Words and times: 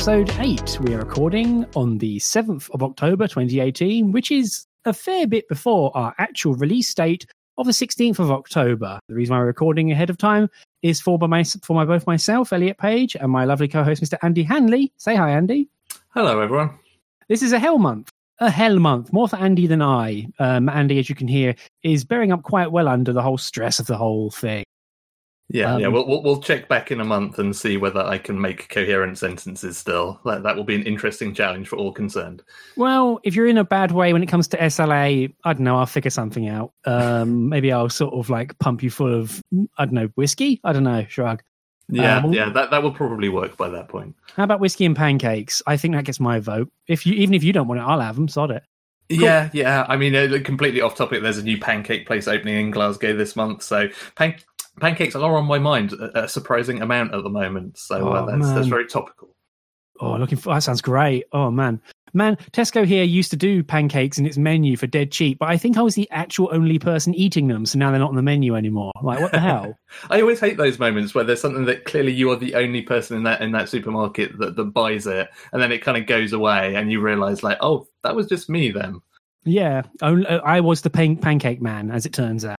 Episode 0.00 0.30
8. 0.38 0.80
We 0.80 0.94
are 0.94 1.00
recording 1.00 1.66
on 1.76 1.98
the 1.98 2.16
7th 2.20 2.70
of 2.70 2.82
October 2.82 3.28
2018, 3.28 4.12
which 4.12 4.30
is 4.30 4.64
a 4.86 4.94
fair 4.94 5.26
bit 5.26 5.46
before 5.46 5.94
our 5.94 6.14
actual 6.16 6.54
release 6.54 6.94
date 6.94 7.26
of 7.58 7.66
the 7.66 7.72
16th 7.72 8.18
of 8.18 8.30
October. 8.30 8.98
The 9.10 9.14
reason 9.14 9.34
why 9.34 9.40
we're 9.40 9.48
recording 9.48 9.92
ahead 9.92 10.08
of 10.08 10.16
time 10.16 10.48
is 10.80 11.02
for, 11.02 11.18
by 11.18 11.26
my, 11.26 11.44
for 11.44 11.74
my, 11.74 11.84
both 11.84 12.06
myself, 12.06 12.50
Elliot 12.50 12.78
Page, 12.78 13.14
and 13.14 13.30
my 13.30 13.44
lovely 13.44 13.68
co 13.68 13.84
host, 13.84 14.02
Mr. 14.02 14.16
Andy 14.22 14.42
Hanley. 14.42 14.90
Say 14.96 15.16
hi, 15.16 15.32
Andy. 15.32 15.68
Hello, 16.14 16.40
everyone. 16.40 16.70
This 17.28 17.42
is 17.42 17.52
a 17.52 17.58
hell 17.58 17.76
month. 17.76 18.08
A 18.38 18.50
hell 18.50 18.78
month, 18.78 19.12
more 19.12 19.28
for 19.28 19.36
Andy 19.36 19.66
than 19.66 19.82
I. 19.82 20.28
Um, 20.38 20.70
Andy, 20.70 20.98
as 20.98 21.10
you 21.10 21.14
can 21.14 21.28
hear, 21.28 21.54
is 21.82 22.06
bearing 22.06 22.32
up 22.32 22.42
quite 22.42 22.72
well 22.72 22.88
under 22.88 23.12
the 23.12 23.20
whole 23.20 23.36
stress 23.36 23.78
of 23.78 23.86
the 23.86 23.98
whole 23.98 24.30
thing. 24.30 24.64
Yeah, 25.52 25.74
um, 25.74 25.80
yeah. 25.80 25.88
We'll, 25.88 26.06
we'll, 26.06 26.22
we'll 26.22 26.40
check 26.40 26.68
back 26.68 26.92
in 26.92 27.00
a 27.00 27.04
month 27.04 27.38
and 27.40 27.54
see 27.54 27.76
whether 27.76 28.00
I 28.00 28.18
can 28.18 28.40
make 28.40 28.68
coherent 28.68 29.18
sentences. 29.18 29.76
Still, 29.76 30.20
that 30.24 30.44
that 30.44 30.56
will 30.56 30.64
be 30.64 30.76
an 30.76 30.84
interesting 30.84 31.34
challenge 31.34 31.68
for 31.68 31.76
all 31.76 31.92
concerned. 31.92 32.42
Well, 32.76 33.18
if 33.24 33.34
you're 33.34 33.48
in 33.48 33.58
a 33.58 33.64
bad 33.64 33.90
way 33.90 34.12
when 34.12 34.22
it 34.22 34.26
comes 34.26 34.46
to 34.48 34.56
SLA, 34.56 35.34
I 35.44 35.52
don't 35.52 35.64
know. 35.64 35.76
I'll 35.76 35.86
figure 35.86 36.10
something 36.10 36.48
out. 36.48 36.72
Um, 36.84 37.48
maybe 37.48 37.72
I'll 37.72 37.90
sort 37.90 38.14
of 38.14 38.30
like 38.30 38.56
pump 38.60 38.82
you 38.82 38.90
full 38.90 39.12
of 39.12 39.42
I 39.76 39.86
don't 39.86 39.94
know 39.94 40.10
whiskey. 40.14 40.60
I 40.62 40.72
don't 40.72 40.84
know. 40.84 41.04
Shrug. 41.08 41.42
Yeah, 41.88 42.18
um, 42.18 42.32
yeah. 42.32 42.50
That 42.50 42.70
that 42.70 42.82
will 42.84 42.92
probably 42.92 43.28
work 43.28 43.56
by 43.56 43.68
that 43.70 43.88
point. 43.88 44.14
How 44.36 44.44
about 44.44 44.60
whiskey 44.60 44.84
and 44.84 44.94
pancakes? 44.94 45.62
I 45.66 45.76
think 45.76 45.94
that 45.94 46.04
gets 46.04 46.20
my 46.20 46.38
vote. 46.38 46.70
If 46.86 47.04
you 47.06 47.14
even 47.14 47.34
if 47.34 47.42
you 47.42 47.52
don't 47.52 47.66
want 47.66 47.80
it, 47.80 47.84
I'll 47.84 48.00
have 48.00 48.14
them. 48.14 48.28
Sod 48.28 48.52
it. 48.52 48.62
Cool. 49.10 49.18
Yeah, 49.22 49.50
yeah. 49.52 49.84
I 49.88 49.96
mean, 49.96 50.14
uh, 50.14 50.38
completely 50.44 50.80
off 50.80 50.94
topic. 50.94 51.20
There's 51.20 51.38
a 51.38 51.42
new 51.42 51.58
pancake 51.58 52.06
place 52.06 52.28
opening 52.28 52.60
in 52.60 52.70
Glasgow 52.70 53.16
this 53.16 53.34
month, 53.34 53.64
so 53.64 53.88
pan- 54.14 54.36
pancakes 54.80 55.14
are 55.14 55.36
on 55.36 55.46
my 55.46 55.58
mind 55.58 55.92
a, 55.92 56.24
a 56.24 56.28
surprising 56.28 56.82
amount 56.82 57.14
at 57.14 57.22
the 57.22 57.30
moment. 57.30 57.78
So 57.78 57.96
uh, 57.96 58.00
oh, 58.00 58.12
uh, 58.12 58.26
that's, 58.26 58.52
that's 58.52 58.66
very 58.66 58.86
topical. 58.86 59.36
Oh, 60.00 60.16
looking 60.16 60.38
for 60.38 60.54
that 60.54 60.62
sounds 60.62 60.80
great. 60.80 61.24
Oh 61.32 61.50
man, 61.50 61.80
man, 62.14 62.36
Tesco 62.52 62.86
here 62.86 63.04
used 63.04 63.30
to 63.32 63.36
do 63.36 63.62
pancakes 63.62 64.18
in 64.18 64.24
its 64.24 64.38
menu 64.38 64.76
for 64.76 64.86
dead 64.86 65.12
cheap, 65.12 65.38
but 65.38 65.50
I 65.50 65.58
think 65.58 65.76
I 65.76 65.82
was 65.82 65.94
the 65.94 66.08
actual 66.10 66.48
only 66.52 66.78
person 66.78 67.14
eating 67.14 67.48
them, 67.48 67.66
so 67.66 67.78
now 67.78 67.90
they're 67.90 68.00
not 68.00 68.08
on 68.08 68.16
the 68.16 68.22
menu 68.22 68.56
anymore. 68.56 68.92
Like, 69.02 69.20
what 69.20 69.32
the 69.32 69.40
hell? 69.40 69.76
I 70.10 70.22
always 70.22 70.40
hate 70.40 70.56
those 70.56 70.78
moments 70.78 71.14
where 71.14 71.24
there's 71.24 71.40
something 71.40 71.66
that 71.66 71.84
clearly 71.84 72.12
you 72.12 72.30
are 72.30 72.36
the 72.36 72.54
only 72.54 72.80
person 72.80 73.16
in 73.18 73.24
that 73.24 73.42
in 73.42 73.52
that 73.52 73.68
supermarket 73.68 74.38
that, 74.38 74.56
that 74.56 74.64
buys 74.64 75.06
it, 75.06 75.28
and 75.52 75.60
then 75.60 75.70
it 75.70 75.82
kind 75.82 75.98
of 75.98 76.06
goes 76.06 76.32
away, 76.32 76.76
and 76.76 76.90
you 76.90 77.00
realise 77.00 77.42
like, 77.42 77.58
oh, 77.60 77.86
that 78.02 78.16
was 78.16 78.26
just 78.26 78.48
me 78.48 78.70
then. 78.70 79.00
Yeah, 79.44 79.82
I 80.02 80.60
was 80.60 80.82
the 80.82 80.90
pan- 80.90 81.16
pancake 81.16 81.62
man, 81.62 81.90
as 81.90 82.06
it 82.06 82.12
turns 82.12 82.44
out. 82.44 82.56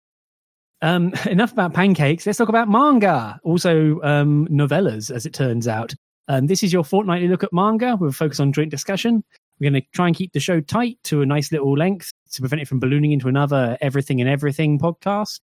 Um, 0.82 1.14
enough 1.30 1.52
about 1.52 1.74
pancakes. 1.74 2.26
Let's 2.26 2.38
talk 2.38 2.50
about 2.50 2.70
manga, 2.70 3.40
also 3.44 4.02
um, 4.02 4.48
novellas, 4.48 5.14
as 5.14 5.26
it 5.26 5.34
turns 5.34 5.68
out. 5.68 5.94
Um, 6.28 6.48
this 6.48 6.64
is 6.64 6.72
your 6.72 6.84
fortnightly 6.84 7.28
look 7.28 7.44
at 7.44 7.52
manga 7.52 7.98
We'll 8.00 8.12
focus 8.12 8.40
on 8.40 8.54
joint 8.54 8.72
discussion. 8.72 9.24
We're 9.60 9.70
going 9.70 9.82
to 9.82 9.88
try 9.94 10.08
and 10.08 10.16
keep 10.16 10.34
the 10.34 10.40
show 10.40 10.60
tight 10.60 10.98
to 11.06 11.22
a 11.22 11.26
nice 11.26 11.52
little 11.52 11.78
length 11.78 12.12
to 12.32 12.42
prevent 12.42 12.62
it 12.62 12.68
from 12.68 12.80
ballooning 12.80 13.12
into 13.12 13.28
another 13.28 13.78
everything 13.82 14.22
and 14.22 14.30
everything 14.30 14.80
podcast. 14.80 15.40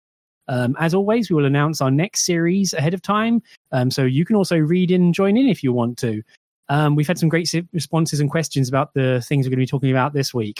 Um, 0.48 0.76
as 0.80 0.94
always, 0.94 1.30
we 1.30 1.36
will 1.36 1.44
announce 1.44 1.80
our 1.80 1.90
next 1.90 2.24
series 2.24 2.72
ahead 2.72 2.94
of 2.94 3.02
time, 3.02 3.42
um, 3.70 3.90
so 3.90 4.04
you 4.04 4.24
can 4.24 4.34
also 4.34 4.56
read 4.56 4.90
in 4.90 5.02
and 5.02 5.14
join 5.14 5.36
in 5.36 5.46
if 5.46 5.62
you 5.62 5.72
want 5.72 5.98
to. 5.98 6.22
Um, 6.70 6.96
we've 6.96 7.06
had 7.06 7.18
some 7.18 7.28
great 7.28 7.52
responses 7.72 8.18
and 8.20 8.30
questions 8.30 8.68
about 8.68 8.94
the 8.94 9.20
things 9.20 9.46
we're 9.46 9.50
going 9.50 9.58
to 9.58 9.62
be 9.62 9.66
talking 9.66 9.90
about 9.90 10.14
this 10.14 10.32
week. 10.32 10.58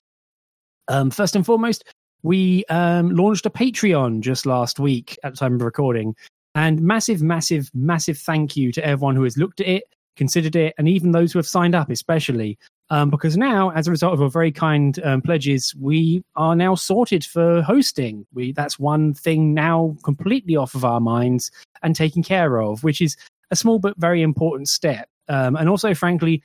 Um, 0.89 1.11
first 1.11 1.35
and 1.35 1.45
foremost, 1.45 1.85
we 2.23 2.65
um, 2.67 3.11
launched 3.11 3.47
a 3.47 3.51
Patreon 3.51 4.21
just 4.21 4.47
last 4.47 4.79
week 4.79 5.19
at 5.23 5.33
the 5.33 5.37
time 5.37 5.55
of 5.55 5.63
recording. 5.63 6.15
And 6.55 6.81
massive, 6.81 7.23
massive, 7.23 7.71
massive 7.75 8.19
thank 8.19 8.57
you 8.57 8.73
to 8.73 8.85
everyone 8.85 9.17
who 9.17 9.25
has 9.25 9.37
looked 9.37 9.61
at 9.61 9.69
it, 9.69 9.85
considered 10.17 10.57
it, 10.57 10.75
and 10.79 10.89
even 10.89 11.13
those 11.13 11.33
who 11.33 11.39
have 11.39 11.47
signed 11.47 11.75
up, 11.75 11.91
especially. 11.91 12.59
Um, 12.91 13.11
because 13.11 13.37
now, 13.37 13.71
as 13.71 13.87
a 13.87 13.91
result 13.91 14.15
of 14.15 14.23
our 14.23 14.31
very 14.31 14.51
kind 14.51 14.99
um, 15.05 15.21
pledges, 15.21 15.75
we 15.79 16.25
are 16.37 16.57
now 16.57 16.75
sorted 16.75 17.25
for 17.25 17.61
hosting. 17.63 18.27
We 18.33 18.53
that's 18.53 18.79
one 18.79 19.13
thing 19.13 19.53
now 19.53 19.95
completely 20.03 20.57
off 20.57 20.75
of 20.75 20.87
our 20.87 21.01
minds 21.01 21.51
and 21.83 21.95
taken 21.95 22.23
care 22.23 22.61
of, 22.61 22.83
which 22.83 23.03
is 23.03 23.17
a 23.51 23.57
small 23.57 23.79
but 23.79 23.99
very 23.99 24.23
important 24.23 24.69
step. 24.69 25.09
Um, 25.29 25.55
and 25.55 25.69
also, 25.69 25.93
frankly, 25.93 26.43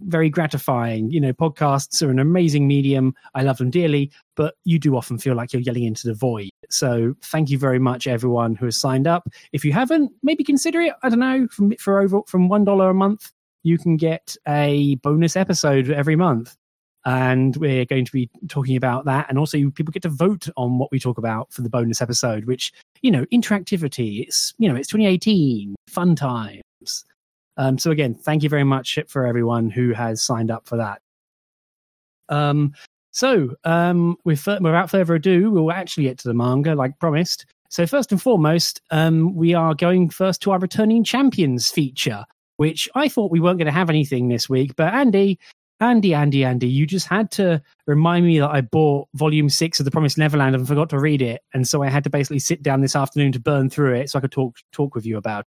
very 0.00 0.28
gratifying. 0.28 1.10
You 1.10 1.20
know, 1.20 1.32
podcasts 1.32 2.02
are 2.02 2.10
an 2.10 2.18
amazing 2.18 2.66
medium. 2.66 3.14
I 3.34 3.42
love 3.42 3.58
them 3.58 3.70
dearly, 3.70 4.10
but 4.34 4.54
you 4.64 4.78
do 4.78 4.96
often 4.96 5.18
feel 5.18 5.34
like 5.34 5.52
you're 5.52 5.62
yelling 5.62 5.84
into 5.84 6.06
the 6.06 6.14
void. 6.14 6.50
So 6.70 7.14
thank 7.22 7.50
you 7.50 7.58
very 7.58 7.78
much, 7.78 8.06
everyone 8.06 8.54
who 8.54 8.66
has 8.66 8.76
signed 8.76 9.06
up. 9.06 9.28
If 9.52 9.64
you 9.64 9.72
haven't, 9.72 10.12
maybe 10.22 10.44
consider 10.44 10.80
it. 10.80 10.94
I 11.02 11.08
don't 11.08 11.20
know, 11.20 11.48
from 11.48 11.72
for 11.76 12.00
over 12.00 12.20
from 12.26 12.48
one 12.48 12.64
dollar 12.64 12.90
a 12.90 12.94
month, 12.94 13.30
you 13.62 13.78
can 13.78 13.96
get 13.96 14.36
a 14.46 14.96
bonus 14.96 15.36
episode 15.36 15.90
every 15.90 16.16
month. 16.16 16.56
And 17.04 17.56
we're 17.58 17.84
going 17.84 18.04
to 18.04 18.10
be 18.10 18.28
talking 18.48 18.74
about 18.74 19.04
that. 19.04 19.26
And 19.28 19.38
also, 19.38 19.58
people 19.70 19.92
get 19.92 20.02
to 20.02 20.08
vote 20.08 20.48
on 20.56 20.78
what 20.78 20.90
we 20.90 20.98
talk 20.98 21.18
about 21.18 21.52
for 21.52 21.62
the 21.62 21.70
bonus 21.70 22.02
episode, 22.02 22.46
which, 22.46 22.72
you 23.00 23.12
know, 23.12 23.24
interactivity. 23.26 24.26
It's, 24.26 24.52
you 24.58 24.68
know, 24.68 24.74
it's 24.74 24.88
2018, 24.88 25.76
fun 25.86 26.16
times. 26.16 27.04
Um, 27.56 27.78
so 27.78 27.90
again, 27.90 28.14
thank 28.14 28.42
you 28.42 28.48
very 28.48 28.64
much 28.64 28.98
for 29.08 29.26
everyone 29.26 29.70
who 29.70 29.92
has 29.92 30.22
signed 30.22 30.50
up 30.50 30.66
for 30.66 30.76
that. 30.76 31.00
Um, 32.28 32.74
so 33.12 33.54
um, 33.64 34.16
without 34.24 34.90
further 34.90 35.14
ado, 35.14 35.50
we'll 35.50 35.72
actually 35.72 36.04
get 36.04 36.18
to 36.18 36.28
the 36.28 36.34
manga 36.34 36.74
like 36.74 36.98
promised. 36.98 37.46
So 37.70 37.86
first 37.86 38.12
and 38.12 38.20
foremost, 38.20 38.80
um, 38.90 39.34
we 39.34 39.54
are 39.54 39.74
going 39.74 40.10
first 40.10 40.42
to 40.42 40.50
our 40.50 40.58
returning 40.58 41.02
champions 41.02 41.70
feature, 41.70 42.24
which 42.58 42.88
I 42.94 43.08
thought 43.08 43.30
we 43.30 43.40
weren't 43.40 43.58
going 43.58 43.66
to 43.66 43.72
have 43.72 43.90
anything 43.90 44.28
this 44.28 44.48
week, 44.48 44.76
but 44.76 44.92
Andy, 44.92 45.38
Andy, 45.80 46.14
Andy, 46.14 46.44
Andy, 46.44 46.68
you 46.68 46.86
just 46.86 47.06
had 47.06 47.30
to 47.32 47.62
remind 47.86 48.24
me 48.24 48.38
that 48.38 48.50
I 48.50 48.60
bought 48.60 49.08
volume 49.14 49.48
six 49.48 49.78
of 49.78 49.84
The 49.84 49.90
Promised 49.90 50.16
Neverland 50.16 50.54
and 50.54 50.66
forgot 50.66 50.88
to 50.90 50.98
read 50.98 51.20
it, 51.20 51.42
and 51.52 51.66
so 51.68 51.82
I 51.82 51.88
had 51.88 52.04
to 52.04 52.10
basically 52.10 52.38
sit 52.38 52.62
down 52.62 52.80
this 52.80 52.96
afternoon 52.96 53.32
to 53.32 53.40
burn 53.40 53.68
through 53.68 53.94
it 53.94 54.10
so 54.10 54.18
I 54.18 54.22
could 54.22 54.32
talk 54.32 54.56
talk 54.72 54.94
with 54.94 55.04
you 55.04 55.18
about. 55.18 55.44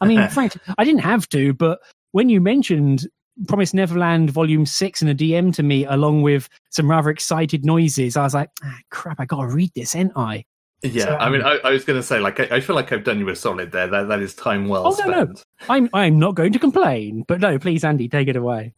I 0.00 0.06
mean, 0.06 0.28
frankly, 0.30 0.60
I 0.78 0.84
didn't 0.84 1.00
have 1.00 1.28
to, 1.30 1.52
but 1.54 1.80
when 2.12 2.28
you 2.28 2.40
mentioned 2.40 3.06
Promise 3.46 3.74
Neverland 3.74 4.30
Volume 4.30 4.64
6 4.64 5.02
in 5.02 5.08
a 5.08 5.14
DM 5.14 5.54
to 5.54 5.62
me, 5.62 5.84
along 5.84 6.22
with 6.22 6.48
some 6.70 6.90
rather 6.90 7.10
excited 7.10 7.64
noises, 7.64 8.16
I 8.16 8.22
was 8.22 8.34
like, 8.34 8.50
ah, 8.64 8.78
crap, 8.90 9.20
I 9.20 9.26
got 9.26 9.42
to 9.42 9.48
read 9.48 9.70
this, 9.74 9.94
ain't 9.94 10.12
I? 10.16 10.44
Yeah, 10.92 11.04
so, 11.04 11.16
I 11.16 11.30
mean, 11.30 11.42
I, 11.42 11.58
I 11.64 11.70
was 11.70 11.84
going 11.84 11.98
to 11.98 12.02
say, 12.02 12.20
like, 12.20 12.40
I, 12.40 12.56
I, 12.56 12.60
feel 12.60 12.76
like 12.76 12.92
I've 12.92 13.04
done 13.04 13.18
you 13.18 13.28
a 13.28 13.36
solid 13.36 13.72
there. 13.72 13.86
That 13.86 14.08
that 14.08 14.20
is 14.20 14.34
time 14.34 14.68
well 14.68 14.86
oh, 14.88 14.92
spent. 14.92 15.10
No, 15.10 15.24
no. 15.24 15.34
I'm 15.68 15.88
I'm 15.92 16.18
not 16.18 16.34
going 16.34 16.52
to 16.52 16.58
complain, 16.58 17.24
but 17.26 17.40
no, 17.40 17.58
please, 17.58 17.84
Andy, 17.84 18.08
take 18.08 18.28
it 18.28 18.36
away. 18.36 18.74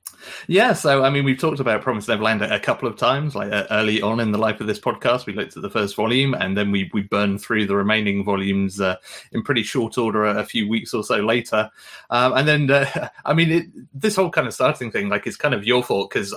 Yeah, 0.47 0.73
so 0.73 1.05
I 1.05 1.11
mean, 1.11 1.25
we've 1.25 1.39
talked 1.39 1.61
about 1.61 1.83
Promise 1.83 2.09
Neverland 2.09 2.43
a, 2.43 2.55
a 2.55 2.61
couple 2.61 2.89
of 2.89 2.97
times. 2.97 3.35
Like 3.35 3.53
uh, 3.53 3.67
early 3.71 4.03
on 4.03 4.21
in 4.21 4.33
the 4.33 4.39
life 4.39 4.61
of 4.61 4.67
this 4.67 4.81
podcast, 4.81 5.27
we 5.27 5.33
looked 5.33 5.57
at 5.57 5.63
the 5.63 5.71
first 5.71 5.95
volume, 5.97 6.35
and 6.35 6.57
then 6.57 6.71
we 6.71 6.91
we 6.93 7.03
burned 7.03 7.41
through 7.41 7.67
the 7.67 7.77
remaining 7.77 8.25
volumes 8.25 8.81
uh, 8.81 8.97
in 9.33 9.43
pretty 9.43 9.63
short 9.63 9.99
order 9.99 10.25
a, 10.25 10.41
a, 10.41 10.45
few 10.45 10.69
weeks 10.69 10.95
or 10.95 11.05
so 11.05 11.17
later. 11.17 11.71
Um, 12.11 12.33
and 12.35 12.49
then, 12.49 12.71
uh, 12.71 13.09
I 13.25 13.35
mean, 13.35 13.51
it, 13.51 13.67
this 13.93 14.17
whole 14.17 14.31
kind 14.31 14.47
of 14.47 14.55
starting 14.55 14.91
thing, 14.91 15.09
like, 15.09 15.27
it's 15.27 15.37
kind 15.37 15.55
of 15.55 15.67
your 15.67 15.83
fault 15.83 16.11
because 16.11 16.35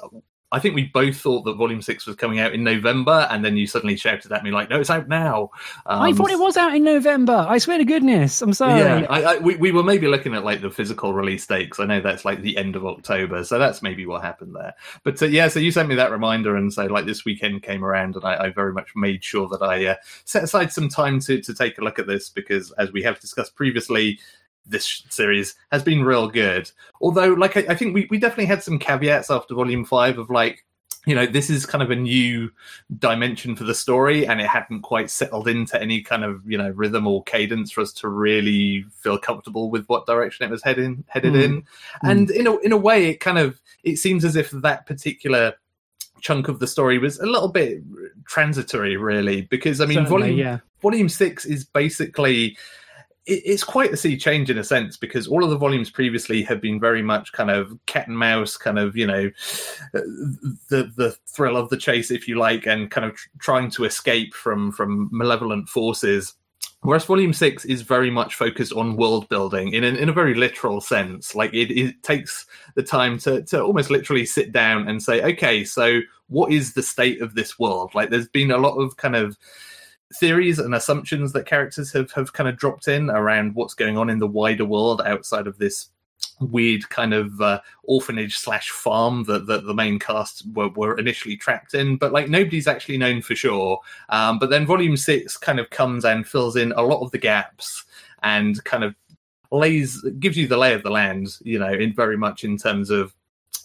I 0.51 0.59
think 0.59 0.75
we 0.75 0.83
both 0.83 1.17
thought 1.17 1.43
that 1.43 1.55
Volume 1.55 1.81
Six 1.81 2.05
was 2.05 2.17
coming 2.17 2.39
out 2.39 2.53
in 2.53 2.63
November, 2.63 3.27
and 3.29 3.43
then 3.43 3.55
you 3.55 3.67
suddenly 3.67 3.95
shouted 3.95 4.31
at 4.31 4.43
me 4.43 4.51
like, 4.51 4.69
"No, 4.69 4.79
it's 4.79 4.89
out 4.89 5.07
now." 5.07 5.51
Um, 5.85 6.01
I 6.01 6.13
thought 6.13 6.29
it 6.29 6.39
was 6.39 6.57
out 6.57 6.75
in 6.75 6.83
November. 6.83 7.45
I 7.47 7.57
swear 7.57 7.77
to 7.77 7.85
goodness, 7.85 8.41
I'm 8.41 8.53
sorry. 8.53 8.81
Yeah, 8.81 9.05
I, 9.09 9.23
I, 9.23 9.37
we, 9.37 9.55
we 9.55 9.71
were 9.71 9.83
maybe 9.83 10.07
looking 10.07 10.35
at 10.35 10.43
like 10.43 10.61
the 10.61 10.69
physical 10.69 11.13
release 11.13 11.45
date 11.47 11.65
because 11.65 11.79
I 11.79 11.85
know 11.85 12.01
that's 12.01 12.25
like 12.25 12.41
the 12.41 12.57
end 12.57 12.75
of 12.75 12.85
October, 12.85 13.43
so 13.43 13.59
that's 13.59 13.81
maybe 13.81 14.05
what 14.05 14.23
happened 14.23 14.55
there. 14.55 14.73
But 15.03 15.21
uh, 15.21 15.27
yeah, 15.27 15.47
so 15.47 15.59
you 15.59 15.71
sent 15.71 15.87
me 15.87 15.95
that 15.95 16.11
reminder, 16.11 16.55
and 16.57 16.73
so 16.73 16.85
like 16.85 17.05
this 17.05 17.23
weekend 17.23 17.63
came 17.63 17.85
around, 17.85 18.15
and 18.15 18.25
I, 18.25 18.45
I 18.45 18.49
very 18.49 18.73
much 18.73 18.89
made 18.95 19.23
sure 19.23 19.47
that 19.47 19.61
I 19.61 19.85
uh, 19.85 19.95
set 20.25 20.43
aside 20.43 20.71
some 20.73 20.89
time 20.89 21.19
to 21.21 21.41
to 21.41 21.53
take 21.53 21.77
a 21.77 21.83
look 21.83 21.97
at 21.97 22.07
this 22.07 22.29
because, 22.29 22.71
as 22.73 22.91
we 22.91 23.03
have 23.03 23.19
discussed 23.19 23.55
previously, 23.55 24.19
this 24.65 25.03
series 25.09 25.55
has 25.71 25.83
been 25.83 26.03
real 26.03 26.27
good. 26.27 26.71
Although, 27.01 27.33
like, 27.33 27.57
I, 27.57 27.65
I, 27.69 27.75
think 27.75 27.93
we, 27.93 28.07
we 28.09 28.17
definitely 28.17 28.45
had 28.45 28.63
some 28.63 28.79
caveats 28.79 29.29
after 29.29 29.55
Volume 29.55 29.85
Five 29.85 30.17
of 30.17 30.29
like, 30.29 30.65
you 31.05 31.15
know, 31.15 31.25
this 31.25 31.49
is 31.49 31.65
kind 31.65 31.81
of 31.81 31.89
a 31.89 31.95
new 31.95 32.51
dimension 32.99 33.55
for 33.55 33.63
the 33.63 33.73
story, 33.73 34.27
and 34.27 34.39
it 34.39 34.47
hadn't 34.47 34.81
quite 34.81 35.09
settled 35.09 35.47
into 35.47 35.81
any 35.81 36.01
kind 36.01 36.23
of 36.23 36.41
you 36.45 36.57
know 36.57 36.69
rhythm 36.69 37.07
or 37.07 37.23
cadence 37.23 37.71
for 37.71 37.81
us 37.81 37.91
to 37.93 38.07
really 38.07 38.85
feel 38.93 39.17
comfortable 39.17 39.71
with 39.71 39.85
what 39.87 40.05
direction 40.05 40.45
it 40.45 40.51
was 40.51 40.63
heading 40.63 41.03
headed 41.07 41.33
mm. 41.33 41.43
in. 41.43 41.63
And 42.03 42.27
mm. 42.27 42.35
in 42.35 42.47
a 42.47 42.57
in 42.57 42.71
a 42.71 42.77
way, 42.77 43.09
it 43.09 43.19
kind 43.19 43.39
of 43.39 43.59
it 43.83 43.97
seems 43.97 44.23
as 44.23 44.35
if 44.35 44.51
that 44.51 44.85
particular 44.85 45.55
chunk 46.21 46.47
of 46.47 46.59
the 46.59 46.67
story 46.67 46.99
was 46.99 47.19
a 47.19 47.25
little 47.25 47.49
bit 47.49 47.81
transitory, 48.25 48.95
really, 48.95 49.41
because 49.41 49.81
I 49.81 49.85
mean, 49.85 50.05
Certainly, 50.05 50.19
volume 50.21 50.37
yeah. 50.37 50.59
volume 50.81 51.09
six 51.09 51.45
is 51.45 51.65
basically 51.65 52.57
it's 53.27 53.63
quite 53.63 53.93
a 53.93 53.97
sea 53.97 54.17
change 54.17 54.49
in 54.49 54.57
a 54.57 54.63
sense 54.63 54.97
because 54.97 55.27
all 55.27 55.43
of 55.43 55.51
the 55.51 55.57
volumes 55.57 55.91
previously 55.91 56.41
have 56.43 56.59
been 56.59 56.79
very 56.79 57.03
much 57.03 57.31
kind 57.33 57.51
of 57.51 57.77
cat 57.85 58.07
and 58.07 58.17
mouse, 58.17 58.57
kind 58.57 58.79
of 58.79 58.97
you 58.97 59.05
know, 59.05 59.29
the 59.93 60.91
the 60.95 61.15
thrill 61.27 61.57
of 61.57 61.69
the 61.69 61.77
chase, 61.77 62.09
if 62.09 62.27
you 62.27 62.37
like, 62.37 62.65
and 62.65 62.89
kind 62.89 63.05
of 63.05 63.17
trying 63.39 63.69
to 63.71 63.85
escape 63.85 64.33
from 64.33 64.71
from 64.71 65.09
malevolent 65.11 65.69
forces. 65.69 66.33
Whereas 66.83 67.05
Volume 67.05 67.31
Six 67.31 67.63
is 67.65 67.83
very 67.83 68.09
much 68.09 68.33
focused 68.33 68.73
on 68.73 68.97
world 68.97 69.29
building 69.29 69.73
in 69.73 69.83
an, 69.83 69.97
in 69.97 70.09
a 70.09 70.13
very 70.13 70.33
literal 70.33 70.81
sense. 70.81 71.35
Like 71.35 71.53
it, 71.53 71.71
it 71.71 72.01
takes 72.01 72.47
the 72.73 72.81
time 72.81 73.19
to 73.19 73.43
to 73.43 73.61
almost 73.61 73.91
literally 73.91 74.25
sit 74.25 74.51
down 74.51 74.87
and 74.87 75.01
say, 75.01 75.21
okay, 75.21 75.63
so 75.63 75.99
what 76.27 76.51
is 76.51 76.73
the 76.73 76.81
state 76.81 77.21
of 77.21 77.35
this 77.35 77.59
world? 77.59 77.93
Like 77.93 78.09
there's 78.09 78.29
been 78.29 78.49
a 78.49 78.57
lot 78.57 78.77
of 78.77 78.97
kind 78.97 79.15
of 79.15 79.37
theories 80.15 80.59
and 80.59 80.75
assumptions 80.75 81.33
that 81.33 81.45
characters 81.45 81.91
have 81.93 82.11
have 82.11 82.33
kind 82.33 82.49
of 82.49 82.57
dropped 82.57 82.87
in 82.87 83.09
around 83.09 83.55
what's 83.55 83.73
going 83.73 83.97
on 83.97 84.09
in 84.09 84.19
the 84.19 84.27
wider 84.27 84.65
world 84.65 85.01
outside 85.05 85.47
of 85.47 85.57
this 85.57 85.89
weird 86.39 86.87
kind 86.89 87.13
of 87.13 87.39
uh, 87.39 87.61
orphanage 87.83 88.37
slash 88.37 88.69
farm 88.69 89.23
that, 89.25 89.45
that 89.47 89.65
the 89.65 89.73
main 89.73 89.99
cast 89.99 90.43
were, 90.53 90.69
were 90.69 90.97
initially 90.97 91.37
trapped 91.37 91.73
in. 91.73 91.97
But 91.97 92.11
like 92.11 92.29
nobody's 92.29 92.67
actually 92.67 92.97
known 92.97 93.21
for 93.21 93.35
sure. 93.35 93.79
Um, 94.09 94.39
but 94.39 94.49
then 94.49 94.65
volume 94.65 94.97
six 94.97 95.37
kind 95.37 95.59
of 95.59 95.69
comes 95.69 96.05
and 96.05 96.27
fills 96.27 96.55
in 96.55 96.71
a 96.73 96.81
lot 96.81 97.01
of 97.01 97.11
the 97.11 97.17
gaps 97.17 97.85
and 98.23 98.63
kind 98.63 98.83
of 98.83 98.95
lays 99.51 100.01
gives 100.19 100.37
you 100.37 100.47
the 100.47 100.57
lay 100.57 100.73
of 100.73 100.81
the 100.81 100.89
land 100.89 101.37
you 101.41 101.59
know 101.59 101.73
in 101.73 101.93
very 101.93 102.15
much 102.17 102.45
in 102.45 102.57
terms 102.57 102.89
of 102.89 103.13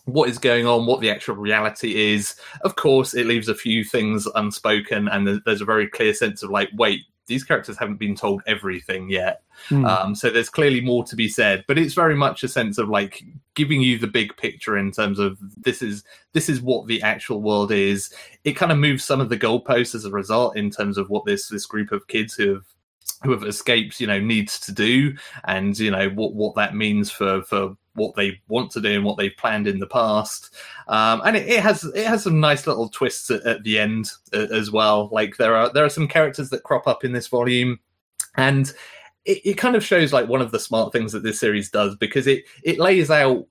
what 0.06 0.29
is 0.29 0.38
going 0.38 0.67
on, 0.67 0.87
what 0.87 1.00
the 1.00 1.11
actual 1.11 1.37
reality 1.37 2.12
is. 2.12 2.37
Of 2.62 2.77
course, 2.77 3.15
it 3.15 3.27
leaves 3.27 3.49
a 3.49 3.55
few 3.55 3.85
things 3.85 4.27
unspoken, 4.35 5.09
and 5.09 5.43
there's 5.44 5.61
a 5.61 5.67
very 5.67 5.88
clear 5.88 6.15
sense 6.15 6.43
of 6.43 6.50
like, 6.50 6.71
wait, 6.75 7.03
these 7.27 7.44
characters 7.44 7.77
haven't 7.77 7.99
been 7.99 8.15
told 8.15 8.43
everything 8.47 9.11
yet. 9.11 9.43
Mm. 9.69 9.87
Um, 9.87 10.15
so 10.15 10.31
there's 10.31 10.49
clearly 10.49 10.81
more 10.81 11.05
to 11.05 11.17
be 11.17 11.29
said, 11.29 11.65
but 11.67 11.79
it's 11.79 11.94
very 11.94 12.15
much 12.15 12.44
a 12.44 12.49
sense 12.49 12.79
of 12.79 12.88
like 12.88 13.23
giving 13.55 13.81
you 13.81 13.99
the 13.99 14.06
big 14.06 14.37
picture 14.37 14.79
in 14.79 14.93
terms 14.93 15.19
of 15.19 15.38
this 15.56 15.83
is 15.83 16.05
this 16.33 16.49
is 16.49 16.61
what 16.61 16.87
the 16.87 17.03
actual 17.03 17.43
world 17.43 17.73
is. 17.73 18.15
It 18.44 18.53
kind 18.53 18.71
of 18.71 18.79
moves 18.79 19.05
some 19.05 19.21
of 19.21 19.29
the 19.29 19.38
goalposts 19.38 19.94
as 19.94 20.05
a 20.05 20.11
result 20.11 20.56
in 20.56 20.71
terms 20.71 20.99
of 20.99 21.11
what 21.11 21.25
this 21.25 21.49
this 21.49 21.67
group 21.67 21.91
of 21.91 22.06
kids 22.06 22.35
who 22.35 22.55
have 22.55 22.65
who 23.25 23.33
have 23.33 23.44
escaped, 23.44 24.00
you 24.00 24.06
know, 24.06 24.21
needs 24.21 24.61
to 24.61 24.73
do, 24.73 25.17
and 25.44 25.77
you 25.79 25.91
know 25.91 26.09
what 26.11 26.35
what 26.35 26.55
that 26.55 26.77
means 26.77 27.11
for 27.11 27.43
for 27.43 27.77
what 27.96 28.14
they 28.14 28.40
want 28.48 28.70
to 28.72 28.81
do 28.81 28.93
and 28.93 29.04
what 29.04 29.16
they've 29.16 29.37
planned 29.37 29.66
in 29.66 29.78
the 29.78 29.87
past. 29.87 30.54
Um, 30.88 31.22
and 31.25 31.37
it, 31.37 31.48
it, 31.48 31.60
has 31.60 31.84
it 31.84 32.06
has 32.06 32.22
some 32.22 32.40
nice 32.40 32.66
little 32.66 32.88
twists 32.88 33.31
at, 33.31 33.44
at 33.44 33.64
the 33.64 33.78
end 33.78 34.10
uh, 34.32 34.46
as 34.52 34.70
well. 34.70 35.08
Like 35.10 35.37
there 35.37 35.56
are 35.56 35.72
there 35.72 35.84
are 35.84 35.90
some 35.90 36.08
characters 36.08 36.50
that 36.50 36.62
crop 36.62 36.87
up 36.87 37.04
in 37.04 37.12
this 37.12 37.26
volume, 37.26 37.81
and 38.37 38.72
it, 39.25 39.40
it 39.44 39.54
kind 39.54 39.76
of 39.76 39.84
shows 39.84 40.12
like 40.12 40.28
one 40.28 40.40
of 40.40 40.52
the 40.52 40.60
smart 40.60 40.93
things 40.93 41.12
that 41.12 41.22
this 41.22 41.40
series 41.40 41.70
does 41.70 41.96
because 41.96 42.26
it 42.26 42.44
it 42.62 42.78
lays 42.78 43.10
out 43.10 43.46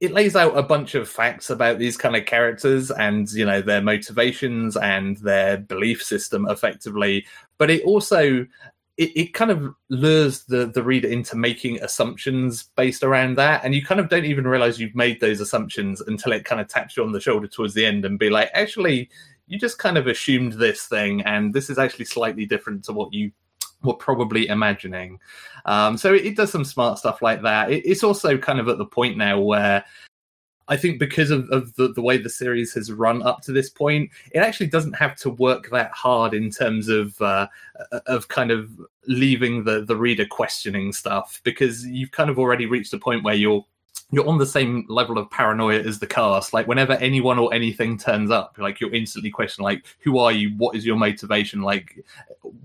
it 0.00 0.12
lays 0.12 0.36
out 0.36 0.56
a 0.56 0.62
bunch 0.62 0.94
of 0.94 1.08
facts 1.08 1.48
about 1.48 1.78
these 1.78 1.96
kind 1.96 2.16
of 2.16 2.26
characters 2.26 2.90
and 2.90 3.30
you 3.32 3.46
know 3.46 3.62
their 3.62 3.80
motivations 3.80 4.76
and 4.76 5.16
their 5.18 5.56
belief 5.56 6.02
system 6.02 6.46
effectively 6.48 7.26
but 7.58 7.70
it 7.70 7.82
also 7.84 8.46
it, 8.96 9.12
it 9.16 9.34
kind 9.34 9.50
of 9.50 9.74
lures 9.90 10.44
the, 10.44 10.66
the 10.66 10.82
reader 10.82 11.08
into 11.08 11.36
making 11.36 11.82
assumptions 11.82 12.70
based 12.76 13.02
around 13.02 13.36
that. 13.36 13.64
And 13.64 13.74
you 13.74 13.84
kind 13.84 14.00
of 14.00 14.08
don't 14.08 14.24
even 14.24 14.46
realize 14.46 14.80
you've 14.80 14.94
made 14.94 15.20
those 15.20 15.40
assumptions 15.40 16.00
until 16.00 16.32
it 16.32 16.44
kind 16.44 16.60
of 16.60 16.68
taps 16.68 16.96
you 16.96 17.02
on 17.02 17.12
the 17.12 17.20
shoulder 17.20 17.46
towards 17.46 17.74
the 17.74 17.84
end 17.84 18.04
and 18.04 18.18
be 18.18 18.30
like, 18.30 18.50
actually, 18.54 19.10
you 19.46 19.58
just 19.58 19.78
kind 19.78 19.96
of 19.98 20.06
assumed 20.06 20.54
this 20.54 20.86
thing, 20.86 21.22
and 21.22 21.54
this 21.54 21.70
is 21.70 21.78
actually 21.78 22.04
slightly 22.06 22.46
different 22.46 22.84
to 22.84 22.92
what 22.92 23.12
you 23.12 23.30
were 23.82 23.94
probably 23.94 24.48
imagining. 24.48 25.18
Um, 25.66 25.96
so 25.96 26.14
it, 26.14 26.26
it, 26.26 26.36
does 26.36 26.50
some 26.50 26.64
smart 26.64 26.98
stuff 26.98 27.22
like 27.22 27.42
that. 27.42 27.70
It, 27.70 27.84
it's 27.84 28.02
also 28.02 28.36
kind 28.38 28.58
of 28.58 28.68
at 28.68 28.78
the 28.78 28.86
point 28.86 29.16
now 29.16 29.38
where 29.38 29.84
I 30.68 30.76
think 30.76 30.98
because 30.98 31.30
of, 31.30 31.48
of 31.50 31.74
the, 31.76 31.92
the, 31.92 32.02
way 32.02 32.18
the 32.18 32.28
series 32.28 32.74
has 32.74 32.90
run 32.90 33.22
up 33.22 33.40
to 33.42 33.52
this 33.52 33.70
point, 33.70 34.10
it 34.32 34.38
actually 34.38 34.66
doesn't 34.66 34.94
have 34.94 35.14
to 35.16 35.30
work 35.30 35.70
that 35.70 35.92
hard 35.92 36.34
in 36.34 36.50
terms 36.50 36.88
of 36.88 37.20
uh, 37.22 37.46
of 38.06 38.28
kind 38.28 38.50
of 38.50 38.70
leaving 39.06 39.64
the, 39.64 39.84
the 39.84 39.96
reader 39.96 40.26
questioning 40.26 40.92
stuff 40.92 41.40
because 41.44 41.86
you've 41.86 42.10
kind 42.10 42.30
of 42.30 42.38
already 42.38 42.66
reached 42.66 42.92
a 42.92 42.98
point 42.98 43.22
where 43.22 43.34
you're 43.34 43.64
you're 44.12 44.28
on 44.28 44.38
the 44.38 44.46
same 44.46 44.86
level 44.88 45.18
of 45.18 45.28
paranoia 45.30 45.80
as 45.80 45.98
the 45.98 46.06
cast. 46.06 46.54
Like 46.54 46.68
whenever 46.68 46.92
anyone 46.94 47.38
or 47.40 47.52
anything 47.52 47.98
turns 47.98 48.30
up, 48.30 48.56
like 48.56 48.80
you're 48.80 48.94
instantly 48.94 49.30
questioning, 49.30 49.64
like, 49.64 49.84
who 49.98 50.18
are 50.18 50.30
you? 50.30 50.50
What 50.56 50.76
is 50.76 50.86
your 50.86 50.96
motivation? 50.96 51.62
Like, 51.62 52.04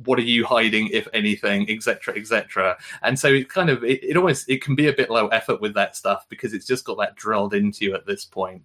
what 0.06 0.20
are 0.20 0.24
you 0.24 0.46
hiding, 0.46 0.90
if 0.90 1.08
anything, 1.14 1.68
etc., 1.70 2.16
etc. 2.16 2.78
And 3.02 3.18
so 3.18 3.28
it 3.30 3.50
kind 3.50 3.72
of 3.72 3.84
it, 3.84 4.04
it 4.04 4.18
almost 4.18 4.50
it 4.50 4.62
can 4.62 4.76
be 4.76 4.88
a 4.88 4.94
bit 4.94 5.10
low 5.10 5.28
effort 5.30 5.62
with 5.62 5.74
that 5.74 5.96
stuff 5.96 6.28
because 6.30 6.54
it's 6.54 6.68
just 6.68 6.86
got 6.86 7.00
that 7.00 7.16
drilled 7.16 7.56
into 7.56 7.86
you 7.86 7.96
at 7.96 8.06
this 8.06 8.24
point. 8.24 8.62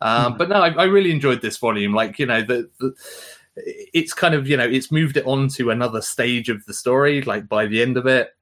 Um, 0.00 0.34
mm 0.34 0.38
But 0.38 0.48
no, 0.48 0.56
I, 0.62 0.68
I, 0.70 0.84
really 0.84 1.10
enjoyed 1.10 1.42
this 1.42 1.58
volume. 1.58 1.92
Like 1.92 2.18
you 2.18 2.26
know 2.26 2.42
the. 2.42 2.70
the 2.78 2.94
it's 3.54 4.14
kind 4.14 4.34
of 4.34 4.48
you 4.48 4.56
know 4.56 4.64
it's 4.64 4.90
moved 4.90 5.18
it 5.18 5.26
on 5.26 5.46
to 5.46 5.68
another 5.68 6.00
stage 6.00 6.48
of 6.48 6.64
the 6.64 6.72
story 6.72 7.20
like 7.20 7.46
by 7.50 7.66
the 7.66 7.82
end 7.82 7.98
of 7.98 8.06
it 8.06 8.34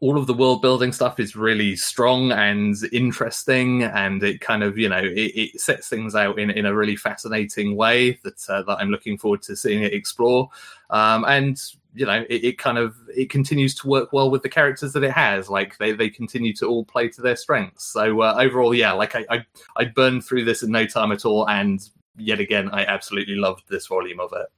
all 0.00 0.18
of 0.18 0.26
the 0.26 0.34
world 0.34 0.60
building 0.60 0.92
stuff 0.92 1.18
is 1.18 1.34
really 1.34 1.74
strong 1.74 2.30
and 2.30 2.76
interesting 2.92 3.84
and 3.84 4.22
it 4.22 4.40
kind 4.40 4.62
of 4.62 4.76
you 4.76 4.88
know 4.88 4.98
it, 4.98 5.32
it 5.34 5.60
sets 5.60 5.88
things 5.88 6.14
out 6.14 6.38
in, 6.38 6.50
in 6.50 6.66
a 6.66 6.74
really 6.74 6.96
fascinating 6.96 7.74
way 7.74 8.12
that 8.22 8.38
uh, 8.50 8.62
that 8.62 8.78
i'm 8.78 8.90
looking 8.90 9.16
forward 9.16 9.40
to 9.42 9.56
seeing 9.56 9.82
it 9.82 9.94
explore. 9.94 10.50
Um, 10.90 11.24
and 11.26 11.60
you 11.94 12.06
know 12.06 12.24
it, 12.28 12.44
it, 12.44 12.58
kind 12.58 12.78
of 12.78 12.96
it 13.14 13.30
continues 13.30 13.74
to 13.76 13.88
work 13.88 14.12
well 14.12 14.30
with 14.30 14.42
the 14.42 14.48
characters 14.48 14.92
that 14.92 15.04
it 15.04 15.12
has. 15.12 15.48
Like 15.48 15.78
they 15.78 15.92
they 15.92 16.10
continue 16.10 16.52
to 16.54 16.66
all 16.66 16.84
play 16.84 17.08
to 17.08 17.22
their 17.22 17.36
strengths. 17.36 17.84
So 17.84 18.20
uh, 18.20 18.34
overall 18.38 18.74
yeah 18.74 18.92
like 18.92 19.14
I, 19.14 19.24
I 19.30 19.46
i 19.76 19.84
burned 19.84 20.24
through 20.24 20.44
this 20.44 20.62
in 20.62 20.70
no 20.70 20.86
time 20.86 21.12
at 21.12 21.24
all 21.24 21.48
and 21.48 21.80
yet 22.16 22.40
again 22.40 22.68
i 22.70 22.84
absolutely 22.84 23.36
loved 23.36 23.62
this 23.68 23.86
volume 23.86 24.20
of 24.20 24.32
it 24.32 24.48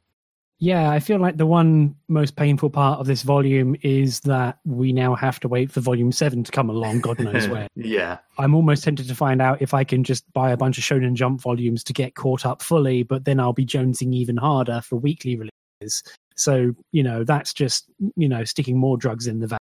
yeah, 0.62 0.90
I 0.90 1.00
feel 1.00 1.18
like 1.18 1.38
the 1.38 1.46
one 1.46 1.96
most 2.08 2.36
painful 2.36 2.68
part 2.68 3.00
of 3.00 3.06
this 3.06 3.22
volume 3.22 3.74
is 3.80 4.20
that 4.20 4.58
we 4.66 4.92
now 4.92 5.14
have 5.14 5.40
to 5.40 5.48
wait 5.48 5.72
for 5.72 5.80
volume 5.80 6.12
seven 6.12 6.44
to 6.44 6.52
come 6.52 6.68
along, 6.68 7.00
God 7.00 7.18
knows 7.18 7.48
where. 7.48 7.66
yeah. 7.74 8.18
I'm 8.38 8.54
almost 8.54 8.84
tempted 8.84 9.08
to 9.08 9.14
find 9.14 9.40
out 9.40 9.62
if 9.62 9.72
I 9.72 9.84
can 9.84 10.04
just 10.04 10.30
buy 10.34 10.50
a 10.50 10.58
bunch 10.58 10.76
of 10.76 10.84
Shonen 10.84 11.14
Jump 11.14 11.40
volumes 11.40 11.82
to 11.84 11.94
get 11.94 12.14
caught 12.14 12.44
up 12.44 12.60
fully, 12.60 13.02
but 13.02 13.24
then 13.24 13.40
I'll 13.40 13.54
be 13.54 13.64
jonesing 13.64 14.12
even 14.12 14.36
harder 14.36 14.82
for 14.82 14.96
weekly 14.96 15.34
releases. 15.34 16.02
So, 16.36 16.74
you 16.92 17.02
know, 17.02 17.24
that's 17.24 17.54
just, 17.54 17.86
you 18.16 18.28
know, 18.28 18.44
sticking 18.44 18.76
more 18.76 18.98
drugs 18.98 19.26
in 19.26 19.40
the 19.40 19.46
van. 19.46 19.58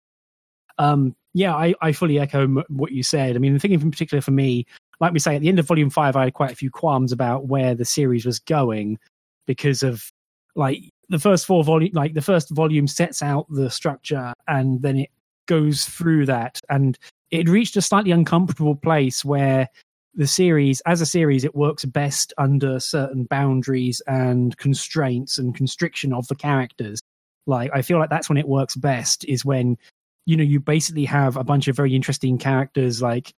Um, 0.76 1.16
yeah, 1.32 1.54
I, 1.54 1.74
I 1.80 1.92
fully 1.92 2.18
echo 2.18 2.42
m- 2.42 2.64
what 2.68 2.92
you 2.92 3.02
said. 3.02 3.34
I 3.34 3.38
mean, 3.38 3.54
the 3.54 3.58
thing 3.58 3.72
in 3.72 3.90
particular 3.90 4.20
for 4.20 4.30
me, 4.30 4.66
like 5.00 5.14
we 5.14 5.20
say, 5.20 5.36
at 5.36 5.40
the 5.40 5.48
end 5.48 5.58
of 5.58 5.66
volume 5.66 5.88
five, 5.88 6.16
I 6.16 6.24
had 6.24 6.34
quite 6.34 6.52
a 6.52 6.56
few 6.56 6.70
qualms 6.70 7.12
about 7.12 7.46
where 7.46 7.74
the 7.74 7.86
series 7.86 8.26
was 8.26 8.38
going 8.38 8.98
because 9.46 9.82
of 9.82 10.12
like 10.54 10.82
the 11.08 11.18
first 11.18 11.46
four 11.46 11.62
volume 11.62 11.92
like 11.94 12.14
the 12.14 12.22
first 12.22 12.50
volume 12.50 12.86
sets 12.86 13.22
out 13.22 13.46
the 13.50 13.70
structure 13.70 14.32
and 14.48 14.82
then 14.82 14.98
it 14.98 15.10
goes 15.46 15.84
through 15.84 16.26
that. 16.26 16.60
And 16.68 16.98
it 17.30 17.48
reached 17.48 17.76
a 17.76 17.82
slightly 17.82 18.10
uncomfortable 18.10 18.76
place 18.76 19.24
where 19.24 19.68
the 20.14 20.26
series 20.26 20.80
as 20.82 21.00
a 21.00 21.06
series 21.06 21.44
it 21.44 21.54
works 21.54 21.84
best 21.84 22.32
under 22.36 22.78
certain 22.78 23.24
boundaries 23.24 24.02
and 24.06 24.56
constraints 24.58 25.38
and 25.38 25.54
constriction 25.54 26.12
of 26.12 26.28
the 26.28 26.34
characters. 26.34 27.00
Like 27.46 27.70
i 27.74 27.82
feel 27.82 27.98
like 27.98 28.10
that's 28.10 28.28
when 28.28 28.38
it 28.38 28.48
works 28.48 28.76
best 28.76 29.24
is 29.24 29.44
when 29.44 29.76
you 30.26 30.36
know 30.36 30.44
you 30.44 30.60
basically 30.60 31.04
have 31.06 31.36
a 31.36 31.44
bunch 31.44 31.66
of 31.66 31.76
very 31.76 31.94
interesting 31.94 32.38
characters 32.38 33.02
like 33.02 33.32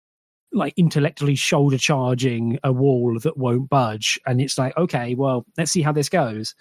like 0.53 0.75
intellectually 0.77 1.35
shoulder 1.35 1.79
charging 1.79 2.59
a 2.63 2.73
wall 2.73 3.19
that 3.21 3.37
won't 3.37 3.69
budge. 3.69 4.21
And 4.27 4.41
it's 4.41 4.59
like 4.59 4.77
okay 4.77 5.15
well 5.15 5.47
let's 5.57 5.71
see 5.71 5.83
how 5.83 5.93
this 5.93 6.09
goes 6.09 6.55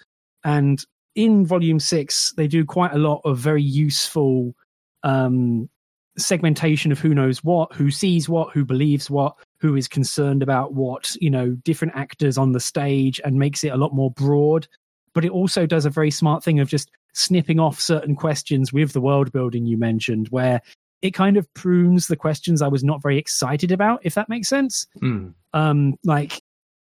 and 0.44 0.84
in 1.14 1.46
volume 1.46 1.80
six, 1.80 2.32
they 2.36 2.46
do 2.48 2.64
quite 2.64 2.92
a 2.92 2.98
lot 2.98 3.20
of 3.24 3.38
very 3.38 3.62
useful 3.62 4.54
um, 5.02 5.68
segmentation 6.16 6.92
of 6.92 6.98
who 6.98 7.14
knows 7.14 7.42
what, 7.42 7.72
who 7.72 7.90
sees 7.90 8.28
what, 8.28 8.52
who 8.52 8.64
believes 8.64 9.10
what, 9.10 9.36
who 9.58 9.76
is 9.76 9.88
concerned 9.88 10.42
about 10.42 10.74
what, 10.74 11.16
you 11.20 11.30
know, 11.30 11.52
different 11.62 11.94
actors 11.96 12.36
on 12.36 12.52
the 12.52 12.60
stage 12.60 13.20
and 13.24 13.38
makes 13.38 13.64
it 13.64 13.72
a 13.72 13.76
lot 13.76 13.94
more 13.94 14.10
broad. 14.10 14.66
But 15.12 15.24
it 15.24 15.30
also 15.30 15.66
does 15.66 15.86
a 15.86 15.90
very 15.90 16.10
smart 16.10 16.42
thing 16.42 16.60
of 16.60 16.68
just 16.68 16.90
snipping 17.12 17.60
off 17.60 17.80
certain 17.80 18.16
questions 18.16 18.72
with 18.72 18.92
the 18.92 19.00
world 19.00 19.30
building 19.32 19.66
you 19.66 19.78
mentioned, 19.78 20.28
where 20.28 20.60
it 21.02 21.12
kind 21.12 21.36
of 21.36 21.52
prunes 21.54 22.08
the 22.08 22.16
questions 22.16 22.62
I 22.62 22.68
was 22.68 22.82
not 22.82 23.02
very 23.02 23.18
excited 23.18 23.70
about, 23.70 24.00
if 24.02 24.14
that 24.14 24.28
makes 24.28 24.48
sense. 24.48 24.86
Mm. 25.00 25.34
Um, 25.52 25.94
like 26.02 26.42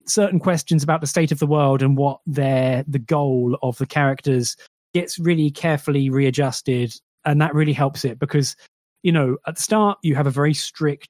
certain 0.09 0.39
questions 0.39 0.83
about 0.83 1.01
the 1.01 1.07
state 1.07 1.31
of 1.31 1.39
the 1.39 1.47
world 1.47 1.81
and 1.81 1.97
what 1.97 2.19
their 2.25 2.83
the 2.87 2.99
goal 2.99 3.57
of 3.61 3.77
the 3.77 3.85
characters 3.85 4.55
gets 4.93 5.19
really 5.19 5.51
carefully 5.51 6.09
readjusted 6.09 6.93
and 7.25 7.41
that 7.41 7.53
really 7.53 7.73
helps 7.73 8.05
it 8.05 8.19
because 8.19 8.55
you 9.03 9.11
know 9.11 9.37
at 9.47 9.55
the 9.55 9.61
start 9.61 9.97
you 10.01 10.15
have 10.15 10.27
a 10.27 10.31
very 10.31 10.53
strict 10.53 11.09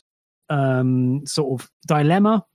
um 0.49 1.25
sort 1.25 1.61
of 1.61 1.69
dilemma. 1.87 2.45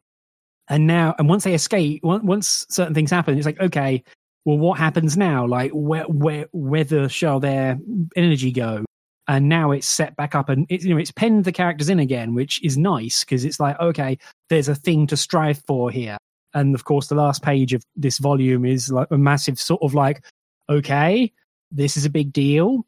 And 0.69 0.87
now 0.87 1.15
and 1.19 1.29
once 1.29 1.45
they 1.45 1.55
escape 1.55 2.03
once 2.03 2.65
certain 2.71 2.95
things 2.95 3.11
happen 3.11 3.37
it's 3.37 3.47
like 3.47 3.61
okay 3.61 4.03
well 4.45 4.59
what 4.59 4.79
happens 4.79 5.17
now? 5.17 5.47
Like 5.47 5.71
where 5.73 6.05
where 6.05 6.47
whether 6.53 7.09
shall 7.09 7.41
their 7.41 7.79
energy 8.17 8.51
go? 8.51 8.85
And 9.27 9.49
now 9.49 9.71
it's 9.71 9.87
set 9.87 10.17
back 10.17 10.35
up 10.35 10.49
and 10.49 10.67
it's 10.69 10.85
you 10.85 10.91
know 10.95 11.01
it's 11.01 11.13
penned 11.13 11.45
the 11.45 11.53
characters 11.53 11.89
in 11.89 11.99
again 11.99 12.35
which 12.35 12.63
is 12.63 12.77
nice 12.77 13.25
because 13.25 13.45
it's 13.45 13.61
like 13.61 13.79
okay 13.81 14.19
there's 14.51 14.69
a 14.69 14.75
thing 14.75 15.07
to 15.07 15.17
strive 15.17 15.63
for 15.67 15.91
here 15.91 16.19
and 16.55 16.75
of 16.75 16.85
course 16.85 17.09
the 17.09 17.15
last 17.15 17.43
page 17.43 17.73
of 17.73 17.83
this 17.97 18.19
volume 18.19 18.65
is 18.65 18.91
like 18.91 19.09
a 19.11 19.19
massive 19.19 19.61
sort 19.61 19.83
of 19.83 19.95
like 19.95 20.25
okay 20.69 21.33
this 21.71 21.97
is 21.97 22.05
a 22.05 22.11
big 22.11 22.33
deal 22.33 22.87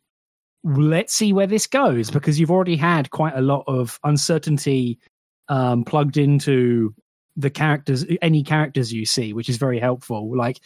let's 0.64 1.14
see 1.14 1.32
where 1.32 1.46
this 1.46 1.66
goes 1.66 2.10
because 2.10 2.40
you've 2.40 2.50
already 2.50 2.76
had 2.76 3.10
quite 3.10 3.34
a 3.36 3.40
lot 3.40 3.62
of 3.66 4.00
uncertainty 4.04 4.98
um, 5.48 5.84
plugged 5.84 6.16
into 6.16 6.94
the 7.36 7.50
characters, 7.50 8.04
any 8.22 8.42
characters 8.42 8.92
you 8.92 9.06
see, 9.06 9.32
which 9.32 9.48
is 9.48 9.58
very 9.58 9.78
helpful. 9.78 10.36
Like, 10.36 10.60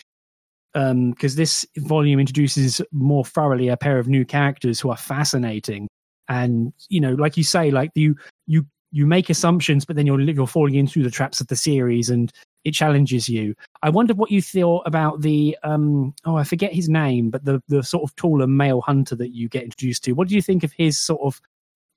because 0.72 0.92
um, 0.92 1.14
this 1.36 1.66
volume 1.78 2.20
introduces 2.20 2.80
more 2.92 3.24
thoroughly 3.24 3.68
a 3.68 3.76
pair 3.76 3.98
of 3.98 4.06
new 4.06 4.24
characters 4.24 4.78
who 4.78 4.90
are 4.90 4.96
fascinating, 4.96 5.88
and 6.28 6.72
you 6.88 7.00
know, 7.00 7.14
like 7.14 7.36
you 7.36 7.42
say, 7.42 7.72
like 7.72 7.90
you 7.94 8.14
you 8.46 8.64
you 8.92 9.04
make 9.04 9.30
assumptions, 9.30 9.84
but 9.84 9.96
then 9.96 10.06
you're 10.06 10.20
you're 10.20 10.46
falling 10.46 10.76
into 10.76 11.02
the 11.02 11.10
traps 11.10 11.40
of 11.40 11.48
the 11.48 11.56
series, 11.56 12.08
and 12.08 12.32
it 12.64 12.72
challenges 12.72 13.28
you. 13.28 13.54
I 13.82 13.90
wondered 13.90 14.18
what 14.18 14.30
you 14.30 14.42
thought 14.42 14.86
about 14.86 15.20
the 15.22 15.56
um 15.62 16.14
oh 16.24 16.36
I 16.36 16.44
forget 16.44 16.72
his 16.72 16.88
name, 16.88 17.30
but 17.30 17.44
the 17.44 17.62
the 17.68 17.82
sort 17.82 18.04
of 18.04 18.14
taller 18.16 18.46
male 18.46 18.80
hunter 18.80 19.16
that 19.16 19.34
you 19.34 19.48
get 19.48 19.64
introduced 19.64 20.04
to. 20.04 20.12
What 20.12 20.28
do 20.28 20.34
you 20.34 20.42
think 20.42 20.64
of 20.64 20.72
his 20.72 20.98
sort 20.98 21.20
of 21.22 21.40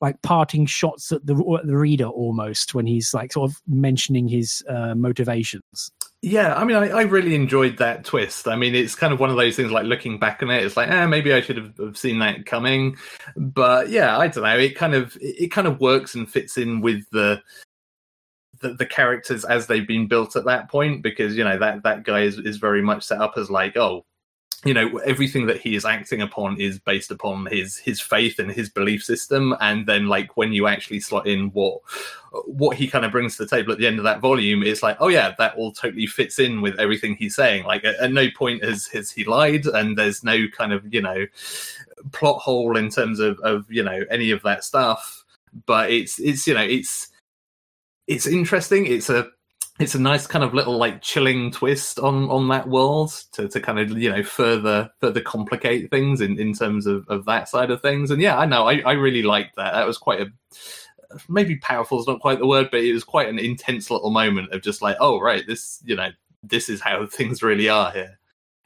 like 0.01 0.21
parting 0.21 0.65
shots 0.65 1.11
at 1.11 1.25
the 1.25 1.33
at 1.59 1.65
the 1.65 1.77
reader 1.77 2.05
almost 2.05 2.75
when 2.75 2.85
he's 2.85 3.13
like 3.13 3.31
sort 3.31 3.49
of 3.49 3.61
mentioning 3.67 4.27
his 4.27 4.63
uh, 4.67 4.93
motivations? 4.95 5.91
Yeah, 6.21 6.55
I 6.55 6.63
mean, 6.63 6.77
I, 6.77 6.87
I, 6.87 7.01
really 7.01 7.35
enjoyed 7.35 7.79
that 7.79 8.05
twist. 8.05 8.47
I 8.47 8.55
mean, 8.55 8.75
it's 8.75 8.95
kind 8.95 9.11
of 9.11 9.19
one 9.19 9.29
of 9.29 9.35
those 9.35 9.57
things 9.57 9.71
like 9.71 9.83
looking 9.85 10.19
back 10.19 10.41
on 10.41 10.49
it, 10.51 10.63
it's 10.63 10.77
like, 10.77 10.89
eh, 10.89 11.05
maybe 11.05 11.33
I 11.33 11.41
should 11.41 11.57
have, 11.57 11.77
have 11.77 11.97
seen 11.97 12.19
that 12.19 12.45
coming. 12.45 12.95
But 13.35 13.89
yeah, 13.89 14.17
I 14.17 14.27
don't 14.27 14.43
know. 14.43 14.57
It 14.57 14.75
kind 14.75 14.93
of 14.93 15.17
it 15.19 15.51
kind 15.51 15.67
of 15.67 15.81
works 15.81 16.15
and 16.15 16.31
fits 16.31 16.57
in 16.57 16.79
with 16.79 17.03
the 17.11 17.41
the, 18.63 18.73
the, 18.73 18.85
characters 18.85 19.45
as 19.45 19.67
they've 19.67 19.87
been 19.87 20.07
built 20.07 20.35
at 20.35 20.45
that 20.45 20.69
point 20.69 21.03
because 21.03 21.35
you 21.35 21.43
know 21.43 21.57
that 21.59 21.83
that 21.83 22.03
guy 22.03 22.21
is, 22.21 22.39
is 22.39 22.57
very 22.57 22.81
much 22.81 23.03
set 23.03 23.21
up 23.21 23.33
as 23.37 23.49
like 23.49 23.77
oh 23.77 24.05
you 24.65 24.73
know 24.73 24.97
everything 24.99 25.45
that 25.47 25.59
he 25.59 25.75
is 25.75 25.85
acting 25.85 26.21
upon 26.21 26.59
is 26.59 26.79
based 26.79 27.11
upon 27.11 27.45
his 27.47 27.77
his 27.77 27.99
faith 27.99 28.39
and 28.39 28.51
his 28.51 28.69
belief 28.69 29.03
system. 29.03 29.55
And 29.59 29.85
then 29.85 30.07
like 30.07 30.37
when 30.37 30.53
you 30.53 30.67
actually 30.67 31.01
slot 31.01 31.27
in 31.27 31.49
what 31.49 31.79
what 32.45 32.77
he 32.77 32.87
kind 32.87 33.05
of 33.05 33.11
brings 33.11 33.35
to 33.37 33.43
the 33.43 33.49
table 33.49 33.73
at 33.73 33.77
the 33.77 33.87
end 33.87 33.99
of 33.99 34.05
that 34.05 34.19
volume 34.21 34.63
it's 34.63 34.81
like 34.81 34.97
oh 34.99 35.07
yeah 35.07 35.35
that 35.37 35.55
all 35.55 35.71
totally 35.71 36.07
fits 36.07 36.39
in 36.39 36.61
with 36.61 36.79
everything 36.79 37.15
he's 37.15 37.35
saying. 37.35 37.65
Like 37.65 37.83
at, 37.83 37.95
at 37.95 38.11
no 38.11 38.27
point 38.35 38.63
has 38.63 38.87
has 38.87 39.11
he 39.11 39.25
lied 39.25 39.65
and 39.65 39.97
there's 39.97 40.23
no 40.23 40.47
kind 40.55 40.71
of 40.71 40.93
you 40.93 41.01
know 41.01 41.25
plot 42.11 42.39
hole 42.39 42.77
in 42.77 42.89
terms 42.89 43.19
of 43.19 43.39
of 43.39 43.69
you 43.69 43.83
know 43.83 44.03
any 44.09 44.31
of 44.31 44.41
that 44.43 44.63
stuff. 44.63 45.25
But 45.65 45.91
it's 45.91 46.19
it's 46.19 46.47
you 46.47 46.53
know 46.53 46.63
it's 46.63 47.09
it's 48.07 48.27
interesting. 48.27 48.85
It's 48.85 49.09
a 49.09 49.27
it's 49.79 49.95
a 49.95 49.99
nice 49.99 50.27
kind 50.27 50.43
of 50.43 50.53
little 50.53 50.77
like 50.77 51.01
chilling 51.01 51.51
twist 51.51 51.97
on 51.99 52.29
on 52.29 52.47
that 52.49 52.67
world 52.67 53.11
to, 53.33 53.47
to 53.47 53.59
kind 53.59 53.79
of 53.79 53.97
you 53.97 54.11
know 54.11 54.23
further 54.23 54.91
further 55.01 55.21
complicate 55.21 55.89
things 55.89 56.21
in, 56.21 56.39
in 56.39 56.53
terms 56.53 56.85
of, 56.85 57.07
of 57.09 57.25
that 57.25 57.49
side 57.49 57.71
of 57.71 57.81
things. 57.81 58.11
And 58.11 58.21
yeah 58.21 58.37
i 58.37 58.45
know 58.45 58.67
I, 58.67 58.81
I 58.85 58.91
really 58.93 59.23
liked 59.23 59.55
that. 59.55 59.73
That 59.73 59.87
was 59.87 59.97
quite 59.97 60.21
a 60.21 60.27
maybe 61.27 61.55
powerful 61.57 61.99
is 61.99 62.07
not 62.07 62.19
quite 62.19 62.39
the 62.39 62.47
word 62.47 62.69
but 62.71 62.79
it 62.79 62.91
was 62.91 63.03
quite 63.03 63.29
an 63.29 63.37
intense 63.37 63.91
little 63.91 64.09
moment 64.09 64.51
of 64.51 64.63
just 64.63 64.81
like 64.81 64.97
oh 64.99 65.19
right 65.19 65.45
this 65.45 65.79
you 65.85 65.95
know 65.95 66.09
this 66.41 66.69
is 66.69 66.81
how 66.81 67.05
things 67.11 67.41
really 67.41 67.69
are 67.69 67.91
here. 67.91 68.19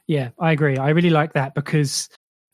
Yeah 0.06 0.30
i 0.38 0.52
agree. 0.52 0.76
I 0.76 0.90
really 0.90 1.10
like 1.10 1.32
that 1.32 1.54
because 1.54 2.08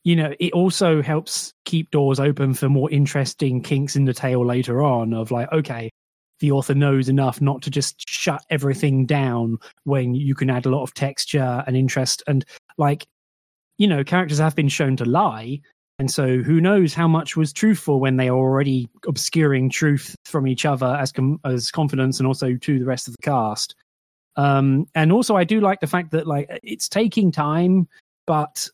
you 0.04 0.14
know 0.14 0.32
it 0.38 0.52
also 0.52 1.02
helps 1.02 1.52
keep 1.64 1.90
doors 1.90 2.20
open 2.20 2.54
for 2.54 2.68
more 2.68 2.90
interesting 2.90 3.62
kinks 3.62 3.96
in 3.96 4.04
the 4.04 4.14
tail 4.14 4.46
later 4.46 4.80
on 4.80 5.12
of 5.12 5.32
like 5.32 5.50
okay 5.50 5.90
the 6.40 6.52
author 6.52 6.74
knows 6.74 7.08
enough 7.08 7.40
not 7.40 7.62
to 7.62 7.70
just 7.70 8.08
shut 8.08 8.42
everything 8.50 9.06
down 9.06 9.58
when 9.84 10.14
you 10.14 10.34
can 10.34 10.50
add 10.50 10.66
a 10.66 10.70
lot 10.70 10.82
of 10.82 10.94
texture 10.94 11.62
and 11.66 11.76
interest. 11.76 12.22
And 12.26 12.44
like 12.78 13.06
you 13.78 13.86
know 13.86 14.04
characters 14.04 14.38
have 14.38 14.56
been 14.56 14.68
shown 14.68 14.96
to 14.96 15.04
lie. 15.04 15.60
And 16.00 16.10
so 16.10 16.38
who 16.38 16.60
knows 16.60 16.92
how 16.92 17.06
much 17.06 17.36
was 17.36 17.52
truthful 17.52 18.00
when 18.00 18.16
they 18.16 18.28
are 18.28 18.36
already 18.36 18.88
obscuring 19.06 19.70
truth 19.70 20.16
from 20.24 20.48
each 20.48 20.66
other 20.66 20.86
as 20.86 21.12
com- 21.12 21.40
as 21.44 21.70
confidence 21.70 22.18
and 22.18 22.26
also 22.26 22.56
to 22.56 22.78
the 22.78 22.84
rest 22.84 23.06
of 23.06 23.14
the 23.14 23.22
cast. 23.22 23.74
Um 24.36 24.86
and 24.96 25.12
also 25.12 25.36
i 25.36 25.44
do 25.44 25.60
like 25.60 25.78
the 25.78 25.86
fact 25.86 26.10
that 26.10 26.26
like 26.26 26.50
it's 26.64 26.88
taking 26.88 27.30
time 27.30 27.86
but 28.26 28.68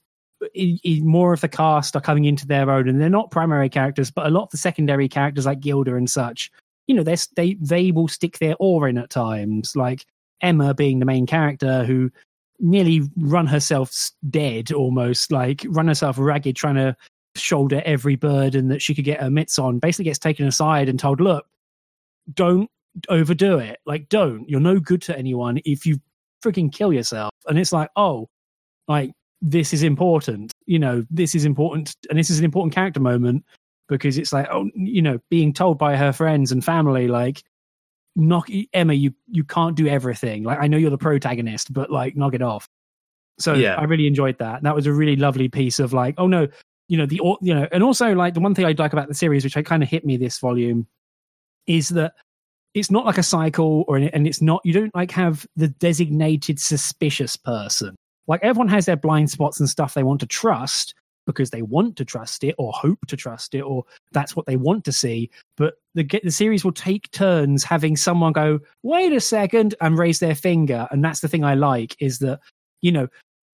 it, 0.54 0.80
it, 0.84 1.04
more 1.04 1.34
of 1.34 1.42
the 1.42 1.48
cast 1.48 1.94
are 1.96 2.00
coming 2.00 2.24
into 2.24 2.46
their 2.46 2.70
own 2.70 2.88
and 2.88 2.98
they're 2.98 3.10
not 3.10 3.30
primary 3.30 3.68
characters 3.68 4.10
but 4.10 4.26
a 4.26 4.30
lot 4.30 4.44
of 4.44 4.50
the 4.50 4.56
secondary 4.56 5.06
characters 5.06 5.44
like 5.44 5.60
gilda 5.60 5.96
and 5.96 6.08
such 6.08 6.50
you 6.90 6.96
know, 6.96 7.04
they 7.04 7.54
they 7.60 7.92
will 7.92 8.08
stick 8.08 8.38
their 8.38 8.56
oar 8.58 8.88
in 8.88 8.98
at 8.98 9.10
times. 9.10 9.76
Like 9.76 10.04
Emma 10.40 10.74
being 10.74 10.98
the 10.98 11.06
main 11.06 11.24
character 11.24 11.84
who 11.84 12.10
nearly 12.58 13.02
run 13.16 13.46
herself 13.46 14.10
dead, 14.28 14.72
almost 14.72 15.30
like 15.30 15.64
run 15.68 15.86
herself 15.86 16.16
ragged, 16.18 16.56
trying 16.56 16.74
to 16.74 16.96
shoulder 17.36 17.80
every 17.84 18.16
burden 18.16 18.66
that 18.70 18.82
she 18.82 18.92
could 18.92 19.04
get 19.04 19.20
her 19.20 19.30
mitts 19.30 19.56
on. 19.56 19.78
Basically, 19.78 20.06
gets 20.06 20.18
taken 20.18 20.48
aside 20.48 20.88
and 20.88 20.98
told, 20.98 21.20
"Look, 21.20 21.46
don't 22.34 22.68
overdo 23.08 23.58
it. 23.58 23.78
Like, 23.86 24.08
don't. 24.08 24.48
You're 24.48 24.58
no 24.58 24.80
good 24.80 25.02
to 25.02 25.16
anyone 25.16 25.60
if 25.64 25.86
you 25.86 26.00
freaking 26.42 26.72
kill 26.72 26.92
yourself." 26.92 27.30
And 27.46 27.56
it's 27.56 27.72
like, 27.72 27.90
oh, 27.94 28.28
like 28.88 29.12
this 29.40 29.72
is 29.72 29.84
important. 29.84 30.52
You 30.66 30.80
know, 30.80 31.06
this 31.08 31.36
is 31.36 31.44
important, 31.44 31.94
and 32.08 32.18
this 32.18 32.30
is 32.30 32.40
an 32.40 32.44
important 32.44 32.74
character 32.74 32.98
moment 32.98 33.44
because 33.98 34.16
it's 34.16 34.32
like 34.32 34.48
oh 34.50 34.70
you 34.74 35.02
know 35.02 35.18
being 35.30 35.52
told 35.52 35.78
by 35.78 35.96
her 35.96 36.12
friends 36.12 36.52
and 36.52 36.64
family 36.64 37.08
like 37.08 37.42
knock 38.16 38.48
Emma 38.72 38.94
you 38.94 39.12
you 39.28 39.44
can't 39.44 39.76
do 39.76 39.86
everything. 39.86 40.42
Like 40.42 40.58
I 40.60 40.66
know 40.66 40.76
you're 40.76 40.90
the 40.90 40.98
protagonist 40.98 41.72
but 41.72 41.90
like 41.90 42.16
knock 42.16 42.34
it 42.34 42.42
off. 42.42 42.68
So 43.38 43.54
yeah. 43.54 43.76
I 43.76 43.84
really 43.84 44.06
enjoyed 44.06 44.38
that. 44.38 44.62
That 44.62 44.74
was 44.74 44.86
a 44.86 44.92
really 44.92 45.16
lovely 45.16 45.48
piece 45.48 45.78
of 45.78 45.92
like 45.92 46.14
oh 46.18 46.26
no 46.26 46.48
you 46.88 46.96
know 46.96 47.06
the 47.06 47.20
you 47.40 47.54
know 47.54 47.68
and 47.72 47.82
also 47.82 48.14
like 48.14 48.34
the 48.34 48.40
one 48.40 48.54
thing 48.54 48.64
I 48.64 48.74
like 48.78 48.92
about 48.92 49.08
the 49.08 49.14
series 49.14 49.44
which 49.44 49.56
I 49.56 49.62
kind 49.62 49.82
of 49.82 49.88
hit 49.88 50.04
me 50.04 50.16
this 50.16 50.38
volume 50.38 50.86
is 51.66 51.90
that 51.90 52.14
it's 52.74 52.90
not 52.90 53.04
like 53.04 53.18
a 53.18 53.22
cycle 53.22 53.84
or 53.88 53.96
and 53.96 54.26
it's 54.26 54.42
not 54.42 54.60
you 54.64 54.72
don't 54.72 54.94
like 54.94 55.10
have 55.12 55.46
the 55.56 55.68
designated 55.68 56.60
suspicious 56.60 57.36
person. 57.36 57.96
Like 58.26 58.40
everyone 58.42 58.68
has 58.68 58.86
their 58.86 58.96
blind 58.96 59.30
spots 59.30 59.58
and 59.58 59.68
stuff 59.68 59.94
they 59.94 60.02
want 60.04 60.20
to 60.20 60.26
trust 60.26 60.94
because 61.30 61.50
they 61.50 61.62
want 61.62 61.96
to 61.96 62.04
trust 62.04 62.44
it 62.44 62.54
or 62.58 62.72
hope 62.72 62.98
to 63.06 63.16
trust 63.16 63.54
it 63.54 63.60
or 63.60 63.84
that's 64.12 64.36
what 64.36 64.46
they 64.46 64.56
want 64.56 64.84
to 64.84 64.92
see. 64.92 65.30
But 65.56 65.74
the 65.94 66.04
the 66.22 66.30
series 66.30 66.64
will 66.64 66.72
take 66.72 67.10
turns 67.10 67.64
having 67.64 67.96
someone 67.96 68.32
go 68.32 68.60
wait 68.82 69.12
a 69.12 69.20
second 69.20 69.74
and 69.80 69.98
raise 69.98 70.18
their 70.18 70.34
finger. 70.34 70.86
And 70.90 71.04
that's 71.04 71.20
the 71.20 71.28
thing 71.28 71.44
i 71.44 71.54
like 71.54 71.96
is 72.00 72.18
that 72.20 72.40
you 72.80 72.92
know 72.92 73.08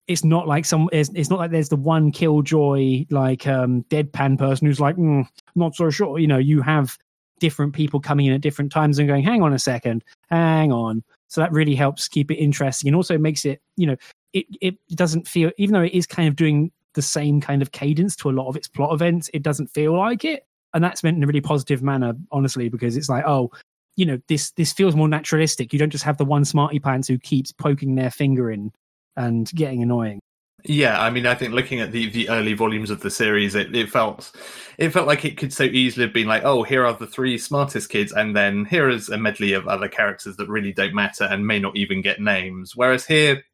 it's 0.06 0.24
not 0.24 0.46
like 0.46 0.64
some 0.64 0.88
it's, 0.92 1.10
it's 1.14 1.30
not 1.30 1.38
like 1.38 1.50
there's 1.50 1.68
the 1.68 1.76
one 1.76 2.12
killjoy 2.12 3.04
like 3.10 3.46
um 3.46 3.84
deadpan 3.84 4.38
person 4.38 4.66
who's 4.66 4.80
like 4.80 4.96
mm, 4.96 5.26
not 5.54 5.74
so 5.74 5.90
sure. 5.90 6.18
You 6.18 6.26
know 6.26 6.38
you 6.38 6.62
have 6.62 6.96
different 7.38 7.74
people 7.74 8.00
coming 8.00 8.26
in 8.26 8.32
at 8.32 8.40
different 8.40 8.72
times 8.72 8.98
and 8.98 9.08
going 9.08 9.22
hang 9.22 9.42
on 9.42 9.52
a 9.52 9.58
second 9.58 10.02
hang 10.30 10.72
on. 10.72 11.02
So 11.28 11.40
that 11.40 11.52
really 11.52 11.74
helps 11.74 12.08
keep 12.08 12.30
it 12.30 12.36
interesting 12.36 12.88
and 12.88 12.96
also 12.96 13.18
makes 13.18 13.44
it 13.44 13.60
you 13.76 13.86
know 13.86 13.96
it, 14.32 14.46
it 14.60 14.74
doesn't 14.90 15.26
feel 15.26 15.50
even 15.58 15.72
though 15.72 15.82
it 15.82 15.92
is 15.92 16.06
kind 16.06 16.28
of 16.28 16.36
doing 16.36 16.70
the 16.96 17.02
same 17.02 17.40
kind 17.40 17.62
of 17.62 17.70
cadence 17.70 18.16
to 18.16 18.30
a 18.30 18.32
lot 18.32 18.48
of 18.48 18.56
its 18.56 18.66
plot 18.66 18.92
events. 18.92 19.30
It 19.32 19.44
doesn't 19.44 19.68
feel 19.68 19.96
like 19.96 20.24
it, 20.24 20.44
and 20.74 20.82
that's 20.82 21.04
meant 21.04 21.16
in 21.16 21.22
a 21.22 21.26
really 21.26 21.40
positive 21.40 21.82
manner, 21.82 22.14
honestly, 22.32 22.68
because 22.68 22.96
it's 22.96 23.08
like, 23.08 23.24
oh, 23.24 23.52
you 23.94 24.04
know, 24.04 24.18
this 24.26 24.50
this 24.52 24.72
feels 24.72 24.96
more 24.96 25.08
naturalistic. 25.08 25.72
You 25.72 25.78
don't 25.78 25.90
just 25.90 26.04
have 26.04 26.18
the 26.18 26.24
one 26.24 26.44
smarty 26.44 26.80
pants 26.80 27.06
who 27.06 27.18
keeps 27.18 27.52
poking 27.52 27.94
their 27.94 28.10
finger 28.10 28.50
in 28.50 28.72
and 29.16 29.48
getting 29.54 29.82
annoying. 29.82 30.20
Yeah, 30.64 31.00
I 31.00 31.10
mean, 31.10 31.26
I 31.26 31.34
think 31.34 31.52
looking 31.52 31.80
at 31.80 31.92
the, 31.92 32.10
the 32.10 32.28
early 32.28 32.54
volumes 32.54 32.90
of 32.90 33.00
the 33.00 33.10
series, 33.10 33.54
it, 33.54 33.74
it 33.76 33.88
felt 33.88 34.32
it 34.78 34.90
felt 34.90 35.06
like 35.06 35.24
it 35.24 35.36
could 35.36 35.52
so 35.52 35.62
easily 35.62 36.06
have 36.06 36.14
been 36.14 36.26
like, 36.26 36.44
oh, 36.44 36.64
here 36.64 36.84
are 36.84 36.94
the 36.94 37.06
three 37.06 37.38
smartest 37.38 37.88
kids, 37.88 38.12
and 38.12 38.34
then 38.34 38.64
here 38.64 38.88
is 38.88 39.08
a 39.08 39.18
medley 39.18 39.52
of 39.52 39.68
other 39.68 39.88
characters 39.88 40.36
that 40.36 40.48
really 40.48 40.72
don't 40.72 40.94
matter 40.94 41.24
and 41.24 41.46
may 41.46 41.60
not 41.60 41.76
even 41.76 42.02
get 42.02 42.20
names. 42.20 42.74
Whereas 42.74 43.06
here, 43.06 43.44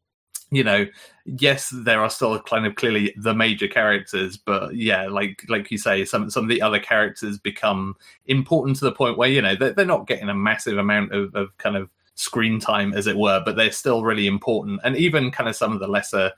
you 0.55 0.63
know, 0.63 0.85
yes, 1.25 1.69
there 1.69 2.01
are 2.01 2.09
still 2.09 2.39
kind 2.41 2.65
of 2.65 2.75
clearly 2.75 3.13
the 3.17 3.33
major 3.33 3.67
characters, 3.67 4.37
but 4.37 4.75
yeah, 4.75 5.07
like 5.07 5.43
like 5.49 5.71
you 5.71 5.77
say, 5.77 6.05
some 6.05 6.29
some 6.29 6.43
of 6.43 6.49
the 6.49 6.61
other 6.61 6.79
characters 6.79 7.37
become 7.37 7.95
important 8.27 8.77
to 8.77 8.85
the 8.85 8.91
point 8.91 9.17
where 9.17 9.29
you 9.29 9.41
know 9.41 9.55
they're, 9.55 9.73
they're 9.73 9.85
not 9.85 10.07
getting 10.07 10.29
a 10.29 10.33
massive 10.33 10.77
amount 10.77 11.13
of, 11.13 11.33
of 11.35 11.55
kind 11.57 11.75
of 11.75 11.89
screen 12.15 12.59
time, 12.59 12.93
as 12.93 13.07
it 13.07 13.17
were, 13.17 13.41
but 13.43 13.55
they're 13.55 13.71
still 13.71 14.03
really 14.03 14.27
important. 14.27 14.79
And 14.83 14.95
even 14.95 15.31
kind 15.31 15.49
of 15.49 15.55
some 15.55 15.73
of 15.73 15.79
the 15.79 15.87
lesser 15.87 16.31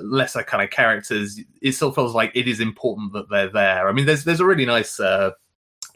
lesser 0.00 0.42
kind 0.42 0.62
of 0.62 0.70
characters, 0.70 1.40
it 1.60 1.72
still 1.72 1.92
feels 1.92 2.14
like 2.14 2.32
it 2.34 2.48
is 2.48 2.60
important 2.60 3.12
that 3.12 3.28
they're 3.28 3.50
there. 3.50 3.88
I 3.88 3.92
mean, 3.92 4.06
there's 4.06 4.24
there's 4.24 4.40
a 4.40 4.46
really 4.46 4.66
nice 4.66 4.98
uh, 4.98 5.32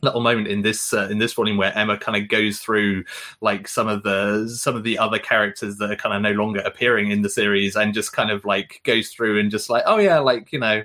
little 0.02 0.20
moment 0.20 0.48
in 0.48 0.62
this 0.62 0.92
uh, 0.92 1.08
in 1.10 1.18
this 1.18 1.32
volume 1.32 1.56
where 1.56 1.76
Emma 1.76 1.96
kind 1.96 2.22
of 2.22 2.28
goes 2.28 2.58
through 2.58 3.04
like 3.40 3.66
some 3.66 3.88
of 3.88 4.02
the 4.02 4.48
some 4.48 4.76
of 4.76 4.84
the 4.84 4.98
other 4.98 5.18
characters 5.18 5.78
that 5.78 5.90
are 5.90 5.96
kind 5.96 6.14
of 6.14 6.22
no 6.22 6.32
longer 6.32 6.60
appearing 6.60 7.10
in 7.10 7.22
the 7.22 7.30
series 7.30 7.76
and 7.76 7.94
just 7.94 8.12
kind 8.12 8.30
of 8.30 8.44
like 8.44 8.80
goes 8.84 9.08
through 9.08 9.38
and 9.38 9.50
just 9.50 9.70
like 9.70 9.82
oh 9.86 9.98
yeah 9.98 10.18
like 10.18 10.52
you 10.52 10.58
know 10.58 10.82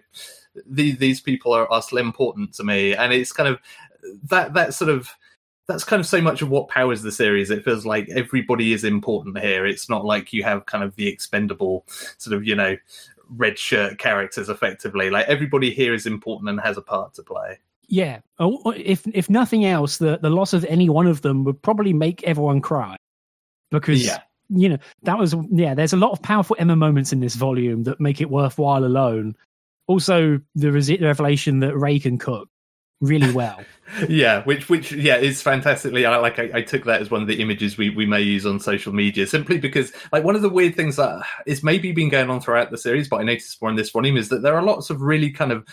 these 0.66 0.98
these 0.98 1.22
people 1.22 1.54
are, 1.54 1.70
are 1.72 1.82
still 1.82 1.98
important 1.98 2.54
to 2.54 2.64
me 2.64 2.94
and 2.94 3.14
it's 3.14 3.32
kind 3.32 3.50
of 3.50 3.60
that 4.24 4.54
that 4.54 4.74
sort 4.74 4.90
of 4.90 5.14
that's 5.68 5.84
kind 5.84 6.00
of 6.00 6.06
so 6.06 6.22
much 6.22 6.42
of 6.42 6.50
what 6.50 6.68
powers 6.68 7.02
the 7.02 7.12
series. 7.12 7.50
It 7.50 7.64
feels 7.64 7.86
like 7.86 8.10
everybody 8.10 8.74
is 8.74 8.84
important 8.84 9.40
here. 9.40 9.66
It's 9.66 9.90
not 9.90 10.04
like 10.04 10.34
you 10.34 10.44
have 10.44 10.66
kind 10.66 10.84
of 10.84 10.96
the 10.96 11.08
expendable 11.08 11.86
sort 12.18 12.36
of, 12.36 12.46
you 12.46 12.56
know, 12.56 12.76
red 13.30 13.58
shirt 13.58 13.98
characters 13.98 14.50
effectively. 14.50 15.10
Like 15.10 15.28
everybody 15.28 15.72
here 15.72 15.94
is 15.94 16.06
important 16.06 16.50
and 16.50 16.60
has 16.60 16.78
a 16.78 16.82
part 16.82 17.14
to 17.16 17.24
play. 17.24 17.60
Yeah. 17.92 18.22
Oh, 18.40 18.62
oh, 18.66 18.72
if 18.72 19.06
if 19.14 19.30
nothing 19.30 19.66
else, 19.66 19.98
the 19.98 20.18
the 20.18 20.30
loss 20.30 20.54
of 20.54 20.64
any 20.66 20.90
one 20.90 21.08
of 21.08 21.22
them 21.22 21.44
would 21.44 21.62
probably 21.62 21.92
make 21.92 22.24
everyone 22.24 22.62
cry 22.62 22.96
because 23.70 24.06
Yeah. 24.06 24.22
you 24.50 24.70
know 24.70 24.78
that 25.04 25.20
was 25.20 25.36
yeah. 25.52 25.74
There's 25.76 25.92
a 25.94 25.98
lot 25.98 26.12
of 26.12 26.22
powerful 26.22 26.56
Emma 26.58 26.78
moments 26.78 27.12
in 27.12 27.20
this 27.20 27.36
volume 27.36 27.84
that 27.84 28.00
make 28.00 28.22
it 28.22 28.30
worthwhile 28.32 28.86
alone. 28.86 29.36
Also, 29.88 30.40
the 30.56 30.72
revelation 30.72 31.60
that 31.60 31.76
Ray 31.78 32.00
can 32.00 32.18
cook 32.18 32.48
really 33.02 33.32
well. 33.34 33.60
yeah 34.08 34.42
which 34.44 34.70
which 34.70 34.94
yeah 34.94 35.18
is 35.18 35.42
fantastically 35.42 36.06
I 36.06 36.16
like 36.18 36.40
I, 36.40 36.50
I 36.54 36.62
took 36.62 36.86
that 36.86 37.02
as 37.02 37.12
one 37.12 37.22
of 37.22 37.28
the 37.28 37.42
images 37.42 37.78
we 37.78 37.90
we 37.90 38.06
may 38.06 38.22
use 38.22 38.46
on 38.46 38.60
social 38.62 38.94
media 38.94 39.28
simply 39.28 39.58
because 39.58 39.92
like 40.14 40.24
one 40.24 40.36
of 40.38 40.42
the 40.42 40.50
weird 40.50 40.76
things 40.76 40.96
that 40.96 41.26
is 41.46 41.62
maybe 41.62 41.92
been 41.92 42.08
going 42.08 42.30
on 42.30 42.40
throughout 42.40 42.72
the 42.72 42.78
series 42.78 43.10
but 43.10 43.20
i 43.20 43.24
noticed 43.24 43.62
more 43.62 43.70
in 43.70 43.76
this 43.76 43.90
volume 43.90 44.16
is 44.16 44.30
that 44.30 44.44
there 44.44 44.56
are 44.56 44.62
lots 44.64 44.90
of 44.92 45.02
really 45.02 45.30
kind 45.30 45.52
of 45.52 45.68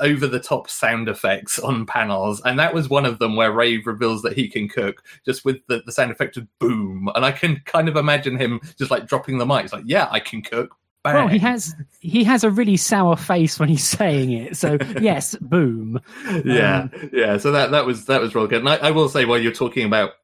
over 0.00 0.26
the 0.26 0.40
top 0.40 0.68
sound 0.68 1.08
effects 1.08 1.58
on 1.58 1.86
panels 1.86 2.40
and 2.44 2.58
that 2.58 2.72
was 2.74 2.88
one 2.88 3.04
of 3.04 3.18
them 3.18 3.36
where 3.36 3.52
ray 3.52 3.78
reveals 3.78 4.22
that 4.22 4.32
he 4.32 4.48
can 4.48 4.68
cook 4.68 5.02
just 5.24 5.44
with 5.44 5.58
the, 5.68 5.82
the 5.86 5.92
sound 5.92 6.10
effect 6.10 6.36
of 6.36 6.46
boom 6.58 7.10
and 7.14 7.24
i 7.24 7.32
can 7.32 7.60
kind 7.66 7.88
of 7.88 7.96
imagine 7.96 8.36
him 8.38 8.60
just 8.78 8.90
like 8.90 9.06
dropping 9.06 9.38
the 9.38 9.46
mic 9.46 9.64
it's 9.64 9.72
like 9.72 9.84
yeah 9.86 10.08
i 10.10 10.20
can 10.20 10.42
cook 10.42 10.76
Bang. 11.06 11.14
well, 11.14 11.28
he 11.28 11.38
has 11.38 11.72
he 12.00 12.24
has 12.24 12.42
a 12.42 12.50
really 12.50 12.76
sour 12.76 13.16
face 13.16 13.60
when 13.60 13.68
he's 13.68 13.84
saying 13.88 14.32
it. 14.32 14.56
So 14.56 14.76
yes, 15.00 15.36
boom. 15.36 16.00
yeah 16.44 16.88
Um, 16.92 17.10
yeah 17.12 17.36
so 17.36 17.52
that 17.52 17.70
that 17.70 17.86
was 17.86 18.06
that 18.06 18.20
was 18.20 18.34
real 18.34 18.48
good 18.48 18.58
and 18.58 18.68
I, 18.68 18.76
I 18.76 18.90
will 18.90 19.08
say 19.08 19.24
while 19.24 19.38
you're 19.38 19.52
talking 19.52 19.86
about 19.86 20.14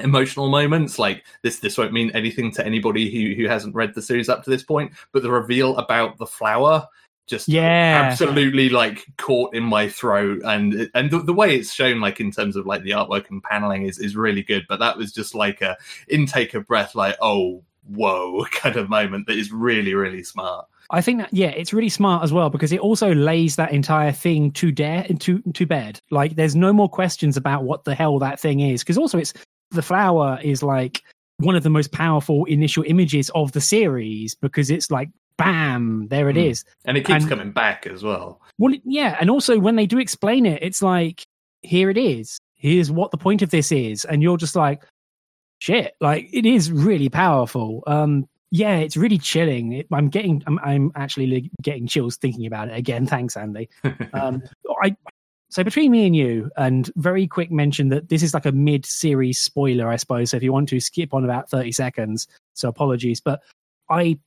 emotional 0.00 0.48
moments 0.48 0.98
like 0.98 1.24
this 1.42 1.60
this 1.60 1.78
won't 1.78 1.92
mean 1.92 2.10
anything 2.10 2.50
to 2.52 2.66
anybody 2.66 3.08
who 3.08 3.40
who 3.40 3.48
hasn't 3.48 3.74
read 3.74 3.94
the 3.94 4.02
series 4.02 4.28
up 4.28 4.42
to 4.44 4.50
this 4.50 4.62
point 4.64 4.92
but 5.12 5.22
the 5.22 5.30
reveal 5.30 5.76
about 5.78 6.18
the 6.18 6.26
flower 6.26 6.86
just 7.26 7.48
Yeah. 7.48 8.08
absolutely 8.10 8.68
like 8.68 9.06
caught 9.16 9.54
in 9.54 9.62
my 9.62 9.88
throat 9.88 10.42
and 10.44 10.90
and 10.94 11.10
the, 11.10 11.18
the 11.18 11.32
way 11.32 11.56
it's 11.56 11.72
shown 11.72 12.00
like 12.00 12.20
in 12.20 12.30
terms 12.30 12.56
of 12.56 12.66
like 12.66 12.82
the 12.82 12.90
artwork 12.90 13.30
and 13.30 13.42
paneling 13.42 13.82
is 13.82 13.98
is 13.98 14.16
really 14.16 14.42
good 14.42 14.64
but 14.68 14.78
that 14.78 14.96
was 14.96 15.12
just 15.12 15.34
like 15.34 15.60
a 15.60 15.76
intake 16.08 16.54
of 16.54 16.66
breath 16.66 16.94
like 16.94 17.16
oh 17.20 17.62
whoa 17.88 18.44
kind 18.52 18.76
of 18.76 18.88
moment 18.88 19.26
that 19.26 19.36
is 19.36 19.52
really 19.52 19.94
really 19.94 20.22
smart 20.22 20.66
I 20.90 21.00
think 21.00 21.18
that 21.18 21.34
yeah, 21.34 21.48
it's 21.48 21.72
really 21.72 21.88
smart 21.88 22.22
as 22.22 22.32
well 22.32 22.48
because 22.48 22.70
it 22.70 22.80
also 22.80 23.12
lays 23.12 23.56
that 23.56 23.72
entire 23.72 24.12
thing 24.12 24.52
to 24.52 24.70
dare 24.70 25.02
to 25.02 25.42
to 25.54 25.66
bed. 25.66 26.00
Like 26.10 26.36
there's 26.36 26.54
no 26.54 26.72
more 26.72 26.88
questions 26.88 27.36
about 27.36 27.64
what 27.64 27.84
the 27.84 27.94
hell 27.94 28.18
that 28.20 28.38
thing 28.38 28.60
is 28.60 28.82
because 28.82 28.96
also 28.96 29.18
it's 29.18 29.34
the 29.72 29.82
flower 29.82 30.38
is 30.42 30.62
like 30.62 31.02
one 31.38 31.56
of 31.56 31.62
the 31.62 31.70
most 31.70 31.92
powerful 31.92 32.44
initial 32.46 32.84
images 32.86 33.30
of 33.34 33.52
the 33.52 33.60
series 33.60 34.34
because 34.34 34.70
it's 34.70 34.90
like 34.90 35.10
bam, 35.38 36.08
there 36.08 36.28
it 36.28 36.36
Hmm. 36.36 36.42
is. 36.42 36.64
and 36.84 36.96
it 36.96 37.04
keeps 37.06 37.24
And- 37.24 37.28
coming 37.30 37.52
back 37.52 37.86
as 37.86 38.02
well 38.02 38.40
Well, 38.58 38.74
yeah, 38.84 39.16
and 39.20 39.28
also 39.30 39.58
when 39.58 39.76
they 39.76 39.86
do 39.86 39.98
explain 39.98 40.46
it, 40.46 40.62
it's 40.62 40.82
like 40.82 41.24
here 41.62 41.90
it 41.90 41.98
is. 41.98 42.38
Here's 42.54 42.90
what 42.90 43.10
the 43.10 43.18
point 43.18 43.42
of 43.42 43.50
this 43.50 43.70
is, 43.72 44.04
and 44.06 44.22
you're 44.22 44.36
just 44.38 44.56
like, 44.56 44.82
shit, 45.58 45.94
like 46.00 46.28
it 46.32 46.46
is 46.46 46.70
really 46.72 47.08
powerful. 47.08 47.82
Um, 47.86 48.26
yeah, 48.50 48.76
it's 48.76 48.96
really 48.96 49.18
chilling. 49.18 49.72
It, 49.72 49.86
I'm 49.92 50.08
getting, 50.08 50.42
I'm, 50.46 50.58
I'm 50.60 50.92
actually 50.94 51.50
getting 51.62 51.86
chills 51.86 52.16
thinking 52.16 52.46
about 52.46 52.68
it 52.68 52.76
again. 52.76 53.06
Thanks, 53.14 53.36
Andy. 53.36 53.68
Um, 54.12 54.42
I. 54.82 54.96
So 55.48 55.62
between 55.62 55.92
me 55.92 56.06
and 56.06 56.14
you, 56.16 56.50
and 56.56 56.90
very 56.96 57.26
quick 57.26 57.50
mention 57.52 57.88
that 57.90 58.08
this 58.08 58.22
is 58.22 58.34
like 58.34 58.46
a 58.46 58.52
mid-series 58.52 59.38
spoiler, 59.38 59.88
I 59.88 59.96
suppose. 59.96 60.30
So 60.30 60.36
if 60.36 60.42
you 60.42 60.52
want 60.52 60.68
to 60.70 60.80
skip 60.80 61.14
on 61.14 61.24
about 61.24 61.48
thirty 61.50 61.72
seconds, 61.72 62.26
so 62.54 62.68
apologies. 62.68 63.20
But 63.20 63.42
I 63.90 64.18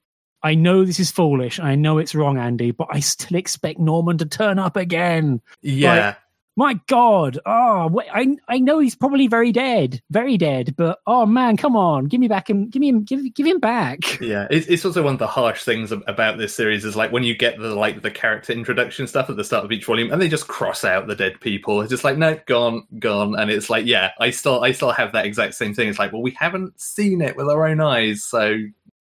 I 0.44 0.56
know 0.56 0.86
this 0.86 1.00
is 1.00 1.12
foolish. 1.12 1.60
I 1.60 1.76
know 1.76 1.98
it's 1.98 2.16
wrong, 2.16 2.38
Andy, 2.38 2.72
but 2.72 2.88
I 2.92 3.00
still 3.00 3.38
expect 3.38 3.80
Norman 3.80 4.18
to 4.20 4.26
turn 4.26 4.60
up 4.60 4.76
again. 4.78 5.42
yeah 5.62 6.16
My 6.60 6.78
God! 6.88 7.40
Oh, 7.46 8.02
I 8.14 8.36
I 8.50 8.60
know 8.60 8.80
he's 8.80 8.94
probably 8.94 9.28
very 9.28 9.54
dead, 9.54 10.02
very 10.12 10.38
dead. 10.38 10.76
But 10.76 11.00
oh 11.08 11.26
man, 11.26 11.56
come 11.56 11.78
on, 11.78 12.04
give 12.08 12.20
me 12.20 12.28
back 12.28 12.50
him, 12.50 12.68
give 12.68 12.82
me 12.82 12.90
him, 12.90 13.04
give 13.06 13.34
give 13.34 13.48
him 13.48 13.60
back. 13.60 14.00
Yeah, 14.30 14.48
it's, 14.52 14.68
it's 14.68 14.84
also 14.84 15.02
one 15.02 15.14
of 15.14 15.20
the 15.20 15.28
harsh 15.28 15.64
things 15.64 15.94
about 15.94 16.38
this 16.38 16.54
series 16.54 16.84
is 16.84 16.98
like 16.98 17.14
when 17.14 17.24
you 17.24 17.34
get 17.34 17.58
the 17.58 17.74
like 17.74 18.02
the 18.02 18.12
character 18.12 18.52
introduction 18.52 19.08
stuff 19.08 19.30
at 19.30 19.38
the 19.38 19.44
start 19.46 19.64
of 19.64 19.72
each 19.72 19.86
volume, 19.86 20.12
and 20.12 20.22
they 20.22 20.28
just 20.28 20.50
cross 20.50 20.84
out 20.84 21.08
the 21.08 21.16
dead 21.16 21.40
people. 21.40 21.80
It's 21.80 21.90
just 21.90 22.04
like 22.04 22.18
no, 22.18 22.38
gone, 22.46 22.86
gone, 23.00 23.40
and 23.40 23.50
it's 23.50 23.70
like 23.70 23.86
yeah, 23.86 24.12
I 24.20 24.32
still 24.32 24.62
I 24.62 24.74
still 24.74 24.92
have 24.92 25.14
that 25.14 25.26
exact 25.26 25.54
same 25.54 25.74
thing. 25.74 25.88
It's 25.88 25.98
like 25.98 26.12
well, 26.12 26.22
we 26.22 26.32
haven't 26.32 26.78
seen 26.80 27.22
it 27.22 27.38
with 27.38 27.48
our 27.48 27.66
own 27.66 27.80
eyes, 27.80 28.22
so 28.22 28.58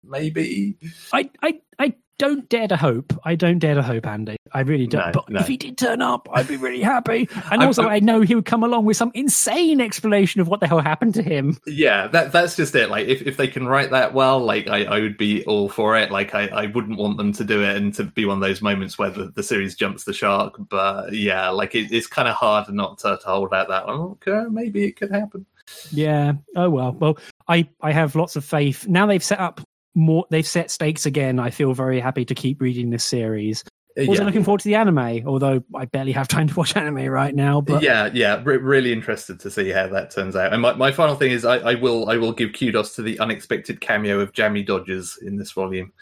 maybe 0.07 0.77
I 1.11 1.29
I 1.41 1.59
I 1.79 1.93
don't 2.17 2.47
dare 2.47 2.67
to 2.67 2.77
hope. 2.77 3.13
I 3.25 3.35
don't 3.35 3.59
dare 3.59 3.75
to 3.75 3.81
hope, 3.81 4.07
Andy. 4.07 4.37
I 4.53 4.61
really 4.61 4.87
don't. 4.87 5.07
No, 5.07 5.11
but 5.11 5.29
no. 5.29 5.39
if 5.41 5.47
he 5.47 5.57
did 5.57 5.77
turn 5.77 6.01
up, 6.01 6.29
I'd 6.31 6.47
be 6.47 6.55
really 6.55 6.81
happy. 6.81 7.29
And 7.51 7.61
also, 7.61 7.83
I 7.87 7.99
know 7.99 8.21
he 8.21 8.35
would 8.35 8.45
come 8.45 8.63
along 8.63 8.85
with 8.85 8.97
some 8.97 9.11
insane 9.13 9.79
explanation 9.79 10.41
of 10.41 10.47
what 10.47 10.59
the 10.59 10.67
hell 10.67 10.79
happened 10.79 11.13
to 11.15 11.21
him. 11.21 11.57
yeah, 11.67 12.07
that 12.07 12.31
that's 12.31 12.55
just 12.55 12.75
it. 12.75 12.89
Like 12.89 13.07
if, 13.07 13.21
if 13.21 13.37
they 13.37 13.47
can 13.47 13.67
write 13.67 13.91
that 13.91 14.13
well, 14.13 14.39
like 14.39 14.67
I, 14.67 14.83
I 14.85 14.99
would 14.99 15.17
be 15.17 15.43
all 15.45 15.69
for 15.69 15.97
it. 15.97 16.11
Like 16.11 16.33
I, 16.33 16.47
I 16.47 16.65
wouldn't 16.67 16.97
want 16.97 17.17
them 17.17 17.33
to 17.33 17.43
do 17.43 17.63
it 17.63 17.75
and 17.75 17.93
to 17.95 18.03
be 18.03 18.25
one 18.25 18.37
of 18.37 18.41
those 18.41 18.61
moments 18.61 18.97
where 18.97 19.09
the, 19.09 19.31
the 19.35 19.43
series 19.43 19.75
jumps 19.75 20.05
the 20.05 20.13
shark. 20.13 20.55
But 20.69 21.13
yeah, 21.13 21.49
like 21.49 21.75
it, 21.75 21.91
it's 21.91 22.07
kind 22.07 22.27
of 22.27 22.35
hard 22.35 22.69
not 22.69 22.97
to, 22.99 23.17
to 23.21 23.27
hold 23.27 23.53
out 23.53 23.67
that. 23.69 23.87
one. 23.87 23.99
okay, 23.99 24.45
maybe 24.49 24.85
it 24.85 24.95
could 24.95 25.11
happen. 25.11 25.45
Yeah. 25.91 26.33
Oh 26.55 26.69
well. 26.69 26.91
Well, 26.93 27.17
I 27.47 27.67
I 27.81 27.91
have 27.91 28.15
lots 28.15 28.35
of 28.35 28.45
faith. 28.45 28.87
Now 28.87 29.05
they've 29.05 29.23
set 29.23 29.39
up 29.39 29.61
more. 29.95 30.25
They've 30.29 30.45
set 30.45 30.69
stakes 30.69 31.05
again. 31.05 31.39
I 31.39 31.49
feel 31.49 31.73
very 31.73 31.99
happy 31.99 32.25
to 32.25 32.35
keep 32.35 32.61
reading 32.61 32.89
this 32.89 33.03
series. 33.03 33.63
Uh, 33.97 34.01
also 34.07 34.21
yeah. 34.21 34.25
looking 34.25 34.43
forward 34.43 34.61
to 34.61 34.67
the 34.67 34.75
anime. 34.75 35.27
Although 35.27 35.63
I 35.73 35.85
barely 35.85 36.11
have 36.11 36.27
time 36.27 36.47
to 36.47 36.55
watch 36.55 36.75
anime 36.75 37.05
right 37.05 37.33
now. 37.33 37.61
But 37.61 37.81
yeah, 37.81 38.09
yeah, 38.13 38.41
re- 38.43 38.57
really 38.57 38.91
interested 38.91 39.39
to 39.41 39.51
see 39.51 39.69
how 39.69 39.87
that 39.87 40.11
turns 40.11 40.35
out. 40.35 40.53
And 40.53 40.61
my, 40.61 40.73
my 40.73 40.91
final 40.91 41.15
thing 41.15 41.31
is, 41.31 41.45
I, 41.45 41.57
I 41.57 41.75
will 41.75 42.09
I 42.09 42.17
will 42.17 42.33
give 42.33 42.53
kudos 42.53 42.95
to 42.95 43.01
the 43.01 43.19
unexpected 43.19 43.81
cameo 43.81 44.19
of 44.19 44.33
Jammy 44.33 44.63
Dodgers 44.63 45.17
in 45.21 45.37
this 45.37 45.51
volume. 45.51 45.93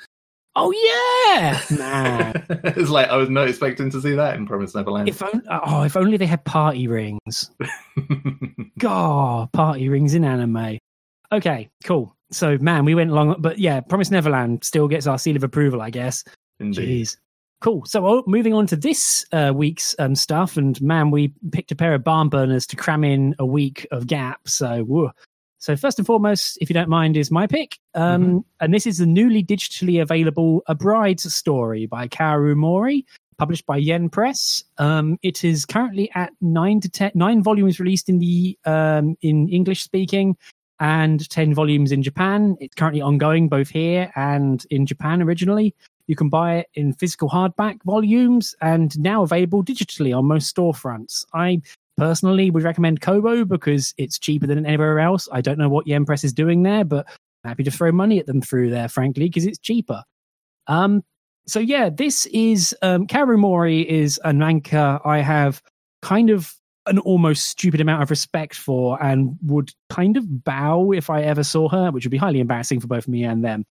oh 0.55 0.71
yeah, 0.71 1.61
man. 1.77 2.45
it's 2.49 2.89
like 2.89 3.09
I 3.09 3.17
was 3.17 3.29
not 3.29 3.47
expecting 3.47 3.89
to 3.91 4.01
see 4.01 4.15
that 4.15 4.35
in 4.35 4.45
Promise 4.45 4.75
Neverland. 4.75 5.09
if 5.09 5.21
only, 5.21 5.45
oh, 5.49 5.83
if 5.83 5.95
only 5.95 6.17
they 6.17 6.25
had 6.25 6.43
party 6.45 6.87
rings. 6.87 7.51
God, 8.79 9.51
party 9.51 9.89
rings 9.89 10.13
in 10.13 10.23
anime. 10.23 10.79
Okay, 11.31 11.69
cool. 11.83 12.12
So 12.33 12.57
man, 12.59 12.85
we 12.85 12.95
went 12.95 13.11
long, 13.11 13.35
but 13.39 13.59
yeah, 13.59 13.79
Promise 13.81 14.11
Neverland 14.11 14.63
still 14.63 14.87
gets 14.87 15.07
our 15.07 15.17
seal 15.17 15.35
of 15.35 15.43
approval, 15.43 15.81
I 15.81 15.89
guess. 15.89 16.23
Indeed. 16.59 17.05
Jeez. 17.05 17.17
Cool. 17.61 17.85
So 17.85 18.05
oh, 18.05 18.23
moving 18.27 18.53
on 18.53 18.67
to 18.67 18.75
this 18.75 19.25
uh, 19.31 19.53
week's 19.55 19.95
um, 19.97 20.15
stuff, 20.15 20.57
and 20.57 20.79
man, 20.81 21.11
we 21.11 21.33
picked 21.51 21.71
a 21.71 21.75
pair 21.75 21.93
of 21.93 22.03
barn 22.03 22.27
burners 22.27 22.67
to 22.67 22.75
cram 22.75 23.05
in 23.05 23.35
a 23.39 23.45
week 23.45 23.87
of 23.89 24.05
gap. 24.05 24.41
So, 24.49 24.83
woo. 24.83 25.11
so 25.59 25.77
first 25.77 25.97
and 25.97 26.05
foremost, 26.05 26.57
if 26.59 26.69
you 26.69 26.73
don't 26.73 26.89
mind, 26.89 27.15
is 27.15 27.31
my 27.31 27.47
pick, 27.47 27.79
um, 27.93 28.43
and 28.59 28.73
this 28.73 28.85
is 28.85 28.97
the 28.97 29.05
newly 29.05 29.41
digitally 29.41 30.01
available 30.01 30.61
"A 30.67 30.75
Bride's 30.75 31.33
Story" 31.33 31.85
by 31.85 32.05
Kaoru 32.09 32.53
Mori, 32.53 33.05
published 33.37 33.65
by 33.65 33.77
Yen 33.77 34.09
Press. 34.09 34.61
Um, 34.77 35.17
it 35.23 35.45
is 35.45 35.65
currently 35.65 36.11
at 36.15 36.33
nine 36.41 36.81
to 36.81 36.89
ten, 36.89 37.11
nine 37.15 37.41
volumes 37.41 37.79
released 37.79 38.09
in 38.09 38.19
the 38.19 38.57
um, 38.65 39.15
in 39.21 39.47
English 39.47 39.83
speaking, 39.83 40.35
and 40.83 41.27
ten 41.29 41.53
volumes 41.53 41.93
in 41.93 42.03
Japan. 42.03 42.57
It's 42.59 42.75
currently 42.75 43.01
ongoing 43.01 43.47
both 43.47 43.69
here 43.69 44.11
and 44.15 44.63
in 44.69 44.85
Japan 44.85 45.21
originally. 45.21 45.73
You 46.07 46.17
can 46.17 46.27
buy 46.27 46.57
it 46.57 46.67
in 46.73 46.91
physical 46.91 47.29
hardback 47.29 47.81
volumes 47.85 48.53
and 48.61 48.99
now 48.99 49.23
available 49.23 49.63
digitally 49.63 50.15
on 50.15 50.25
most 50.25 50.53
storefronts. 50.53 51.25
I 51.33 51.61
personally 51.95 52.51
would 52.51 52.63
recommend 52.63 52.99
Kobo 52.99 53.45
because 53.45 53.93
it's 53.97 54.19
cheaper 54.19 54.45
than 54.45 54.65
anywhere 54.65 54.99
else. 54.99 55.29
I 55.31 55.39
don't 55.39 55.57
know 55.57 55.69
what 55.69 55.87
Yen 55.87 56.03
Press 56.03 56.25
is 56.25 56.33
doing 56.33 56.63
there, 56.63 56.83
but 56.83 57.07
I'm 57.43 57.49
happy 57.49 57.63
to 57.63 57.71
throw 57.71 57.93
money 57.93 58.19
at 58.19 58.25
them 58.25 58.41
through 58.41 58.69
there, 58.69 58.89
frankly, 58.89 59.27
because 59.29 59.45
it's 59.45 59.59
cheaper. 59.59 60.03
Um, 60.67 61.01
so 61.47 61.59
yeah, 61.61 61.89
this 61.89 62.25
is 62.27 62.75
um, 62.81 63.07
Kaoru 63.07 63.39
Mori 63.39 63.89
is 63.89 64.19
a 64.25 64.31
mangaka 64.31 64.99
I 65.05 65.19
have 65.19 65.61
kind 66.01 66.29
of 66.29 66.53
an 66.85 66.99
almost 66.99 67.47
stupid 67.47 67.79
amount 67.81 68.03
of 68.03 68.09
respect 68.09 68.55
for 68.55 69.01
and 69.01 69.37
would 69.43 69.71
kind 69.89 70.17
of 70.17 70.43
bow 70.43 70.91
if 70.91 71.09
I 71.09 71.21
ever 71.21 71.43
saw 71.43 71.69
her, 71.69 71.91
which 71.91 72.05
would 72.05 72.11
be 72.11 72.17
highly 72.17 72.39
embarrassing 72.39 72.79
for 72.79 72.87
both 72.87 73.07
me 73.07 73.23
and 73.23 73.43
them. 73.43 73.65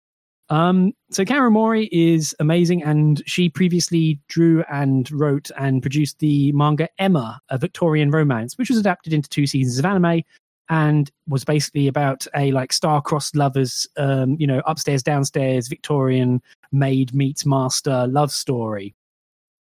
Um, 0.49 0.93
so 1.13 1.25
Kaoru 1.25 1.53
Mori 1.53 1.89
is 1.93 2.35
amazing, 2.41 2.83
and 2.83 3.23
she 3.25 3.49
previously 3.49 4.19
drew 4.29 4.65
and 4.71 5.11
wrote 5.13 5.51
and 5.57 5.81
produced 5.81 6.19
the 6.19 6.51
manga 6.53 6.89
Emma, 6.99 7.41
a 7.51 7.59
Victorian 7.59 8.11
romance, 8.11 8.59
which 8.59 8.69
was 8.69 8.79
adapted 8.79 9.13
into 9.13 9.29
two 9.29 9.47
seasons 9.47 9.79
of 9.79 9.85
anime 9.85 10.23
and 10.69 11.11
was 11.29 11.45
basically 11.45 11.89
about 11.89 12.27
a 12.35 12.53
like 12.53 12.73
star-crossed 12.73 13.37
lovers, 13.37 13.89
um, 13.97 14.37
you 14.39 14.47
know, 14.47 14.61
upstairs 14.67 15.03
downstairs 15.03 15.69
Victorian 15.69 16.43
maid 16.73 17.15
meets 17.15 17.47
master 17.47 18.07
love 18.09 18.33
story, 18.33 18.95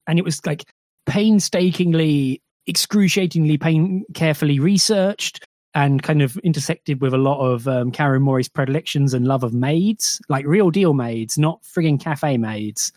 and 0.08 0.20
it 0.20 0.26
was 0.26 0.44
like 0.46 0.66
painstakingly, 1.08 2.42
excruciatingly, 2.68 3.58
pain 3.58 4.06
carefully 4.14 4.60
researched 4.60 5.46
and 5.74 6.02
kind 6.02 6.22
of 6.22 6.38
intersected 6.38 7.02
with 7.02 7.14
a 7.14 7.18
lot 7.18 7.40
of 7.40 7.68
um, 7.68 7.92
Kaoru 7.92 8.22
Mori's 8.22 8.48
predilections 8.48 9.14
and 9.14 9.28
love 9.28 9.44
of 9.44 9.54
maids, 9.54 10.22
like 10.30 10.46
real 10.46 10.72
deal 10.72 10.94
maids, 10.94 11.38
not 11.38 11.62
frigging 11.64 12.00
cafe 12.00 12.38
maids. 12.38 12.94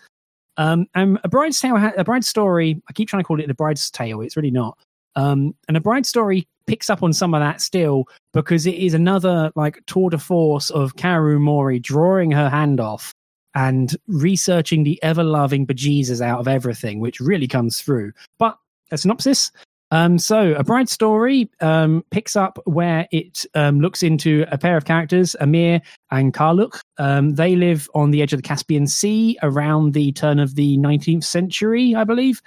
Um, 0.56 0.86
and 0.94 1.18
a 1.24 1.28
bride's 1.28 1.60
tale, 1.60 1.76
a 1.96 2.04
bride's 2.04 2.28
story. 2.28 2.80
I 2.88 2.92
keep 2.92 3.08
trying 3.08 3.22
to 3.22 3.26
call 3.26 3.40
it 3.40 3.48
the 3.48 3.54
bride's 3.54 3.90
tale. 3.90 4.20
It's 4.20 4.36
really 4.36 4.50
not. 4.50 4.78
Um, 5.16 5.54
and 5.66 5.76
a 5.76 5.80
bride's 5.80 6.08
story 6.08 6.46
picks 6.66 6.88
up 6.88 7.02
on 7.02 7.12
some 7.12 7.34
of 7.34 7.40
that 7.40 7.60
still 7.60 8.04
because 8.32 8.66
it 8.66 8.74
is 8.76 8.94
another 8.94 9.50
like 9.56 9.82
tour 9.86 10.10
de 10.10 10.18
force 10.18 10.70
of 10.70 10.94
Kaoru 10.94 11.40
Mori 11.40 11.80
drawing 11.80 12.30
her 12.30 12.48
hand 12.48 12.78
off 12.78 13.12
and 13.54 13.96
researching 14.06 14.84
the 14.84 15.02
ever 15.02 15.24
loving 15.24 15.66
bejesus 15.66 16.20
out 16.20 16.38
of 16.38 16.46
everything, 16.46 17.00
which 17.00 17.18
really 17.18 17.48
comes 17.48 17.80
through. 17.80 18.12
But 18.38 18.56
a 18.90 18.98
synopsis. 18.98 19.50
Um, 19.90 20.18
so, 20.18 20.52
A 20.54 20.62
Bride 20.62 20.88
Story 20.88 21.48
um, 21.60 22.04
picks 22.10 22.36
up 22.36 22.58
where 22.66 23.08
it 23.10 23.46
um, 23.54 23.80
looks 23.80 24.02
into 24.02 24.44
a 24.50 24.58
pair 24.58 24.76
of 24.76 24.84
characters, 24.84 25.34
Amir 25.40 25.80
and 26.10 26.34
Karluk. 26.34 26.80
Um, 26.98 27.36
they 27.36 27.56
live 27.56 27.88
on 27.94 28.10
the 28.10 28.20
edge 28.20 28.34
of 28.34 28.38
the 28.38 28.46
Caspian 28.46 28.86
Sea 28.86 29.38
around 29.42 29.94
the 29.94 30.12
turn 30.12 30.40
of 30.40 30.56
the 30.56 30.76
19th 30.76 31.24
century, 31.24 31.94
I 31.94 32.04
believe. 32.04 32.42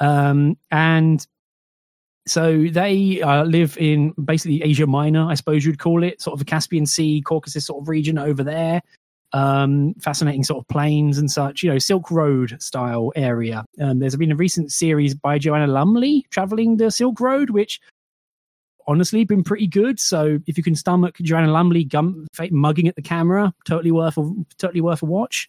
Um, 0.00 0.56
and 0.70 1.26
so 2.26 2.66
they 2.70 3.20
uh, 3.20 3.44
live 3.44 3.76
in 3.78 4.12
basically 4.12 4.62
Asia 4.62 4.86
Minor, 4.86 5.28
I 5.28 5.34
suppose 5.34 5.66
you'd 5.66 5.78
call 5.78 6.02
it, 6.02 6.22
sort 6.22 6.32
of 6.32 6.38
the 6.38 6.44
Caspian 6.46 6.86
Sea, 6.86 7.20
Caucasus 7.20 7.66
sort 7.66 7.82
of 7.82 7.88
region 7.88 8.16
over 8.16 8.42
there 8.42 8.80
um, 9.32 9.94
fascinating 10.00 10.44
sort 10.44 10.60
of 10.60 10.68
plains 10.68 11.18
and 11.18 11.30
such, 11.30 11.62
you 11.62 11.70
know, 11.70 11.78
Silk 11.78 12.10
Road 12.10 12.60
style 12.60 13.12
area. 13.16 13.64
Um, 13.80 13.98
there's 13.98 14.16
been 14.16 14.32
a 14.32 14.36
recent 14.36 14.72
series 14.72 15.14
by 15.14 15.38
Joanna 15.38 15.66
Lumley 15.66 16.26
traveling 16.30 16.76
the 16.76 16.90
Silk 16.90 17.20
Road, 17.20 17.50
which 17.50 17.80
honestly 18.86 19.24
been 19.24 19.44
pretty 19.44 19.66
good. 19.66 20.00
So 20.00 20.38
if 20.46 20.56
you 20.56 20.64
can 20.64 20.74
stomach 20.74 21.16
Joanna 21.20 21.52
Lumley 21.52 21.84
gum, 21.84 22.26
mugging 22.50 22.88
at 22.88 22.96
the 22.96 23.02
camera, 23.02 23.52
totally 23.66 23.92
worth 23.92 24.16
a 24.16 24.32
totally 24.56 24.80
worth 24.80 25.02
a 25.02 25.06
watch. 25.06 25.48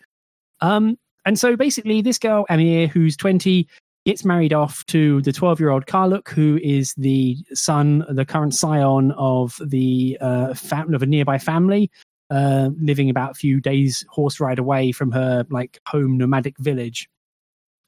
Um, 0.61 0.97
and 1.25 1.39
so 1.39 1.55
basically, 1.55 2.01
this 2.01 2.19
girl 2.19 2.45
Amir, 2.49 2.87
who's 2.87 3.15
20, 3.15 3.67
gets 4.05 4.25
married 4.25 4.53
off 4.53 4.85
to 4.87 5.21
the 5.21 5.31
12 5.31 5.59
year 5.59 5.69
old 5.69 5.85
Karluk, 5.85 6.29
who 6.29 6.59
is 6.61 6.93
the 6.95 7.37
son, 7.53 8.05
the 8.09 8.25
current 8.25 8.53
scion 8.53 9.11
of 9.13 9.59
the 9.63 10.17
uh, 10.19 10.53
fam- 10.53 10.93
of 10.93 11.01
a 11.01 11.05
nearby 11.05 11.37
family 11.37 11.89
uh, 12.29 12.69
living 12.79 13.09
about 13.09 13.31
a 13.31 13.35
few 13.35 13.59
days 13.59 14.05
horse 14.09 14.39
ride 14.39 14.59
away 14.59 14.91
from 14.91 15.11
her 15.11 15.45
like 15.49 15.79
home 15.87 16.17
nomadic 16.17 16.57
village. 16.57 17.09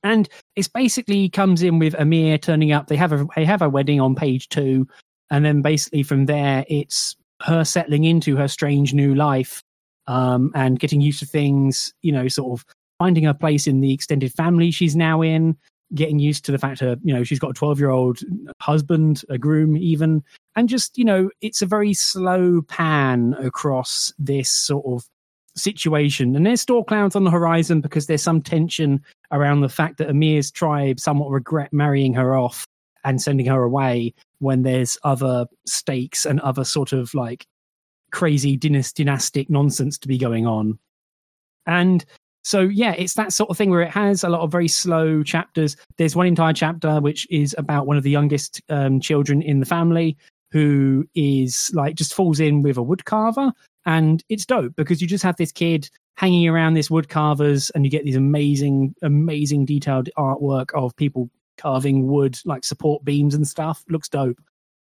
And 0.03 0.27
it's 0.55 0.67
basically 0.67 1.29
comes 1.29 1.61
in 1.61 1.77
with 1.77 1.93
Amir 1.93 2.37
turning 2.37 2.71
up. 2.71 2.87
They 2.87 2.95
have 2.95 3.11
a 3.11 3.27
they 3.35 3.45
have 3.45 3.61
a 3.61 3.69
wedding 3.69 4.01
on 4.01 4.15
page 4.15 4.49
two, 4.49 4.87
and 5.29 5.45
then 5.45 5.61
basically 5.61 6.03
from 6.03 6.25
there 6.25 6.65
it's 6.67 7.15
her 7.43 7.63
settling 7.63 8.03
into 8.03 8.35
her 8.35 8.47
strange 8.47 8.93
new 8.93 9.13
life 9.13 9.61
um, 10.07 10.51
and 10.55 10.79
getting 10.79 11.01
used 11.01 11.19
to 11.19 11.25
things. 11.27 11.93
You 12.01 12.13
know, 12.13 12.27
sort 12.27 12.59
of 12.59 12.65
finding 12.97 13.25
her 13.25 13.33
place 13.33 13.67
in 13.67 13.81
the 13.81 13.93
extended 13.93 14.33
family 14.33 14.71
she's 14.71 14.95
now 14.95 15.21
in, 15.21 15.55
getting 15.93 16.19
used 16.19 16.45
to 16.45 16.51
the 16.51 16.57
fact 16.57 16.79
that 16.79 16.99
you 17.03 17.13
know 17.13 17.23
she's 17.23 17.39
got 17.39 17.51
a 17.51 17.53
12 17.53 17.79
year 17.79 17.89
old 17.89 18.19
husband 18.59 19.23
a 19.29 19.37
groom 19.37 19.77
even. 19.77 20.23
And 20.55 20.69
just 20.69 20.97
you 20.97 21.05
know 21.05 21.29
it's 21.41 21.61
a 21.61 21.65
very 21.65 21.93
slow 21.93 22.61
pan 22.63 23.35
across 23.39 24.13
this 24.19 24.49
sort 24.49 24.85
of 24.85 25.07
situation. 25.55 26.35
And 26.35 26.45
there's 26.45 26.61
storm 26.61 26.85
clouds 26.85 27.15
on 27.15 27.23
the 27.23 27.31
horizon 27.31 27.81
because 27.81 28.07
there's 28.07 28.23
some 28.23 28.41
tension 28.41 29.03
around 29.31 29.61
the 29.61 29.69
fact 29.69 29.97
that 29.97 30.09
amir's 30.09 30.51
tribe 30.51 30.99
somewhat 30.99 31.29
regret 31.29 31.71
marrying 31.73 32.13
her 32.13 32.35
off 32.35 32.65
and 33.03 33.21
sending 33.21 33.47
her 33.47 33.63
away 33.63 34.13
when 34.39 34.63
there's 34.63 34.97
other 35.03 35.45
stakes 35.65 36.25
and 36.25 36.39
other 36.41 36.63
sort 36.63 36.93
of 36.93 37.13
like 37.13 37.45
crazy 38.11 38.57
dynastic 38.57 39.49
nonsense 39.49 39.97
to 39.97 40.07
be 40.07 40.17
going 40.17 40.45
on. 40.45 40.77
And 41.65 42.05
so 42.43 42.61
yeah, 42.61 42.93
it's 42.97 43.13
that 43.15 43.33
sort 43.33 43.49
of 43.49 43.57
thing 43.57 43.69
where 43.69 43.81
it 43.81 43.91
has 43.91 44.23
a 44.23 44.29
lot 44.29 44.41
of 44.41 44.51
very 44.51 44.67
slow 44.67 45.23
chapters. 45.23 45.77
There's 45.97 46.15
one 46.15 46.27
entire 46.27 46.53
chapter 46.53 46.99
which 46.99 47.27
is 47.29 47.55
about 47.57 47.85
one 47.85 47.97
of 47.97 48.03
the 48.03 48.09
youngest 48.09 48.61
um, 48.69 48.99
children 48.99 49.41
in 49.41 49.59
the 49.59 49.65
family 49.65 50.17
who 50.51 51.07
is 51.15 51.71
like 51.73 51.95
just 51.95 52.13
falls 52.13 52.39
in 52.39 52.61
with 52.61 52.77
a 52.77 52.81
woodcarver, 52.81 53.51
and 53.85 54.23
it's 54.29 54.45
dope 54.45 54.75
because 54.75 55.01
you 55.01 55.07
just 55.07 55.23
have 55.23 55.37
this 55.37 55.51
kid 55.51 55.89
hanging 56.17 56.47
around 56.47 56.73
this 56.73 56.89
woodcarvers, 56.89 57.71
and 57.75 57.85
you 57.85 57.91
get 57.91 58.03
these 58.03 58.15
amazing, 58.15 58.95
amazing 59.01 59.65
detailed 59.65 60.09
artwork 60.17 60.73
of 60.73 60.95
people 60.95 61.29
carving 61.57 62.07
wood 62.07 62.37
like 62.45 62.63
support 62.63 63.05
beams 63.05 63.35
and 63.35 63.47
stuff. 63.47 63.83
Looks 63.87 64.09
dope, 64.09 64.39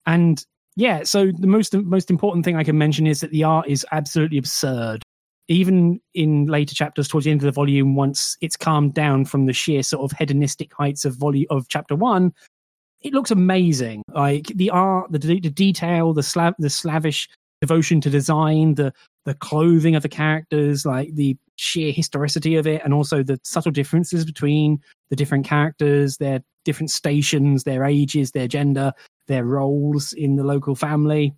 and 0.05 0.45
yeah. 0.75 1.03
So 1.03 1.31
the 1.37 1.47
most 1.47 1.75
most 1.75 2.09
important 2.09 2.45
thing 2.45 2.55
I 2.55 2.63
can 2.63 2.77
mention 2.77 3.05
is 3.05 3.19
that 3.19 3.31
the 3.31 3.43
art 3.43 3.67
is 3.67 3.85
absolutely 3.91 4.37
absurd 4.37 5.03
even 5.47 5.99
in 6.13 6.45
later 6.45 6.73
chapters 6.73 7.07
towards 7.07 7.25
the 7.25 7.31
end 7.31 7.41
of 7.41 7.45
the 7.45 7.51
volume, 7.51 7.95
once 7.95 8.37
it's 8.41 8.55
calmed 8.55 8.93
down 8.93 9.25
from 9.25 9.45
the 9.45 9.53
sheer 9.53 9.83
sort 9.83 10.09
of 10.09 10.17
hedonistic 10.17 10.73
heights 10.73 11.05
of 11.05 11.15
volume 11.15 11.47
of 11.49 11.67
chapter 11.67 11.95
one, 11.95 12.33
it 13.01 13.13
looks 13.13 13.31
amazing. 13.31 14.03
Like 14.13 14.47
the 14.47 14.69
art, 14.69 15.11
the, 15.11 15.19
the 15.19 15.39
detail, 15.39 16.13
the 16.13 16.23
slav, 16.23 16.55
the 16.59 16.69
slavish 16.69 17.29
devotion 17.61 18.01
to 18.01 18.09
design, 18.09 18.75
the 18.75 18.93
the 19.25 19.33
clothing 19.35 19.95
of 19.95 20.03
the 20.03 20.09
characters, 20.09 20.85
like 20.85 21.13
the 21.15 21.37
sheer 21.55 21.93
historicity 21.93 22.55
of 22.55 22.67
it, 22.67 22.81
and 22.83 22.93
also 22.93 23.23
the 23.23 23.39
subtle 23.43 23.71
differences 23.71 24.25
between 24.25 24.79
the 25.09 25.15
different 25.15 25.45
characters, 25.45 26.17
their 26.17 26.41
different 26.65 26.91
stations, 26.91 27.63
their 27.63 27.85
ages, 27.85 28.31
their 28.31 28.47
gender, 28.47 28.91
their 29.27 29.45
roles 29.45 30.13
in 30.13 30.35
the 30.35 30.43
local 30.43 30.75
family. 30.75 31.33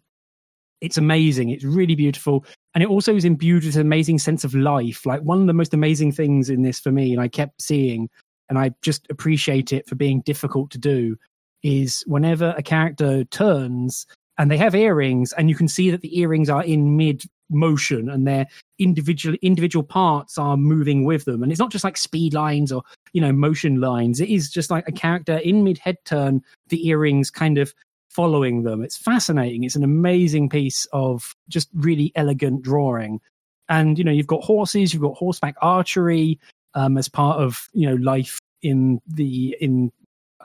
It's 0.82 0.98
amazing. 0.98 1.50
It's 1.50 1.63
really 1.63 1.96
beautiful. 1.96 2.46
And 2.76 2.84
it 2.84 2.90
also 2.90 3.16
is 3.16 3.26
imbued 3.26 3.64
with 3.64 3.76
an 3.76 3.82
amazing 3.82 4.20
sense 4.20 4.44
of 4.44 4.54
life. 4.54 5.06
Like 5.06 5.22
one 5.22 5.42
of 5.42 5.48
the 5.48 5.54
most 5.54 5.74
amazing 5.74 6.12
things 6.12 6.50
in 6.50 6.62
this 6.62 6.80
for 6.80 6.92
me, 6.92 7.14
and 7.14 7.22
I 7.22 7.30
kept 7.30 7.62
seeing, 7.62 8.10
and 8.50 8.60
I 8.60 8.72
just 8.82 9.08
appreciate 9.10 9.72
it 9.72 9.88
for 9.88 9.96
being 9.96 10.22
difficult 10.22 10.72
to 10.72 10.78
do, 10.78 11.18
is 11.64 12.04
whenever 12.06 12.54
a 12.58 12.62
character 12.62 13.24
turns 13.26 14.06
and 14.38 14.52
they 14.52 14.58
have 14.58 14.76
earrings, 14.76 15.32
and 15.34 15.50
you 15.50 15.56
can 15.56 15.70
see 15.70 15.90
that 15.90 16.02
the 16.02 16.20
earrings 16.20 16.50
are 16.50 16.64
in 16.64 16.98
mid 16.98 17.24
motion 17.50 18.10
and 18.10 18.28
their 18.28 18.48
individual 18.80 19.38
individual 19.42 19.84
parts 19.84 20.38
are 20.38 20.58
moving 20.58 21.06
with 21.06 21.26
them 21.26 21.44
and 21.44 21.52
it's 21.52 21.60
not 21.60 21.72
just 21.72 21.84
like 21.84 21.96
speed 21.96 22.34
lines 22.34 22.72
or 22.72 22.82
you 23.14 23.22
know 23.22 23.32
motion 23.32 23.80
lines 23.80 24.20
it 24.20 24.30
is 24.30 24.50
just 24.50 24.72
like 24.72 24.88
a 24.88 24.92
character 24.92 25.38
in 25.38 25.64
mid 25.64 25.78
head 25.78 25.96
turn 26.06 26.42
the 26.70 26.88
earrings 26.88 27.30
kind 27.30 27.58
of 27.58 27.74
following 28.15 28.63
them. 28.63 28.82
It's 28.82 28.97
fascinating. 28.97 29.65
It's 29.65 29.75
an 29.75 29.84
amazing 29.84 30.47
piece 30.47 30.88
of 30.93 31.36
just 31.49 31.69
really 31.73 32.13
elegant 32.15 32.62
drawing. 32.62 33.19
And 33.67 33.97
you 33.97 34.04
know, 34.04 34.12
you've 34.12 34.28
got 34.28 34.43
horses, 34.43 34.93
you've 34.93 35.04
got 35.04 35.15
horseback 35.15 35.56
archery 35.62 36.39
um, 36.75 36.97
as 36.97 37.10
part 37.10 37.39
of 37.39 37.67
you 37.73 37.89
know 37.89 37.95
life 37.95 38.39
in 38.62 39.01
the 39.08 39.56
in 39.60 39.91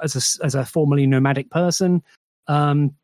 as 0.02 0.16
a 0.16 0.44
as 0.44 0.54
a 0.54 0.64
formerly 0.64 1.06
nomadic 1.06 1.50
person. 1.50 2.02
Um, 2.48 2.94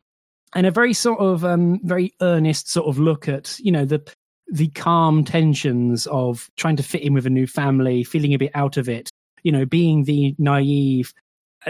and 0.55 0.67
a 0.67 0.71
very 0.71 0.95
sort 0.95 1.21
of 1.21 1.45
um, 1.45 1.81
very 1.85 2.15
earnest 2.21 2.71
sort 2.71 2.89
of 2.89 2.99
look 2.99 3.29
at 3.29 3.59
you 3.61 3.71
know 3.71 3.85
the 3.85 4.03
the 4.49 4.69
calm 4.69 5.25
tensions 5.25 6.07
of 6.07 6.51
trying 6.57 6.77
to 6.77 6.83
fit 6.83 7.03
in 7.03 7.15
with 7.15 7.27
a 7.27 7.31
new 7.31 7.47
family, 7.47 8.03
feeling 8.03 8.33
a 8.33 8.39
bit 8.39 8.53
out 8.55 8.77
of 8.77 8.89
it, 8.89 9.11
you 9.43 9.53
know, 9.53 9.65
being 9.65 10.05
the 10.05 10.35
naive 10.39 11.13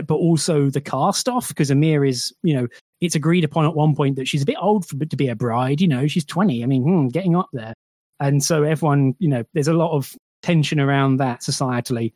but 0.07 0.15
also 0.15 0.69
the 0.69 0.81
cast 0.81 1.29
off 1.29 1.49
because 1.49 1.71
Amir 1.71 2.05
is, 2.05 2.35
you 2.43 2.55
know, 2.55 2.69
it's 3.01 3.15
agreed 3.15 3.45
upon 3.45 3.65
at 3.65 3.75
one 3.75 3.95
point 3.95 4.17
that 4.17 4.29
she's 4.29 4.43
a 4.43 4.47
bit 4.47 4.57
old 4.61 4.87
for, 4.87 4.97
to 5.05 5.17
be 5.17 5.29
a 5.29 5.37
bride. 5.37 5.81
You 5.81 5.89
know, 5.89 6.07
she's 6.07 6.25
20. 6.25 6.63
I 6.63 6.67
mean, 6.67 6.83
hmm, 6.83 7.09
getting 7.09 7.37
up 7.37 7.49
there. 7.53 7.75
And 8.21 8.43
so 8.43 8.63
everyone, 8.63 9.15
you 9.19 9.29
know, 9.29 9.45
there's 9.53 9.69
a 9.69 9.75
lot 9.75 9.93
of 9.93 10.15
tension 10.43 10.81
around 10.81 11.19
that 11.19 11.43
societally. 11.43 12.13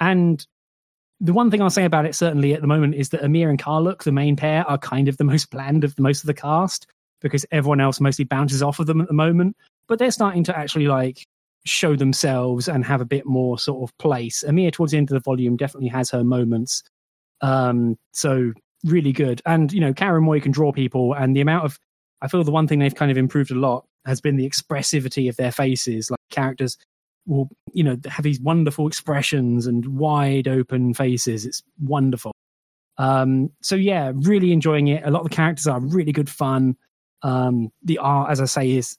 And 0.00 0.44
the 1.20 1.32
one 1.32 1.50
thing 1.50 1.62
I'll 1.62 1.70
say 1.70 1.84
about 1.84 2.06
it, 2.06 2.14
certainly 2.14 2.54
at 2.54 2.60
the 2.60 2.66
moment, 2.66 2.96
is 2.96 3.10
that 3.10 3.22
Amir 3.22 3.48
and 3.48 3.62
Karluk, 3.62 4.02
the 4.02 4.12
main 4.12 4.34
pair, 4.34 4.68
are 4.68 4.78
kind 4.78 5.08
of 5.08 5.16
the 5.16 5.24
most 5.24 5.50
bland 5.50 5.84
of 5.84 5.94
the 5.94 6.02
most 6.02 6.22
of 6.22 6.26
the 6.26 6.34
cast 6.34 6.86
because 7.20 7.46
everyone 7.52 7.80
else 7.80 8.00
mostly 8.00 8.24
bounces 8.24 8.62
off 8.62 8.80
of 8.80 8.86
them 8.86 9.00
at 9.00 9.06
the 9.06 9.14
moment. 9.14 9.56
But 9.86 9.98
they're 9.98 10.10
starting 10.10 10.44
to 10.44 10.58
actually 10.58 10.88
like 10.88 11.24
show 11.64 11.94
themselves 11.94 12.68
and 12.68 12.84
have 12.84 13.00
a 13.00 13.06
bit 13.06 13.24
more 13.24 13.58
sort 13.58 13.88
of 13.88 13.96
place. 13.98 14.42
Amir, 14.42 14.70
towards 14.70 14.90
the 14.90 14.98
end 14.98 15.10
of 15.10 15.14
the 15.14 15.20
volume, 15.20 15.56
definitely 15.56 15.88
has 15.88 16.10
her 16.10 16.24
moments 16.24 16.82
um, 17.44 17.98
so 18.12 18.52
really 18.84 19.12
good. 19.12 19.42
And 19.46 19.72
you 19.72 19.80
know, 19.80 19.92
Kaoru 19.92 20.22
Mori 20.22 20.40
can 20.40 20.52
draw 20.52 20.72
people, 20.72 21.14
and 21.14 21.34
the 21.34 21.40
amount 21.40 21.64
of 21.64 21.78
I 22.20 22.28
feel 22.28 22.44
the 22.44 22.50
one 22.50 22.66
thing 22.66 22.78
they've 22.78 22.94
kind 22.94 23.10
of 23.10 23.18
improved 23.18 23.50
a 23.50 23.54
lot 23.54 23.86
has 24.06 24.20
been 24.20 24.36
the 24.36 24.48
expressivity 24.48 25.28
of 25.28 25.36
their 25.36 25.52
faces. 25.52 26.10
Like 26.10 26.20
characters 26.30 26.78
will, 27.26 27.48
you 27.72 27.84
know, 27.84 27.96
have 28.06 28.22
these 28.22 28.40
wonderful 28.40 28.86
expressions 28.86 29.66
and 29.66 29.98
wide 29.98 30.48
open 30.48 30.94
faces. 30.94 31.46
It's 31.46 31.62
wonderful. 31.82 32.32
Um, 32.96 33.50
so 33.60 33.76
yeah, 33.76 34.12
really 34.14 34.52
enjoying 34.52 34.88
it. 34.88 35.04
A 35.04 35.10
lot 35.10 35.20
of 35.20 35.30
the 35.30 35.34
characters 35.34 35.66
are 35.66 35.80
really 35.80 36.12
good 36.12 36.30
fun. 36.30 36.76
Um, 37.22 37.70
the 37.82 37.98
art, 37.98 38.30
as 38.30 38.40
I 38.40 38.44
say, 38.44 38.70
is 38.72 38.96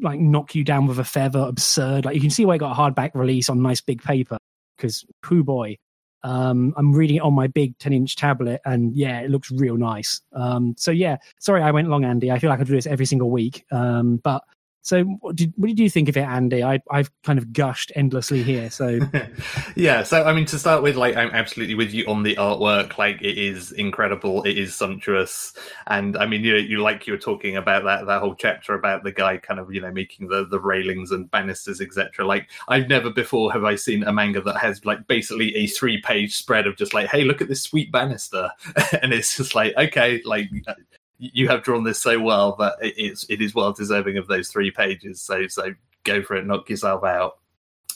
like 0.00 0.20
knock 0.20 0.54
you 0.54 0.64
down 0.64 0.86
with 0.86 0.98
a 0.98 1.04
feather, 1.04 1.40
absurd. 1.40 2.04
Like 2.04 2.14
you 2.14 2.20
can 2.20 2.30
see 2.30 2.44
why 2.44 2.54
I 2.54 2.58
got 2.58 2.72
a 2.72 2.80
hardback 2.80 3.12
release 3.14 3.48
on 3.48 3.62
nice 3.62 3.80
big 3.80 4.02
paper 4.02 4.38
because, 4.76 5.04
who 5.24 5.42
boy, 5.44 5.76
um, 6.22 6.74
I'm 6.76 6.92
reading 6.92 7.16
it 7.16 7.22
on 7.22 7.34
my 7.34 7.46
big 7.46 7.78
10 7.78 7.92
inch 7.92 8.16
tablet, 8.16 8.60
and 8.64 8.94
yeah, 8.94 9.20
it 9.20 9.30
looks 9.30 9.50
real 9.50 9.76
nice. 9.76 10.20
Um, 10.32 10.74
so 10.76 10.90
yeah, 10.90 11.16
sorry 11.38 11.62
I 11.62 11.70
went 11.70 11.88
long, 11.88 12.04
Andy. 12.04 12.30
I 12.30 12.38
feel 12.38 12.50
like 12.50 12.60
I 12.60 12.64
do 12.64 12.72
this 12.72 12.86
every 12.86 13.06
single 13.06 13.30
week, 13.30 13.64
um, 13.70 14.18
but 14.22 14.42
So, 14.82 15.02
what 15.04 15.36
did, 15.36 15.52
what 15.56 15.68
did 15.68 15.78
you 15.78 15.90
think 15.90 16.08
of 16.08 16.16
it, 16.16 16.22
Andy? 16.22 16.64
I, 16.64 16.80
I've 16.90 17.10
kind 17.22 17.38
of 17.38 17.52
gushed 17.52 17.92
endlessly 17.94 18.42
here. 18.42 18.70
So, 18.70 18.98
yeah. 19.76 20.02
So, 20.02 20.24
I 20.24 20.32
mean, 20.32 20.46
to 20.46 20.58
start 20.58 20.82
with, 20.82 20.96
like, 20.96 21.16
I'm 21.16 21.30
absolutely 21.30 21.74
with 21.74 21.92
you 21.92 22.06
on 22.06 22.22
the 22.22 22.34
artwork. 22.36 22.96
Like, 22.96 23.20
it 23.20 23.36
is 23.36 23.72
incredible. 23.72 24.42
It 24.44 24.56
is 24.56 24.74
sumptuous. 24.74 25.52
And 25.86 26.16
I 26.16 26.26
mean, 26.26 26.44
you 26.44 26.54
know, 26.54 26.58
you 26.58 26.78
like 26.78 27.06
you 27.06 27.12
were 27.12 27.18
talking 27.18 27.56
about 27.56 27.84
that 27.84 28.06
that 28.06 28.20
whole 28.20 28.34
chapter 28.34 28.74
about 28.74 29.04
the 29.04 29.12
guy 29.12 29.36
kind 29.36 29.60
of 29.60 29.72
you 29.72 29.80
know 29.80 29.92
making 29.92 30.28
the 30.28 30.46
the 30.46 30.60
railings 30.60 31.10
and 31.10 31.30
banisters, 31.30 31.80
etc. 31.80 32.24
Like, 32.24 32.48
I've 32.68 32.88
never 32.88 33.10
before 33.10 33.52
have 33.52 33.64
I 33.64 33.74
seen 33.74 34.02
a 34.04 34.12
manga 34.12 34.40
that 34.40 34.56
has 34.56 34.84
like 34.86 35.06
basically 35.06 35.54
a 35.56 35.66
three 35.66 36.00
page 36.00 36.36
spread 36.36 36.66
of 36.66 36.76
just 36.76 36.94
like, 36.94 37.08
hey, 37.10 37.24
look 37.24 37.42
at 37.42 37.48
this 37.48 37.62
sweet 37.62 37.92
banister, 37.92 38.50
and 39.02 39.12
it's 39.12 39.36
just 39.36 39.54
like, 39.54 39.74
okay, 39.76 40.22
like 40.24 40.48
you 41.20 41.48
have 41.48 41.62
drawn 41.62 41.84
this 41.84 42.00
so 42.00 42.18
well 42.18 42.56
that 42.56 42.74
it 42.80 42.98
is 42.98 43.26
it 43.28 43.40
is 43.40 43.54
well 43.54 43.72
deserving 43.72 44.16
of 44.16 44.26
those 44.26 44.48
three 44.48 44.70
pages. 44.70 45.20
So 45.20 45.46
so 45.46 45.74
go 46.04 46.22
for 46.22 46.36
it, 46.36 46.46
knock 46.46 46.68
yourself 46.68 47.04
out. 47.04 47.36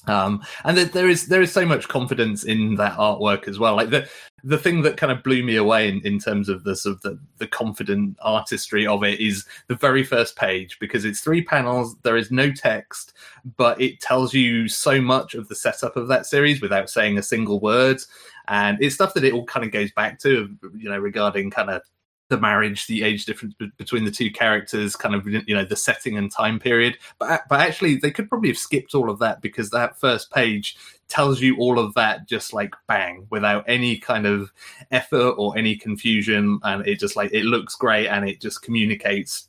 Um, 0.07 0.45
and 0.65 0.77
there 0.77 1.09
is 1.09 1.27
there 1.27 1.41
is 1.41 1.53
so 1.53 1.65
much 1.65 1.89
confidence 1.89 2.45
in 2.45 2.75
that 2.75 2.99
artwork 2.99 3.49
as 3.49 3.59
well. 3.59 3.75
Like 3.75 3.91
the 3.91 4.09
the 4.43 4.59
thing 4.59 4.83
that 4.83 4.99
kind 4.99 5.11
of 5.11 5.23
blew 5.23 5.43
me 5.43 5.57
away 5.57 5.89
in, 5.89 6.03
in 6.03 6.19
terms 6.19 6.51
of 6.51 6.65
the 6.65 6.77
sort 6.77 6.97
of 6.97 7.01
the, 7.01 7.19
the 7.39 7.47
confident 7.47 8.19
artistry 8.21 8.87
of 8.87 9.03
it 9.03 9.19
is 9.19 9.47
the 9.69 9.75
very 9.75 10.05
first 10.05 10.37
page 10.37 10.79
because 10.79 11.07
it's 11.07 11.21
three 11.21 11.43
panels. 11.43 11.97
There 12.03 12.19
is 12.19 12.31
no 12.31 12.53
text, 12.53 13.15
but 13.57 13.81
it 13.81 14.01
tells 14.01 14.35
you 14.35 14.69
so 14.69 15.01
much 15.01 15.35
of 15.35 15.49
the 15.49 15.55
setup 15.55 15.97
of 15.97 16.09
that 16.09 16.27
series 16.27 16.61
without 16.61 16.91
saying 16.91 17.17
a 17.17 17.23
single 17.23 17.59
word. 17.59 18.03
And 18.49 18.77
it's 18.83 18.95
stuff 18.95 19.15
that 19.15 19.25
it 19.25 19.33
all 19.33 19.47
kind 19.47 19.65
of 19.65 19.73
goes 19.73 19.91
back 19.93 20.19
to, 20.21 20.55
you 20.77 20.91
know, 20.91 20.99
regarding 20.99 21.51
kind 21.51 21.71
of 21.71 21.81
the 22.29 22.41
marriage, 22.41 22.87
the 22.87 23.03
age 23.03 23.27
difference 23.27 23.55
between 23.77 24.05
the 24.05 24.11
two 24.11 24.31
characters, 24.31 24.97
kind 24.97 25.15
of 25.15 25.27
you 25.27 25.55
know 25.55 25.65
the 25.65 25.77
setting 25.77 26.17
and 26.17 26.31
time 26.31 26.59
period. 26.59 26.97
But 27.19 27.43
but 27.49 27.61
actually, 27.61 27.97
they 27.97 28.11
could 28.11 28.29
probably 28.29 28.49
have 28.49 28.59
skipped 28.59 28.95
all 28.95 29.11
of 29.11 29.19
that 29.19 29.43
because 29.43 29.71
that 29.71 30.01
first 30.01 30.31
page 30.31 30.77
tells 31.09 31.41
you 31.41 31.57
all 31.59 31.79
of 31.79 31.95
that 31.95 32.27
just 32.27 32.55
like 32.55 32.75
bang 32.89 33.27
without 33.31 33.65
any 33.69 33.99
kind 33.99 34.27
of 34.27 34.53
effort 34.91 35.35
or 35.37 35.57
any 35.57 35.77
confusion, 35.77 36.59
and 36.63 36.87
it 36.87 36.99
just 36.99 37.17
like 37.17 37.33
it 37.33 37.45
looks 37.45 37.75
great 37.75 38.09
and 38.09 38.29
it 38.29 38.41
just 38.41 38.63
communicates 38.63 39.49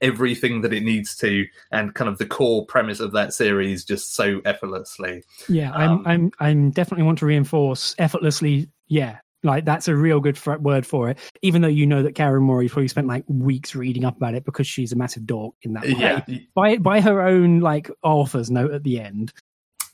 everything 0.00 0.62
that 0.62 0.72
it 0.72 0.82
needs 0.82 1.16
to. 1.16 1.46
And 1.70 1.94
kind 1.94 2.08
of 2.08 2.18
the 2.18 2.26
core 2.26 2.64
premise 2.64 3.00
of 3.00 3.12
that 3.12 3.34
series 3.34 3.84
just 3.84 4.14
so 4.14 4.40
effortlessly. 4.44 5.24
Yeah 5.48 5.72
i'm 5.72 5.90
um, 5.90 6.02
i'm 6.06 6.30
i'm 6.38 6.70
definitely 6.70 7.04
want 7.04 7.18
to 7.18 7.26
reinforce 7.26 7.94
effortlessly 7.98 8.68
yeah 8.88 9.18
like 9.42 9.64
that's 9.64 9.88
a 9.88 9.94
real 9.96 10.20
good 10.20 10.38
word 10.60 10.86
for 10.86 11.10
it. 11.10 11.18
Even 11.42 11.62
though 11.62 11.68
you 11.68 11.86
know 11.86 12.02
that 12.02 12.14
Kaoru 12.14 12.40
Mori 12.40 12.68
probably 12.68 12.88
spent 12.88 13.06
like 13.06 13.24
weeks 13.28 13.74
reading 13.74 14.04
up 14.04 14.16
about 14.16 14.34
it 14.34 14.44
because 14.44 14.66
she's 14.66 14.92
a 14.92 14.96
massive 14.96 15.26
dork 15.26 15.54
in 15.62 15.72
that 15.74 15.84
way. 15.84 15.90
Yeah. 15.90 16.24
By 16.54 16.76
by 16.76 17.00
her 17.00 17.22
own 17.22 17.60
like 17.60 17.90
author's 18.02 18.50
note 18.50 18.72
at 18.72 18.84
the 18.84 19.00
end, 19.00 19.32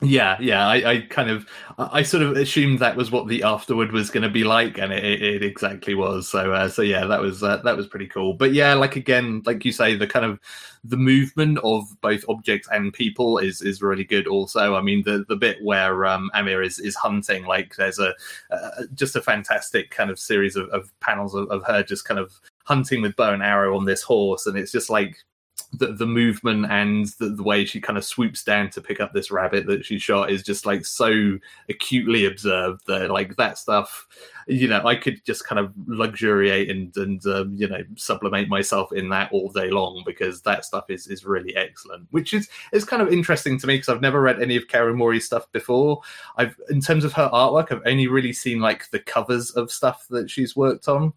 yeah, 0.01 0.37
yeah. 0.41 0.65
I, 0.65 0.91
I, 0.91 1.01
kind 1.01 1.29
of, 1.29 1.49
I 1.77 2.03
sort 2.03 2.23
of 2.23 2.37
assumed 2.37 2.79
that 2.79 2.97
was 2.97 3.11
what 3.11 3.27
the 3.27 3.43
afterward 3.43 3.91
was 3.91 4.11
going 4.11 4.23
to 4.23 4.29
be 4.29 4.45
like, 4.45 4.79
and 4.79 4.93
it, 4.93 5.05
it, 5.05 5.43
exactly 5.43 5.97
was. 5.97 6.29
So, 6.29 6.53
uh, 6.53 6.69
so 6.69 6.83
yeah, 6.83 7.05
that 7.07 7.21
was 7.21 7.43
uh, 7.43 7.57
that 7.59 7.77
was 7.77 7.89
pretty 7.89 8.07
cool. 8.07 8.35
But 8.35 8.53
yeah, 8.53 8.75
like 8.75 8.95
again, 8.95 9.43
like 9.45 9.65
you 9.65 9.73
say, 9.73 9.97
the 9.97 10.07
kind 10.07 10.25
of 10.25 10.39
the 10.85 10.97
movement 10.97 11.59
of 11.65 11.85
both 12.01 12.25
objects 12.29 12.69
and 12.71 12.93
people 12.93 13.39
is 13.39 13.61
is 13.61 13.83
really 13.83 14.05
good. 14.05 14.29
Also, 14.29 14.77
I 14.77 14.83
mean, 14.83 15.03
the 15.03 15.25
the 15.29 15.37
bit 15.37 15.59
where 15.65 16.07
um, 16.07 16.31
Amir 16.33 16.63
is 16.63 16.79
is 16.79 16.95
hunting, 16.95 17.45
like 17.45 17.75
there's 17.75 17.99
a 17.99 18.15
uh, 18.53 18.83
just 18.95 19.17
a 19.17 19.23
fantastic 19.23 19.91
kind 19.91 20.11
of 20.11 20.21
series 20.21 20.55
of, 20.55 20.69
of 20.69 20.93
panels 21.01 21.35
of, 21.35 21.49
of 21.51 21.65
her 21.65 21.83
just 21.83 22.05
kind 22.05 22.21
of 22.21 22.41
hunting 22.67 23.03
with 23.03 23.17
bow 23.17 23.33
and 23.33 23.43
arrow 23.43 23.77
on 23.77 23.85
this 23.85 24.03
horse, 24.03 24.47
and 24.47 24.57
it's 24.57 24.71
just 24.71 24.91
like 24.91 25.17
the, 25.73 25.93
the 25.93 26.07
movement 26.07 26.67
and 26.71 27.07
the, 27.19 27.29
the, 27.29 27.43
way 27.43 27.65
she 27.65 27.81
kind 27.81 27.99
of 27.99 28.05
swoops 28.05 28.43
down 28.43 28.71
to 28.71 28.81
pick 28.81 29.01
up 29.01 29.13
this 29.13 29.31
rabbit 29.31 29.67
that 29.67 29.85
she 29.85 29.99
shot 29.99 30.31
is 30.31 30.43
just 30.43 30.65
like 30.65 30.85
so 30.87 31.39
acutely 31.69 32.25
observed 32.25 32.81
that 32.87 33.11
like 33.11 33.37
that 33.37 33.59
stuff 33.59 34.07
you 34.47 34.67
know 34.67 34.83
i 34.87 34.95
could 34.95 35.23
just 35.27 35.47
kind 35.47 35.59
of 35.59 35.73
luxuriate 35.87 36.71
and 36.71 36.97
and 36.97 37.27
um, 37.27 37.55
you 37.55 37.69
know 37.69 37.83
sublimate 37.97 38.49
myself 38.49 38.93
in 38.93 39.11
that 39.11 39.31
all 39.31 39.51
day 39.51 39.69
long 39.69 40.03
because 40.07 40.41
that 40.43 40.65
stuff 40.65 40.89
is 40.89 41.07
is 41.07 41.27
really 41.27 41.55
excellent 41.55 42.07
which 42.13 42.33
is 42.33 42.49
is 42.73 42.85
kind 42.85 43.03
of 43.03 43.13
interesting 43.13 43.59
to 43.59 43.67
me 43.67 43.75
because 43.75 43.91
i've 43.91 44.01
never 44.01 44.23
read 44.23 44.41
any 44.41 44.57
of 44.57 44.67
kaoru 44.69 44.97
mori's 44.97 45.27
stuff 45.27 45.51
before. 45.53 46.01
I've 46.37 46.59
in 46.71 46.81
terms 46.81 47.05
of 47.05 47.13
her 47.13 47.29
artwork 47.33 47.71
i've 47.71 47.83
only 47.85 48.07
really 48.07 48.33
seen 48.33 48.61
like 48.61 48.91
the 48.91 49.01
covers 49.01 49.51
of 49.51 49.71
stuff 49.71 50.07
that 50.09 50.31
she's 50.31 50.57
worked 50.57 50.89
on 50.89 51.13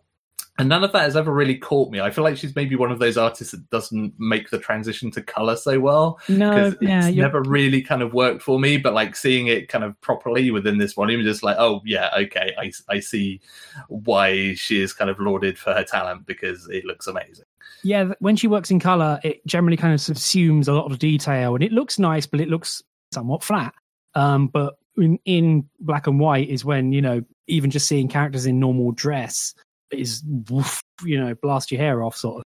and 0.58 0.70
none 0.70 0.84
of 0.84 0.92
that 0.92 1.04
has 1.04 1.16
ever 1.16 1.32
really 1.32 1.58
caught 1.58 1.92
me. 1.92 2.02
I 2.02 2.12
feel 2.12 2.24
like 2.24 2.38
she's 2.38 2.56
maybe 2.56 2.76
one 2.76 2.92
of 2.92 3.00
those 3.00 3.18
artists 3.18 3.52
that 3.52 3.70
doesn't 3.70 4.14
make 4.20 4.50
the 4.50 4.60
transition 4.60 5.10
to 5.12 5.22
color 5.22 5.56
so 5.56 5.80
well. 5.80 6.20
No, 6.28 6.74
yeah, 6.82 7.08
it's 7.08 7.18
never 7.18 7.42
really 7.42 7.82
kind 7.82 8.02
of 8.02 8.14
worked 8.14 8.42
for 8.42 8.60
me. 8.60 8.78
But 8.78 8.94
like 8.94 9.16
seeing 9.16 9.48
it 9.48 9.70
kind 9.70 9.84
of 9.84 10.00
properly 10.02 10.52
within 10.52 10.78
this 10.78 10.94
volume, 10.94 11.24
just 11.24 11.42
like, 11.42 11.58
oh 11.58 11.82
yeah, 11.86 12.10
okay, 12.18 12.54
I 12.60 12.72
I 12.90 13.00
see 13.00 13.40
why 13.88 14.54
she 14.56 14.82
is 14.82 14.94
kind 14.94 15.10
of 15.10 15.20
lauded 15.20 15.58
for 15.58 15.74
her 15.74 15.84
talent 15.84 16.26
because 16.26 16.68
it 16.70 16.86
looks 16.86 17.08
amazing. 17.08 17.46
Yeah, 17.84 18.14
when 18.20 18.36
she 18.36 18.48
works 18.48 18.70
in 18.70 18.80
color, 18.80 19.20
it 19.24 19.46
generally 19.48 19.78
kind 19.78 19.94
of 19.94 20.00
subsumes 20.00 20.68
a 20.68 20.74
lot 20.74 20.92
of 20.92 21.00
detail, 21.00 21.56
and 21.56 21.64
it 21.64 21.72
looks 21.72 21.98
nice, 21.98 22.26
but 22.26 22.42
it 22.42 22.50
looks 22.50 22.84
somewhat 23.14 23.44
flat. 23.44 23.74
Um, 24.14 24.48
but 24.48 24.76
in, 24.98 25.18
in 25.26 25.70
black 25.80 26.08
and 26.08 26.20
white 26.20 26.50
is 26.50 26.66
when 26.66 26.92
you 26.92 27.02
know 27.02 27.24
even 27.48 27.72
just 27.72 27.88
seeing 27.88 28.08
characters 28.08 28.46
in 28.46 28.60
normal 28.60 28.92
dress 28.92 29.56
is 29.92 30.24
woof, 30.50 30.82
you 31.04 31.20
know 31.20 31.36
blast 31.36 31.72
your 31.72 31.82
hair 31.82 32.04
off 32.04 32.16
sort 32.16 32.38
of. 32.38 32.44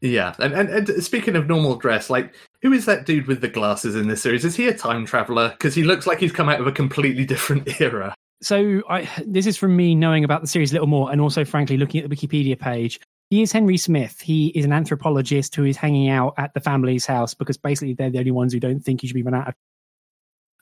Yeah, 0.00 0.34
and, 0.38 0.52
and 0.52 0.68
and 0.68 1.04
speaking 1.04 1.36
of 1.36 1.46
normal 1.46 1.76
dress, 1.76 2.10
like 2.10 2.34
who 2.62 2.72
is 2.72 2.84
that 2.84 3.06
dude 3.06 3.26
with 3.26 3.40
the 3.40 3.48
glasses 3.48 3.94
in 3.94 4.08
this 4.08 4.22
series? 4.22 4.44
Is 4.44 4.56
he 4.56 4.68
a 4.68 4.74
time 4.76 5.06
traveler? 5.06 5.50
Because 5.50 5.74
he 5.74 5.84
looks 5.84 6.06
like 6.06 6.18
he's 6.18 6.32
come 6.32 6.48
out 6.48 6.60
of 6.60 6.66
a 6.66 6.72
completely 6.72 7.24
different 7.24 7.80
era. 7.80 8.14
So 8.42 8.82
I, 8.88 9.08
this 9.26 9.46
is 9.46 9.56
from 9.56 9.74
me 9.74 9.94
knowing 9.94 10.22
about 10.22 10.42
the 10.42 10.46
series 10.46 10.70
a 10.70 10.74
little 10.74 10.88
more, 10.88 11.10
and 11.10 11.20
also 11.20 11.44
frankly 11.44 11.76
looking 11.76 12.02
at 12.02 12.10
the 12.10 12.14
Wikipedia 12.14 12.58
page. 12.58 13.00
He 13.30 13.42
is 13.42 13.50
Henry 13.50 13.76
Smith. 13.76 14.20
He 14.20 14.48
is 14.48 14.64
an 14.64 14.72
anthropologist 14.72 15.54
who 15.56 15.64
is 15.64 15.76
hanging 15.76 16.08
out 16.10 16.34
at 16.36 16.54
the 16.54 16.60
family's 16.60 17.06
house 17.06 17.34
because 17.34 17.56
basically 17.56 17.94
they're 17.94 18.10
the 18.10 18.20
only 18.20 18.30
ones 18.30 18.52
who 18.52 18.60
don't 18.60 18.80
think 18.80 19.00
he 19.00 19.08
should 19.08 19.14
be 19.14 19.22
run 19.22 19.34
out 19.34 19.48
of. 19.48 19.54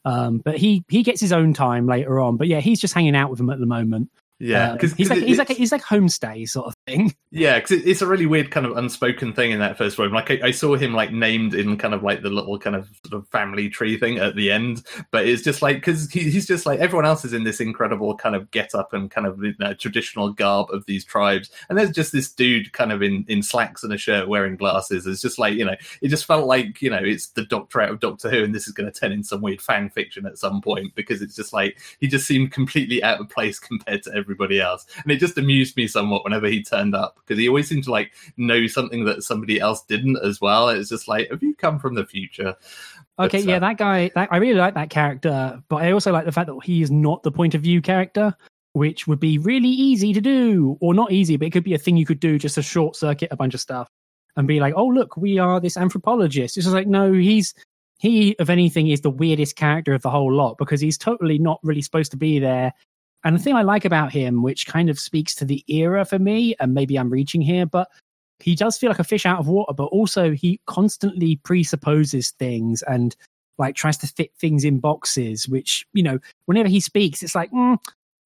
Um, 0.07 0.39
but 0.39 0.57
he 0.57 0.85
he 0.89 1.03
gets 1.03 1.21
his 1.21 1.33
own 1.33 1.53
time 1.53 1.87
later 1.87 2.21
on. 2.21 2.37
But 2.37 2.47
yeah, 2.47 2.61
he's 2.61 2.81
just 2.81 2.95
hanging 2.95 3.17
out 3.17 3.31
with 3.31 3.39
them 3.39 3.51
at 3.51 3.59
the 3.59 3.67
moment. 3.67 4.11
Yeah, 4.41 4.73
because 4.73 4.93
uh, 4.93 4.97
he's 4.97 5.11
like 5.11 5.23
he's 5.23 5.39
like 5.39 5.49
he's 5.49 5.73
like 5.73 5.83
homestay 5.83 6.49
sort 6.49 6.67
of 6.67 6.77
thing. 6.87 7.15
Yeah, 7.37 7.59
because 7.59 7.85
it's 7.85 8.01
a 8.01 8.07
really 8.07 8.27
weird 8.27 8.53
kind 8.53 8.65
of 8.65 8.77
unspoken 8.77 9.33
thing 9.33 9.51
in 9.51 9.59
that 9.59 9.77
first 9.77 9.99
room. 9.99 10.13
Like 10.13 10.31
I, 10.31 10.39
I, 10.45 10.51
saw 10.53 10.77
him 10.77 10.95
like 10.95 11.11
named 11.11 11.53
in 11.53 11.77
kind 11.77 11.93
of 11.93 12.05
like 12.05 12.23
the 12.23 12.31
little 12.31 12.61
kind 12.61 12.77
of 12.77 12.89
sort 13.05 13.21
of 13.21 13.29
family 13.31 13.69
tree 13.69 13.99
thing 13.99 14.19
at 14.19 14.37
the 14.37 14.53
end, 14.53 14.85
but 15.11 15.27
it's 15.27 15.43
just 15.43 15.61
like 15.61 15.79
because 15.79 16.09
he, 16.13 16.31
he's 16.31 16.47
just 16.47 16.65
like 16.65 16.79
everyone 16.79 17.07
else 17.07 17.25
is 17.25 17.33
in 17.33 17.43
this 17.43 17.59
incredible 17.59 18.17
kind 18.17 18.37
of 18.37 18.53
get 18.53 18.73
up 18.73 18.93
and 18.93 19.11
kind 19.11 19.27
of 19.27 19.43
you 19.43 19.53
know, 19.59 19.75
traditional 19.75 20.33
garb 20.33 20.69
of 20.71 20.87
these 20.87 21.05
tribes, 21.05 21.51
and 21.69 21.77
there's 21.77 21.91
just 21.91 22.13
this 22.13 22.31
dude 22.31 22.73
kind 22.73 22.93
of 22.93 23.03
in 23.03 23.25
in 23.27 23.43
slacks 23.43 23.83
and 23.83 23.93
a 23.93 23.99
shirt 23.99 24.29
wearing 24.29 24.55
glasses. 24.55 25.05
It's 25.05 25.21
just 25.21 25.37
like 25.37 25.55
you 25.55 25.65
know, 25.65 25.75
it 26.03 26.09
just 26.11 26.27
felt 26.27 26.47
like 26.47 26.81
you 26.81 26.91
know 26.91 27.01
it's 27.03 27.31
the 27.31 27.45
Doctor 27.45 27.81
out 27.81 27.91
of 27.91 27.99
Doctor 27.99 28.31
Who, 28.31 28.45
and 28.45 28.55
this 28.55 28.69
is 28.69 28.75
going 28.75 28.89
to 28.93 28.97
turn 28.97 29.11
in 29.11 29.25
some 29.25 29.41
weird 29.41 29.61
fan 29.61 29.91
fiction 29.91 30.25
at 30.25 30.39
some 30.39 30.61
point 30.61 30.95
because 30.95 31.21
it's 31.21 31.35
just 31.35 31.53
like 31.53 31.81
he 31.99 32.07
just 32.07 32.29
seemed 32.29 32.53
completely 32.53 33.03
out 33.03 33.19
of 33.21 33.29
place 33.29 33.59
compared 33.75 34.05
to 34.05 34.24
everybody 34.25 34.61
else. 34.61 34.87
And 35.03 35.13
it 35.13 35.21
just 35.21 35.39
amused 35.39 35.77
me 35.77 35.87
somewhat 35.87 36.25
whenever 36.25 36.49
he 36.49 36.63
turned 36.63 36.95
up 36.95 37.17
because 37.17 37.39
he 37.39 37.49
always 37.49 37.69
seemed 37.69 37.85
to 37.85 37.91
like 37.91 38.13
know 38.37 38.67
something 38.67 39.05
that 39.05 39.23
somebody 39.23 39.61
else 39.61 39.83
didn't 39.83 40.19
as 40.25 40.41
well. 40.41 40.69
It's 40.69 40.89
just 40.89 41.07
like, 41.07 41.31
have 41.31 41.43
you 41.43 41.55
come 41.55 41.79
from 41.79 41.95
the 41.95 42.07
future? 42.07 42.57
Okay, 43.19 43.39
but, 43.39 43.49
yeah, 43.49 43.57
uh, 43.57 43.61
that 43.61 43.79
guy, 43.79 44.11
that, 44.15 44.29
I 44.33 44.39
really 44.39 44.59
like 44.59 44.75
that 44.75 44.91
character, 44.91 45.63
but 45.69 45.77
I 45.77 45.93
also 45.93 46.11
like 46.11 46.25
the 46.25 46.33
fact 46.33 46.49
that 46.49 46.59
he 46.65 46.83
is 46.83 46.91
not 46.91 47.23
the 47.23 47.31
point 47.31 47.55
of 47.55 47.61
view 47.61 47.81
character, 47.81 48.35
which 48.73 49.07
would 49.07 49.21
be 49.21 49.39
really 49.39 49.69
easy 49.69 50.13
to 50.13 50.21
do, 50.21 50.77
or 50.81 50.95
not 50.95 51.13
easy, 51.13 51.37
but 51.37 51.47
it 51.47 51.53
could 51.53 51.63
be 51.63 51.75
a 51.75 51.79
thing 51.79 51.97
you 51.97 52.07
could 52.07 52.19
do 52.19 52.39
just 52.39 52.57
to 52.57 52.63
short 52.63 52.97
circuit 52.97 53.29
a 53.31 53.37
bunch 53.37 53.55
of 53.55 53.61
stuff 53.61 53.89
and 54.37 54.49
be 54.49 54.59
like, 54.59 54.75
oh, 54.77 54.87
look, 54.87 55.17
we 55.17 55.39
are 55.39 55.61
this 55.61 55.77
anthropologist. 55.77 56.57
It's 56.57 56.67
just 56.67 56.75
like, 56.75 56.89
no, 56.89 57.13
he's 57.13 57.55
he, 57.99 58.37
of 58.39 58.51
anything, 58.51 58.89
is 58.89 59.01
the 59.01 59.11
weirdest 59.11 59.57
character 59.57 59.95
of 59.95 60.03
the 60.03 60.11
whole 60.11 60.33
lot 60.33 60.59
because 60.59 60.81
he's 60.81 60.99
totally 60.99 61.39
not 61.39 61.61
really 61.63 61.83
supposed 61.83 62.11
to 62.11 62.17
be 62.17 62.39
there. 62.39 62.73
And 63.25 63.35
the 63.35 63.43
thing 63.43 63.55
I 63.55 63.63
like 63.63 63.87
about 63.87 64.13
him, 64.13 64.43
which 64.43 64.67
kind 64.67 64.91
of 64.91 65.01
speaks 65.01 65.35
to 65.37 65.45
the 65.47 65.65
era 65.67 66.05
for 66.05 66.19
me, 66.19 66.55
and 66.61 66.75
maybe 66.75 66.97
I'm 66.99 67.11
reaching 67.11 67.41
here, 67.41 67.65
but 67.65 67.89
he 68.39 68.55
does 68.55 68.77
feel 68.77 68.91
like 68.91 68.99
a 68.99 69.05
fish 69.05 69.25
out 69.25 69.39
of 69.39 69.49
water, 69.49 69.73
but 69.73 69.87
also 69.87 70.33
he 70.33 70.61
constantly 70.67 71.37
presupposes 71.37 72.31
things 72.33 72.83
and 72.83 73.17
like 73.57 73.77
tries 73.77 73.97
to 73.99 74.07
fit 74.07 74.33
things 74.39 74.65
in 74.65 74.79
boxes, 74.79 75.49
which, 75.49 75.87
you 75.95 76.03
know, 76.03 76.19
whenever 76.47 76.69
he 76.69 76.81
speaks, 76.81 77.23
it's 77.23 77.35
like, 77.35 77.51
mm, 77.53 77.79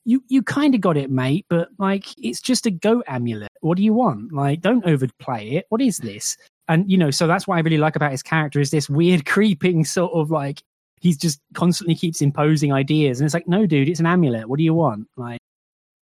you, 0.04 0.22
you 0.28 0.42
kind 0.42 0.74
of 0.74 0.80
got 0.80 0.96
it, 0.96 1.10
mate, 1.10 1.46
but 1.48 1.68
like, 1.78 2.06
it's 2.18 2.40
just 2.40 2.66
a 2.66 2.70
goat 2.70 3.04
amulet. 3.06 3.52
What 3.60 3.76
do 3.76 3.84
you 3.84 3.92
want? 3.92 4.32
Like, 4.32 4.62
don't 4.62 4.84
overplay 4.86 5.50
it. 5.50 5.66
What 5.68 5.82
is 5.82 5.98
this? 5.98 6.36
And, 6.66 6.90
you 6.90 6.98
know, 6.98 7.10
so 7.10 7.26
that's 7.26 7.46
what 7.46 7.56
I 7.56 7.60
really 7.60 7.78
like 7.78 7.94
about 7.94 8.10
his 8.10 8.22
character 8.22 8.60
is 8.60 8.70
this 8.70 8.88
weird 8.88 9.26
creeping 9.26 9.84
sort 9.84 10.12
of 10.12 10.30
like 10.30 10.62
he's 11.00 11.16
just 11.16 11.40
constantly 11.54 11.94
keeps 11.94 12.20
imposing 12.20 12.72
ideas, 12.72 13.20
and 13.20 13.26
it's 13.26 13.34
like, 13.34 13.48
no, 13.48 13.66
dude, 13.66 13.88
it's 13.88 14.00
an 14.00 14.06
amulet. 14.06 14.48
What 14.48 14.58
do 14.58 14.64
you 14.64 14.74
want? 14.74 15.08
Like, 15.16 15.40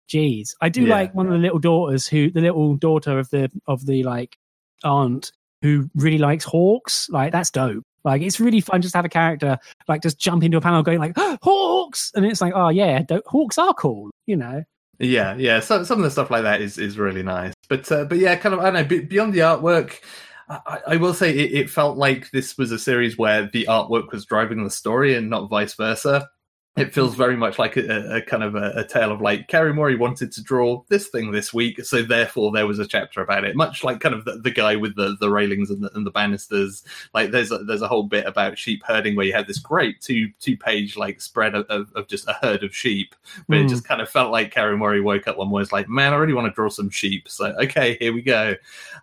geez, 0.08 0.55
I 0.62 0.69
do 0.69 0.84
yeah. 0.84 0.95
like 0.95 1.15
one 1.15 1.27
of 1.27 1.34
the 1.34 1.39
little 1.39 1.60
daughters 1.60 2.08
who, 2.08 2.31
the 2.31 2.41
little 2.41 2.75
daughter 2.75 3.19
of 3.19 3.29
the 3.29 3.49
of 3.67 3.86
the 3.86 4.03
like 4.03 4.38
aunt 4.84 5.31
who 5.62 5.89
really 5.95 6.17
likes 6.17 6.45
hawks. 6.45 7.10
Like 7.10 7.31
that's 7.31 7.51
dope. 7.51 7.84
Like 8.03 8.21
it's 8.21 8.39
really 8.39 8.62
fun 8.62 8.81
just 8.81 8.93
to 8.93 8.99
have 8.99 9.05
a 9.05 9.10
character 9.10 9.58
like 9.88 10.03
just 10.03 10.19
jump 10.19 10.43
into 10.43 10.58
a 10.58 10.62
panel 10.62 10.84
going 10.84 10.99
like 10.99 11.15
hawks, 11.41 12.12
and 12.15 12.25
it's 12.25 12.41
like 12.41 12.53
oh 12.55 12.69
yeah, 12.69 13.03
hawks 13.25 13.58
are 13.58 13.73
cool, 13.73 14.12
you 14.25 14.36
know. 14.36 14.63
Yeah, 14.99 15.36
yeah. 15.36 15.60
So, 15.60 15.84
some 15.84 15.99
of 15.99 16.03
the 16.03 16.12
stuff 16.12 16.31
like 16.31 16.43
that 16.43 16.62
is 16.62 16.77
is 16.77 16.97
really 16.97 17.23
nice. 17.23 17.53
But 17.67 17.91
uh, 17.91 18.05
but 18.05 18.17
yeah, 18.17 18.36
kind 18.36 18.55
of 18.55 18.62
I 18.62 18.71
don't 18.71 18.89
know. 18.89 19.01
Beyond 19.01 19.34
the 19.34 19.39
artwork, 19.39 19.99
I, 20.47 20.79
I 20.88 20.95
will 20.97 21.13
say 21.13 21.31
it, 21.31 21.53
it, 21.53 21.69
felt 21.69 21.97
like 21.97 22.29
this 22.31 22.58
was 22.58 22.71
a 22.71 22.79
series 22.79 23.17
where 23.17 23.49
the 23.51 23.65
artwork 23.69 24.12
was 24.12 24.25
driving 24.25 24.63
the 24.63 24.69
story 24.69 25.15
and 25.15 25.29
not 25.29 25.49
vice 25.49 25.73
versa 25.73 26.29
it 26.77 26.93
feels 26.93 27.15
very 27.15 27.38
much 27.38 27.57
like 27.57 27.77
a, 27.77 28.17
a 28.17 28.21
kind 28.21 28.43
of 28.43 28.55
a, 28.55 28.73
a, 28.75 28.83
tale 28.83 29.11
of 29.11 29.21
like 29.21 29.47
Kaoru 29.47 29.73
Mori 29.73 29.95
wanted 29.95 30.31
to 30.33 30.43
draw 30.43 30.83
this 30.89 31.07
thing 31.07 31.31
this 31.31 31.53
week, 31.53 31.83
so 31.85 32.01
therefore 32.01 32.51
there 32.51 32.67
was 32.67 32.79
a 32.79 32.88
chapter 32.88 33.21
about 33.21 33.45
it. 33.45 33.55
Much 33.55 33.83
like 33.83 34.01
kind 34.01 34.13
of 34.13 34.25
the, 34.25 34.39
the 34.39 34.51
guy 34.51 34.75
with 34.75 34.95
the, 34.97 35.15
the 35.21 35.29
railings 35.29 35.69
and 35.69 35.83
the, 35.83 35.95
and 35.95 36.05
the 36.05 36.11
banisters. 36.11 36.83
Like 37.13 37.31
there's 37.31 37.51
a, 37.51 37.59
there's 37.59 37.81
a 37.81 37.88
whole 37.88 38.03
bit 38.03 38.25
about 38.25 38.57
sheep 38.57 38.83
herding 38.85 39.15
where 39.15 39.25
you 39.25 39.31
had 39.31 39.47
this 39.47 39.59
great 39.59 40.01
two 40.01 40.29
two 40.41 40.57
page 40.57 40.97
like 40.97 41.21
spread 41.21 41.55
of, 41.55 41.65
of, 41.67 41.93
of 41.95 42.07
just 42.07 42.27
a 42.27 42.38
herd 42.41 42.63
of 42.63 42.75
sheep, 42.75 43.15
but 43.47 43.55
mm. 43.55 43.59
it 43.59 43.63
hmm. 43.63 43.69
just 43.69 43.85
kind 43.85 44.01
of 44.01 44.09
felt 44.09 44.31
like 44.31 44.53
Kaoru 44.53 44.77
Mori 44.77 44.99
woke 44.99 45.29
up 45.29 45.38
one 45.38 45.47
morning 45.47 45.61
was 45.61 45.71
like, 45.71 45.88
man, 45.88 46.11
I 46.11 46.17
really 46.17 46.33
want 46.33 46.47
to 46.47 46.53
draw 46.53 46.67
some 46.67 46.89
sheep. 46.89 47.29
So 47.29 47.55
okay, 47.61 47.95
here 48.01 48.13
we 48.13 48.21
go, 48.21 48.55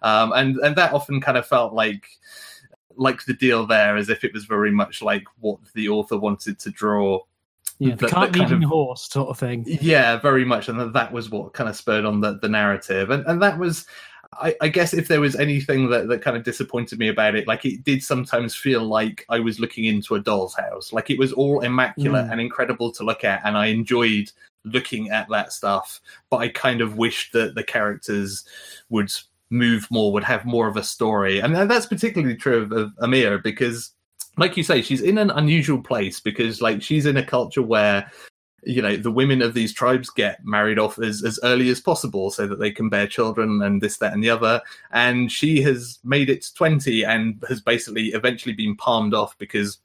um, 0.03 0.33
and 0.33 0.59
and 0.59 0.77
that 0.77 0.93
often 0.93 1.23
kind 1.23 1.39
of 1.39 1.47
felt 1.47 1.73
like 1.73 2.07
like 2.97 3.25
the 3.25 3.33
deal 3.33 3.67
there 3.67 3.97
as 3.97 4.11
if 4.11 4.23
it 4.25 4.35
was 4.35 4.45
very 4.45 4.71
much 4.71 5.01
like 5.01 5.25
what 5.41 5.59
the 5.73 5.89
author 5.89 6.19
wanted 6.19 6.59
to 6.59 6.71
draw 6.71 7.19
yeah, 7.83 7.95
the, 7.97 8.09
cart 8.09 8.37
leading 8.37 8.63
horse 8.63 9.09
sort 9.11 9.29
of 9.29 9.39
thing. 9.39 9.65
Yeah, 9.67 10.17
very 10.19 10.45
much, 10.45 10.69
and 10.69 10.95
that 10.95 11.13
was 11.13 11.31
what 11.31 11.53
kind 11.53 11.69
of 11.69 11.77
spurred 11.77 12.05
on 12.05 12.21
the, 12.21 12.39
the 12.41 12.49
narrative, 12.49 13.11
and 13.11 13.27
and 13.27 13.43
that 13.43 13.59
was. 13.59 13.87
I, 14.41 14.57
I, 14.63 14.69
guess 14.69 14.95
if 14.95 15.09
there 15.09 15.21
was 15.21 15.37
anything 15.37 15.91
that, 15.91 16.09
that 16.09 16.23
kind 16.23 16.39
of 16.39 16.43
disappointed 16.43 16.99
me 16.99 17.09
about 17.09 17.35
it, 17.35 17.47
like 17.47 17.67
it 17.67 17.85
did 17.85 18.03
sometimes 18.03 18.55
feel 18.55 18.83
like 18.83 19.27
I 19.29 19.41
was 19.41 19.61
looking 19.61 19.85
into 19.85 20.15
a 20.15 20.21
doll's 20.21 20.55
house. 20.55 20.91
Like 20.91 21.11
it 21.11 21.19
was 21.19 21.35
all 21.35 21.61
immaculate 21.61 22.25
mm. 22.25 22.33
and 22.33 22.41
incredible 22.41 22.91
to 22.93 23.05
look 23.05 23.25
at, 23.25 23.43
and 23.45 23.59
I 23.59 23.67
enjoyed 23.67 24.33
looking 24.65 25.11
at 25.11 25.29
that 25.29 25.53
stuff. 25.53 26.01
But 26.31 26.39
I 26.39 26.49
kind 26.49 26.81
of 26.81 26.97
wished 26.97 27.35
that 27.35 27.57
the 27.57 27.63
characters 27.63 28.43
would 28.89 29.13
move 29.51 29.87
more, 29.91 30.15
would 30.15 30.25
have 30.25 30.47
more 30.47 30.67
of 30.67 30.79
a 30.79 30.83
story, 30.83 31.41
and 31.41 31.55
that's 31.71 31.85
particularly 31.85 32.37
true 32.37 32.63
of, 32.63 32.73
of 32.73 32.93
Amir 33.01 33.37
because 33.37 33.93
like 34.37 34.57
you 34.57 34.63
say, 34.63 34.83
she's 34.83 35.03
in 35.03 35.19
an 35.19 35.31
unusual 35.31 35.83
place 35.83 36.21
because 36.21 36.63
like 36.63 36.83
she's 36.83 37.07
in 37.07 37.17
a 37.17 37.25
culture 37.25 37.63
where 37.63 38.11
you 38.65 38.81
know 38.81 38.97
the 38.97 39.11
women 39.11 39.43
of 39.43 39.55
these 39.55 39.73
tribes 39.73 40.09
get 40.09 40.45
married 40.45 40.79
off 40.79 40.99
as, 40.99 41.25
as 41.25 41.41
early 41.43 41.69
as 41.69 41.81
possible 41.81 42.31
so 42.31 42.47
that 42.47 42.61
they 42.61 42.71
can 42.71 42.89
bear 42.89 43.07
children 43.07 43.61
and 43.63 43.81
this 43.81 43.99
that 43.99 44.13
and 44.13 44.23
the 44.23 44.31
other. 44.31 44.61
And 44.91 45.31
she 45.31 45.63
has 45.63 45.99
made 46.05 46.31
it 46.31 46.43
to 46.43 46.55
20 46.55 47.05
and 47.05 47.43
has 47.49 47.61
basically 47.61 48.09
eventually 48.09 48.55
been 48.55 48.77
palmed 48.77 49.15
off 49.15 49.37
because 49.39 49.79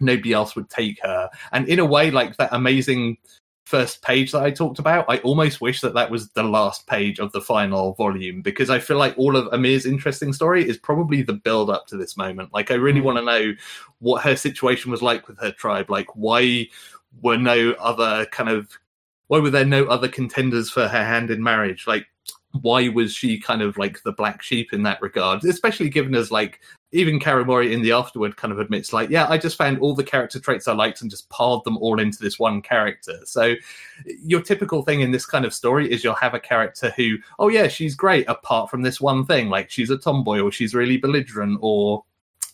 nobody 0.00 0.32
else 0.32 0.56
would 0.56 0.68
take 0.68 1.00
her. 1.02 1.30
And 1.52 1.68
in 1.68 1.78
a 1.78 1.84
way 1.84 2.10
like 2.10 2.36
that 2.36 2.52
amazing 2.52 3.18
first 3.64 4.02
page 4.02 4.32
that 4.32 4.42
I 4.42 4.50
talked 4.50 4.78
about, 4.78 5.06
I 5.08 5.18
almost 5.18 5.60
wish 5.60 5.80
that 5.80 5.94
that 5.94 6.10
was 6.10 6.30
the 6.30 6.42
last 6.42 6.86
page 6.86 7.18
of 7.18 7.32
the 7.32 7.40
final 7.40 7.94
volume 7.94 8.42
because 8.42 8.70
I 8.70 8.78
feel 8.78 8.98
like 8.98 9.16
all 9.16 9.36
of 9.36 9.52
Amir's 9.52 9.86
interesting 9.86 10.32
story 10.32 10.68
is 10.68 10.76
probably 10.76 11.22
the 11.22 11.32
build 11.32 11.70
up 11.70 11.86
to 11.88 11.96
this 11.96 12.16
moment. 12.16 12.52
Like, 12.52 12.70
I 12.70 12.74
really 12.74 13.00
mm. 13.00 13.04
want 13.04 13.18
to 13.18 13.24
know 13.24 13.54
what 14.00 14.22
her 14.22 14.36
situation 14.36 14.90
was 14.90 15.02
like 15.02 15.28
with 15.28 15.38
her 15.38 15.52
tribe. 15.52 15.90
Like, 15.90 16.14
why 16.14 16.68
were 17.22 17.38
no 17.38 17.72
other 17.72 18.26
kind 18.26 18.48
of 18.48 18.68
why 19.28 19.38
were 19.38 19.50
there 19.50 19.64
no 19.64 19.86
other 19.86 20.08
contenders 20.08 20.70
for 20.70 20.86
her 20.86 21.04
hand 21.04 21.30
in 21.30 21.42
marriage? 21.42 21.86
Like, 21.86 22.06
why 22.60 22.88
was 22.88 23.14
she 23.14 23.40
kind 23.40 23.62
of 23.62 23.76
like 23.78 24.02
the 24.02 24.12
black 24.12 24.42
sheep 24.42 24.72
in 24.72 24.82
that 24.82 25.00
regard? 25.00 25.44
Especially 25.44 25.88
given 25.88 26.14
as 26.14 26.30
like 26.30 26.60
even 26.94 27.18
Kaoru 27.18 27.44
Mori 27.44 27.74
in 27.74 27.82
the 27.82 27.90
afterward 27.90 28.36
kind 28.36 28.52
of 28.52 28.60
admits 28.60 28.92
like, 28.92 29.10
yeah, 29.10 29.26
I 29.28 29.36
just 29.36 29.58
found 29.58 29.80
all 29.80 29.96
the 29.96 30.04
character 30.04 30.38
traits 30.38 30.68
I 30.68 30.74
liked 30.74 31.02
and 31.02 31.10
just 31.10 31.28
piled 31.28 31.64
them 31.64 31.76
all 31.78 31.98
into 31.98 32.22
this 32.22 32.38
one 32.38 32.62
character. 32.62 33.18
So 33.24 33.54
your 34.06 34.40
typical 34.40 34.82
thing 34.82 35.00
in 35.00 35.10
this 35.10 35.26
kind 35.26 35.44
of 35.44 35.52
story 35.52 35.90
is 35.90 36.04
you'll 36.04 36.14
have 36.14 36.34
a 36.34 36.40
character 36.40 36.92
who, 36.96 37.16
oh 37.40 37.48
yeah, 37.48 37.66
she's 37.66 37.96
great 37.96 38.28
apart 38.28 38.70
from 38.70 38.82
this 38.82 39.00
one 39.00 39.26
thing, 39.26 39.48
like 39.48 39.70
she's 39.70 39.90
a 39.90 39.98
tomboy 39.98 40.38
or 40.38 40.52
she's 40.52 40.72
really 40.72 40.96
belligerent 40.96 41.58
or 41.60 42.04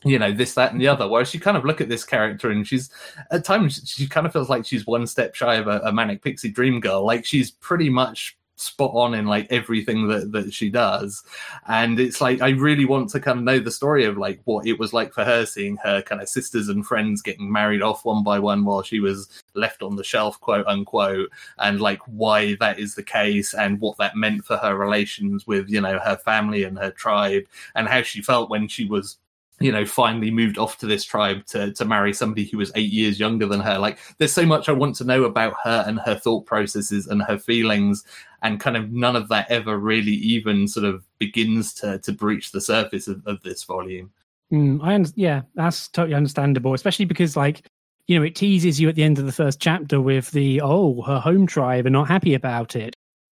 you 0.03 0.19
know 0.19 0.33
this 0.33 0.55
that 0.55 0.73
and 0.73 0.81
the 0.81 0.89
other 0.89 1.07
whereas 1.07 1.35
you 1.35 1.39
kind 1.39 1.59
of 1.59 1.65
look 1.67 1.79
at 1.79 1.91
this 1.91 2.05
character 2.05 2.51
and 2.51 2.67
she's 2.67 2.89
at 3.31 3.45
times 3.45 3.83
she 3.85 4.09
kind 4.09 4.27
of 4.27 4.33
feels 4.33 4.49
like 4.49 4.65
she's 4.65 4.87
one 4.87 5.07
step 5.07 5.35
shy 5.35 5.57
of 5.57 5.67
a, 5.67 5.79
a 5.81 5.93
manic 5.93 6.23
pixie 6.23 6.49
dream 6.51 6.81
girl 6.81 7.05
like 7.05 7.27
she's 7.27 7.51
pretty 7.51 7.91
much 7.91 8.39
spot 8.61 8.93
on 8.95 9.15
in 9.15 9.27
like 9.27 9.47
everything 9.51 10.09
that 10.09 10.33
that 10.33 10.53
she 10.53 10.71
does. 10.71 11.23
And 11.67 11.99
it's 11.99 12.21
like 12.21 12.41
i 12.41 12.51
really 12.51 12.85
want 12.85 13.11
to 13.11 13.21
kind 13.21 13.39
of 13.39 13.45
know 13.45 13.59
the 13.59 13.71
story 13.71 14.05
of 14.05 14.19
like 14.19 14.41
what 14.45 14.67
it 14.67 14.79
was 14.79 14.93
like 14.93 15.13
for 15.13 15.25
her 15.25 15.47
seeing 15.47 15.77
her 15.77 16.03
kind 16.03 16.21
of 16.21 16.29
sisters 16.29 16.69
and 16.69 16.87
friends 16.87 17.23
getting 17.23 17.51
married 17.51 17.83
off 17.83 18.05
one 18.05 18.23
by 18.23 18.39
one 18.39 18.65
while 18.65 18.83
she 18.83 19.01
was 19.01 19.29
left 19.55 19.83
on 19.83 19.97
the 19.97 20.05
shelf 20.05 20.41
quote 20.41 20.67
unquote 20.67 21.31
and 21.59 21.81
like 21.81 22.01
why 22.07 22.55
that 22.57 22.79
is 22.79 22.95
the 22.95 23.03
case 23.03 23.55
and 23.55 23.81
what 23.81 23.97
that 23.99 24.17
meant 24.17 24.45
for 24.45 24.57
her 24.57 24.77
relations 24.77 25.47
with 25.47 25.69
you 25.69 25.81
know 25.81 25.99
her 25.99 26.17
family 26.17 26.65
and 26.65 26.79
her 26.79 26.91
tribe 26.91 27.45
and 27.75 27.89
how 27.89 28.03
she 28.03 28.23
felt 28.23 28.51
when 28.51 28.69
she 28.69 28.85
was 28.85 29.19
you 29.61 29.71
know, 29.71 29.85
finally 29.85 30.31
moved 30.31 30.57
off 30.57 30.79
to 30.79 30.87
this 30.87 31.05
tribe 31.05 31.45
to, 31.45 31.71
to 31.75 31.85
marry 31.85 32.15
somebody 32.15 32.47
who 32.47 32.57
was 32.57 32.73
eight 32.75 32.91
years 32.91 33.21
younger 33.21 33.47
than 33.47 33.61
her. 33.61 33.79
Like, 33.79 33.99
there's 34.17 34.33
so 34.33 34.47
much 34.47 34.71
I 34.71 34.73
want 34.73 34.97
to 34.97 35.05
know 35.05 35.25
about 35.25 35.55
her 35.65 35.85
and 35.87 36.01
her 36.01 36.15
thought 36.15 36.47
processes 36.47 37.07
and 37.07 37.23
her 37.23 37.39
feelings, 37.39 38.03
and 38.43 38.59
kind 38.59 38.77
of 38.77 38.91
none 38.91 39.17
of 39.17 39.29
that 39.29 39.51
ever 39.51 39.79
really 39.79 40.13
even 40.13 40.67
sort 40.67 40.87
of 40.87 41.05
begins 41.19 41.75
to 41.75 41.99
to 41.99 42.13
breach 42.13 42.53
the 42.53 42.61
surface 42.61 43.07
of, 43.07 43.23
of 43.27 43.43
this 43.43 43.63
volume. 43.65 44.11
Mm, 44.51 44.81
I 44.83 44.95
un- 44.95 45.13
yeah, 45.15 45.43
that's 45.55 45.89
totally 45.89 46.15
understandable, 46.15 46.73
especially 46.73 47.05
because 47.05 47.37
like 47.37 47.67
you 48.07 48.19
know 48.19 48.25
it 48.25 48.35
teases 48.35 48.81
you 48.81 48.89
at 48.89 48.95
the 48.95 49.05
end 49.05 49.19
of 49.19 49.27
the 49.27 49.33
first 49.33 49.61
chapter 49.61 50.01
with 50.01 50.31
the 50.31 50.63
oh 50.63 51.03
her 51.03 51.21
home 51.21 51.47
tribe 51.47 51.85
are 51.85 51.91
not 51.91 52.09
happy 52.09 52.33
about 52.33 52.77
it, 52.77 52.97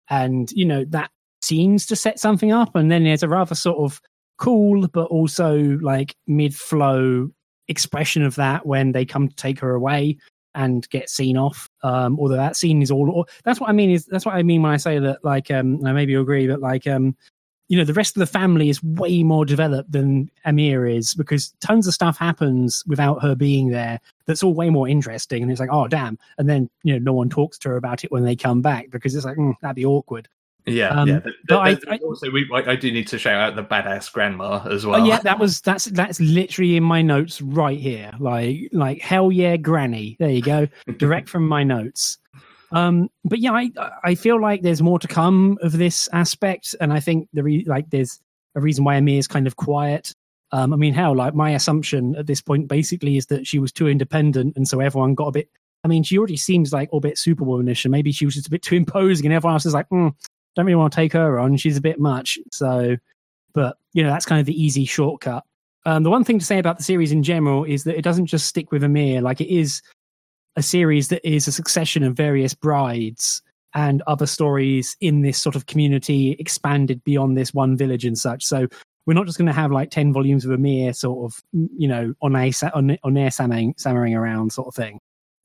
and 0.09 0.49
you 0.53 0.63
know 0.63 0.86
that 0.86 1.12
seems 1.41 1.86
to 1.88 1.97
set 1.97 2.17
something 2.17 2.53
up, 2.53 2.77
and 2.77 2.89
then 2.89 3.03
there's 3.03 3.23
a 3.23 3.27
rather 3.27 3.55
sort 3.55 3.77
of 3.79 3.99
cool, 4.43 4.89
but 4.89 5.06
also 5.06 5.56
like 5.82 6.17
mid 6.27 6.53
flow 6.53 7.29
expression 7.69 8.23
of 8.23 8.36
that 8.36 8.65
when 8.65 8.91
they 8.91 9.06
come 9.06 9.29
to 9.29 9.36
take 9.38 9.58
her 9.58 9.73
away 9.73 10.17
and 10.53 10.88
get 10.89 11.10
seen 11.10 11.38
off. 11.38 11.69
Um, 11.82 12.19
although 12.19 12.36
that 12.36 12.58
scene 12.58 12.82
is 12.82 12.91
all, 12.91 13.25
that's 13.45 13.62
what 13.62 13.69
I 13.69 13.71
mean 13.71 13.89
is 13.89 14.06
that's 14.06 14.25
what 14.25 14.36
I 14.36 14.43
mean 14.43 14.62
when 14.62 14.73
I 14.73 14.77
say 14.77 14.99
that 14.99 15.23
like 15.23 15.49
um, 15.49 15.82
maybe 15.82 16.12
you 16.12 16.19
agree 16.19 16.45
that 16.47 16.60
like 16.60 16.86
um, 16.88 17.15
you 17.69 17.77
know 17.77 17.86
the 17.86 17.93
rest 17.93 18.17
of 18.17 18.19
the 18.19 18.25
family 18.25 18.67
is 18.67 18.84
way 18.84 19.23
more 19.23 19.45
developed 19.45 19.93
than 19.93 20.29
Amir 20.43 20.86
is 20.86 21.13
because 21.13 21.53
tons 21.62 21.88
of 21.88 21.93
stuff 21.93 22.17
happens 22.17 22.84
without 22.86 23.21
her 23.21 23.36
being 23.36 23.69
there. 23.69 24.01
That's 24.25 24.43
all 24.43 24.53
way 24.53 24.69
more 24.69 24.89
interesting, 24.89 25.41
and 25.41 25.51
it's 25.51 25.62
like 25.62 25.71
oh 25.71 25.88
damn, 25.88 26.19
and 26.38 26.49
then 26.49 26.69
you 26.84 26.91
know 26.91 26.99
no 26.99 27.13
one 27.13 27.29
talks 27.29 27.58
to 27.60 27.69
her 27.69 27.77
about 27.77 28.03
it 28.03 28.12
when 28.12 28.25
they 28.25 28.36
come 28.36 28.62
back 28.62 28.91
because 28.91 29.15
it's 29.15 29.25
like 29.25 29.38
mm, 29.38 29.53
that'd 29.62 29.77
be 29.77 29.86
awkward. 29.86 30.27
Yeah, 30.65 30.89
um, 30.89 31.10
yeah. 31.10 31.19
But 31.47 31.58
I, 31.58 31.78
I, 31.89 31.97
also, 31.97 32.32
we, 32.32 32.49
I 32.54 32.76
do 32.76 32.91
need 32.91 33.08
to 33.10 33.19
shout 33.19 33.36
out 33.36 33.56
the 33.56 33.63
badass 33.63 34.12
grandma 34.12 34.65
as 34.69 34.86
well. 34.86 35.02
Oh, 35.02 35.06
yeah, 35.06 35.19
that 35.19 35.38
was 35.38 35.60
that's 35.62 35.86
that's 35.86 36.19
literally 36.21 36.78
in 36.78 36.84
my 36.84 37.02
notes 37.02 37.41
right 37.41 37.80
here. 37.80 38.12
Like 38.19 38.69
like 38.71 39.02
hell 39.02 39.32
yeah, 39.32 39.58
granny. 39.58 40.15
There 40.19 40.30
you 40.30 40.41
go, 40.41 40.67
direct 40.97 41.28
from 41.28 41.47
my 41.47 41.63
notes. 41.63 42.17
Um, 42.71 43.10
but 43.26 43.39
yeah, 43.39 43.52
I 43.52 43.71
I 44.04 44.15
feel 44.15 44.39
like 44.39 44.62
there's 44.62 44.82
more 44.82 44.99
to 44.99 45.08
come 45.08 45.58
of 45.62 45.73
this 45.73 46.08
aspect, 46.13 46.76
and 46.80 46.93
I 46.93 46.99
think 46.99 47.28
the 47.34 47.43
re- 47.43 47.65
like 47.67 47.89
there's 47.89 48.21
a 48.56 48.62
reason 48.62 48.83
why 48.85 48.96
Amir 48.96 49.19
is 49.19 49.27
kind 49.27 49.48
of 49.48 49.58
quiet. 49.58 50.13
Um, 50.52 50.71
I 50.71 50.77
mean, 50.77 50.94
hell, 50.94 51.15
like 51.15 51.33
my 51.33 51.52
assumption 51.52 52.15
at 52.15 52.27
this 52.27 52.40
point 52.40 52.67
basically 52.67 53.17
is 53.17 53.25
that 53.25 53.48
she 53.48 53.60
was 53.60 53.71
too 53.71 53.90
independent, 53.90 54.56
and 54.56 54.67
so 54.67 54.79
everyone 54.79 55.15
got 55.15 55.27
a 55.27 55.31
bit. 55.31 55.50
I 55.83 55.90
mean, 55.90 56.04
she 56.04 56.17
already 56.17 56.37
seems 56.37 56.71
like 56.71 56.90
a 56.94 57.00
bit 57.00 57.15
superwomanish, 57.15 57.83
and 57.83 57.92
maybe 57.92 58.13
she 58.13 58.25
was 58.25 58.35
just 58.35 58.48
a 58.48 58.52
bit 58.52 58.62
too 58.62 58.75
imposing, 58.75 59.25
and 59.25 59.33
everyone 59.33 59.56
else 59.56 59.65
is 59.65 59.73
like, 59.73 59.90
mm, 59.90 60.15
don't 60.56 60.65
really 60.65 60.75
want 60.75 60.93
to 60.93 60.95
take 60.95 61.13
her 61.13 61.39
on. 61.39 61.58
She's 61.58 61.77
a 61.77 61.81
bit 61.81 61.99
much. 61.99 62.37
So, 62.51 62.97
but 63.54 63.77
you 63.93 64.04
know, 64.04 64.10
that's 64.10 64.25
kind 64.25 64.39
of 64.39 64.45
the 64.45 64.62
easy 64.62 64.85
shortcut. 64.85 65.43
Um, 65.85 66.04
the 66.04 66.10
one 66.10 66.23
thing 66.23 66.39
to 66.39 66.45
say 66.45 66.60
about 66.60 66.77
the 66.77 66.83
series 66.83 67.12
in 67.12 67.23
general 67.23 67.63
is 67.63 67.83
that 67.83 67.97
it 67.97 68.04
doesn't 68.04 68.27
just 68.27 68.47
stick 68.47 68.71
with 68.71 68.83
Amir. 68.83 69.21
Like 69.21 69.41
it 69.41 69.54
is 69.54 69.81
a 70.56 70.63
series 70.63 71.10
that 71.10 71.27
is 71.27 71.47
a 71.47 71.51
succession 71.51 72.04
of 72.04 72.15
various 72.15 72.54
brides 72.54 73.41
and 73.73 74.01
other 74.08 74.27
stories 74.27 74.95
in 75.01 75.21
this 75.21 75.41
sort 75.41 75.56
of 75.56 75.65
community 75.65 76.35
expanded 76.39 77.04
beyond 77.04 77.35
this 77.35 77.54
one 77.54 77.75
village 77.75 78.06
and 78.06 78.17
such. 78.17 78.45
So 78.45 78.67
we're 79.06 79.15
not 79.15 79.25
just 79.25 79.37
going 79.37 79.47
to 79.47 79.54
have 79.54 79.71
like 79.71 79.89
10 79.89 80.13
volumes 80.13 80.45
of 80.45 80.51
Amir 80.51 80.93
sort 80.93 81.25
of, 81.25 81.39
you 81.51 81.87
know, 81.87 82.13
on 82.21 82.35
a, 82.35 82.51
on, 82.73 83.17
air 83.17 83.31
sammering 83.31 84.15
around 84.15 84.54
sort 84.54 84.67
of 84.67 84.75
thing. 84.75 84.99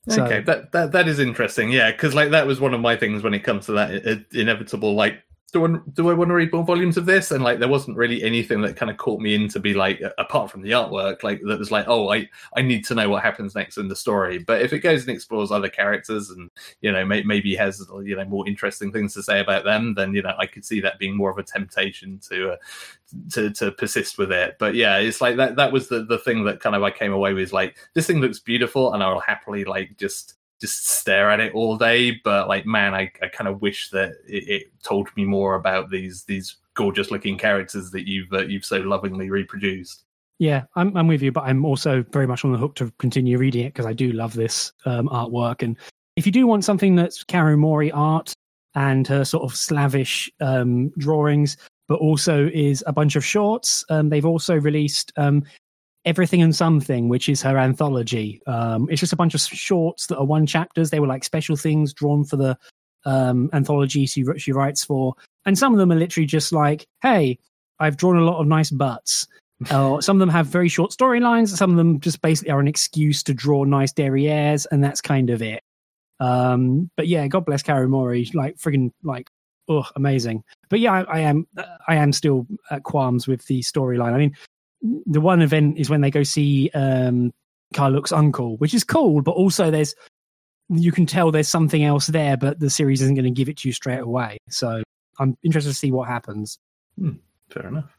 So, 0.08 0.24
okay, 0.24 0.40
that, 0.42 0.72
that 0.72 0.92
that 0.92 1.08
is 1.08 1.18
interesting. 1.18 1.70
Yeah, 1.70 1.90
because 1.90 2.14
like 2.14 2.30
that 2.30 2.46
was 2.46 2.60
one 2.60 2.74
of 2.74 2.80
my 2.80 2.96
things 2.96 3.22
when 3.22 3.34
it 3.34 3.40
comes 3.40 3.66
to 3.66 3.72
that 3.72 4.26
inevitable 4.32 4.94
like 4.94 5.22
do 5.52 5.64
I, 5.64 5.78
do 5.94 6.10
I 6.10 6.14
want 6.14 6.28
to 6.28 6.34
read 6.34 6.52
more 6.52 6.62
volumes 6.62 6.98
of 6.98 7.06
this? 7.06 7.30
And 7.30 7.42
like, 7.42 7.58
there 7.58 7.68
wasn't 7.68 7.96
really 7.96 8.22
anything 8.22 8.60
that 8.60 8.76
kind 8.76 8.90
of 8.90 8.98
caught 8.98 9.20
me 9.20 9.34
in 9.34 9.48
to 9.48 9.58
be 9.58 9.72
like, 9.72 10.02
apart 10.18 10.50
from 10.50 10.60
the 10.60 10.72
artwork, 10.72 11.22
like 11.22 11.40
that 11.46 11.58
was 11.58 11.70
like, 11.70 11.86
oh, 11.88 12.12
I, 12.12 12.28
I 12.54 12.62
need 12.62 12.84
to 12.86 12.94
know 12.94 13.08
what 13.08 13.22
happens 13.22 13.54
next 13.54 13.78
in 13.78 13.88
the 13.88 13.96
story. 13.96 14.38
But 14.38 14.60
if 14.60 14.74
it 14.74 14.80
goes 14.80 15.02
and 15.02 15.10
explores 15.10 15.50
other 15.50 15.70
characters 15.70 16.30
and, 16.30 16.50
you 16.82 16.92
know, 16.92 17.04
may, 17.04 17.22
maybe 17.22 17.54
has, 17.56 17.86
you 18.02 18.14
know, 18.14 18.24
more 18.26 18.46
interesting 18.46 18.92
things 18.92 19.14
to 19.14 19.22
say 19.22 19.40
about 19.40 19.64
them, 19.64 19.94
then, 19.94 20.12
you 20.12 20.22
know, 20.22 20.34
I 20.38 20.46
could 20.46 20.64
see 20.64 20.80
that 20.82 20.98
being 20.98 21.16
more 21.16 21.30
of 21.30 21.38
a 21.38 21.42
temptation 21.42 22.18
to, 22.28 22.52
uh, 22.52 22.56
to, 23.32 23.50
to 23.50 23.72
persist 23.72 24.18
with 24.18 24.30
it. 24.30 24.56
But 24.58 24.74
yeah, 24.74 24.98
it's 24.98 25.20
like 25.20 25.36
that, 25.36 25.56
that 25.56 25.72
was 25.72 25.88
the, 25.88 26.04
the 26.04 26.18
thing 26.18 26.44
that 26.44 26.60
kind 26.60 26.76
of 26.76 26.82
I 26.82 26.90
came 26.90 27.12
away 27.12 27.32
with 27.32 27.54
like, 27.54 27.76
this 27.94 28.06
thing 28.06 28.20
looks 28.20 28.38
beautiful 28.38 28.92
and 28.92 29.02
I'll 29.02 29.20
happily 29.20 29.64
like 29.64 29.96
just, 29.96 30.34
just 30.60 30.88
stare 30.88 31.30
at 31.30 31.40
it 31.40 31.54
all 31.54 31.76
day. 31.76 32.12
But 32.24 32.48
like, 32.48 32.66
man, 32.66 32.94
I, 32.94 33.10
I 33.22 33.28
kind 33.28 33.48
of 33.48 33.62
wish 33.62 33.90
that 33.90 34.14
it, 34.26 34.48
it, 34.48 34.62
told 34.82 35.08
me 35.16 35.24
more 35.24 35.54
about 35.54 35.90
these 35.90 36.24
these 36.24 36.56
gorgeous 36.74 37.10
looking 37.10 37.36
characters 37.36 37.90
that 37.90 38.08
you've 38.08 38.32
uh, 38.32 38.44
you've 38.44 38.64
so 38.64 38.78
lovingly 38.78 39.30
reproduced. 39.30 40.04
Yeah, 40.38 40.64
I'm 40.76 40.96
I'm 40.96 41.08
with 41.08 41.22
you, 41.22 41.32
but 41.32 41.44
I'm 41.44 41.64
also 41.64 42.04
very 42.12 42.26
much 42.26 42.44
on 42.44 42.52
the 42.52 42.58
hook 42.58 42.74
to 42.76 42.92
continue 42.98 43.38
reading 43.38 43.64
it 43.64 43.74
because 43.74 43.86
I 43.86 43.92
do 43.92 44.12
love 44.12 44.34
this 44.34 44.72
um, 44.84 45.08
artwork. 45.08 45.62
And 45.62 45.76
if 46.16 46.26
you 46.26 46.32
do 46.32 46.46
want 46.46 46.64
something 46.64 46.94
that's 46.94 47.24
Kaoru 47.24 47.58
Mori 47.58 47.90
art 47.92 48.32
and 48.74 49.06
her 49.08 49.24
sort 49.24 49.44
of 49.44 49.56
slavish 49.56 50.30
um, 50.40 50.90
drawings, 50.98 51.56
but 51.88 51.98
also 51.98 52.48
is 52.52 52.84
a 52.86 52.92
bunch 52.92 53.16
of 53.16 53.24
shorts, 53.24 53.84
um, 53.90 54.08
they've 54.08 54.26
also 54.26 54.54
released 54.56 55.12
um, 55.16 55.42
Everything 56.04 56.42
and 56.42 56.54
Something, 56.54 57.08
which 57.08 57.28
is 57.28 57.42
her 57.42 57.58
anthology. 57.58 58.40
Um, 58.46 58.88
it's 58.90 59.00
just 59.00 59.12
a 59.12 59.16
bunch 59.16 59.34
of 59.34 59.40
shorts 59.40 60.06
that 60.06 60.18
are 60.18 60.24
one 60.24 60.46
chapters. 60.46 60.90
They 60.90 61.00
were 61.00 61.06
like 61.06 61.24
special 61.24 61.56
things 61.56 61.92
drawn 61.92 62.24
for 62.24 62.36
the 62.36 62.56
um, 63.04 63.50
anthology 63.52 64.06
she, 64.06 64.24
she 64.36 64.52
writes 64.52 64.84
for. 64.84 65.14
And 65.44 65.58
some 65.58 65.72
of 65.72 65.78
them 65.78 65.92
are 65.92 65.96
literally 65.96 66.26
just 66.26 66.52
like, 66.52 66.86
hey, 67.02 67.38
I've 67.78 67.96
drawn 67.96 68.16
a 68.16 68.24
lot 68.24 68.40
of 68.40 68.46
nice 68.46 68.70
butts. 68.70 69.26
Uh, 69.70 70.00
some 70.00 70.14
of 70.14 70.20
them 70.20 70.28
have 70.28 70.46
very 70.46 70.68
short 70.68 70.92
storylines. 70.92 71.48
Some 71.48 71.72
of 71.72 71.76
them 71.76 71.98
just 71.98 72.22
basically 72.22 72.52
are 72.52 72.60
an 72.60 72.68
excuse 72.68 73.24
to 73.24 73.34
draw 73.34 73.64
nice 73.64 73.92
derrieres, 73.92 74.68
and 74.70 74.84
that's 74.84 75.00
kind 75.00 75.30
of 75.30 75.42
it. 75.42 75.64
Um, 76.20 76.92
but 76.96 77.08
yeah, 77.08 77.26
God 77.26 77.44
bless 77.44 77.64
Kaoru 77.64 77.88
Mori. 77.88 78.30
Like 78.34 78.56
friggin' 78.56 78.92
like, 79.02 79.28
oh, 79.68 79.84
amazing. 79.96 80.44
But 80.68 80.78
yeah, 80.78 80.92
I, 80.92 81.00
I 81.00 81.18
am 81.22 81.48
I 81.88 81.96
am 81.96 82.12
still 82.12 82.46
at 82.70 82.84
qualms 82.84 83.26
with 83.26 83.44
the 83.46 83.60
storyline. 83.62 84.12
I 84.12 84.18
mean, 84.18 84.36
the 84.82 85.20
one 85.20 85.42
event 85.42 85.78
is 85.78 85.90
when 85.90 86.00
they 86.00 86.10
go 86.10 86.22
see 86.22 86.70
um, 86.74 87.32
Karluk's 87.74 88.12
uncle, 88.12 88.56
which 88.58 88.74
is 88.74 88.84
cool, 88.84 89.22
but 89.22 89.32
also 89.32 89.70
there's 89.70 89.94
you 90.70 90.92
can 90.92 91.06
tell 91.06 91.30
there's 91.30 91.48
something 91.48 91.82
else 91.82 92.08
there, 92.08 92.36
but 92.36 92.60
the 92.60 92.70
series 92.70 93.00
isn't 93.00 93.14
going 93.14 93.24
to 93.24 93.30
give 93.30 93.48
it 93.48 93.56
to 93.58 93.68
you 93.68 93.72
straight 93.72 94.00
away. 94.00 94.36
So 94.50 94.82
I'm 95.18 95.36
interested 95.42 95.70
to 95.70 95.74
see 95.74 95.90
what 95.90 96.08
happens. 96.08 96.58
Hmm, 96.98 97.12
fair 97.50 97.66
enough. 97.66 97.90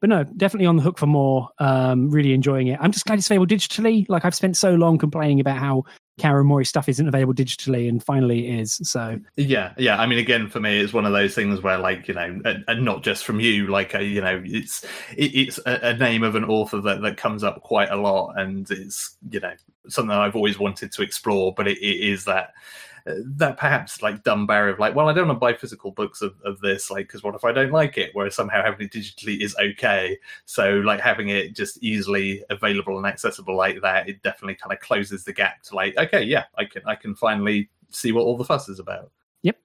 But 0.00 0.10
no, 0.10 0.24
definitely 0.24 0.66
on 0.66 0.76
the 0.76 0.82
hook 0.82 0.98
for 0.98 1.06
more. 1.06 1.48
Um, 1.58 2.10
really 2.10 2.32
enjoying 2.32 2.68
it. 2.68 2.78
I'm 2.80 2.92
just 2.92 3.06
glad 3.06 3.18
it's 3.18 3.28
available 3.28 3.46
digitally. 3.46 4.06
Like 4.08 4.24
I've 4.24 4.34
spent 4.34 4.56
so 4.56 4.74
long 4.74 4.98
complaining 4.98 5.40
about 5.40 5.58
how 5.58 5.84
Kaoru 6.20 6.44
Mori 6.44 6.64
stuff 6.64 6.88
isn't 6.88 7.08
available 7.08 7.34
digitally, 7.34 7.88
and 7.88 8.02
finally 8.02 8.48
it 8.48 8.60
is. 8.60 8.80
So 8.82 9.18
yeah, 9.36 9.72
yeah. 9.78 10.00
I 10.00 10.06
mean, 10.06 10.18
again, 10.18 10.48
for 10.48 10.60
me, 10.60 10.78
it's 10.78 10.92
one 10.92 11.06
of 11.06 11.12
those 11.12 11.34
things 11.34 11.62
where, 11.62 11.78
like, 11.78 12.06
you 12.06 12.14
know, 12.14 12.40
and, 12.44 12.64
and 12.68 12.84
not 12.84 13.02
just 13.02 13.24
from 13.24 13.40
you, 13.40 13.68
like, 13.68 13.94
uh, 13.94 14.00
you 14.00 14.20
know, 14.20 14.42
it's 14.44 14.84
it, 15.16 15.34
it's 15.34 15.58
a, 15.64 15.88
a, 15.88 15.96
name 15.96 16.22
of 16.22 16.34
an 16.34 16.44
author 16.44 16.80
that 16.82 17.00
that 17.02 17.16
comes 17.16 17.42
up 17.42 17.62
quite 17.62 17.90
a 17.90 17.96
lot, 17.96 18.34
and 18.36 18.70
it's 18.70 19.16
you 19.30 19.40
know 19.40 19.54
something 19.88 20.14
I've 20.14 20.36
always 20.36 20.58
wanted 20.58 20.92
to 20.92 21.02
explore, 21.02 21.54
but 21.54 21.66
it, 21.66 21.78
it 21.78 22.00
is 22.00 22.24
that 22.24 22.52
that 23.04 23.56
perhaps 23.56 24.02
like 24.02 24.22
dumb 24.22 24.46
barrier 24.46 24.72
of 24.72 24.78
like, 24.78 24.94
well, 24.94 25.08
I 25.08 25.12
don't 25.12 25.28
want 25.28 25.36
to 25.36 25.40
buy 25.40 25.54
physical 25.54 25.90
books 25.90 26.22
of, 26.22 26.34
of 26.44 26.60
this, 26.60 26.90
like, 26.90 27.08
because 27.08 27.22
what 27.22 27.34
if 27.34 27.44
I 27.44 27.52
don't 27.52 27.72
like 27.72 27.98
it? 27.98 28.10
Whereas 28.12 28.34
somehow 28.34 28.62
having 28.62 28.86
it 28.86 28.92
digitally 28.92 29.40
is 29.40 29.56
okay. 29.56 30.18
So 30.44 30.74
like 30.80 31.00
having 31.00 31.28
it 31.28 31.54
just 31.54 31.82
easily 31.82 32.44
available 32.50 32.96
and 32.96 33.06
accessible 33.06 33.56
like 33.56 33.80
that, 33.82 34.08
it 34.08 34.22
definitely 34.22 34.54
kind 34.54 34.72
of 34.72 34.80
closes 34.80 35.24
the 35.24 35.32
gap 35.32 35.62
to 35.64 35.74
like, 35.74 35.96
okay, 35.96 36.22
yeah, 36.22 36.44
I 36.56 36.64
can 36.64 36.82
I 36.86 36.94
can 36.94 37.14
finally 37.14 37.70
see 37.90 38.12
what 38.12 38.22
all 38.22 38.36
the 38.36 38.44
fuss 38.44 38.68
is 38.68 38.78
about. 38.78 39.10
Yep. 39.42 39.58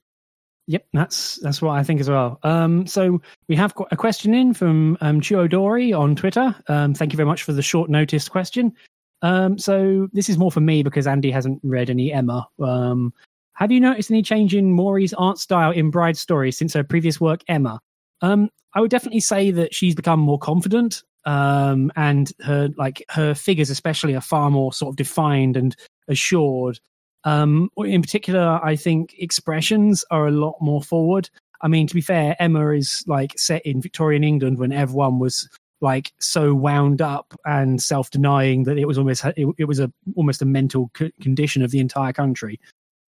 Yep, 0.67 0.87
that's 0.93 1.35
that's 1.35 1.61
what 1.61 1.71
I 1.71 1.83
think 1.83 2.01
as 2.01 2.09
well. 2.09 2.39
Um, 2.43 2.87
so 2.87 3.21
we 3.47 3.55
have 3.55 3.73
a 3.91 3.95
question 3.95 4.33
in 4.33 4.53
from 4.53 4.97
um, 5.01 5.21
Chiodori 5.21 5.97
on 5.97 6.15
Twitter. 6.15 6.55
Um, 6.67 6.93
thank 6.93 7.13
you 7.13 7.17
very 7.17 7.27
much 7.27 7.43
for 7.43 7.53
the 7.53 7.61
short 7.61 7.89
notice 7.89 8.27
question. 8.27 8.75
Um, 9.21 9.57
so 9.57 10.07
this 10.13 10.29
is 10.29 10.37
more 10.37 10.51
for 10.51 10.59
me 10.59 10.83
because 10.83 11.07
Andy 11.07 11.31
hasn't 11.31 11.59
read 11.63 11.89
any 11.89 12.13
Emma. 12.13 12.47
Um, 12.59 13.13
have 13.53 13.71
you 13.71 13.79
noticed 13.79 14.11
any 14.11 14.21
change 14.21 14.53
in 14.53 14.71
Mori's 14.71 15.13
art 15.13 15.39
style 15.39 15.71
in 15.71 15.89
Bride's 15.89 16.19
Story 16.19 16.51
since 16.51 16.73
her 16.73 16.83
previous 16.83 17.19
work, 17.19 17.41
Emma? 17.47 17.79
Um, 18.21 18.49
I 18.73 18.81
would 18.81 18.91
definitely 18.91 19.21
say 19.21 19.49
that 19.51 19.73
she's 19.73 19.95
become 19.95 20.19
more 20.19 20.37
confident, 20.37 21.01
um, 21.25 21.91
and 21.95 22.31
her 22.41 22.69
like 22.77 23.03
her 23.09 23.33
figures, 23.33 23.71
especially, 23.71 24.15
are 24.15 24.21
far 24.21 24.51
more 24.51 24.71
sort 24.73 24.93
of 24.93 24.95
defined 24.97 25.57
and 25.57 25.75
assured. 26.07 26.79
Um, 27.23 27.69
in 27.77 28.01
particular, 28.01 28.59
I 28.63 28.75
think 28.75 29.15
expressions 29.17 30.05
are 30.11 30.27
a 30.27 30.31
lot 30.31 30.55
more 30.61 30.83
forward. 30.83 31.29
I 31.61 31.67
mean, 31.67 31.87
to 31.87 31.95
be 31.95 32.01
fair, 32.01 32.35
Emma 32.39 32.69
is 32.69 33.03
like 33.07 33.37
set 33.37 33.65
in 33.65 33.81
Victorian 33.81 34.23
England 34.23 34.59
when 34.59 34.71
everyone 34.71 35.17
was 35.17 35.49
like 35.81 36.11
so 36.19 36.53
wound 36.53 37.01
up 37.01 37.33
and 37.45 37.81
self-denying 37.81 38.63
that 38.63 38.77
it 38.77 38.85
was 38.85 38.97
almost 38.97 39.23
it, 39.25 39.47
it 39.57 39.65
was 39.65 39.79
a 39.79 39.91
almost 40.15 40.41
a 40.41 40.45
mental 40.45 40.91
condition 41.21 41.61
of 41.61 41.71
the 41.71 41.79
entire 41.79 42.13
country. 42.13 42.59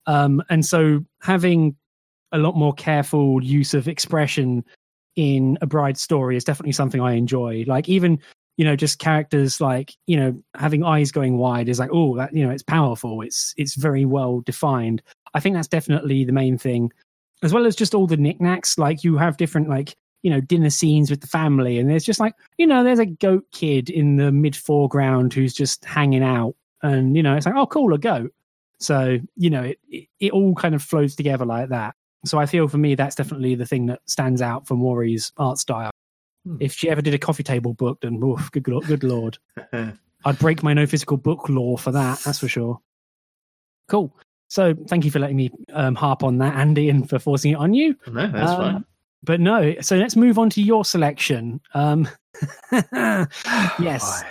Um, 0.05 0.43
and 0.49 0.65
so 0.65 1.03
having 1.21 1.75
a 2.31 2.37
lot 2.37 2.55
more 2.55 2.73
careful 2.73 3.43
use 3.43 3.73
of 3.73 3.87
expression 3.87 4.63
in 5.15 5.57
a 5.61 5.67
bride 5.67 5.97
story 5.97 6.37
is 6.37 6.43
definitely 6.43 6.71
something 6.71 7.01
i 7.01 7.13
enjoy. 7.13 7.63
Like 7.67 7.89
even 7.89 8.19
you 8.57 8.65
know 8.65 8.75
just 8.75 8.99
characters 8.99 9.61
like 9.61 9.95
you 10.05 10.17
know 10.17 10.37
having 10.53 10.83
eyes 10.83 11.11
going 11.11 11.37
wide 11.37 11.69
is 11.69 11.79
like 11.79 11.89
oh 11.93 12.17
that 12.17 12.35
you 12.35 12.45
know 12.45 12.51
it's 12.51 12.63
powerful. 12.63 13.21
It's 13.21 13.53
it's 13.57 13.75
very 13.75 14.05
well 14.05 14.41
defined. 14.41 15.01
I 15.33 15.39
think 15.39 15.55
that's 15.55 15.67
definitely 15.67 16.23
the 16.23 16.33
main 16.33 16.57
thing. 16.57 16.91
As 17.41 17.53
well 17.53 17.65
as 17.65 17.75
just 17.75 17.95
all 17.95 18.05
the 18.05 18.17
knickknacks 18.17 18.77
like 18.77 19.03
you 19.03 19.17
have 19.17 19.37
different 19.37 19.69
like 19.69 19.95
you 20.21 20.29
know 20.29 20.41
dinner 20.41 20.69
scenes 20.69 21.09
with 21.09 21.21
the 21.21 21.27
family. 21.27 21.77
And 21.79 21.89
there's 21.89 22.03
just 22.03 22.19
like 22.19 22.35
you 22.57 22.67
know 22.67 22.83
there's 22.83 22.99
a 22.99 23.05
goat 23.05 23.45
kid 23.51 23.89
in 23.89 24.17
the 24.17 24.31
mid 24.31 24.55
foreground 24.55 25.33
who's 25.33 25.53
just 25.53 25.85
hanging 25.85 26.23
out. 26.23 26.55
And 26.81 27.15
you 27.15 27.23
know 27.23 27.35
it's 27.35 27.45
like 27.45 27.55
oh 27.55 27.67
cool 27.67 27.93
a 27.93 27.97
goat. 27.97 28.33
So 28.79 29.19
you 29.35 29.49
know 29.49 29.63
it, 29.63 29.79
it, 29.89 30.07
it 30.19 30.31
all 30.31 30.55
kind 30.55 30.75
of 30.75 30.83
flows 30.83 31.15
together 31.15 31.45
like 31.45 31.69
that. 31.69 31.95
So 32.25 32.37
i 32.37 32.45
feel 32.45 32.67
for 32.67 32.77
me 32.77 32.95
that's 32.95 33.15
definitely 33.15 33.55
the 33.55 33.65
thing 33.65 33.85
that 33.85 34.01
stands 34.05 34.41
out 34.41 34.67
for 34.67 34.75
Mori's 34.75 35.31
art 35.37 35.57
style. 35.57 35.91
Hmm. 36.45 36.55
if 36.61 36.71
she 36.71 36.89
ever 36.89 37.01
did 37.01 37.13
a 37.13 37.17
coffee 37.17 37.43
table 37.43 37.73
book 37.73 37.99
then 37.99 38.21
oof, 38.23 38.49
good, 38.51 38.63
good 38.63 39.03
lord. 39.03 39.37
I'd 40.25 40.39
break 40.39 40.63
my 40.63 40.73
no 40.73 40.85
physical 40.85 41.17
book 41.17 41.47
law 41.49 41.77
for 41.77 41.91
that 41.91 42.19
that's 42.19 42.39
for 42.39 42.47
sure. 42.47 42.79
Cool. 43.87 44.15
So 44.49 44.73
thank 44.87 45.05
you 45.05 45.11
for 45.11 45.19
letting 45.19 45.37
me 45.37 45.51
um, 45.73 45.95
harp 45.95 46.23
on 46.23 46.39
that 46.39 46.55
andy 46.55 46.89
and 46.89 47.09
for 47.09 47.19
forcing 47.19 47.51
it 47.51 47.55
on 47.55 47.73
you. 47.73 47.95
No 48.07 48.27
that's 48.27 48.51
um, 48.51 48.57
fine 48.57 48.85
but 49.23 49.39
no, 49.39 49.75
so 49.81 49.97
let's 49.97 50.15
move 50.15 50.39
on 50.39 50.49
to 50.51 50.61
your 50.61 50.85
selection. 50.85 51.61
Um, 51.73 52.07
yes. 52.71 54.23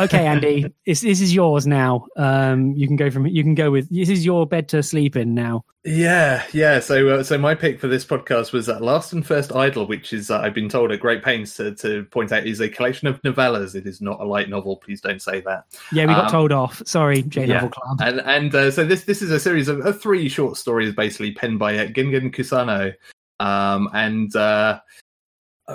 okay, 0.00 0.26
Andy, 0.26 0.72
this, 0.86 1.00
this 1.00 1.20
is 1.20 1.34
yours 1.34 1.66
now. 1.66 2.06
Um, 2.16 2.72
you 2.72 2.86
can 2.86 2.96
go 2.96 3.10
from 3.10 3.26
you 3.26 3.42
can 3.42 3.54
go 3.54 3.70
with 3.70 3.88
this 3.90 4.08
is 4.08 4.24
your 4.24 4.46
bed 4.46 4.68
to 4.70 4.82
sleep 4.82 5.16
in 5.16 5.34
now. 5.34 5.64
Yeah, 5.84 6.44
yeah. 6.52 6.80
So, 6.80 7.08
uh, 7.08 7.22
so 7.22 7.38
my 7.38 7.54
pick 7.54 7.80
for 7.80 7.88
this 7.88 8.04
podcast 8.04 8.52
was 8.52 8.68
uh, 8.68 8.78
Last 8.78 9.12
and 9.12 9.26
First 9.26 9.54
Idol, 9.54 9.86
which 9.86 10.12
is 10.12 10.30
uh, 10.30 10.40
I've 10.40 10.54
been 10.54 10.68
told 10.68 10.92
at 10.92 11.00
great 11.00 11.22
pains 11.22 11.54
to, 11.56 11.74
to 11.76 12.04
point 12.06 12.30
out 12.30 12.46
is 12.46 12.60
a 12.60 12.68
collection 12.68 13.08
of 13.08 13.22
novellas. 13.22 13.74
It 13.74 13.86
is 13.86 14.00
not 14.00 14.20
a 14.20 14.24
light 14.24 14.50
novel. 14.50 14.76
Please 14.76 15.00
don't 15.00 15.22
say 15.22 15.40
that. 15.40 15.64
Yeah, 15.92 16.06
we 16.06 16.14
got 16.14 16.26
um, 16.26 16.30
told 16.30 16.52
off. 16.52 16.82
Sorry, 16.84 17.22
J 17.22 17.46
yeah. 17.46 17.54
Novel 17.54 17.70
Club. 17.70 18.00
And 18.02 18.20
and 18.20 18.54
uh, 18.54 18.70
so 18.70 18.84
this 18.84 19.04
this 19.04 19.22
is 19.22 19.30
a 19.30 19.40
series 19.40 19.68
of, 19.68 19.80
of 19.86 20.00
three 20.00 20.28
short 20.28 20.56
stories, 20.56 20.94
basically 20.94 21.32
penned 21.32 21.58
by 21.58 21.78
uh, 21.78 21.86
Gengen 21.86 22.34
Kusano, 22.34 22.92
um, 23.40 23.88
and 23.92 24.34
uh, 24.34 24.80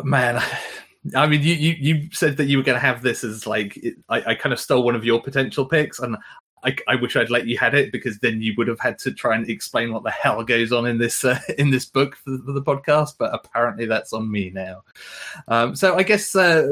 man, 0.03 0.41
I 1.15 1.27
mean, 1.27 1.41
you, 1.41 1.53
you, 1.53 1.75
you 1.79 2.09
said 2.13 2.37
that 2.37 2.45
you 2.45 2.57
were 2.57 2.63
going 2.63 2.77
to 2.77 2.85
have 2.85 3.01
this 3.01 3.23
as 3.23 3.45
like 3.45 3.77
I, 4.07 4.31
I, 4.31 4.35
kind 4.35 4.53
of 4.53 4.59
stole 4.59 4.83
one 4.83 4.95
of 4.95 5.03
your 5.03 5.21
potential 5.21 5.65
picks, 5.65 5.99
and 5.99 6.15
I, 6.63 6.75
I, 6.87 6.95
wish 6.95 7.17
I'd 7.17 7.29
let 7.29 7.45
you 7.45 7.57
had 7.57 7.73
it 7.73 7.91
because 7.91 8.19
then 8.19 8.41
you 8.41 8.53
would 8.57 8.69
have 8.69 8.79
had 8.79 8.97
to 8.99 9.11
try 9.11 9.35
and 9.35 9.49
explain 9.49 9.91
what 9.91 10.03
the 10.03 10.11
hell 10.11 10.41
goes 10.45 10.71
on 10.71 10.85
in 10.85 10.97
this 10.97 11.25
uh, 11.25 11.39
in 11.57 11.71
this 11.71 11.85
book 11.85 12.15
for, 12.15 12.37
for, 12.45 12.53
the 12.53 12.61
podcast. 12.61 13.15
But 13.19 13.33
apparently, 13.33 13.85
that's 13.85 14.13
on 14.13 14.31
me 14.31 14.49
now. 14.49 14.83
Um, 15.49 15.75
so 15.75 15.95
I 15.95 16.03
guess 16.03 16.35
uh, 16.35 16.69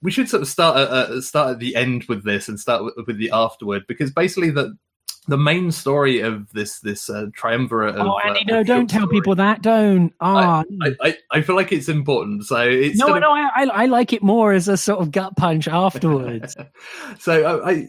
we 0.00 0.12
should 0.12 0.28
sort 0.28 0.42
of 0.42 0.48
start 0.48 0.76
uh, 0.76 1.20
start 1.20 1.50
at 1.50 1.58
the 1.58 1.74
end 1.74 2.04
with 2.04 2.24
this 2.24 2.48
and 2.48 2.60
start 2.60 2.84
with, 2.84 2.94
with 3.06 3.18
the 3.18 3.30
afterward 3.32 3.86
because 3.88 4.12
basically 4.12 4.50
the 4.50 4.76
the 5.28 5.38
main 5.38 5.70
story 5.70 6.20
of 6.20 6.50
this 6.52 6.80
this 6.80 7.08
uh, 7.08 7.26
triumvirate. 7.34 7.94
Of, 7.94 8.06
oh, 8.06 8.18
Andy, 8.18 8.40
uh, 8.40 8.56
no! 8.56 8.62
Don't 8.64 8.88
tell 8.88 9.02
story. 9.02 9.16
people 9.16 9.34
that. 9.36 9.62
Don't. 9.62 10.12
Oh, 10.20 10.36
I, 10.36 10.64
I, 11.00 11.16
I, 11.30 11.42
feel 11.42 11.54
like 11.54 11.72
it's 11.72 11.88
important. 11.88 12.44
So 12.44 12.56
it's 12.58 12.98
no, 12.98 13.18
no. 13.18 13.30
I, 13.30 13.68
I 13.72 13.86
like 13.86 14.12
it 14.12 14.22
more 14.22 14.52
as 14.52 14.68
a 14.68 14.76
sort 14.76 15.00
of 15.00 15.12
gut 15.12 15.36
punch 15.36 15.68
afterwards. 15.68 16.56
so 17.18 17.62
I, 17.64 17.88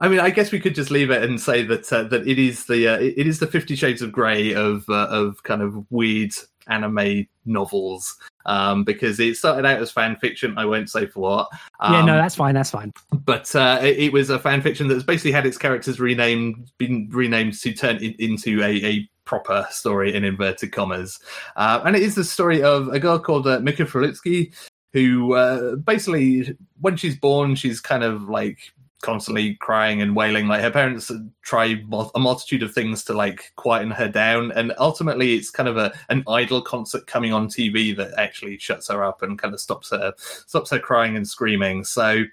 I 0.00 0.08
mean, 0.08 0.20
I 0.20 0.30
guess 0.30 0.50
we 0.50 0.60
could 0.60 0.74
just 0.74 0.90
leave 0.90 1.10
it 1.10 1.22
and 1.22 1.40
say 1.40 1.62
that 1.64 1.92
uh, 1.92 2.04
that 2.04 2.26
it 2.26 2.38
is 2.38 2.66
the 2.66 2.88
uh, 2.88 2.98
it 2.98 3.26
is 3.26 3.38
the 3.38 3.46
Fifty 3.46 3.76
Shades 3.76 4.02
of 4.02 4.10
Grey 4.10 4.54
of 4.54 4.84
uh, 4.88 5.08
of 5.08 5.42
kind 5.42 5.62
of 5.62 5.84
weird 5.90 6.32
anime 6.68 7.26
novels 7.44 8.16
um, 8.46 8.84
because 8.84 9.18
it 9.20 9.36
started 9.36 9.66
out 9.66 9.80
as 9.80 9.90
fan 9.90 10.16
fiction. 10.16 10.54
I 10.56 10.64
won't 10.64 10.90
say 10.90 11.06
for 11.06 11.20
what. 11.20 11.48
Um, 11.80 11.94
yeah, 11.94 12.04
no, 12.04 12.16
that's 12.16 12.34
fine. 12.34 12.54
That's 12.54 12.70
fine. 12.70 12.92
But 13.12 13.54
uh, 13.54 13.80
it, 13.82 13.98
it, 13.98 14.12
was 14.12 14.30
a 14.30 14.38
fan 14.38 14.62
fiction 14.62 14.88
that's 14.88 15.04
basically 15.04 15.32
had 15.32 15.46
its 15.46 15.58
characters 15.58 16.00
renamed, 16.00 16.70
been 16.78 17.08
renamed 17.10 17.58
to 17.60 17.72
turn 17.72 17.96
it 17.96 18.18
into 18.18 18.62
a, 18.62 18.84
a 18.84 19.10
proper 19.24 19.66
story 19.70 20.14
in 20.14 20.24
inverted 20.24 20.72
commas. 20.72 21.18
Uh, 21.56 21.80
and 21.84 21.96
it 21.96 22.02
is 22.02 22.14
the 22.14 22.24
story 22.24 22.62
of 22.62 22.88
a 22.88 22.98
girl 22.98 23.18
called 23.18 23.46
uh, 23.46 23.60
Mika 23.60 23.84
Fruitsky, 23.84 24.54
who 24.92 25.34
uh, 25.34 25.76
basically, 25.76 26.56
when 26.80 26.96
she's 26.96 27.16
born, 27.16 27.54
she's 27.54 27.80
kind 27.80 28.04
of 28.04 28.28
like 28.28 28.72
constantly 29.02 29.56
crying 29.56 30.00
and 30.00 30.16
wailing. 30.16 30.48
Like 30.48 30.62
her 30.62 30.70
parents 30.70 31.10
try 31.42 31.82
a 32.14 32.18
multitude 32.18 32.62
of 32.62 32.72
things 32.72 33.04
to 33.04 33.12
like 33.12 33.52
quieten 33.56 33.90
her 33.90 34.08
down, 34.08 34.52
and 34.52 34.72
ultimately 34.78 35.34
it's 35.34 35.50
kind 35.50 35.68
of 35.68 35.76
a 35.76 35.92
an 36.08 36.24
idol 36.26 36.62
concert 36.62 37.06
coming 37.06 37.32
on 37.32 37.48
TV 37.48 37.94
that 37.96 38.18
actually 38.18 38.58
shuts 38.58 38.88
her 38.88 39.04
up 39.04 39.22
and 39.22 39.38
kind 39.38 39.52
of 39.52 39.60
stops 39.60 39.90
her 39.90 40.14
stops 40.18 40.70
her 40.70 40.78
crying 40.78 41.16
and 41.16 41.28
screaming. 41.28 41.84
So 41.84 42.24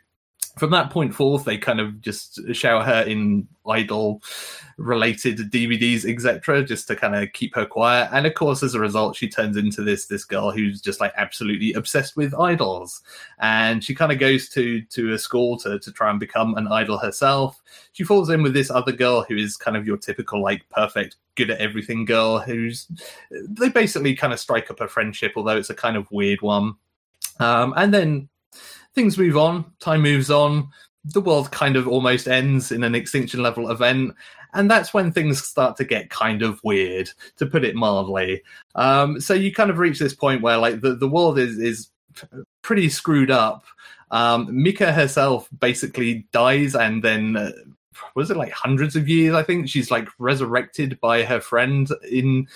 from 0.59 0.71
that 0.71 0.89
point 0.89 1.15
forth, 1.15 1.45
they 1.45 1.57
kind 1.57 1.79
of 1.79 2.01
just 2.01 2.39
shower 2.53 2.83
her 2.83 3.01
in 3.03 3.47
idol 3.67 4.21
related 4.77 5.37
DVDs, 5.51 6.05
etc., 6.09 6.63
just 6.63 6.87
to 6.87 6.95
kind 6.95 7.15
of 7.15 7.31
keep 7.33 7.55
her 7.55 7.65
quiet. 7.65 8.09
And 8.11 8.25
of 8.25 8.33
course, 8.33 8.63
as 8.63 8.73
a 8.73 8.79
result, 8.79 9.15
she 9.15 9.29
turns 9.29 9.57
into 9.57 9.83
this 9.83 10.07
this 10.07 10.25
girl 10.25 10.51
who's 10.51 10.81
just 10.81 10.99
like 10.99 11.13
absolutely 11.15 11.73
obsessed 11.73 12.17
with 12.17 12.33
idols. 12.33 13.01
And 13.39 13.83
she 13.83 13.95
kind 13.95 14.11
of 14.11 14.19
goes 14.19 14.49
to 14.49 14.81
to 14.81 15.13
a 15.13 15.17
school 15.17 15.57
to 15.59 15.79
to 15.79 15.91
try 15.91 16.09
and 16.09 16.19
become 16.19 16.55
an 16.55 16.67
idol 16.67 16.97
herself. 16.97 17.61
She 17.93 18.03
falls 18.03 18.29
in 18.29 18.43
with 18.43 18.53
this 18.53 18.69
other 18.69 18.91
girl 18.91 19.23
who 19.23 19.35
is 19.35 19.57
kind 19.57 19.77
of 19.77 19.87
your 19.87 19.97
typical 19.97 20.41
like 20.41 20.67
perfect 20.69 21.15
good 21.35 21.51
at 21.51 21.59
everything 21.59 22.03
girl 22.03 22.39
who's 22.39 22.85
they 23.31 23.69
basically 23.69 24.13
kind 24.13 24.33
of 24.33 24.39
strike 24.41 24.69
up 24.69 24.81
a 24.81 24.89
friendship 24.89 25.31
although 25.37 25.55
it's 25.55 25.69
a 25.69 25.73
kind 25.73 25.95
of 25.95 26.11
weird 26.11 26.41
one 26.41 26.73
um, 27.39 27.73
and 27.77 27.93
then 27.93 28.27
things 28.95 29.17
move 29.17 29.37
on, 29.37 29.65
time 29.79 30.01
moves 30.01 30.29
on, 30.31 30.69
the 31.05 31.21
world 31.21 31.51
kind 31.51 31.75
of 31.75 31.87
almost 31.87 32.27
ends 32.27 32.71
in 32.71 32.83
an 32.83 32.95
extinction 32.95 33.41
level 33.41 33.69
event. 33.71 34.13
And 34.53 34.69
that's 34.69 34.93
when 34.93 35.11
things 35.11 35.43
start 35.43 35.77
to 35.77 35.85
get 35.85 36.09
kind 36.09 36.41
of 36.41 36.59
weird, 36.63 37.09
to 37.37 37.45
put 37.45 37.63
it 37.63 37.75
mildly. 37.75 38.41
Um, 38.75 39.21
so 39.21 39.33
you 39.33 39.53
kind 39.53 39.69
of 39.69 39.77
reach 39.77 39.99
this 39.99 40.15
point 40.15 40.41
where 40.41 40.57
like 40.57 40.81
the, 40.81 40.95
the 40.95 41.07
world 41.07 41.37
is 41.37 41.57
is 41.59 41.89
pretty 42.63 42.89
screwed 42.89 43.31
up. 43.31 43.63
Um, 44.11 44.47
Mika 44.51 44.91
herself 44.91 45.47
basically 45.59 46.27
dies 46.31 46.75
and 46.75 47.03
then 47.03 47.37
uh, 47.37 47.51
was 48.15 48.31
it 48.31 48.37
like 48.37 48.51
hundreds 48.51 48.95
of 48.95 49.07
years? 49.07 49.35
I 49.35 49.43
think 49.43 49.69
she's 49.69 49.91
like 49.91 50.07
resurrected 50.17 50.99
by 50.99 51.23
her 51.23 51.39
friend 51.39 51.87
in 52.09 52.47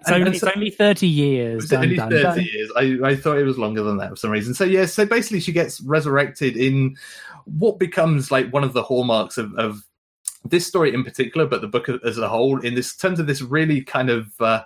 it's, 0.00 0.10
only, 0.10 0.38
so, 0.38 0.46
it's 0.46 0.56
only 0.56 0.70
30 0.70 1.06
years. 1.06 1.72
Only 1.72 1.96
30 1.96 2.22
done. 2.22 2.40
years. 2.40 2.72
I, 2.76 2.98
I 3.04 3.16
thought 3.16 3.38
it 3.38 3.44
was 3.44 3.58
longer 3.58 3.82
than 3.82 3.98
that 3.98 4.10
for 4.10 4.16
some 4.16 4.30
reason. 4.30 4.54
So, 4.54 4.64
yeah, 4.64 4.86
so 4.86 5.04
basically 5.04 5.40
she 5.40 5.52
gets 5.52 5.80
resurrected 5.82 6.56
in 6.56 6.96
what 7.44 7.78
becomes 7.78 8.30
like 8.30 8.50
one 8.52 8.64
of 8.64 8.72
the 8.72 8.82
hallmarks 8.82 9.38
of, 9.38 9.54
of 9.54 9.82
this 10.44 10.66
story 10.66 10.94
in 10.94 11.04
particular, 11.04 11.46
but 11.46 11.60
the 11.60 11.68
book 11.68 11.88
as 11.88 12.18
a 12.18 12.28
whole, 12.28 12.60
in 12.60 12.74
this 12.74 12.96
terms 12.96 13.20
of 13.20 13.26
this 13.26 13.42
really 13.42 13.82
kind 13.82 14.10
of 14.10 14.32
uh, 14.40 14.62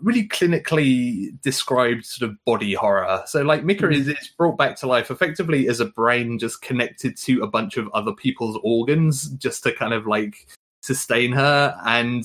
really 0.00 0.28
clinically 0.28 1.40
described 1.40 2.04
sort 2.04 2.30
of 2.30 2.44
body 2.44 2.74
horror. 2.74 3.22
So, 3.26 3.42
like 3.42 3.64
Mika 3.64 3.86
mm. 3.86 3.94
is, 3.94 4.08
is 4.08 4.32
brought 4.36 4.58
back 4.58 4.76
to 4.76 4.86
life 4.86 5.10
effectively 5.10 5.68
as 5.68 5.80
a 5.80 5.86
brain 5.86 6.38
just 6.38 6.62
connected 6.62 7.16
to 7.18 7.42
a 7.42 7.46
bunch 7.46 7.76
of 7.76 7.88
other 7.94 8.12
people's 8.12 8.58
organs, 8.62 9.30
just 9.30 9.62
to 9.64 9.72
kind 9.72 9.94
of 9.94 10.06
like 10.06 10.48
sustain 10.82 11.32
her 11.32 11.74
and 11.86 12.24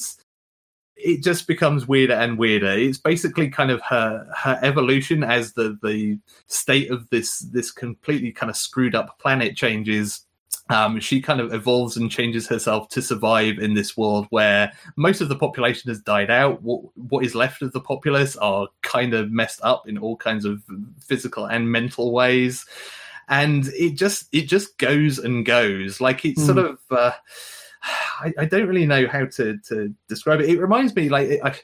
it 1.02 1.24
just 1.24 1.47
becomes 1.47 1.88
weirder 1.88 2.14
and 2.14 2.38
weirder. 2.38 2.72
It's 2.78 2.97
basically 2.97 3.50
kind 3.50 3.72
of 3.72 3.82
her 3.84 4.28
her 4.36 4.60
evolution 4.62 5.24
as 5.24 5.54
the 5.54 5.78
the 5.82 6.20
state 6.47 6.91
of 6.91 7.10
this 7.10 7.39
this 7.39 7.72
completely 7.72 8.32
kind 8.32 8.50
of 8.50 8.58
screwed 8.58 8.95
up 8.95 9.18
planet 9.20 9.56
changes. 9.56 10.26
Um, 10.72 11.00
she 11.00 11.20
kind 11.20 11.39
of 11.39 11.52
evolves 11.52 11.97
and 11.97 12.12
changes 12.12 12.47
herself 12.47 12.89
to 12.89 13.02
survive 13.02 13.58
in 13.58 13.74
this 13.74 13.97
world 13.97 14.28
where 14.30 14.72
most 14.97 15.20
of 15.20 15.28
the 15.28 15.36
population 15.36 15.89
has 15.89 16.00
died 16.02 16.30
out. 16.30 16.62
What 16.62 16.82
what 16.95 17.26
is 17.26 17.34
left 17.34 17.62
of 17.62 17.72
the 17.72 17.82
populace 17.82 18.36
are 18.36 18.68
kind 18.82 19.14
of 19.14 19.32
messed 19.32 19.62
up 19.64 19.88
in 19.88 19.97
all 19.97 20.18
kinds 20.18 20.45
of 20.45 20.62
physical 21.00 21.45
and 21.45 21.72
mental 21.72 22.12
ways, 22.12 22.66
and 23.30 23.68
it 23.68 23.91
just 23.91 24.28
it 24.32 24.47
just 24.47 24.78
goes 24.78 25.18
and 25.18 25.45
goes 25.45 26.02
like 26.02 26.26
it's 26.26 26.41
mm. 26.41 26.45
sort 26.45 26.58
of. 26.58 26.80
Uh, 26.91 27.14
I, 27.84 28.34
I, 28.38 28.46
don't 28.46 28.68
really 28.68 28.86
know 28.86 29.08
how 29.08 29.26
to 29.26 29.58
to 29.68 29.94
describe 30.08 30.42
it. 30.42 30.50
It 30.50 30.60
reminds 30.60 30.96
me 30.96 31.10
like 31.10 31.40
I, 31.44 31.56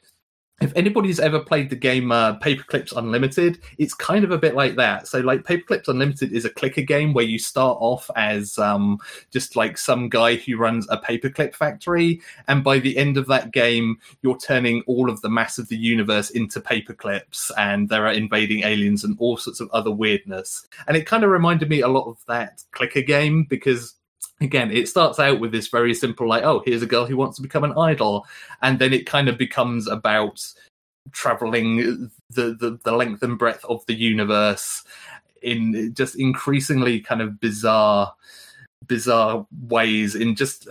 if 0.61 0.71
anybody's 0.73 1.19
ever 1.19 1.39
played 1.39 1.69
the 1.69 1.75
game 1.75 2.13
uh, 2.13 2.39
Paperclips 2.39 2.95
Unlimited, 2.95 3.59
it's 3.77 3.93
kind 3.93 4.23
of 4.23 4.31
a 4.31 4.37
bit 4.37 4.55
like 4.55 4.75
that. 4.75 5.05
So, 5.05 5.19
like 5.19 5.43
Paperclips 5.43 5.89
Unlimited 5.89 6.31
is 6.31 6.45
a 6.45 6.49
clicker 6.49 6.81
game 6.81 7.13
where 7.13 7.25
you 7.25 7.37
start 7.37 7.77
off 7.81 8.09
as 8.15 8.57
um, 8.57 8.99
just 9.31 9.57
like 9.57 9.77
some 9.77 10.07
guy 10.07 10.35
who 10.35 10.57
runs 10.57 10.87
a 10.89 10.97
paperclip 10.97 11.53
factory, 11.53 12.21
and 12.47 12.63
by 12.63 12.79
the 12.79 12.95
end 12.95 13.17
of 13.17 13.27
that 13.27 13.51
game, 13.51 13.97
you're 14.21 14.37
turning 14.37 14.81
all 14.87 15.09
of 15.09 15.19
the 15.21 15.29
mass 15.29 15.57
of 15.57 15.67
the 15.67 15.77
universe 15.77 16.29
into 16.29 16.61
paperclips, 16.61 17.51
and 17.57 17.89
there 17.89 18.07
are 18.07 18.13
invading 18.13 18.63
aliens 18.63 19.03
and 19.03 19.17
all 19.19 19.35
sorts 19.35 19.59
of 19.59 19.69
other 19.71 19.91
weirdness. 19.91 20.65
And 20.87 20.95
it 20.95 21.05
kind 21.05 21.25
of 21.25 21.31
reminded 21.31 21.69
me 21.69 21.81
a 21.81 21.89
lot 21.89 22.07
of 22.07 22.17
that 22.27 22.63
clicker 22.71 23.01
game 23.01 23.43
because 23.43 23.95
again 24.41 24.71
it 24.71 24.87
starts 24.87 25.19
out 25.19 25.39
with 25.39 25.51
this 25.51 25.67
very 25.67 25.93
simple 25.93 26.27
like 26.27 26.43
oh 26.43 26.61
here's 26.65 26.81
a 26.81 26.87
girl 26.87 27.05
who 27.05 27.17
wants 27.17 27.35
to 27.35 27.41
become 27.41 27.63
an 27.63 27.77
idol 27.77 28.25
and 28.61 28.79
then 28.79 28.93
it 28.93 29.05
kind 29.05 29.29
of 29.29 29.37
becomes 29.37 29.87
about 29.87 30.41
traveling 31.11 32.09
the, 32.31 32.55
the, 32.59 32.79
the 32.83 32.91
length 32.91 33.21
and 33.21 33.37
breadth 33.37 33.63
of 33.65 33.85
the 33.85 33.93
universe 33.93 34.83
in 35.41 35.93
just 35.93 36.15
increasingly 36.15 36.99
kind 36.99 37.21
of 37.21 37.39
bizarre 37.39 38.13
bizarre 38.87 39.45
ways 39.67 40.15
in 40.15 40.35
just 40.35 40.67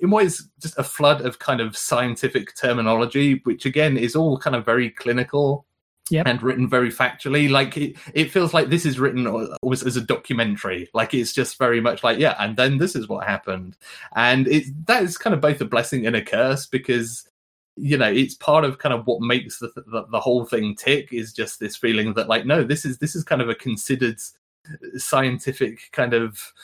in 0.00 0.10
ways 0.10 0.48
just 0.60 0.78
a 0.78 0.84
flood 0.84 1.20
of 1.20 1.38
kind 1.38 1.60
of 1.60 1.76
scientific 1.76 2.54
terminology 2.56 3.40
which 3.44 3.66
again 3.66 3.96
is 3.96 4.16
all 4.16 4.38
kind 4.38 4.56
of 4.56 4.64
very 4.64 4.90
clinical 4.90 5.64
yep. 6.10 6.26
and 6.26 6.42
written 6.42 6.68
very 6.68 6.90
factually. 6.90 7.50
Like 7.50 7.76
it, 7.76 7.96
it 8.14 8.30
feels 8.30 8.54
like 8.54 8.68
this 8.68 8.86
is 8.86 8.98
written 8.98 9.26
almost 9.26 9.86
as 9.86 9.96
a 9.96 10.00
documentary. 10.00 10.88
Like 10.94 11.14
it's 11.14 11.32
just 11.32 11.58
very 11.58 11.80
much 11.80 12.04
like, 12.04 12.18
yeah, 12.18 12.36
and 12.38 12.56
then 12.56 12.78
this 12.78 12.94
is 12.96 13.08
what 13.08 13.26
happened. 13.26 13.76
And 14.14 14.46
it 14.48 14.64
that 14.86 15.02
is 15.02 15.18
kind 15.18 15.34
of 15.34 15.40
both 15.40 15.60
a 15.60 15.64
blessing 15.64 16.06
and 16.06 16.16
a 16.16 16.22
curse 16.22 16.66
because 16.66 17.28
you 17.76 17.96
know 17.96 18.10
it's 18.10 18.34
part 18.34 18.64
of 18.64 18.78
kind 18.78 18.94
of 18.94 19.06
what 19.06 19.20
makes 19.20 19.58
the, 19.58 19.70
the, 19.74 20.06
the 20.10 20.20
whole 20.20 20.44
thing 20.44 20.74
tick 20.74 21.12
is 21.12 21.32
just 21.32 21.60
this 21.60 21.76
feeling 21.76 22.14
that 22.14 22.26
like 22.28 22.46
no 22.46 22.64
this 22.64 22.86
is 22.86 22.96
this 22.98 23.14
is 23.14 23.22
kind 23.22 23.42
of 23.42 23.50
a 23.50 23.54
considered 23.54 24.18
scientific 24.96 25.90
kind 25.92 26.14
of 26.14 26.54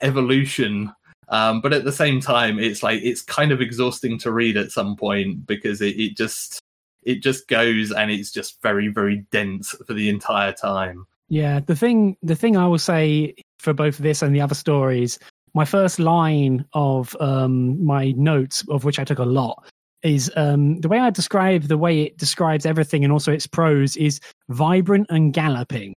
evolution 0.00 0.94
um, 1.30 1.60
but 1.60 1.72
at 1.72 1.82
the 1.82 1.92
same 1.92 2.20
time 2.20 2.58
it's 2.58 2.84
like 2.84 3.02
it's 3.02 3.20
kind 3.20 3.50
of 3.50 3.60
exhausting 3.60 4.16
to 4.16 4.30
read 4.30 4.56
at 4.56 4.70
some 4.70 4.94
point 4.94 5.44
because 5.44 5.80
it, 5.80 5.98
it 5.98 6.16
just 6.16 6.60
it 7.08 7.22
just 7.22 7.48
goes 7.48 7.90
and 7.90 8.10
it's 8.10 8.30
just 8.30 8.60
very 8.62 8.88
very 8.88 9.24
dense 9.32 9.74
for 9.86 9.94
the 9.94 10.08
entire 10.08 10.52
time. 10.52 11.06
Yeah 11.28 11.60
the 11.60 11.76
thing 11.76 12.16
the 12.22 12.36
thing 12.36 12.56
i 12.56 12.66
will 12.66 12.78
say 12.78 13.34
for 13.58 13.72
both 13.72 13.98
this 13.98 14.22
and 14.22 14.34
the 14.34 14.40
other 14.40 14.54
stories 14.54 15.18
my 15.54 15.64
first 15.64 15.98
line 15.98 16.64
of 16.74 17.16
um, 17.20 17.84
my 17.84 18.12
notes 18.12 18.64
of 18.68 18.84
which 18.84 18.98
i 18.98 19.04
took 19.04 19.18
a 19.18 19.24
lot 19.24 19.66
is 20.02 20.30
um, 20.36 20.80
the 20.80 20.88
way 20.88 20.98
i 21.00 21.10
describe 21.10 21.62
the 21.64 21.78
way 21.78 22.02
it 22.02 22.18
describes 22.18 22.64
everything 22.64 23.04
and 23.04 23.12
also 23.12 23.32
its 23.32 23.46
prose 23.46 23.96
is 23.96 24.20
vibrant 24.48 25.06
and 25.10 25.32
galloping. 25.32 25.94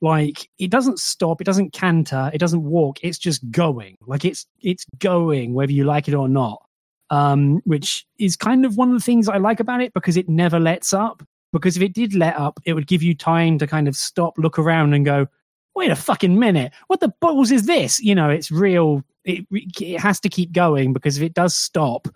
Like 0.00 0.48
it 0.58 0.70
doesn't 0.70 0.98
stop 0.98 1.40
it 1.40 1.44
doesn't 1.44 1.72
canter 1.72 2.30
it 2.34 2.38
doesn't 2.38 2.64
walk 2.64 2.98
it's 3.02 3.18
just 3.18 3.48
going. 3.50 3.96
Like 4.06 4.24
it's 4.24 4.46
it's 4.60 4.84
going 4.98 5.54
whether 5.54 5.72
you 5.72 5.84
like 5.84 6.08
it 6.08 6.14
or 6.14 6.28
not 6.28 6.63
um, 7.10 7.60
which 7.64 8.06
is 8.18 8.36
kind 8.36 8.64
of 8.64 8.76
one 8.76 8.90
of 8.90 8.98
the 8.98 9.04
things 9.04 9.28
I 9.28 9.38
like 9.38 9.60
about 9.60 9.82
it 9.82 9.92
because 9.94 10.16
it 10.16 10.28
never 10.28 10.58
lets 10.58 10.92
up. 10.92 11.22
Because 11.52 11.76
if 11.76 11.82
it 11.82 11.92
did 11.92 12.14
let 12.14 12.36
up, 12.36 12.58
it 12.64 12.72
would 12.74 12.88
give 12.88 13.02
you 13.02 13.14
time 13.14 13.58
to 13.58 13.66
kind 13.66 13.86
of 13.86 13.96
stop, 13.96 14.36
look 14.38 14.58
around, 14.58 14.92
and 14.92 15.04
go, 15.04 15.28
"Wait 15.76 15.90
a 15.90 15.96
fucking 15.96 16.38
minute! 16.38 16.72
What 16.88 17.00
the 17.00 17.12
balls 17.20 17.52
is 17.52 17.66
this?" 17.66 18.00
You 18.00 18.14
know, 18.14 18.28
it's 18.28 18.50
real. 18.50 19.04
It 19.24 19.46
it 19.52 20.00
has 20.00 20.18
to 20.20 20.28
keep 20.28 20.52
going 20.52 20.92
because 20.92 21.16
if 21.16 21.22
it 21.22 21.34
does 21.34 21.54
stop, 21.54 22.08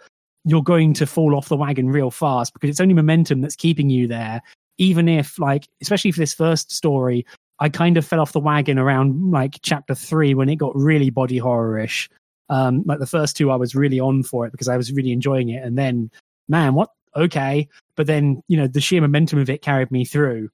you're 0.45 0.62
going 0.62 0.93
to 0.95 1.07
fall 1.07 1.36
off 1.36 1.49
the 1.49 1.57
wagon 1.57 1.89
real 1.89 2.11
fast 2.11 2.53
because 2.53 2.70
it's 2.70 2.80
only 2.80 2.95
momentum 2.95 3.41
that's 3.41 3.55
keeping 3.55 3.91
you 3.91 4.09
there. 4.09 4.43
Even 4.78 5.09
if, 5.09 5.39
like, 5.39 5.68
especially 5.82 6.12
for 6.12 6.20
this 6.20 6.34
first 6.34 6.72
story, 6.72 7.26
I 7.61 7.68
kind 7.68 7.97
of 7.97 8.05
fell 8.07 8.20
off 8.20 8.32
the 8.32 8.41
wagon 8.41 8.78
around 8.78 9.30
like 9.30 9.59
chapter 9.62 9.95
three 9.95 10.34
when 10.34 10.49
it 10.49 10.57
got 10.57 10.74
really 10.76 11.11
body 11.11 11.39
horror-ish. 11.39 12.09
Um, 12.51 12.82
like 12.86 12.99
the 12.99 13.07
first 13.07 13.36
two, 13.36 13.51
I 13.51 13.57
was 13.57 13.74
really 13.74 14.01
on 14.01 14.22
for 14.22 14.46
it 14.46 14.53
because 14.53 14.68
I 14.68 14.76
was 14.76 14.92
really 14.92 15.12
enjoying 15.12 15.51
it. 15.51 15.62
And 15.62 15.76
then, 15.76 16.11
man, 16.49 16.74
what? 16.74 16.90
Okay. 17.16 17.68
But 17.96 18.07
then, 18.07 18.42
you 18.49 18.57
know, 18.57 18.66
the 18.66 18.80
sheer 18.80 19.01
momentum 19.01 19.38
of 19.38 19.51
it 19.51 19.62
carried 19.62 19.90
me 19.90 20.05
through. 20.05 20.51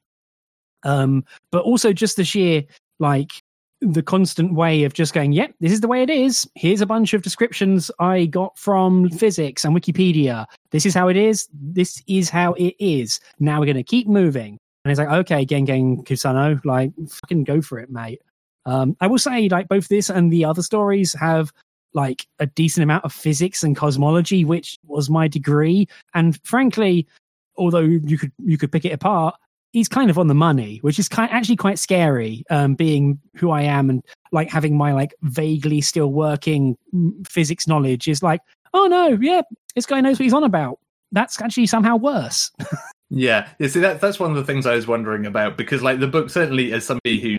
Um, 0.83 1.25
but 1.51 1.63
also 1.63 1.93
just 1.93 2.17
the 2.17 2.25
sheer, 2.25 2.65
like, 2.99 3.33
the 3.81 4.03
constant 4.03 4.55
way 4.55 4.85
of 4.85 4.95
just 4.95 5.13
going, 5.13 5.33
yep, 5.33 5.55
this 5.61 5.73
is 5.73 5.81
the 5.81 5.89
way 5.89 6.03
it 6.03 6.09
is. 6.11 6.49
Here's 6.55 6.81
a 6.81 6.87
bunch 6.87 7.13
of 7.13 7.23
descriptions 7.23 7.91
I 7.99 8.27
got 8.27 8.57
from 8.57 9.11
physics 9.11 9.65
and 9.65 9.77
Wikipedia. 9.77 10.47
This 10.71 10.87
is 10.87 10.95
how 10.95 11.09
it 11.09 11.17
is. 11.17 11.49
This 11.53 12.03
is 12.07 12.31
how 12.31 12.55
it 12.55 12.75
is. 12.79 13.21
Now 13.41 13.61
we're 13.61 13.67
going 13.67 13.77
to 13.77 13.83
keep 13.83 14.09
moving. 14.09 14.59
And 14.85 14.91
it's 14.91 14.99
like, 14.99 15.09
okay, 15.09 15.45
Gengen 15.45 16.05
Kusano, 16.07 16.65
like, 16.65 16.93
fucking 17.09 17.45
go 17.45 17.61
for 17.61 17.79
it, 17.79 17.91
mate. 17.91 18.23
Um, 18.67 18.97
I 19.01 19.07
will 19.07 19.19
say, 19.19 19.49
like, 19.49 19.69
both 19.69 19.89
this 19.89 20.09
and 20.09 20.33
the 20.33 20.47
other 20.47 20.63
stories 20.63 21.15
have 21.21 21.53
like 21.95 22.27
a 22.41 22.47
decent 22.47 22.83
amount 22.83 23.05
of 23.05 23.13
physics 23.13 23.63
and 23.63 23.77
cosmology, 23.77 24.45
which 24.45 24.79
was 24.85 25.09
my 25.09 25.29
degree. 25.29 25.89
And 26.13 26.39
frankly, 26.45 27.07
although 27.57 27.81
you 27.81 28.19
could 28.19 28.33
you 28.39 28.59
could 28.59 28.73
pick 28.73 28.85
it 28.85 28.93
apart, 28.93 29.37
he's 29.73 29.89
kind 29.89 30.11
of 30.11 30.19
on 30.19 30.27
the 30.27 30.35
money, 30.35 30.79
which 30.79 30.99
is 30.99 31.09
kind 31.09 31.31
actually 31.33 31.57
quite 31.57 31.79
scary. 31.79 32.45
Um, 32.51 32.75
being 32.75 33.19
who 33.37 33.51
I 33.51 33.63
am 33.63 33.91
and 33.91 34.03
like 34.33 34.51
having 34.51 34.77
my 34.77 34.93
like 34.93 35.15
vaguely 35.23 35.81
still 35.81 36.13
working 36.13 36.77
physics 37.29 37.67
knowledge 37.67 38.09
is 38.09 38.23
like, 38.23 38.41
oh 38.73 38.87
no, 38.87 39.19
yeah, 39.21 39.43
this 39.75 39.87
guy 39.87 40.01
knows 40.01 40.19
what 40.19 40.25
he's 40.25 40.35
on 40.35 40.45
about. 40.45 40.79
That's 41.13 41.41
actually 41.41 41.67
somehow 41.67 41.97
worse. 41.97 42.51
yeah, 43.11 43.49
you 43.59 43.69
see 43.69 43.81
that 43.81 44.01
that's 44.01 44.19
one 44.19 44.31
of 44.31 44.37
the 44.37 44.45
things 44.45 44.67
I 44.67 44.75
was 44.75 44.87
wondering 44.87 45.27
about 45.27 45.57
because 45.57 45.83
like 45.83 46.01
the 46.01 46.09
book 46.09 46.31
certainly 46.31 46.73
as 46.73 46.85
somebody 46.85 47.21
who 47.21 47.37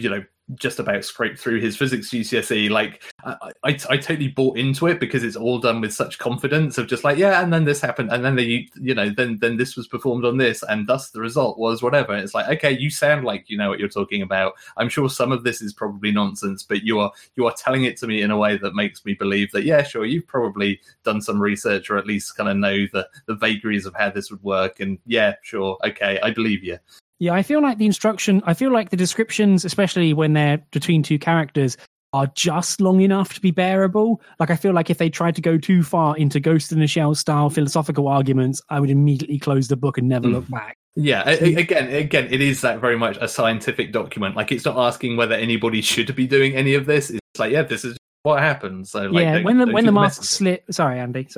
you 0.00 0.10
know 0.10 0.24
just 0.54 0.78
about 0.78 1.04
scraped 1.04 1.38
through 1.38 1.60
his 1.60 1.76
physics 1.76 2.10
GCSE. 2.10 2.70
Like, 2.70 3.02
I, 3.24 3.50
I, 3.64 3.70
I, 3.90 3.96
totally 3.96 4.28
bought 4.28 4.56
into 4.56 4.86
it 4.86 5.00
because 5.00 5.24
it's 5.24 5.36
all 5.36 5.58
done 5.58 5.80
with 5.80 5.92
such 5.92 6.18
confidence 6.18 6.78
of 6.78 6.86
just 6.86 7.02
like, 7.02 7.18
yeah, 7.18 7.42
and 7.42 7.52
then 7.52 7.64
this 7.64 7.80
happened, 7.80 8.12
and 8.12 8.24
then 8.24 8.36
they, 8.36 8.68
you 8.80 8.94
know, 8.94 9.10
then 9.10 9.38
then 9.40 9.56
this 9.56 9.76
was 9.76 9.88
performed 9.88 10.24
on 10.24 10.36
this, 10.36 10.62
and 10.62 10.86
thus 10.86 11.10
the 11.10 11.20
result 11.20 11.58
was 11.58 11.82
whatever. 11.82 12.14
it's 12.14 12.34
like, 12.34 12.48
okay, 12.48 12.78
you 12.78 12.90
sound 12.90 13.24
like 13.24 13.50
you 13.50 13.58
know 13.58 13.68
what 13.68 13.80
you're 13.80 13.88
talking 13.88 14.22
about. 14.22 14.54
I'm 14.76 14.88
sure 14.88 15.10
some 15.10 15.32
of 15.32 15.42
this 15.42 15.60
is 15.60 15.72
probably 15.72 16.12
nonsense, 16.12 16.62
but 16.62 16.82
you 16.82 17.00
are 17.00 17.10
you 17.34 17.46
are 17.46 17.54
telling 17.54 17.84
it 17.84 17.96
to 17.98 18.06
me 18.06 18.22
in 18.22 18.30
a 18.30 18.38
way 18.38 18.56
that 18.56 18.74
makes 18.74 19.04
me 19.04 19.14
believe 19.14 19.50
that 19.52 19.64
yeah, 19.64 19.82
sure, 19.82 20.04
you've 20.04 20.28
probably 20.28 20.80
done 21.04 21.20
some 21.20 21.40
research 21.40 21.90
or 21.90 21.98
at 21.98 22.06
least 22.06 22.36
kind 22.36 22.48
of 22.48 22.56
know 22.56 22.86
the 22.92 23.08
the 23.26 23.34
vagaries 23.34 23.86
of 23.86 23.94
how 23.94 24.10
this 24.10 24.30
would 24.30 24.42
work, 24.44 24.78
and 24.78 24.98
yeah, 25.06 25.34
sure, 25.42 25.76
okay, 25.84 26.20
I 26.22 26.30
believe 26.30 26.62
you. 26.62 26.78
Yeah, 27.18 27.32
I 27.32 27.42
feel 27.42 27.62
like 27.62 27.78
the 27.78 27.86
instruction, 27.86 28.42
I 28.44 28.54
feel 28.54 28.72
like 28.72 28.90
the 28.90 28.96
descriptions, 28.96 29.64
especially 29.64 30.12
when 30.12 30.34
they're 30.34 30.58
between 30.70 31.02
two 31.02 31.18
characters, 31.18 31.76
are 32.12 32.26
just 32.34 32.80
long 32.80 33.00
enough 33.00 33.34
to 33.34 33.40
be 33.40 33.50
bearable. 33.50 34.20
Like, 34.38 34.50
I 34.50 34.56
feel 34.56 34.72
like 34.72 34.90
if 34.90 34.98
they 34.98 35.10
tried 35.10 35.34
to 35.36 35.42
go 35.42 35.58
too 35.58 35.82
far 35.82 36.16
into 36.16 36.40
Ghost 36.40 36.72
in 36.72 36.80
the 36.80 36.86
Shell 36.86 37.14
style 37.14 37.50
philosophical 37.50 38.08
arguments, 38.08 38.62
I 38.70 38.80
would 38.80 38.90
immediately 38.90 39.38
close 39.38 39.68
the 39.68 39.76
book 39.76 39.98
and 39.98 40.08
never 40.08 40.28
mm. 40.28 40.32
look 40.32 40.48
back. 40.48 40.76
Yeah, 40.94 41.28
again, 41.28 41.92
again, 41.94 42.28
it 42.30 42.40
is 42.40 42.62
that 42.62 42.80
very 42.80 42.96
much 42.96 43.18
a 43.20 43.28
scientific 43.28 43.92
document. 43.92 44.34
Like, 44.34 44.50
it's 44.50 44.64
not 44.64 44.78
asking 44.78 45.18
whether 45.18 45.34
anybody 45.34 45.82
should 45.82 46.14
be 46.16 46.26
doing 46.26 46.54
any 46.54 46.74
of 46.74 46.86
this. 46.86 47.10
It's 47.10 47.20
like, 47.38 47.52
yeah, 47.52 47.62
this 47.62 47.84
is 47.84 47.98
what 48.22 48.40
happens. 48.40 48.90
So, 48.90 49.02
like, 49.02 49.22
yeah, 49.22 49.42
when 49.42 49.58
the 49.58 49.66
when 49.66 49.84
the 49.84 49.92
mask 49.92 50.24
slip. 50.24 50.64
Sorry, 50.70 50.98
Andy. 50.98 51.28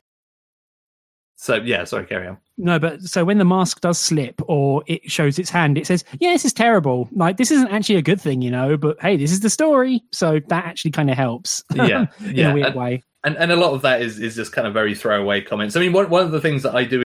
So 1.41 1.55
yeah, 1.55 1.85
sorry, 1.85 2.05
carry 2.05 2.27
on. 2.27 2.37
No, 2.57 2.81
but 2.81 3.01
so 3.03 3.25
when 3.25 3.39
the 3.39 3.45
mask 3.45 3.81
does 3.81 3.97
slip 3.97 4.43
or 4.49 4.83
it 4.89 5.09
shows 5.09 5.39
its 5.39 5.51
hand, 5.51 5.79
it 5.79 5.87
says, 5.87 6.05
"Yeah, 6.19 6.33
this 6.33 6.45
is 6.45 6.53
terrible. 6.53 7.09
Like 7.13 7.37
this 7.37 7.53
isn't 7.53 7.69
actually 7.69 7.95
a 7.95 8.03
good 8.03 8.21
thing, 8.21 8.43
you 8.43 8.51
know." 8.51 8.77
But 8.77 9.01
hey, 9.01 9.17
this 9.17 9.31
is 9.31 9.39
the 9.39 9.49
story, 9.49 10.03
so 10.11 10.41
that 10.49 10.65
actually 10.65 10.91
kind 10.91 11.11
of 11.11 11.17
helps. 11.17 11.63
Yeah, 11.77 12.07
in 12.25 12.35
yeah. 12.35 12.51
a 12.51 12.55
weird 12.55 12.67
and, 12.67 12.75
way. 12.75 13.05
And 13.23 13.37
and 13.37 13.53
a 13.53 13.57
lot 13.57 13.73
of 13.73 13.83
that 13.83 14.03
is 14.03 14.19
is 14.19 14.35
just 14.35 14.51
kind 14.51 14.67
of 14.67 14.75
very 14.75 14.97
throwaway 14.97 15.41
comments. 15.41 15.77
I 15.77 15.81
mean, 15.81 15.93
one 15.93 16.11
one 16.11 16.25
of 16.25 16.33
the 16.33 16.41
things 16.41 16.65
that 16.65 16.75
I 16.75 16.83
do 16.83 17.05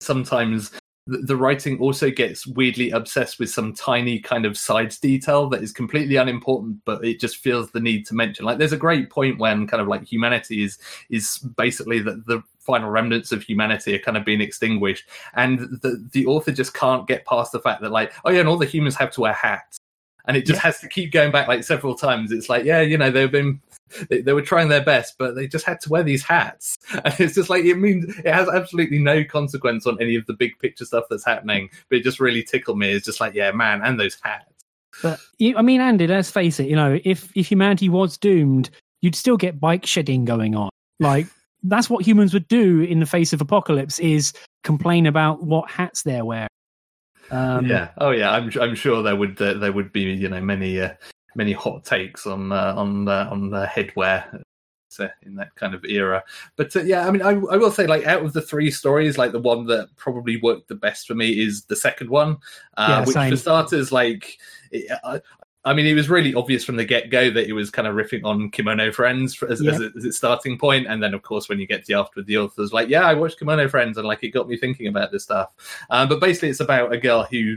sometimes 0.00 0.72
the 1.08 1.36
writing 1.36 1.78
also 1.80 2.10
gets 2.10 2.46
weirdly 2.46 2.90
obsessed 2.90 3.38
with 3.38 3.48
some 3.48 3.72
tiny 3.72 4.18
kind 4.20 4.44
of 4.44 4.58
side 4.58 4.94
detail 5.00 5.48
that 5.48 5.62
is 5.62 5.72
completely 5.72 6.16
unimportant, 6.16 6.76
but 6.84 7.02
it 7.02 7.18
just 7.18 7.38
feels 7.38 7.70
the 7.70 7.80
need 7.80 8.06
to 8.06 8.14
mention. 8.14 8.44
Like, 8.44 8.58
there's 8.58 8.74
a 8.74 8.76
great 8.76 9.08
point 9.08 9.38
when 9.38 9.66
kind 9.66 9.80
of 9.80 9.88
like 9.88 10.04
humanity 10.04 10.62
is 10.62 10.78
is 11.08 11.38
basically 11.56 12.00
the, 12.00 12.22
the 12.26 12.42
final 12.68 12.90
remnants 12.90 13.32
of 13.32 13.42
humanity 13.42 13.94
are 13.94 13.98
kind 13.98 14.16
of 14.16 14.24
being 14.24 14.42
extinguished, 14.42 15.04
and 15.34 15.58
the 15.82 16.06
the 16.12 16.26
author 16.26 16.52
just 16.52 16.74
can't 16.74 17.08
get 17.08 17.24
past 17.24 17.52
the 17.52 17.60
fact 17.60 17.80
that 17.80 17.90
like, 17.90 18.12
oh 18.24 18.30
yeah, 18.30 18.40
and 18.40 18.48
all 18.48 18.58
the 18.58 18.66
humans 18.66 18.94
have 18.96 19.10
to 19.12 19.22
wear 19.22 19.32
hats, 19.32 19.78
and 20.26 20.36
it 20.36 20.46
just 20.46 20.58
yeah. 20.58 20.62
has 20.62 20.78
to 20.80 20.88
keep 20.88 21.10
going 21.10 21.32
back 21.32 21.48
like 21.48 21.64
several 21.64 21.94
times. 21.94 22.30
It's 22.30 22.48
like, 22.48 22.64
yeah, 22.64 22.82
you 22.82 22.98
know, 22.98 23.10
they've 23.10 23.32
been 23.32 23.60
they, 24.08 24.20
they, 24.20 24.32
were 24.32 24.42
trying 24.42 24.68
their 24.68 24.84
best, 24.84 25.16
but 25.18 25.34
they 25.34 25.46
just 25.46 25.64
had 25.64 25.80
to 25.80 25.88
wear 25.88 26.02
these 26.02 26.22
hats. 26.22 26.76
And 27.04 27.14
it's 27.18 27.34
just 27.34 27.50
like, 27.50 27.64
it 27.64 27.76
means 27.76 28.18
it 28.18 28.32
has 28.32 28.48
absolutely 28.48 28.98
no 28.98 29.24
consequence 29.24 29.86
on 29.86 30.00
any 30.00 30.16
of 30.16 30.26
the 30.26 30.34
big 30.34 30.58
picture 30.58 30.84
stuff 30.84 31.04
that's 31.08 31.24
happening. 31.24 31.70
But 31.88 31.98
it 31.98 32.04
just 32.04 32.20
really 32.20 32.42
tickled 32.42 32.78
me. 32.78 32.90
It's 32.90 33.04
just 33.04 33.20
like, 33.20 33.34
yeah, 33.34 33.50
man, 33.52 33.80
and 33.82 33.98
those 33.98 34.18
hats. 34.22 34.52
But 35.02 35.20
I 35.56 35.62
mean, 35.62 35.80
Andy, 35.80 36.06
let's 36.06 36.30
face 36.30 36.58
it, 36.60 36.68
you 36.68 36.76
know, 36.76 36.98
if, 37.04 37.30
if 37.34 37.46
humanity 37.46 37.88
was 37.88 38.18
doomed, 38.18 38.70
you'd 39.00 39.14
still 39.14 39.36
get 39.36 39.60
bike 39.60 39.86
shedding 39.86 40.24
going 40.24 40.54
on. 40.54 40.70
Like, 40.98 41.26
that's 41.62 41.90
what 41.90 42.06
humans 42.06 42.32
would 42.32 42.48
do 42.48 42.80
in 42.82 43.00
the 43.00 43.06
face 43.06 43.32
of 43.32 43.40
apocalypse 43.40 43.98
is 43.98 44.32
complain 44.62 45.06
about 45.06 45.42
what 45.42 45.70
hats 45.70 46.02
they're 46.02 46.24
wearing. 46.24 46.48
Um, 47.30 47.66
yeah. 47.66 47.90
Oh, 47.98 48.10
yeah. 48.10 48.30
I'm 48.30 48.50
I'm 48.60 48.74
sure 48.74 49.02
there 49.02 49.16
would 49.16 49.40
uh, 49.40 49.54
there 49.54 49.72
would 49.72 49.92
be 49.92 50.02
you 50.02 50.28
know 50.28 50.40
many 50.40 50.80
uh, 50.80 50.94
many 51.34 51.52
hot 51.52 51.84
takes 51.84 52.26
on 52.26 52.52
uh, 52.52 52.74
on 52.76 53.08
uh, 53.08 53.28
on 53.30 53.50
the 53.50 53.66
headwear 53.66 54.42
uh, 55.00 55.08
in 55.22 55.34
that 55.36 55.54
kind 55.54 55.74
of 55.74 55.84
era. 55.84 56.24
But 56.56 56.74
uh, 56.74 56.82
yeah, 56.82 57.06
I 57.06 57.10
mean, 57.10 57.22
I, 57.22 57.30
I, 57.30 57.56
will 57.56 57.70
say, 57.70 57.86
like, 57.86 58.06
out 58.06 58.24
of 58.24 58.32
the 58.32 58.42
three 58.42 58.70
stories, 58.70 59.18
like 59.18 59.32
the 59.32 59.38
one 59.38 59.66
that 59.66 59.88
probably 59.96 60.40
worked 60.40 60.68
the 60.68 60.74
best 60.74 61.06
for 61.06 61.14
me 61.14 61.40
is 61.40 61.64
the 61.64 61.76
second 61.76 62.10
one, 62.10 62.38
uh, 62.76 62.86
yeah, 62.88 63.00
which 63.00 63.14
same. 63.14 63.30
for 63.30 63.36
starters, 63.36 63.92
like, 63.92 64.38
it, 64.70 64.90
I, 65.04 65.20
I, 65.68 65.74
mean, 65.74 65.86
it 65.86 65.94
was 65.94 66.08
really 66.08 66.34
obvious 66.34 66.64
from 66.64 66.76
the 66.76 66.84
get 66.84 67.10
go 67.10 67.30
that 67.30 67.48
it 67.48 67.52
was 67.52 67.70
kind 67.70 67.86
of 67.86 67.94
riffing 67.94 68.24
on 68.24 68.50
Kemono 68.50 68.92
Friends 68.92 69.40
as, 69.42 69.62
yeah. 69.62 69.72
as, 69.72 69.80
as, 69.96 70.04
its 70.04 70.16
starting 70.16 70.58
point, 70.58 70.86
and 70.86 71.02
then 71.02 71.14
of 71.14 71.22
course 71.22 71.48
when 71.48 71.58
you 71.58 71.66
get 71.66 71.84
to 71.84 71.92
the 71.92 71.98
after 71.98 72.22
the 72.22 72.38
authors, 72.38 72.72
like, 72.72 72.88
yeah, 72.88 73.02
I 73.02 73.14
watched 73.14 73.40
Kemono 73.40 73.70
Friends, 73.70 73.98
and 73.98 74.06
like 74.06 74.22
it 74.24 74.30
got 74.30 74.48
me 74.48 74.56
thinking 74.56 74.86
about 74.86 75.12
this 75.12 75.24
stuff. 75.24 75.52
Um, 75.90 76.08
but 76.08 76.20
basically, 76.20 76.48
it's 76.50 76.60
about 76.60 76.92
a 76.92 76.98
girl 76.98 77.24
who 77.24 77.56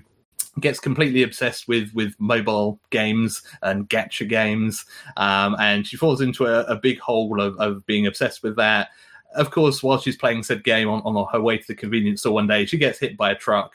gets 0.59 0.79
completely 0.79 1.23
obsessed 1.23 1.67
with 1.67 1.93
with 1.93 2.13
mobile 2.19 2.79
games 2.89 3.41
and 3.61 3.89
gacha 3.89 4.27
games 4.27 4.85
um, 5.15 5.55
and 5.59 5.87
she 5.87 5.95
falls 5.95 6.19
into 6.19 6.45
a, 6.45 6.63
a 6.63 6.75
big 6.75 6.99
hole 6.99 7.39
of, 7.39 7.55
of 7.57 7.85
being 7.85 8.05
obsessed 8.05 8.43
with 8.43 8.57
that 8.57 8.89
of 9.35 9.51
course, 9.51 9.81
while 9.81 9.99
she's 9.99 10.17
playing 10.17 10.43
said 10.43 10.63
game 10.63 10.89
on, 10.89 11.01
on 11.01 11.27
her 11.31 11.41
way 11.41 11.57
to 11.57 11.67
the 11.67 11.75
convenience 11.75 12.21
store 12.21 12.33
one 12.33 12.47
day, 12.47 12.65
she 12.65 12.77
gets 12.77 12.99
hit 12.99 13.17
by 13.17 13.31
a 13.31 13.35
truck 13.35 13.73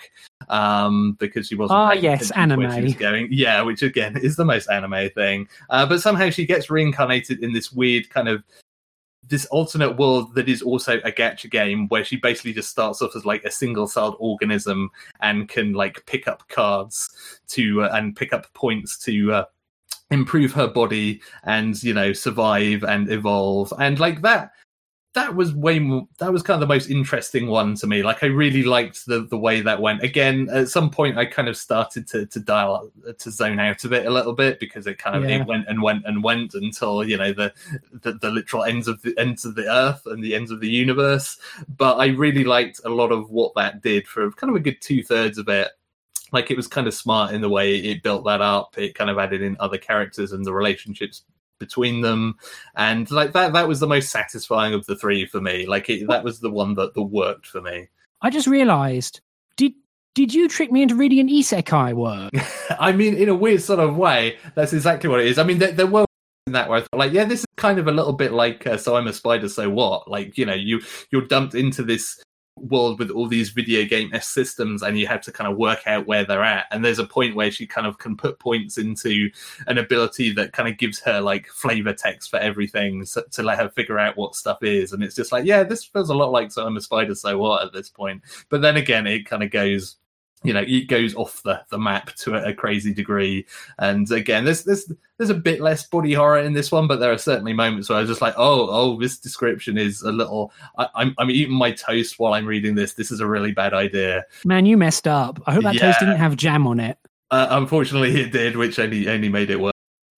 um, 0.48 1.16
because 1.18 1.48
she 1.48 1.54
wasn't. 1.54 1.78
Ah, 1.78 1.92
yes, 1.92 2.30
anime. 2.32 2.92
going, 2.92 3.28
yeah, 3.30 3.62
which 3.62 3.82
again 3.82 4.16
is 4.16 4.36
the 4.36 4.44
most 4.44 4.68
anime 4.68 5.10
thing. 5.10 5.48
Uh, 5.70 5.86
but 5.86 6.00
somehow 6.00 6.30
she 6.30 6.46
gets 6.46 6.70
reincarnated 6.70 7.42
in 7.42 7.52
this 7.52 7.72
weird 7.72 8.08
kind 8.10 8.28
of 8.28 8.42
this 9.28 9.46
alternate 9.46 9.96
world 9.96 10.34
that 10.34 10.48
is 10.48 10.62
also 10.62 10.98
a 10.98 11.10
gacha 11.10 11.50
game 11.50 11.88
where 11.88 12.04
she 12.04 12.16
basically 12.16 12.52
just 12.52 12.70
starts 12.70 13.02
off 13.02 13.16
as 13.16 13.24
like 13.24 13.44
a 13.44 13.50
single 13.50 13.86
celled 13.86 14.16
organism 14.20 14.88
and 15.20 15.48
can 15.48 15.72
like 15.72 16.04
pick 16.06 16.28
up 16.28 16.48
cards 16.48 17.40
to 17.48 17.82
uh, 17.82 17.90
and 17.92 18.14
pick 18.14 18.32
up 18.32 18.52
points 18.54 18.96
to 18.98 19.32
uh, 19.32 19.44
improve 20.10 20.52
her 20.52 20.68
body 20.68 21.20
and 21.44 21.82
you 21.82 21.92
know 21.92 22.12
survive 22.12 22.84
and 22.84 23.10
evolve 23.10 23.72
and 23.80 23.98
like 23.98 24.22
that 24.22 24.52
that 25.16 25.34
was 25.34 25.54
way 25.54 25.78
more 25.78 26.06
that 26.18 26.30
was 26.30 26.42
kind 26.42 26.62
of 26.62 26.68
the 26.68 26.72
most 26.72 26.90
interesting 26.90 27.46
one 27.48 27.74
to 27.74 27.86
me. 27.86 28.02
Like 28.02 28.22
i 28.22 28.26
really 28.26 28.62
liked 28.62 29.06
the 29.06 29.22
the 29.22 29.38
way 29.38 29.62
that 29.62 29.80
went. 29.80 30.02
Again 30.02 30.48
at 30.52 30.68
some 30.68 30.90
point 30.90 31.16
i 31.18 31.24
kind 31.24 31.48
of 31.48 31.56
started 31.56 32.06
to 32.08 32.26
to 32.26 32.38
dial 32.38 32.92
to 33.18 33.30
zone 33.30 33.58
out 33.58 33.84
of 33.84 33.94
it 33.94 34.06
a 34.06 34.10
little 34.10 34.34
bit 34.34 34.60
because 34.60 34.86
it 34.86 34.98
kind 34.98 35.16
of 35.16 35.28
yeah. 35.28 35.38
it 35.38 35.46
went 35.46 35.66
and 35.68 35.82
went 35.82 36.04
and 36.04 36.22
went 36.22 36.52
until 36.52 37.02
you 37.02 37.16
know 37.16 37.32
the, 37.32 37.52
the 38.02 38.12
the 38.12 38.30
literal 38.30 38.62
ends 38.64 38.86
of 38.88 39.00
the 39.02 39.18
ends 39.18 39.46
of 39.46 39.54
the 39.54 39.66
earth 39.66 40.02
and 40.04 40.22
the 40.22 40.34
ends 40.34 40.50
of 40.50 40.60
the 40.60 40.70
universe. 40.70 41.38
But 41.66 41.96
i 41.96 42.08
really 42.08 42.44
liked 42.44 42.82
a 42.84 42.90
lot 42.90 43.10
of 43.10 43.30
what 43.30 43.54
that 43.56 43.82
did 43.82 44.06
for 44.06 44.30
kind 44.32 44.50
of 44.50 44.56
a 44.56 44.60
good 44.60 44.80
two-thirds 44.82 45.38
of 45.38 45.48
it. 45.48 45.68
Like 46.30 46.50
it 46.50 46.58
was 46.58 46.68
kind 46.68 46.86
of 46.86 46.92
smart 46.92 47.32
in 47.32 47.40
the 47.40 47.48
way 47.48 47.76
it 47.76 48.02
built 48.02 48.24
that 48.26 48.42
up. 48.42 48.76
It 48.76 48.94
kind 48.94 49.08
of 49.08 49.18
added 49.18 49.40
in 49.40 49.56
other 49.60 49.78
characters 49.78 50.32
and 50.32 50.44
the 50.44 50.52
relationships 50.52 51.22
between 51.58 52.00
them. 52.00 52.36
And 52.76 53.10
like 53.10 53.32
that 53.32 53.52
that 53.52 53.68
was 53.68 53.80
the 53.80 53.86
most 53.86 54.10
satisfying 54.10 54.74
of 54.74 54.86
the 54.86 54.96
three 54.96 55.26
for 55.26 55.40
me. 55.40 55.66
Like 55.66 55.88
it, 55.88 56.06
that 56.08 56.24
was 56.24 56.40
the 56.40 56.50
one 56.50 56.74
that, 56.74 56.94
that 56.94 57.02
worked 57.02 57.46
for 57.46 57.60
me. 57.60 57.88
I 58.22 58.30
just 58.30 58.46
realized 58.46 59.20
did 59.56 59.72
did 60.14 60.32
you 60.32 60.48
trick 60.48 60.72
me 60.72 60.82
into 60.82 60.94
reading 60.94 61.20
an 61.20 61.28
isekai 61.28 61.94
work? 61.94 62.32
I 62.80 62.92
mean 62.92 63.16
in 63.16 63.28
a 63.28 63.34
weird 63.34 63.62
sort 63.62 63.80
of 63.80 63.96
way 63.96 64.38
that's 64.54 64.72
exactly 64.72 65.08
what 65.08 65.20
it 65.20 65.26
is. 65.26 65.38
I 65.38 65.44
mean 65.44 65.58
there, 65.58 65.72
there 65.72 65.86
were 65.86 66.06
in 66.46 66.52
that 66.52 66.70
way 66.70 66.78
I 66.78 66.80
thought, 66.82 66.98
like, 66.98 67.12
yeah, 67.12 67.24
this 67.24 67.40
is 67.40 67.46
kind 67.56 67.78
of 67.78 67.88
a 67.88 67.92
little 67.92 68.12
bit 68.12 68.32
like 68.32 68.66
uh, 68.66 68.76
"So 68.76 68.94
I'm 68.96 69.08
a 69.08 69.12
Spider, 69.12 69.48
So 69.48 69.68
What." 69.68 70.08
Like, 70.08 70.38
you 70.38 70.46
know, 70.46 70.54
you 70.54 70.80
you're 71.10 71.26
dumped 71.26 71.56
into 71.56 71.82
this 71.82 72.22
world 72.56 72.98
with 72.98 73.10
all 73.10 73.28
these 73.28 73.50
video 73.50 73.84
game 73.84 74.10
systems 74.20 74.82
and 74.82 74.98
you 74.98 75.06
have 75.06 75.20
to 75.20 75.32
kind 75.32 75.50
of 75.50 75.58
work 75.58 75.80
out 75.86 76.06
where 76.06 76.24
they're 76.24 76.42
at. 76.42 76.66
And 76.70 76.84
there's 76.84 76.98
a 76.98 77.06
point 77.06 77.36
where 77.36 77.50
she 77.50 77.66
kind 77.66 77.86
of 77.86 77.98
can 77.98 78.16
put 78.16 78.38
points 78.38 78.78
into 78.78 79.30
an 79.66 79.78
ability 79.78 80.32
that 80.32 80.52
kind 80.52 80.68
of 80.68 80.78
gives 80.78 80.98
her 81.00 81.20
like 81.20 81.46
flavor 81.48 81.92
text 81.92 82.30
for 82.30 82.38
everything 82.38 83.04
so, 83.04 83.22
to 83.32 83.42
let 83.42 83.58
her 83.58 83.68
figure 83.68 83.98
out 83.98 84.16
what 84.16 84.34
stuff 84.34 84.62
is. 84.62 84.92
And 84.92 85.02
it's 85.02 85.14
just 85.14 85.32
like 85.32 85.44
yeah 85.44 85.62
this 85.62 85.84
feels 85.84 86.10
a 86.10 86.14
lot 86.14 86.32
like 86.32 86.50
so 86.50 86.66
i'm 86.66 86.76
a 86.76 86.80
spider 86.80 87.14
so 87.14 87.38
what 87.38 87.64
at 87.64 87.72
this 87.72 87.90
point. 87.90 88.22
But 88.48 88.62
then 88.62 88.76
again 88.76 89.06
it 89.06 89.26
kind 89.26 89.42
of 89.42 89.50
goes 89.50 89.96
you 90.46 90.52
know 90.52 90.64
it 90.66 90.88
goes 90.88 91.14
off 91.14 91.42
the, 91.42 91.60
the 91.70 91.78
map 91.78 92.14
to 92.16 92.34
a, 92.34 92.50
a, 92.50 92.54
crazy 92.54 92.92
degree. 92.92 93.46
And 93.78 94.10
again 94.10 94.44
there's 94.44 94.64
there's 94.64 94.90
there's 95.18 95.30
a 95.30 95.34
bit 95.34 95.60
less 95.60 95.86
body 95.86 96.12
horror 96.12 96.38
in 96.38 96.52
this 96.52 96.70
one 96.70 96.86
but 96.86 97.00
there 97.00 97.12
are 97.12 97.18
certainly 97.18 97.54
moments 97.54 97.88
where 97.88 97.96
i 97.96 98.00
was 98.00 98.10
just 98.10 98.20
like 98.20 98.34
oh 98.36 98.68
oh 98.70 99.00
this 99.00 99.18
description 99.18 99.78
is 99.78 100.02
a 100.02 100.12
little 100.12 100.52
I, 100.76 100.84
am 100.84 100.90
I'm, 100.94 101.14
I'm 101.18 101.30
eating 101.30 101.54
my 101.54 101.72
toast 101.72 102.18
while 102.18 102.34
i'm 102.34 102.46
reading 102.46 102.74
this. 102.74 102.94
This 102.94 103.10
is 103.10 103.20
a 103.20 103.26
really 103.26 103.52
bad 103.52 103.74
idea. 103.74 104.24
Man 104.44 104.66
you 104.66 104.76
messed 104.76 105.08
up. 105.08 105.40
I 105.46 105.54
hope 105.54 105.64
that 105.64 105.74
yeah. 105.74 105.80
toast 105.82 106.00
didn't 106.00 106.16
have 106.16 106.36
jam 106.36 106.66
on 106.66 106.80
it. 106.80 106.98
Uh, 107.30 107.48
unfortunately 107.50 108.20
it 108.20 108.32
did 108.32 108.56
which 108.56 108.78
only 108.78 109.08
only 109.08 109.28
made 109.28 109.50
it 109.50 109.60
worse 109.60 109.72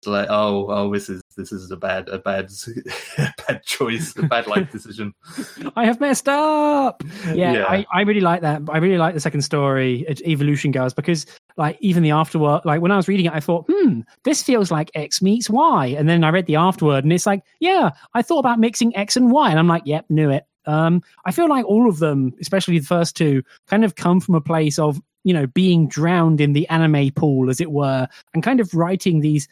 like 0.06 0.28
oh 0.30 0.66
oh 0.70 0.92
this 0.92 1.08
is 1.08 1.20
this 1.36 1.52
is 1.52 1.70
a 1.70 1.76
bad 1.76 2.08
a 2.08 2.18
bad 2.18 2.50
bad 3.48 3.62
choice 3.64 4.16
a 4.16 4.22
bad 4.22 4.46
life 4.46 4.70
decision. 4.70 5.12
I 5.76 5.86
have 5.86 6.00
messed 6.00 6.28
up. 6.28 7.02
Yeah, 7.26 7.52
yeah, 7.52 7.64
I, 7.66 7.86
I 7.92 8.00
really 8.02 8.20
like 8.20 8.42
that. 8.42 8.62
I 8.68 8.78
really 8.78 8.98
like 8.98 9.14
the 9.14 9.20
second 9.20 9.42
story 9.42 10.06
evolution 10.24 10.70
girls 10.70 10.94
because 10.94 11.26
like 11.56 11.76
even 11.80 12.02
the 12.02 12.10
afterword 12.10 12.62
like 12.64 12.80
when 12.80 12.92
i 12.92 12.96
was 12.96 13.08
reading 13.08 13.26
it 13.26 13.32
i 13.32 13.40
thought 13.40 13.64
hmm 13.68 14.00
this 14.24 14.42
feels 14.42 14.70
like 14.70 14.90
x 14.94 15.20
meets 15.20 15.50
y. 15.50 15.86
And 15.86 16.08
then 16.08 16.24
i 16.24 16.30
read 16.30 16.46
the 16.46 16.56
afterword 16.56 17.04
and 17.04 17.12
it's 17.12 17.26
like 17.26 17.42
yeah 17.60 17.90
i 18.14 18.22
thought 18.22 18.40
about 18.40 18.58
mixing 18.58 18.96
x 18.96 19.16
and 19.16 19.30
y. 19.30 19.50
And 19.50 19.58
i'm 19.58 19.68
like 19.68 19.82
yep 19.84 20.06
knew 20.08 20.30
it. 20.30 20.44
Um 20.66 21.02
i 21.24 21.32
feel 21.32 21.48
like 21.48 21.64
all 21.64 21.88
of 21.88 21.98
them 21.98 22.32
especially 22.40 22.78
the 22.78 22.86
first 22.86 23.16
two 23.16 23.42
kind 23.66 23.84
of 23.84 23.96
come 23.96 24.20
from 24.20 24.34
a 24.34 24.40
place 24.40 24.78
of 24.78 25.00
you 25.24 25.34
know 25.34 25.46
being 25.46 25.88
drowned 25.88 26.40
in 26.40 26.52
the 26.52 26.68
anime 26.68 27.10
pool 27.10 27.50
as 27.50 27.60
it 27.60 27.70
were 27.72 28.06
and 28.34 28.42
kind 28.42 28.60
of 28.60 28.72
writing 28.74 29.20
these 29.20 29.48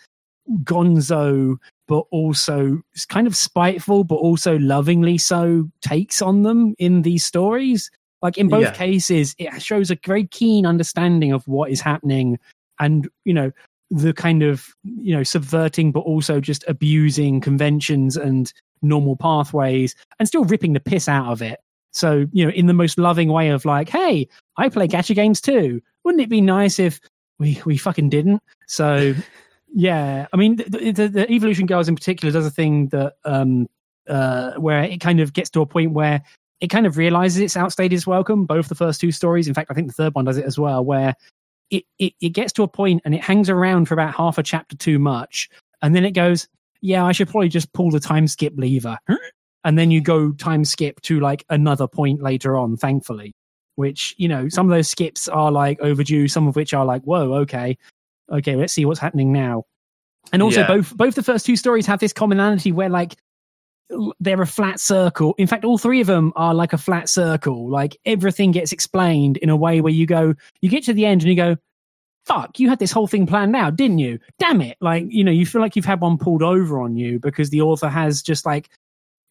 gonzo 0.63 1.57
but 1.89 2.05
also 2.11 2.81
kind 3.09 3.27
of 3.27 3.37
spiteful 3.37 4.05
but 4.05 4.17
also 4.17 4.59
lovingly 4.59 5.19
so 5.19 5.69
takes 5.81 6.21
on 6.21 6.43
them 6.43 6.75
in 6.79 7.03
these 7.03 7.25
stories. 7.25 7.91
Like 8.23 8.39
in 8.39 8.49
both 8.49 8.63
yeah. 8.63 8.73
cases 8.73 9.35
it 9.39 9.61
shows 9.63 9.91
a 9.91 9.99
very 10.05 10.27
keen 10.27 10.67
understanding 10.67 11.33
of 11.33 11.47
what 11.47 11.71
is 11.71 11.81
happening 11.81 12.39
and 12.81 13.09
you 13.25 13.35
know 13.35 13.53
the 13.91 14.13
kind 14.13 14.43
of 14.43 14.75
you 14.83 15.15
know 15.15 15.23
subverting 15.23 15.93
but 15.93 16.01
also 16.01 16.41
just 16.41 16.65
abusing 16.67 17.41
conventions 17.41 18.17
and 18.17 18.53
normal 18.83 19.17
pathways 19.17 19.95
and 20.19 20.27
still 20.27 20.45
ripping 20.45 20.73
the 20.73 20.81
piss 20.81 21.09
out 21.09 21.31
of 21.31 21.43
it. 21.43 21.61
So 21.93 22.27
you 22.33 22.45
know 22.45 22.51
in 22.51 22.67
the 22.67 22.75
most 22.75 22.99
loving 22.99 23.29
way 23.29 23.51
of 23.51 23.65
like 23.65 23.89
hey 23.89 24.29
i 24.57 24.69
play 24.69 24.89
gacha 24.89 25.15
games 25.15 25.41
too. 25.41 25.81
Wouldn't 26.05 26.23
it 26.23 26.31
be 26.31 26.41
nice 26.41 26.79
if 26.79 27.01
we 27.39 27.61
we 27.65 27.77
fucking 27.77 28.09
didn't? 28.09 28.43
So 28.67 29.15
yeah, 29.79 30.27
I 30.33 30.39
mean, 30.39 30.57
the, 30.57 30.91
the, 30.91 31.09
the, 31.09 31.31
Evolution 31.31 31.67
Girls 31.67 31.87
in 31.87 31.95
particular 31.95 32.33
does 32.33 32.47
a 32.47 32.51
thing 32.51 32.89
that 32.89 33.17
um, 33.27 33.69
uh, 34.09 34.53
where 34.55 34.83
it 34.83 35.03
kind 35.03 35.21
of 35.21 35.35
gets 35.35 35.51
to 35.51 35.61
a 35.61 35.67
point 35.67 35.93
where 35.93 36.23
it 36.63 36.69
kind 36.69 36.87
of 36.87 36.97
realizes 36.97 37.41
it's 37.41 37.59
outstayed 37.59 37.93
its 37.93 38.07
welcome. 38.07 38.47
Both 38.47 38.71
the 38.71 38.75
first 38.75 39.03
two 39.03 39.13
stories, 39.13 39.47
in 39.47 39.53
fact, 39.53 39.71
I 39.71 39.75
think 39.75 39.89
the 39.89 39.93
third 39.93 40.15
one 40.15 40.25
does 40.25 40.39
it 40.39 40.47
as 40.47 40.59
well, 40.59 40.83
where 40.83 41.15
it, 41.69 41.85
it 41.99 42.15
it 42.23 42.31
gets 42.31 42.55
to 42.55 42.63
a 42.63 42.69
point 42.69 43.03
and 43.05 43.15
it 43.15 43.21
hangs 43.21 43.51
around 43.51 43.85
for 43.85 43.93
about 43.93 44.15
half 44.15 44.39
a 44.39 44.43
chapter 44.43 44.79
too 44.79 44.99
much, 44.99 45.51
and 45.83 45.95
then 45.95 46.07
it 46.07 46.13
goes, 46.13 46.49
"Yeah, 46.81 47.05
I 47.05 47.13
should 47.13 47.29
probably 47.29 47.51
just 47.51 47.71
pull 47.75 47.91
the 47.91 48.01
time 48.01 48.29
skip 48.29 48.55
lever," 48.57 48.97
and 49.65 49.79
then 49.79 49.91
you 49.91 50.01
go 50.01 50.33
time 50.33 50.65
skip 50.65 51.03
to 51.03 51.21
like 51.21 51.45
another 51.51 51.87
point 51.87 52.23
later 52.23 52.57
on. 52.57 52.79
Thankfully, 52.79 53.35
which 53.75 54.15
you 54.17 54.27
know 54.27 54.49
some 54.49 54.65
of 54.65 54.75
those 54.75 54.89
skips 54.89 55.29
are 55.29 55.53
like 55.53 55.79
overdue, 55.81 56.29
some 56.29 56.49
of 56.49 56.57
which 56.57 56.73
are 56.73 56.87
like, 56.87 57.03
"Whoa, 57.03 57.35
okay." 57.35 57.77
Okay, 58.31 58.57
let's 58.57 58.73
see 58.73 58.85
what's 58.85 59.01
happening 59.01 59.33
now. 59.33 59.65
And 60.33 60.43
also, 60.43 60.61
yeah. 60.61 60.67
both 60.67 60.97
both 60.97 61.15
the 61.15 61.23
first 61.23 61.47
two 61.47 61.57
stories 61.57 61.87
have 61.87 62.01
this 62.01 62.13
commonality 62.13 62.73
where 62.73 62.89
like 62.89 63.17
they're 64.21 64.43
a 64.43 64.47
flat 64.47 64.81
circle. 64.81 65.35
In 65.39 65.47
fact, 65.47 65.65
all 65.65 65.79
three 65.79 66.01
of 66.01 66.07
them 66.07 66.33
are 66.37 66.55
like 66.55 66.73
a 66.73 66.79
flat 66.79 67.09
circle. 67.09 67.69
Like 67.71 67.97
everything 68.05 68.51
gets 68.51 68.73
explained 68.73 69.37
in 69.37 69.49
a 69.49 69.57
way 69.57 69.81
where 69.81 69.93
you 69.93 70.07
go, 70.07 70.35
you 70.61 70.69
get 70.69 70.85
to 70.85 70.93
the 70.93 71.07
end 71.07 71.23
and 71.23 71.29
you 71.29 71.37
go, 71.37 71.57
fuck, 72.25 72.59
you 72.59 72.69
had 72.69 72.81
this 72.81 72.91
whole 72.91 73.07
thing 73.07 73.27
planned 73.27 73.55
out, 73.55 73.77
didn't 73.77 74.01
you? 74.01 74.19
Damn 74.39 74.61
it. 74.61 74.77
Like, 74.81 75.05
you 75.09 75.23
know, 75.23 75.31
you 75.31 75.47
feel 75.47 75.61
like 75.61 75.77
you've 75.77 75.85
had 75.85 76.01
one 76.01 76.19
pulled 76.19 76.43
over 76.43 76.81
on 76.81 76.97
you 76.97 77.21
because 77.21 77.51
the 77.51 77.61
author 77.61 77.89
has 77.89 78.23
just 78.23 78.45
like 78.45 78.69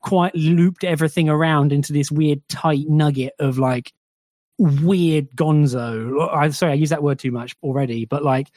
quite 0.02 0.34
looped 0.36 0.84
everything 0.84 1.28
around 1.28 1.74
into 1.74 1.92
this 1.92 2.12
weird 2.12 2.48
tight 2.48 2.88
nugget 2.88 3.34
of 3.40 3.60
like 3.60 3.92
weird 4.58 5.30
gonzo. 5.36 6.34
I'm 6.34 6.54
sorry, 6.54 6.72
I 6.72 6.76
use 6.76 6.92
that 6.92 7.04
word 7.04 7.20
too 7.20 7.32
much 7.32 7.56
already, 7.62 8.06
but 8.06 8.24
like 8.24 8.50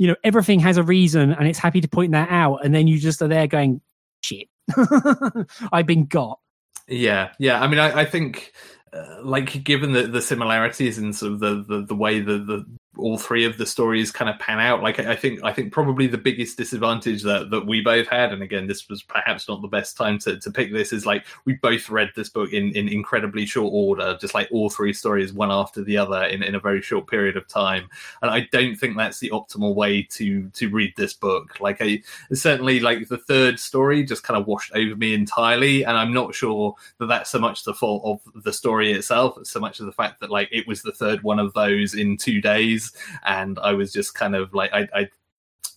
you 0.00 0.06
know 0.06 0.16
everything 0.24 0.60
has 0.60 0.78
a 0.78 0.82
reason 0.82 1.30
and 1.30 1.46
it's 1.46 1.58
happy 1.58 1.82
to 1.82 1.88
point 1.88 2.12
that 2.12 2.30
out. 2.30 2.64
And 2.64 2.74
then 2.74 2.88
you 2.88 2.98
just 2.98 3.20
are 3.20 3.28
there 3.28 3.46
going 3.46 3.82
shit 4.22 4.48
i've 5.72 5.86
been 5.86 6.06
got. 6.06 6.40
Yeah 6.88 7.32
yeah. 7.38 7.60
I 7.60 7.68
mean 7.68 7.78
i, 7.78 8.00
I 8.00 8.04
think 8.06 8.54
uh, 8.94 9.22
like 9.22 9.62
given 9.62 9.92
the 9.92 10.06
the 10.06 10.22
similarities 10.22 10.96
in 10.96 11.12
sort 11.12 11.32
of 11.32 11.40
the 11.40 11.64
the, 11.68 11.84
the 11.84 11.94
way 11.94 12.20
the, 12.20 12.38
the 12.38 12.64
all 12.96 13.16
three 13.16 13.44
of 13.44 13.56
the 13.56 13.66
stories 13.66 14.10
kind 14.10 14.28
of 14.28 14.38
pan 14.40 14.58
out. 14.58 14.82
Like 14.82 14.98
I 14.98 15.14
think 15.14 15.42
I 15.44 15.52
think 15.52 15.72
probably 15.72 16.06
the 16.08 16.18
biggest 16.18 16.56
disadvantage 16.56 17.22
that 17.22 17.50
that 17.50 17.66
we 17.66 17.80
both 17.80 18.08
had, 18.08 18.32
and 18.32 18.42
again 18.42 18.66
this 18.66 18.88
was 18.88 19.02
perhaps 19.02 19.48
not 19.48 19.62
the 19.62 19.68
best 19.68 19.96
time 19.96 20.18
to, 20.20 20.38
to 20.38 20.50
pick 20.50 20.72
this, 20.72 20.92
is 20.92 21.06
like 21.06 21.24
we 21.44 21.54
both 21.54 21.88
read 21.88 22.10
this 22.16 22.28
book 22.28 22.52
in, 22.52 22.74
in 22.74 22.88
incredibly 22.88 23.46
short 23.46 23.72
order, 23.72 24.18
just 24.20 24.34
like 24.34 24.48
all 24.50 24.70
three 24.70 24.92
stories 24.92 25.32
one 25.32 25.52
after 25.52 25.84
the 25.84 25.96
other 25.96 26.24
in, 26.24 26.42
in 26.42 26.56
a 26.56 26.60
very 26.60 26.82
short 26.82 27.06
period 27.06 27.36
of 27.36 27.46
time. 27.46 27.88
And 28.22 28.30
I 28.30 28.48
don't 28.50 28.74
think 28.74 28.96
that's 28.96 29.20
the 29.20 29.30
optimal 29.30 29.74
way 29.74 30.02
to 30.02 30.48
to 30.48 30.68
read 30.68 30.92
this 30.96 31.12
book. 31.12 31.60
Like 31.60 31.78
I 31.80 32.02
certainly 32.32 32.80
like 32.80 33.06
the 33.08 33.18
third 33.18 33.60
story 33.60 34.04
just 34.04 34.24
kind 34.24 34.38
of 34.38 34.48
washed 34.48 34.72
over 34.74 34.96
me 34.96 35.14
entirely, 35.14 35.84
and 35.84 35.96
I'm 35.96 36.12
not 36.12 36.34
sure 36.34 36.74
that 36.98 37.06
that's 37.06 37.30
so 37.30 37.38
much 37.38 37.62
the 37.62 37.74
fault 37.74 38.02
of 38.04 38.42
the 38.42 38.52
story 38.52 38.92
itself, 38.92 39.38
so 39.44 39.60
much 39.60 39.78
of 39.78 39.86
the 39.86 39.92
fact 39.92 40.20
that 40.20 40.30
like 40.30 40.48
it 40.50 40.66
was 40.66 40.82
the 40.82 40.92
third 40.92 41.22
one 41.22 41.38
of 41.38 41.54
those 41.54 41.94
in 41.94 42.16
two 42.16 42.40
days 42.40 42.89
and 43.24 43.58
I 43.58 43.72
was 43.72 43.92
just 43.92 44.14
kind 44.14 44.34
of 44.34 44.54
like 44.54 44.72
I, 44.72 44.88
I 44.94 45.08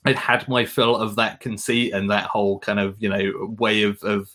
I'd 0.05 0.17
had 0.17 0.47
my 0.47 0.65
fill 0.65 0.95
of 0.95 1.15
that 1.15 1.39
conceit 1.39 1.93
and 1.93 2.09
that 2.11 2.25
whole 2.25 2.59
kind 2.59 2.79
of 2.79 2.95
you 2.99 3.09
know 3.09 3.55
way 3.57 3.83
of 3.83 4.01
of 4.03 4.29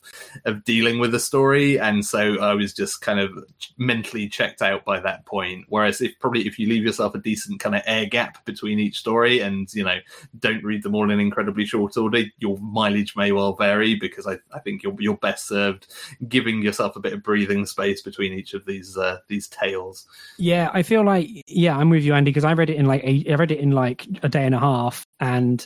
of 0.45 0.65
dealing 0.65 0.99
with 0.99 1.13
the 1.13 1.21
story, 1.21 1.79
and 1.79 2.05
so 2.05 2.41
I 2.41 2.55
was 2.55 2.73
just 2.73 3.01
kind 3.01 3.21
of 3.21 3.31
mentally 3.77 4.29
checked 4.29 4.63
out 4.63 4.85
by 4.85 5.01
that 5.01 5.27
point. 5.27 5.67
Whereas 5.69 6.01
if 6.01 6.19
probably 6.21 6.47
if 6.47 6.59
you 6.59 6.69
leave 6.69 6.85
yourself 6.85 7.15
a 7.15 7.19
decent 7.19 7.61
kind 7.61 7.75
of 7.75 7.83
air 7.87 8.07
gap 8.07 8.45
between 8.45 8.79
each 8.79 8.99
story, 8.99 9.41
and 9.41 9.73
you 9.75 9.85
know 9.85 9.99
don't 10.39 10.65
read 10.65 10.83
them 10.83 10.95
all 10.95 11.11
in 11.11 11.21
incredibly 11.21 11.67
short 11.67 11.97
order, 11.97 12.23
your 12.39 12.59
mileage 12.59 13.15
may 13.17 13.33
well 13.33 13.55
vary 13.55 13.95
because 13.95 14.27
I, 14.27 14.39
I 14.55 14.61
think 14.61 14.83
you're 14.83 14.97
you're 14.99 15.17
best 15.17 15.47
served 15.47 15.87
giving 16.29 16.63
yourself 16.63 16.97
a 16.97 17.01
bit 17.01 17.13
of 17.13 17.23
breathing 17.23 17.67
space 17.67 18.03
between 18.03 18.33
each 18.33 18.55
of 18.55 18.65
these 18.65 18.97
uh, 18.97 19.19
these 19.29 19.49
tales. 19.49 20.07
Yeah, 20.39 20.71
I 20.73 20.83
feel 20.83 21.05
like 21.05 21.29
yeah, 21.47 21.77
I'm 21.77 21.91
with 21.91 22.05
you, 22.05 22.15
Andy, 22.15 22.31
because 22.31 22.45
I 22.45 22.53
read 22.55 22.71
it 22.71 22.77
in 22.77 22.87
like 22.87 23.05
a, 23.05 23.25
I 23.31 23.35
read 23.35 23.51
it 23.51 23.59
in 23.59 23.73
like 23.73 24.07
a 24.23 24.29
day 24.29 24.45
and 24.45 24.55
a 24.55 24.61
half, 24.61 25.07
and 25.21 25.58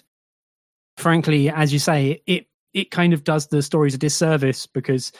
frankly, 1.02 1.50
as 1.50 1.72
you 1.72 1.78
say, 1.78 2.22
it 2.26 2.46
it 2.72 2.90
kind 2.90 3.12
of 3.12 3.24
does 3.24 3.48
the 3.48 3.60
stories 3.60 3.94
a 3.94 3.98
disservice 3.98 4.66
because 4.66 5.12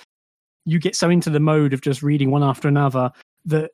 you 0.64 0.78
get 0.78 0.96
so 0.96 1.10
into 1.10 1.28
the 1.28 1.40
mode 1.40 1.74
of 1.74 1.82
just 1.82 2.02
reading 2.02 2.30
one 2.30 2.42
after 2.42 2.68
another 2.68 3.10
that 3.44 3.72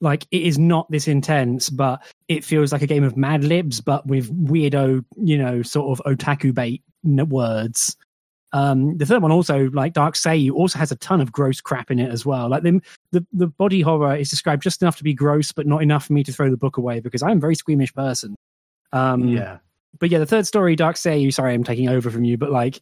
like 0.00 0.26
it 0.30 0.42
is 0.42 0.58
not 0.58 0.88
this 0.90 1.08
intense, 1.08 1.70
but 1.70 2.04
it 2.28 2.44
feels 2.44 2.70
like 2.70 2.82
a 2.82 2.86
game 2.86 3.02
of 3.02 3.16
Mad 3.16 3.42
Libs, 3.42 3.80
but 3.80 4.06
with 4.06 4.30
weirdo, 4.46 5.02
you 5.16 5.38
know, 5.38 5.62
sort 5.62 5.98
of 5.98 6.04
otaku 6.04 6.54
bait 6.54 6.82
words. 7.02 7.96
Um, 8.52 8.96
the 8.98 9.06
third 9.06 9.22
one 9.22 9.32
also, 9.32 9.70
like 9.70 9.94
Dark 9.94 10.14
Seiyu, 10.14 10.52
also 10.52 10.78
has 10.78 10.92
a 10.92 10.96
ton 10.96 11.20
of 11.20 11.32
gross 11.32 11.60
crap 11.60 11.90
in 11.90 11.98
it 11.98 12.10
as 12.10 12.24
well. 12.26 12.48
Like 12.48 12.62
the, 12.62 12.80
the 13.12 13.26
the 13.32 13.46
body 13.46 13.80
horror 13.80 14.14
is 14.14 14.28
described 14.28 14.62
just 14.62 14.82
enough 14.82 14.98
to 14.98 15.04
be 15.04 15.14
gross, 15.14 15.50
but 15.50 15.66
not 15.66 15.82
enough 15.82 16.06
for 16.06 16.12
me 16.12 16.22
to 16.24 16.32
throw 16.32 16.50
the 16.50 16.56
book 16.56 16.76
away 16.76 17.00
because 17.00 17.22
I'm 17.22 17.38
a 17.38 17.40
very 17.40 17.54
squeamish 17.54 17.94
person. 17.94 18.36
Um, 18.92 19.28
yeah 19.28 19.58
but 19.98 20.10
yeah, 20.10 20.18
the 20.18 20.26
third 20.26 20.46
story, 20.46 20.76
Dark 20.76 20.96
Seiyu, 20.96 21.32
sorry, 21.32 21.54
I'm 21.54 21.64
taking 21.64 21.88
over 21.88 22.10
from 22.10 22.24
you, 22.24 22.36
but 22.36 22.50
like, 22.50 22.80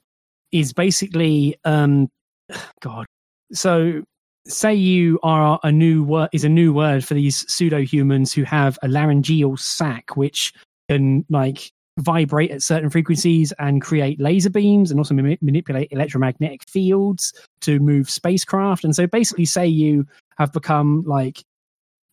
is 0.53 0.73
basically, 0.73 1.57
um, 1.65 2.09
God. 2.81 3.07
So, 3.53 4.03
seiyu 4.49 5.17
are 5.23 5.59
a 5.63 5.73
new 5.73 6.05
word 6.05 6.29
is 6.35 6.45
a 6.45 6.49
new 6.51 6.71
word 6.75 7.03
for 7.03 7.15
these 7.15 7.51
pseudo 7.51 7.81
humans 7.81 8.33
who 8.33 8.43
have 8.45 8.79
a 8.83 8.89
laryngeal 8.89 9.57
sac, 9.57 10.17
which 10.17 10.53
can 10.89 11.25
like 11.31 11.71
vibrate 11.99 12.51
at 12.51 12.63
certain 12.63 12.91
frequencies 12.91 13.53
and 13.59 13.81
create 13.81 14.21
laser 14.21 14.51
beams 14.51 14.91
and 14.91 14.99
also 15.01 15.15
ma- 15.15 15.37
manipulate 15.41 15.89
electromagnetic 15.93 16.69
fields 16.69 17.33
to 17.61 17.79
move 17.79 18.11
spacecraft. 18.11 18.85
And 18.85 18.95
so, 18.95 19.07
basically, 19.07 19.47
seiyu 19.47 20.07
have 20.39 20.53
become 20.53 21.05
like 21.07 21.43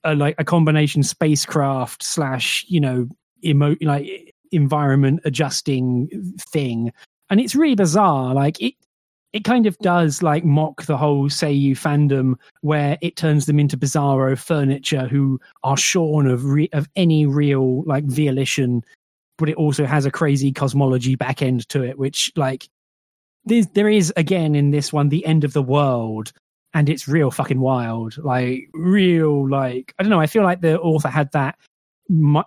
a 0.03 0.15
like 0.15 0.35
a 0.37 0.43
combination 0.43 1.03
spacecraft 1.03 2.03
slash 2.03 2.65
you 2.67 2.79
know 2.79 3.07
emo 3.43 3.75
like 3.81 4.30
environment 4.51 5.19
adjusting 5.25 6.09
thing 6.51 6.91
and 7.29 7.39
it's 7.39 7.55
really 7.55 7.75
bizarre 7.75 8.33
like 8.33 8.61
it 8.61 8.73
it 9.33 9.45
kind 9.45 9.65
of 9.65 9.77
does 9.77 10.21
like 10.21 10.43
mock 10.43 10.83
the 10.83 10.97
whole 10.97 11.29
Seiyu 11.29 11.71
fandom 11.71 12.35
where 12.59 12.97
it 13.01 13.15
turns 13.15 13.45
them 13.45 13.59
into 13.59 13.77
bizarro 13.77 14.37
furniture 14.37 15.07
who 15.07 15.39
are 15.63 15.77
shorn 15.77 16.27
of 16.27 16.43
re- 16.45 16.69
of 16.73 16.89
any 16.95 17.25
real 17.25 17.83
like 17.83 18.03
volition 18.05 18.83
but 19.37 19.49
it 19.49 19.55
also 19.55 19.85
has 19.85 20.05
a 20.05 20.11
crazy 20.11 20.51
cosmology 20.51 21.15
back 21.15 21.41
end 21.41 21.67
to 21.69 21.81
it 21.81 21.97
which 21.97 22.31
like 22.35 22.67
there's, 23.45 23.67
there 23.67 23.89
is 23.89 24.13
again 24.17 24.53
in 24.53 24.71
this 24.71 24.91
one 24.91 25.09
the 25.09 25.25
end 25.25 25.43
of 25.43 25.53
the 25.53 25.63
world 25.63 26.31
and 26.73 26.89
it's 26.89 27.07
real 27.07 27.31
fucking 27.31 27.59
wild. 27.59 28.17
Like 28.17 28.69
real, 28.73 29.49
like 29.49 29.93
I 29.99 30.03
don't 30.03 30.09
know. 30.09 30.21
I 30.21 30.27
feel 30.27 30.43
like 30.43 30.61
the 30.61 30.79
author 30.79 31.09
had 31.09 31.31
that 31.33 31.57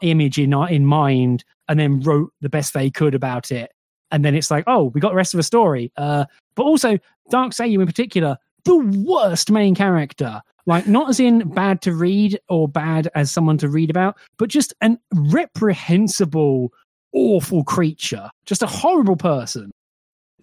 image 0.03 0.39
in 0.39 0.53
in 0.53 0.87
mind, 0.87 1.45
and 1.69 1.79
then 1.79 2.01
wrote 2.01 2.33
the 2.41 2.49
best 2.49 2.75
they 2.75 2.91
could 2.91 3.15
about 3.15 3.51
it. 3.51 3.73
And 4.11 4.25
then 4.25 4.35
it's 4.35 4.51
like, 4.51 4.65
oh, 4.67 4.85
we 4.95 5.01
got 5.01 5.11
the 5.11 5.17
rest 5.17 5.35
of 5.35 5.39
the 5.39 5.45
story. 5.45 5.93
Uh, 5.97 6.27
but 6.55 6.65
also, 6.65 6.99
Dark 7.31 7.53
Seiyu 7.53 7.81
in 7.81 7.87
particular, 7.87 8.37
the 8.65 8.77
worst 8.77 9.51
main 9.51 9.75
character. 9.75 10.43
Like, 10.67 10.87
not 10.87 11.11
as 11.11 11.21
in 11.21 11.51
bad 11.51 11.83
to 11.83 11.93
read 11.93 12.39
or 12.49 12.69
bad 12.69 13.11
as 13.15 13.31
someone 13.31 13.59
to 13.59 13.69
read 13.69 13.91
about, 13.91 14.17
but 14.39 14.49
just 14.49 14.73
an 14.81 14.99
reprehensible, 15.13 16.73
awful 17.13 17.65
creature. 17.65 18.31
Just 18.47 18.63
a 18.63 18.67
horrible 18.67 19.17
person. 19.17 19.71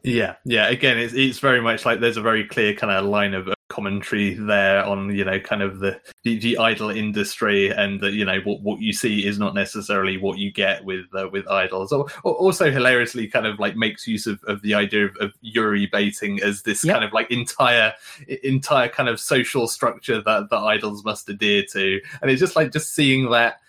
Yeah, 0.04 0.36
yeah. 0.46 0.68
Again, 0.68 0.98
it's 0.98 1.14
it's 1.14 1.40
very 1.40 1.62
much 1.62 1.86
like 1.86 2.00
there's 2.00 2.18
a 2.18 2.22
very 2.22 2.44
clear 2.44 2.74
kind 2.74 2.92
of 2.92 3.06
line 3.06 3.34
of 3.34 3.50
commentary 3.72 4.34
there 4.34 4.84
on 4.84 5.16
you 5.16 5.24
know 5.24 5.40
kind 5.40 5.62
of 5.62 5.80
the 5.80 6.00
the, 6.24 6.38
the 6.40 6.58
idol 6.58 6.90
industry 6.90 7.70
and 7.70 8.02
that 8.02 8.12
you 8.12 8.26
know 8.26 8.40
what 8.44 8.62
what 8.62 8.82
you 8.82 8.92
see 8.92 9.26
is 9.26 9.40
not 9.40 9.56
necessarily 9.56 10.18
what 10.18 10.38
you 10.38 10.52
get 10.52 10.84
with 10.84 11.06
uh, 11.16 11.30
with 11.32 11.48
idols. 11.48 11.92
Or, 11.92 12.06
or, 12.24 12.34
also 12.34 12.70
hilariously 12.70 13.28
kind 13.28 13.48
of 13.48 13.60
like 13.60 13.76
makes 13.76 14.06
use 14.08 14.28
of, 14.28 14.44
of 14.44 14.62
the 14.62 14.74
idea 14.74 15.06
of, 15.06 15.16
of 15.22 15.32
Yuri 15.42 15.86
baiting 15.86 16.42
as 16.44 16.64
this 16.64 16.84
yep. 16.84 16.96
kind 16.96 17.06
of 17.06 17.14
like 17.14 17.32
entire 17.32 17.94
entire 18.44 18.90
kind 18.90 19.08
of 19.08 19.20
social 19.20 19.68
structure 19.68 20.22
that 20.22 20.50
the 20.50 20.58
idols 20.58 21.06
must 21.06 21.30
adhere 21.30 21.64
to, 21.72 22.02
and 22.22 22.30
it's 22.30 22.42
just 22.42 22.58
like 22.58 22.72
just 22.72 22.94
seeing 22.94 23.30
that 23.32 23.62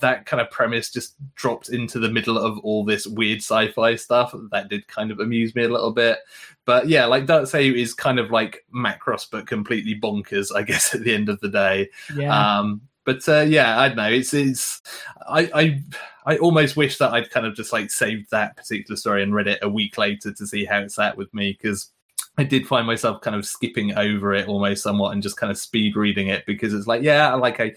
that 0.00 0.26
kind 0.26 0.40
of 0.40 0.50
premise 0.50 0.90
just 0.90 1.16
dropped 1.34 1.68
into 1.68 1.98
the 1.98 2.08
middle 2.08 2.38
of 2.38 2.58
all 2.58 2.84
this 2.84 3.06
weird 3.06 3.38
sci-fi 3.38 3.96
stuff. 3.96 4.34
That 4.50 4.68
did 4.68 4.86
kind 4.86 5.10
of 5.10 5.18
amuse 5.18 5.54
me 5.54 5.64
a 5.64 5.68
little 5.68 5.92
bit. 5.92 6.18
But 6.64 6.88
yeah, 6.88 7.06
like 7.06 7.26
Dark 7.26 7.44
Seiyu 7.44 7.74
is 7.74 7.94
kind 7.94 8.18
of 8.18 8.30
like 8.30 8.64
Macross, 8.74 9.26
but 9.30 9.46
completely 9.46 9.98
bonkers, 9.98 10.54
I 10.54 10.62
guess, 10.62 10.94
at 10.94 11.02
the 11.02 11.14
end 11.14 11.28
of 11.28 11.40
the 11.40 11.48
day. 11.48 11.88
Yeah. 12.14 12.58
Um, 12.58 12.82
but 13.04 13.28
uh, 13.28 13.40
yeah, 13.40 13.80
I 13.80 13.88
don't 13.88 13.96
know. 13.96 14.10
It's 14.10 14.32
it's 14.32 14.80
I, 15.28 15.50
I 15.52 15.82
I 16.24 16.36
almost 16.38 16.76
wish 16.76 16.98
that 16.98 17.12
I'd 17.12 17.30
kind 17.30 17.46
of 17.46 17.56
just 17.56 17.72
like 17.72 17.90
saved 17.90 18.30
that 18.30 18.56
particular 18.56 18.96
story 18.96 19.24
and 19.24 19.34
read 19.34 19.48
it 19.48 19.58
a 19.62 19.68
week 19.68 19.98
later 19.98 20.32
to 20.32 20.46
see 20.46 20.64
how 20.64 20.78
it's 20.78 21.00
at 21.00 21.16
with 21.16 21.32
me 21.34 21.52
because 21.52 21.90
I 22.38 22.44
did 22.44 22.66
find 22.66 22.86
myself 22.86 23.20
kind 23.20 23.36
of 23.36 23.44
skipping 23.44 23.94
over 23.94 24.32
it 24.32 24.48
almost 24.48 24.82
somewhat 24.82 25.12
and 25.12 25.22
just 25.22 25.36
kind 25.36 25.50
of 25.50 25.58
speed 25.58 25.96
reading 25.96 26.28
it 26.28 26.46
because 26.46 26.72
it's 26.72 26.86
like, 26.86 27.02
yeah, 27.02 27.34
like 27.34 27.60
I, 27.60 27.74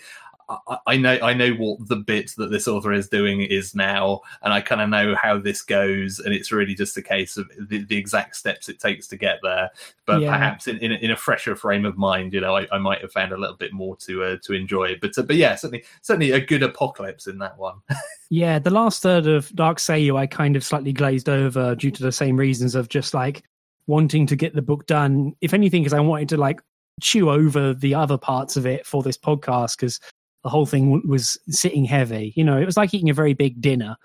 I 0.86 0.98
know 0.98 1.18
I 1.22 1.34
know 1.34 1.52
what 1.54 1.88
the 1.88 1.96
bit 1.96 2.32
that 2.38 2.52
this 2.52 2.68
author 2.68 2.94
is 2.94 3.10
doing 3.10 3.42
is 3.42 3.74
now, 3.74 4.22
and 4.44 4.54
I 4.54 4.62
kind 4.62 4.82
of 4.82 4.90
know 4.90 5.16
how 5.16 5.40
this 5.40 5.62
goes, 5.62 6.20
and 6.20 6.34
it's 6.34 6.52
really 6.52 6.76
just 6.76 6.96
a 6.98 7.02
case 7.02 7.38
of 7.38 7.50
the, 7.60 7.84
the 7.84 7.98
exact 7.98 8.36
steps 8.36 8.70
it 8.70 8.80
takes 8.80 9.08
to 9.08 9.18
get 9.18 9.40
there. 9.42 9.72
But 10.06 10.22
yeah. 10.22 10.32
perhaps 10.32 10.68
in, 10.68 10.78
in 10.78 10.92
a, 10.92 10.96
in, 10.96 11.12
a 11.12 11.16
fresher 11.16 11.56
frame 11.56 11.84
of 11.86 11.98
mind, 11.98 12.34
you 12.34 12.42
know, 12.42 12.56
I, 12.56 12.68
I 12.72 12.78
might 12.78 13.02
have 13.02 13.12
found 13.12 13.32
a 13.32 13.38
little 13.38 13.56
bit 13.56 13.74
more 13.74 13.96
to 13.98 14.24
uh, 14.24 14.38
to 14.44 14.54
enjoy. 14.54 14.98
But 15.02 15.18
uh, 15.18 15.24
but 15.24 15.36
yeah, 15.36 15.56
certainly 15.56 15.84
certainly 16.02 16.32
a 16.32 16.40
good 16.40 16.62
apocalypse 16.62 17.26
in 17.26 17.40
that 17.40 17.58
one. 17.58 17.78
yeah, 18.30 18.60
the 18.60 18.70
last 18.70 19.02
third 19.02 19.26
of 19.26 19.54
Dark 19.56 19.80
Seiyu, 19.80 20.16
I 20.16 20.28
kind 20.28 20.56
of 20.56 20.64
slightly 20.64 20.94
glazed 20.94 21.28
over 21.28 21.76
due 21.76 21.92
to 21.92 22.04
the 22.04 22.12
same 22.12 22.38
reasons 22.38 22.76
of 22.76 22.90
just 22.90 23.16
like 23.16 23.44
wanting 23.88 24.28
to 24.28 24.36
get 24.36 24.54
the 24.54 24.62
book 24.62 24.86
done. 24.86 25.34
If 25.42 25.56
anything, 25.56 25.82
because 25.82 25.94
I 25.94 26.02
wanted 26.02 26.30
to 26.30 26.38
like 26.38 26.62
chew 27.02 27.30
over 27.30 27.74
the 27.74 27.94
other 27.94 28.18
parts 28.18 28.58
of 28.58 28.66
it 28.66 28.86
for 28.86 29.04
this 29.04 29.18
podcast 29.18 29.78
because 29.78 30.00
the 30.46 30.50
whole 30.50 30.68
thing 30.68 31.02
was 31.08 31.40
sitting 31.50 31.84
heavy. 31.84 32.32
You 32.36 32.44
know, 32.44 32.58
it 32.58 32.66
was 32.66 32.78
like 32.78 32.94
eating 32.94 33.10
a 33.10 33.16
very 33.16 33.34
big 33.34 33.60
dinner. 33.60 33.98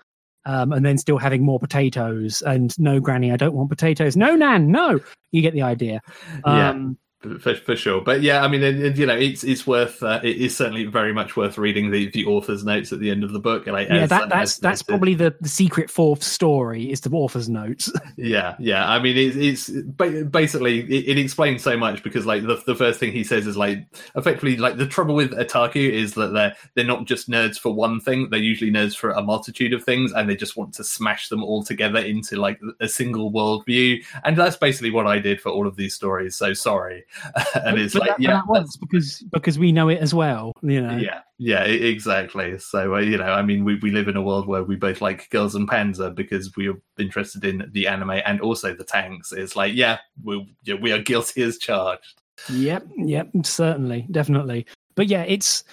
Um, 0.43 0.71
and 0.73 0.83
then 0.83 0.97
still 0.97 1.19
having 1.19 1.43
more 1.43 1.59
potatoes 1.59 2.41
and 2.41 2.73
no 2.79 2.99
granny 2.99 3.31
i 3.31 3.37
don't 3.37 3.53
want 3.53 3.69
potatoes 3.69 4.17
no 4.17 4.35
nan 4.35 4.71
no 4.71 4.99
you 5.31 5.43
get 5.43 5.53
the 5.53 5.61
idea 5.61 6.01
um, 6.45 6.97
for, 7.39 7.55
for 7.55 7.75
sure. 7.75 8.01
But 8.01 8.21
yeah, 8.21 8.43
I 8.43 8.47
mean, 8.47 8.61
you 8.95 9.05
know, 9.05 9.15
it's 9.15 9.43
it's 9.43 9.67
worth 9.67 10.01
uh, 10.01 10.19
it 10.23 10.37
is 10.37 10.57
certainly 10.57 10.85
very 10.85 11.13
much 11.13 11.35
worth 11.35 11.57
reading 11.57 11.91
the, 11.91 12.09
the 12.09 12.25
author's 12.25 12.63
notes 12.63 12.91
at 12.91 12.99
the 12.99 13.11
end 13.11 13.23
of 13.23 13.31
the 13.31 13.39
book. 13.39 13.67
Like, 13.67 13.89
yeah, 13.89 13.95
as, 13.97 14.09
that, 14.09 14.29
that's 14.29 14.53
as, 14.53 14.57
that's 14.57 14.79
as 14.79 14.83
probably 14.83 15.13
the, 15.13 15.35
the 15.39 15.49
secret 15.49 15.89
fourth 15.89 16.23
story 16.23 16.91
is 16.91 17.01
the 17.01 17.11
author's 17.11 17.47
notes. 17.47 17.91
yeah, 18.17 18.55
yeah. 18.59 18.89
I 18.89 18.99
mean, 18.99 19.17
it, 19.17 19.35
it's 19.37 19.69
basically 19.69 20.79
it, 20.81 21.09
it, 21.09 21.17
explains 21.19 21.61
so 21.61 21.77
much 21.77 22.01
because 22.03 22.25
like 22.25 22.41
the 22.43 22.61
the 22.65 22.75
first 22.75 22.99
thing 22.99 23.11
he 23.11 23.23
says 23.23 23.45
is 23.45 23.55
like 23.55 23.85
effectively 24.15 24.57
like 24.57 24.77
the 24.77 24.87
trouble 24.87 25.13
with 25.13 25.31
otaku 25.31 25.91
is 25.91 26.15
that 26.15 26.33
they're 26.33 26.55
they're 26.73 26.85
not 26.85 27.05
just 27.05 27.29
nerds 27.29 27.59
for 27.59 27.71
one 27.71 27.99
thing; 27.99 28.29
they're 28.29 28.39
usually 28.39 28.71
nerds 28.71 28.95
for 28.95 29.11
a 29.11 29.21
multitude 29.21 29.73
of 29.73 29.83
things, 29.83 30.11
and 30.11 30.27
they 30.27 30.35
just 30.35 30.57
want 30.57 30.73
to 30.73 30.83
smash 30.83 31.29
them 31.29 31.43
all 31.43 31.63
together 31.63 31.99
into 31.99 32.37
like 32.37 32.59
a 32.79 32.87
single 32.87 33.31
worldview. 33.31 34.03
And 34.23 34.35
that's 34.35 34.57
basically 34.57 34.91
what 34.91 35.05
I 35.05 35.19
did 35.19 35.39
for 35.39 35.49
all 35.49 35.67
of 35.67 35.75
these 35.75 35.93
stories. 35.93 36.35
So 36.35 36.53
sorry. 36.53 37.05
and 37.65 37.77
it's 37.77 37.93
but 37.93 38.01
like 38.01 38.09
that, 38.11 38.21
yeah. 38.21 38.41
once 38.47 38.77
because 38.77 39.23
because 39.31 39.59
we 39.59 39.71
know 39.71 39.89
it 39.89 39.99
as 39.99 40.13
well 40.13 40.53
you 40.61 40.81
know. 40.81 40.97
Yeah 40.97 41.21
yeah 41.37 41.63
exactly. 41.63 42.57
So 42.59 42.95
uh, 42.95 42.99
you 42.99 43.17
know 43.17 43.25
i 43.25 43.41
mean 43.41 43.63
we, 43.63 43.75
we 43.75 43.91
live 43.91 44.07
in 44.07 44.15
a 44.15 44.21
world 44.21 44.47
where 44.47 44.63
we 44.63 44.75
both 44.75 45.01
like 45.01 45.29
girls 45.29 45.55
and 45.55 45.69
panzer 45.69 46.13
because 46.13 46.55
we 46.55 46.69
are 46.69 46.81
interested 46.99 47.43
in 47.43 47.69
the 47.71 47.87
anime 47.87 48.21
and 48.25 48.41
also 48.41 48.73
the 48.73 48.83
tanks. 48.83 49.31
It's 49.31 49.55
like 49.55 49.73
yeah 49.73 49.99
we 50.23 50.55
yeah, 50.63 50.75
we 50.75 50.91
are 50.91 51.01
guilty 51.01 51.41
as 51.43 51.57
charged. 51.57 52.21
Yep 52.49 52.87
yep 52.97 53.29
certainly 53.43 54.07
definitely. 54.11 54.65
But 54.95 55.07
yeah 55.07 55.23
it's 55.23 55.63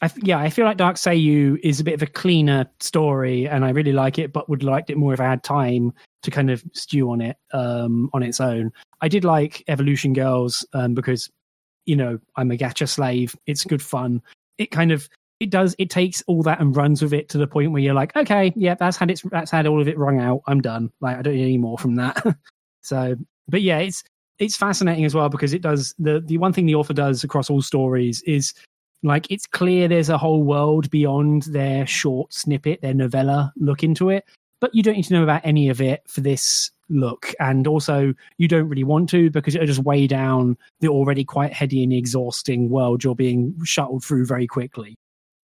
I, 0.00 0.10
yeah, 0.22 0.38
I 0.38 0.48
feel 0.48 0.64
like 0.64 0.76
Dark 0.76 0.96
Seiyu 0.96 1.58
is 1.62 1.80
a 1.80 1.84
bit 1.84 1.94
of 1.94 2.02
a 2.02 2.06
cleaner 2.06 2.66
story, 2.78 3.48
and 3.48 3.64
I 3.64 3.70
really 3.70 3.92
like 3.92 4.18
it, 4.18 4.32
but 4.32 4.48
would 4.48 4.62
liked 4.62 4.90
it 4.90 4.96
more 4.96 5.12
if 5.12 5.20
I 5.20 5.24
had 5.24 5.42
time 5.42 5.92
to 6.22 6.30
kind 6.30 6.50
of 6.50 6.62
stew 6.72 7.10
on 7.10 7.20
it 7.20 7.36
um, 7.52 8.08
on 8.12 8.22
its 8.22 8.40
own. 8.40 8.72
I 9.00 9.08
did 9.08 9.24
like 9.24 9.64
Evolution 9.66 10.12
Girls 10.12 10.64
um, 10.72 10.94
because 10.94 11.28
you 11.86 11.96
know 11.96 12.18
I'm 12.36 12.50
a 12.50 12.56
gacha 12.56 12.88
slave. 12.88 13.34
It's 13.46 13.64
good 13.64 13.82
fun. 13.82 14.22
It 14.56 14.70
kind 14.70 14.92
of 14.92 15.08
it 15.40 15.50
does 15.50 15.74
it 15.78 15.90
takes 15.90 16.22
all 16.26 16.42
that 16.42 16.60
and 16.60 16.76
runs 16.76 17.02
with 17.02 17.12
it 17.12 17.28
to 17.30 17.38
the 17.38 17.46
point 17.46 17.72
where 17.72 17.82
you're 17.82 17.94
like, 17.94 18.14
okay, 18.16 18.52
yeah, 18.54 18.74
that's 18.74 18.96
had 18.96 19.10
its 19.10 19.22
that's 19.32 19.50
had 19.50 19.66
all 19.66 19.80
of 19.80 19.88
it 19.88 19.98
rung 19.98 20.20
out. 20.20 20.42
I'm 20.46 20.60
done. 20.60 20.92
Like 21.00 21.16
I 21.16 21.22
don't 21.22 21.34
need 21.34 21.42
any 21.42 21.58
more 21.58 21.78
from 21.78 21.96
that. 21.96 22.22
so, 22.82 23.16
but 23.48 23.62
yeah, 23.62 23.78
it's 23.78 24.04
it's 24.38 24.56
fascinating 24.56 25.04
as 25.04 25.14
well 25.14 25.28
because 25.28 25.52
it 25.52 25.62
does 25.62 25.92
the 25.98 26.20
the 26.20 26.38
one 26.38 26.52
thing 26.52 26.66
the 26.66 26.76
author 26.76 26.94
does 26.94 27.24
across 27.24 27.50
all 27.50 27.62
stories 27.62 28.22
is 28.22 28.54
like 29.02 29.30
it's 29.30 29.46
clear 29.46 29.88
there's 29.88 30.08
a 30.08 30.18
whole 30.18 30.42
world 30.42 30.90
beyond 30.90 31.44
their 31.44 31.86
short 31.86 32.32
snippet, 32.32 32.80
their 32.82 32.94
novella 32.94 33.52
look 33.56 33.82
into 33.82 34.10
it, 34.10 34.24
but 34.60 34.74
you 34.74 34.82
don't 34.82 34.96
need 34.96 35.04
to 35.04 35.14
know 35.14 35.22
about 35.22 35.42
any 35.44 35.68
of 35.68 35.80
it 35.80 36.02
for 36.06 36.20
this 36.20 36.70
look. 36.88 37.32
And 37.38 37.66
also, 37.66 38.14
you 38.38 38.48
don't 38.48 38.68
really 38.68 38.84
want 38.84 39.08
to 39.10 39.30
because 39.30 39.54
it'll 39.54 39.66
just 39.66 39.84
weigh 39.84 40.06
down 40.06 40.56
the 40.80 40.88
already 40.88 41.24
quite 41.24 41.52
heady 41.52 41.82
and 41.82 41.92
exhausting 41.92 42.70
world 42.70 43.04
you're 43.04 43.14
being 43.14 43.54
shuttled 43.64 44.04
through 44.04 44.26
very 44.26 44.46
quickly. 44.46 44.96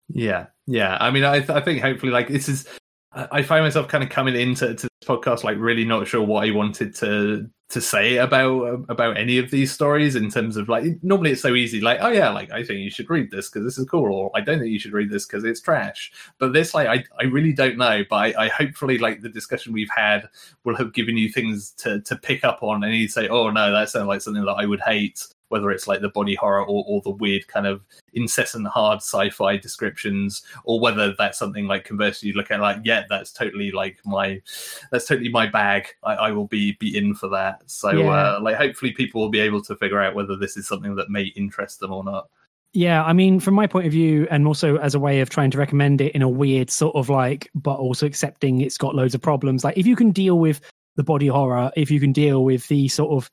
Yeah, 0.10 0.48
yeah. 0.68 0.98
I 1.00 1.12
mean, 1.12 1.24
I, 1.24 1.40
th- 1.40 1.50
I 1.50 1.62
think 1.62 1.82
hopefully, 1.82 2.12
like 2.12 2.28
this 2.28 2.50
is. 2.50 2.68
I 3.14 3.44
find 3.44 3.66
myself 3.66 3.90
kind 3.90 4.06
of 4.06 4.10
coming 4.10 4.38
into 4.38 4.74
to 4.74 4.88
this 4.88 4.90
podcast 5.06 5.44
like 5.44 5.58
really 5.60 5.84
not 5.84 6.08
sure 6.08 6.22
what 6.22 6.48
I 6.48 6.52
wanted 6.52 6.96
to 6.96 7.50
to 7.72 7.80
say 7.80 8.18
about 8.18 8.68
um, 8.68 8.86
about 8.90 9.18
any 9.18 9.38
of 9.38 9.50
these 9.50 9.72
stories 9.72 10.16
in 10.16 10.30
terms 10.30 10.58
of 10.58 10.68
like 10.68 10.84
normally 11.02 11.32
it's 11.32 11.42
so 11.42 11.56
easy 11.56 11.80
like 11.80 12.00
oh 12.02 12.10
yeah 12.10 12.30
like 12.30 12.52
I 12.52 12.64
think 12.64 12.80
you 12.80 12.92
should 12.92 13.10
read 13.10 13.32
this 13.32 13.50
because 13.50 13.64
this 13.64 13.78
is 13.78 13.90
cool 13.90 14.14
or 14.14 14.30
I 14.36 14.42
don't 14.42 14.60
think 14.60 14.72
you 14.72 14.80
should 14.80 14.92
read 14.92 15.10
this 15.10 15.26
because 15.26 15.46
it's 15.46 15.62
trash. 15.62 16.12
But 16.38 16.52
this 16.52 16.74
like 16.74 16.88
I, 16.88 17.06
I 17.20 17.24
really 17.28 17.54
don't 17.54 17.78
know 17.78 18.04
but 18.10 18.16
I, 18.18 18.46
I, 18.46 18.48
hopefully 18.50 18.98
like 18.98 19.22
the 19.22 19.30
discussion 19.30 19.72
we've 19.72 19.90
had 19.96 20.28
will 20.66 20.76
have 20.76 20.94
given 20.94 21.16
you 21.16 21.30
things 21.30 21.72
to 21.78 22.02
to 22.02 22.16
pick 22.18 22.44
up 22.44 22.62
on 22.62 22.84
and 22.84 22.94
you 22.94 23.08
say 23.08 23.30
oh 23.30 23.50
no 23.50 23.72
that 23.72 23.90
sounds 23.90 24.08
like 24.08 24.22
something 24.22 24.44
that 24.44 24.52
I 24.52 24.66
would 24.66 24.82
hate 24.82 25.26
whether 25.52 25.70
it's 25.70 25.88
like 25.88 26.02
the 26.02 26.10
body 26.10 26.34
horror 26.34 26.66
or, 26.66 26.84
or 26.88 27.02
the 27.02 27.12
weird 27.12 27.48
kind 27.48 27.68
of 27.68 27.82
incessant 28.14 28.68
hard 28.68 28.98
sci-fi 28.98 29.58
descriptions, 29.58 30.44
or 30.64 30.80
whether 30.80 31.14
that's 31.18 31.38
something 31.38 31.68
like 31.68 31.86
conversely 31.86 32.30
you 32.30 32.36
look 32.36 32.50
at 32.50 32.60
like, 32.60 32.80
yeah, 32.84 33.04
that's 33.10 33.32
totally 33.32 33.72
like 33.72 33.98
my 34.06 34.42
that's 34.92 35.08
totally 35.08 35.30
my 35.30 35.48
bag. 35.48 35.88
I, 36.04 36.14
I 36.14 36.32
will 36.32 36.48
be 36.48 36.74
be 36.74 36.98
in 36.98 37.14
for 37.14 37.30
that. 37.30 37.62
So 37.68 37.92
yeah. 37.92 38.10
uh, 38.10 38.40
like 38.42 38.56
hopefully 38.56 38.92
people 38.94 39.22
will 39.22 39.30
be 39.30 39.40
able 39.40 39.62
to 39.64 39.76
figure 39.76 40.02
out 40.02 40.16
whether 40.16 40.36
this 40.36 40.58
is 40.58 40.68
something 40.68 40.96
that 40.96 41.10
may 41.10 41.26
interest 41.36 41.80
them 41.80 41.94
or 41.94 42.04
not. 42.04 42.30
Yeah, 42.74 43.04
I 43.04 43.12
mean, 43.12 43.42
from 43.42 43.54
my 43.54 43.68
point 43.68 43.86
of 43.86 43.92
view, 43.92 44.28
and 44.32 44.48
also 44.48 44.78
as 44.78 44.96
a 44.96 45.00
way 45.00 45.20
of 45.20 45.30
trying 45.30 45.52
to 45.52 45.58
recommend 45.58 46.00
it 46.00 46.16
in 46.16 46.22
a 46.22 46.30
weird 46.30 46.70
sort 46.70 46.96
of 46.96 47.10
like, 47.10 47.50
but 47.54 47.76
also 47.76 48.06
accepting 48.06 48.62
it's 48.62 48.78
got 48.78 48.96
loads 48.96 49.14
of 49.14 49.22
problems. 49.22 49.66
Like, 49.66 49.78
if 49.78 49.86
you 49.86 49.98
can 49.98 50.12
deal 50.12 50.40
with 50.40 50.62
the 50.96 51.04
body 51.04 51.28
horror, 51.28 51.70
if 51.76 51.92
you 51.92 52.00
can 52.00 52.14
deal 52.14 52.46
with 52.46 52.66
the 52.70 52.88
sort 52.88 53.12
of 53.12 53.30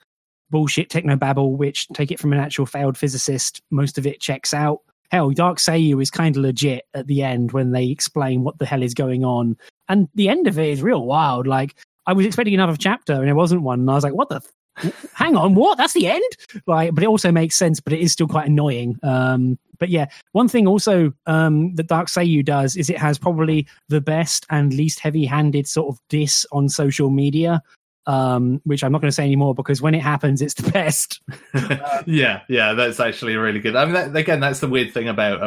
bullshit 0.51 0.91
techno 0.91 1.17
babble, 1.17 1.57
which 1.57 1.89
take 1.89 2.11
it 2.11 2.21
from 2.21 2.33
an 2.33 2.39
actual 2.39 2.67
failed 2.67 2.97
physicist, 2.97 3.63
most 3.71 3.99
of 3.99 4.07
it 4.07 4.21
checks 4.21 4.55
out. 4.55 4.81
Hell, 5.11 5.31
Dark 5.31 5.59
Seiyu 5.59 6.03
is 6.03 6.11
kind 6.11 6.37
of 6.37 6.43
legit 6.43 6.85
at 6.95 7.07
the 7.07 7.23
end 7.23 7.53
when 7.53 7.73
they 7.73 7.89
explain 7.89 8.45
what 8.45 8.59
the 8.59 8.67
hell 8.67 8.83
is 8.83 8.95
going 8.95 9.25
on, 9.25 9.57
and 9.89 10.09
the 10.15 10.29
end 10.29 10.47
of 10.47 10.59
it 10.59 10.69
is 10.69 10.83
real 10.83 11.07
wild. 11.07 11.47
Like 11.47 11.77
I 12.07 12.13
was 12.13 12.27
expecting 12.27 12.55
another 12.55 12.77
chapter, 12.77 13.15
and 13.15 13.29
it 13.29 13.35
wasn't 13.35 13.63
one, 13.63 13.81
and 13.81 13.91
I 13.91 13.95
was 13.95 14.05
like, 14.05 14.15
"What 14.15 14.29
the? 14.29 14.43
Hang 15.15 15.35
on, 15.35 15.55
what? 15.55 15.79
That's 15.79 15.95
the 15.95 16.09
end?" 16.09 16.25
Like, 16.67 16.95
but 16.95 17.03
it 17.03 17.09
also 17.09 17.33
makes 17.33 17.57
sense, 17.57 17.81
but 17.81 17.93
it 17.93 18.01
is 18.01 18.13
still 18.13 18.29
quite 18.29 18.49
annoying. 18.49 18.99
Um, 19.03 19.59
but 19.79 19.89
yeah, 19.89 20.07
one 20.33 20.49
thing 20.49 20.67
also 20.67 21.13
um, 21.27 21.75
that 21.77 21.87
Dark 21.87 22.09
Seiyu 22.09 22.45
does 22.45 22.77
is 22.77 22.91
it 22.91 22.99
has 22.99 23.19
probably 23.19 23.67
the 23.89 24.01
best 24.01 24.45
and 24.51 24.75
least 24.75 25.01
heavy-handed 25.01 25.67
sort 25.67 25.89
of 25.89 26.01
diss 26.09 26.45
on 26.53 26.69
social 26.69 27.11
media 27.11 27.63
um, 28.09 28.61
which 28.65 28.83
I'm 28.83 28.91
not 28.91 29.03
going 29.03 29.09
to 29.09 29.15
say 29.15 29.25
anymore 29.25 29.55
because 29.55 29.83
when 29.83 29.95
it 29.95 30.01
happens, 30.01 30.41
it's 30.41 30.55
the 30.55 30.71
best. 30.71 31.21
yeah, 32.07 32.41
yeah, 32.49 32.73
that's 32.73 32.99
actually 32.99 33.37
really 33.37 33.61
good. 33.61 33.77
I 33.77 33.85
mean, 33.85 33.95
that, 33.95 34.17
again, 34.17 34.41
that's 34.41 34.61
the 34.61 34.67
weird 34.67 34.93
thing 34.93 35.09
about 35.09 35.47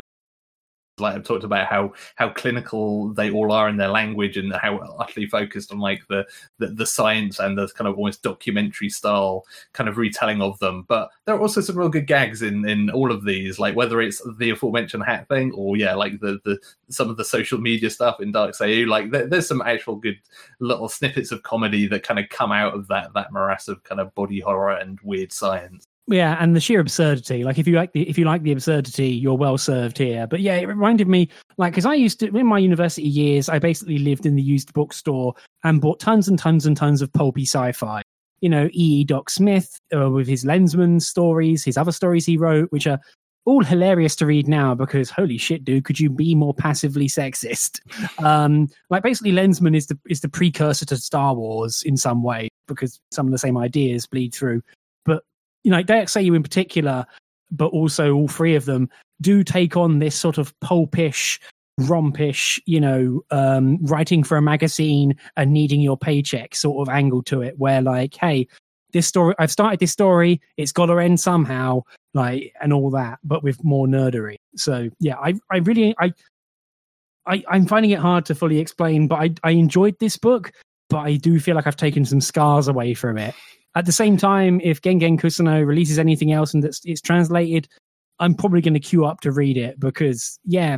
like 1.02 1.16
I've 1.16 1.24
talked 1.24 1.44
about 1.44 1.68
how 1.68 1.94
how 2.16 2.30
clinical 2.30 3.14
they 3.14 3.32
all 3.32 3.52
are 3.52 3.68
in 3.70 3.78
their 3.78 3.90
language 3.90 4.38
and 4.38 4.54
how 4.54 4.78
utterly 5.00 5.28
focused 5.28 5.72
on 5.72 5.80
like 5.80 6.02
the, 6.10 6.26
the 6.60 6.68
the, 6.68 6.86
science 6.86 7.40
and 7.40 7.58
the 7.58 7.68
kind 7.70 7.88
of 7.88 7.98
almost 7.98 8.24
documentary 8.24 8.90
style 8.90 9.46
kind 9.74 9.90
of 9.90 9.98
retelling 9.98 10.42
of 10.42 10.58
them. 10.60 10.86
But 10.88 11.10
there 11.26 11.36
are 11.36 11.40
also 11.40 11.62
some 11.62 11.78
real 11.78 11.90
good 11.90 12.08
gags 12.08 12.42
in 12.42 12.68
in 12.68 12.90
all 12.90 13.12
of 13.12 13.26
these, 13.26 13.60
like 13.60 13.76
whether 13.76 14.02
it's 14.02 14.22
the 14.38 14.52
aforementioned 14.52 15.04
hat 15.04 15.28
thing 15.28 15.52
or 15.54 15.78
yeah, 15.78 15.96
like 15.96 16.20
the 16.20 16.40
the 16.46 16.60
some 16.90 17.10
of 17.10 17.18
the 17.18 17.26
social 17.26 17.60
media 17.60 17.90
stuff 17.90 18.20
in 18.20 18.32
Dark 18.32 18.52
Seiyu. 18.52 18.88
Like 18.88 19.12
there, 19.12 19.28
there's 19.28 19.48
some 19.48 19.62
actual 19.62 19.96
good 19.96 20.20
little 20.60 20.90
snippets 20.90 21.32
of 21.32 21.44
comedy 21.44 21.88
that 21.88 22.04
kind 22.04 22.20
of 22.20 22.30
come 22.30 22.52
out 22.52 22.74
of 22.74 22.88
that 22.88 23.14
that 23.14 23.32
morass 23.32 23.68
of 23.68 23.84
kind 23.84 24.02
of 24.02 24.14
body 24.16 24.40
horror 24.40 24.76
and 24.78 25.00
weird 25.02 25.32
science 25.32 25.88
yeah 26.08 26.38
and 26.40 26.56
the 26.56 26.60
sheer 26.60 26.80
absurdity. 26.80 27.44
Like 27.44 27.60
if 27.60 27.68
you 27.68 27.76
like 27.76 27.92
the 27.94 28.08
if 28.10 28.18
you 28.18 28.26
like 28.26 28.44
the 28.44 28.52
absurdity 28.52 29.10
you're 29.10 29.38
well 29.38 29.58
served 29.58 29.98
here. 29.98 30.28
But 30.28 30.42
yeah 30.42 30.56
it 30.56 30.68
reminded 30.68 31.08
me 31.08 31.30
like 31.58 31.74
because 31.74 31.86
i 31.86 31.94
used 31.94 32.20
to 32.22 32.36
in 32.36 32.48
my 32.48 32.58
university 32.60 33.08
years 33.08 33.50
i 33.50 33.60
basically 33.60 34.00
lived 34.00 34.26
in 34.26 34.36
the 34.36 34.42
used 34.42 34.74
bookstore 34.74 35.34
and 35.64 35.82
bought 35.82 36.00
tons 36.00 36.28
and 36.28 36.40
tons 36.40 36.66
and 36.66 36.76
tons 36.76 37.02
of 37.02 37.12
pulpy 37.14 37.46
sci-fi. 37.46 38.02
You 38.42 38.50
know 38.50 38.66
e. 38.68 39.02
e. 39.02 39.04
doc 39.04 39.30
smith 39.30 39.80
uh, 39.96 40.10
with 40.10 40.28
his 40.28 40.44
lensman 40.44 41.02
stories 41.02 41.64
his 41.64 41.78
other 41.78 41.92
stories 41.92 42.26
he 42.26 42.38
wrote 42.38 42.72
which 42.72 42.88
are 42.88 43.00
all 43.46 43.64
hilarious 43.64 44.16
to 44.16 44.26
read 44.26 44.48
now 44.48 44.76
because 44.76 45.10
holy 45.10 45.38
shit 45.38 45.66
dude 45.66 45.84
could 45.84 46.00
you 46.00 46.10
be 46.10 46.36
more 46.36 46.54
passively 46.54 47.08
sexist? 47.08 47.80
Um 48.24 48.68
like 48.90 49.04
basically 49.04 49.32
lensman 49.32 49.76
is 49.76 49.88
the 49.88 49.98
is 50.10 50.22
the 50.22 50.30
precursor 50.30 50.86
to 50.86 50.98
star 50.98 51.34
wars 51.34 51.84
in 51.84 51.98
some 51.98 52.24
way 52.24 52.50
because 52.68 53.00
some 53.12 53.26
of 53.26 53.32
the 53.32 53.38
same 53.38 53.58
ideas 53.58 54.06
bleed 54.06 54.34
through 54.34 54.62
you 55.64 55.72
know, 55.72 55.84
Seiyu 55.84 56.36
in 56.36 56.44
particular, 56.44 57.06
but 57.52 57.68
also 57.68 58.14
all 58.14 58.28
three 58.28 58.56
of 58.56 58.66
them 58.66 58.90
do 59.22 59.44
take 59.44 59.78
on 59.78 60.00
this 60.00 60.16
sort 60.16 60.38
of 60.38 60.58
pulpish, 60.62 61.40
rompish, 61.82 62.60
you 62.66 62.80
know, 62.80 63.22
um, 63.32 63.78
writing 63.86 64.24
for 64.24 64.38
a 64.38 64.42
magazine 64.42 65.16
and 65.38 65.54
needing 65.54 65.82
your 65.82 65.98
paycheck 65.98 66.56
sort 66.56 66.88
of 66.88 66.94
angle 66.94 67.24
to 67.24 67.42
it, 67.42 67.58
where 67.60 67.82
like, 67.82 68.16
hey, 68.16 68.48
this 68.94 69.08
story, 69.08 69.36
I've 69.40 69.52
started 69.52 69.80
this 69.80 69.92
story, 69.92 70.42
it's 70.58 70.72
got 70.72 70.88
to 70.88 70.98
end 71.00 71.20
somehow, 71.20 71.84
like, 72.14 72.54
and 72.62 72.74
all 72.74 72.90
that, 72.92 73.20
but 73.24 73.44
with 73.44 73.64
more 73.64 73.88
nerdery. 73.88 74.38
So 74.56 74.90
yeah, 75.00 75.16
I, 75.18 75.36
I 75.52 75.58
really, 75.58 75.96
I, 76.00 76.14
I, 77.26 77.44
I'm 77.50 77.68
finding 77.68 77.92
it 77.92 78.00
hard 78.00 78.26
to 78.26 78.36
fully 78.36 78.60
explain, 78.60 79.08
but 79.08 79.16
I, 79.16 79.30
I 79.44 79.52
enjoyed 79.52 79.98
this 80.00 80.18
book, 80.18 80.52
but 80.90 81.00
I 81.00 81.16
do 81.16 81.40
feel 81.40 81.56
like 81.56 81.68
I've 81.68 81.78
taken 81.78 82.04
some 82.04 82.22
scars 82.22 82.68
away 82.68 82.94
from 82.94 83.18
it. 83.18 83.36
At 83.76 83.86
the 83.86 83.92
same 83.92 84.18
time, 84.18 84.60
if 84.62 84.82
Gengen 84.82 85.20
Kusano 85.20 85.66
releases 85.66 85.98
anything 85.98 86.32
else 86.32 86.54
and 86.54 86.64
it's, 86.64 86.82
it's 86.84 87.02
translated, 87.02 87.68
I'm 88.20 88.36
probably 88.36 88.62
going 88.62 88.74
to 88.74 88.80
queue 88.80 89.06
up 89.06 89.22
to 89.22 89.32
read 89.32 89.58
it 89.58 89.80
because, 89.80 90.40
yeah, 90.46 90.78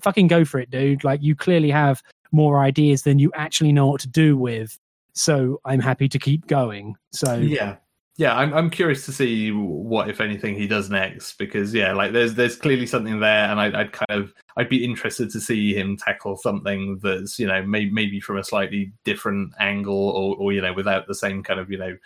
fucking 0.00 0.26
go 0.28 0.44
for 0.44 0.58
it, 0.58 0.70
dude. 0.70 1.04
Like, 1.04 1.22
you 1.22 1.36
clearly 1.36 1.70
have 1.70 2.02
more 2.32 2.60
ideas 2.60 3.02
than 3.02 3.18
you 3.18 3.30
actually 3.34 3.72
know 3.72 3.88
what 3.88 4.00
to 4.00 4.08
do 4.08 4.36
with. 4.36 4.78
So 5.12 5.60
I'm 5.64 5.80
happy 5.80 6.08
to 6.08 6.18
keep 6.18 6.46
going. 6.46 6.96
So, 7.12 7.36
yeah 7.36 7.76
yeah, 8.18 8.34
I'm 8.34 8.54
I'm 8.54 8.70
curious 8.70 9.04
to 9.06 9.12
see 9.12 9.52
what, 9.52 10.08
if 10.08 10.22
anything, 10.22 10.54
he 10.54 10.66
does 10.66 10.88
next 10.88 11.36
because 11.36 11.74
yeah, 11.74 11.92
like 11.92 12.12
there's 12.12 12.34
there's 12.34 12.56
clearly 12.56 12.86
something 12.86 13.20
there, 13.20 13.44
and 13.44 13.60
I'd, 13.60 13.74
I'd 13.74 13.92
kind 13.92 14.22
of 14.22 14.32
I'd 14.56 14.70
be 14.70 14.82
interested 14.82 15.28
to 15.30 15.40
see 15.40 15.74
him 15.74 15.98
tackle 15.98 16.38
something 16.38 16.98
that's 17.02 17.38
you 17.38 17.46
know 17.46 17.62
may, 17.62 17.90
maybe 17.90 18.18
from 18.20 18.38
a 18.38 18.44
slightly 18.44 18.90
different 19.04 19.52
angle 19.60 20.08
or 20.08 20.34
or 20.36 20.52
you 20.54 20.62
know 20.62 20.72
without 20.72 21.06
the 21.06 21.14
same 21.14 21.42
kind 21.42 21.60
of 21.60 21.70
you 21.70 21.76
know 21.76 21.96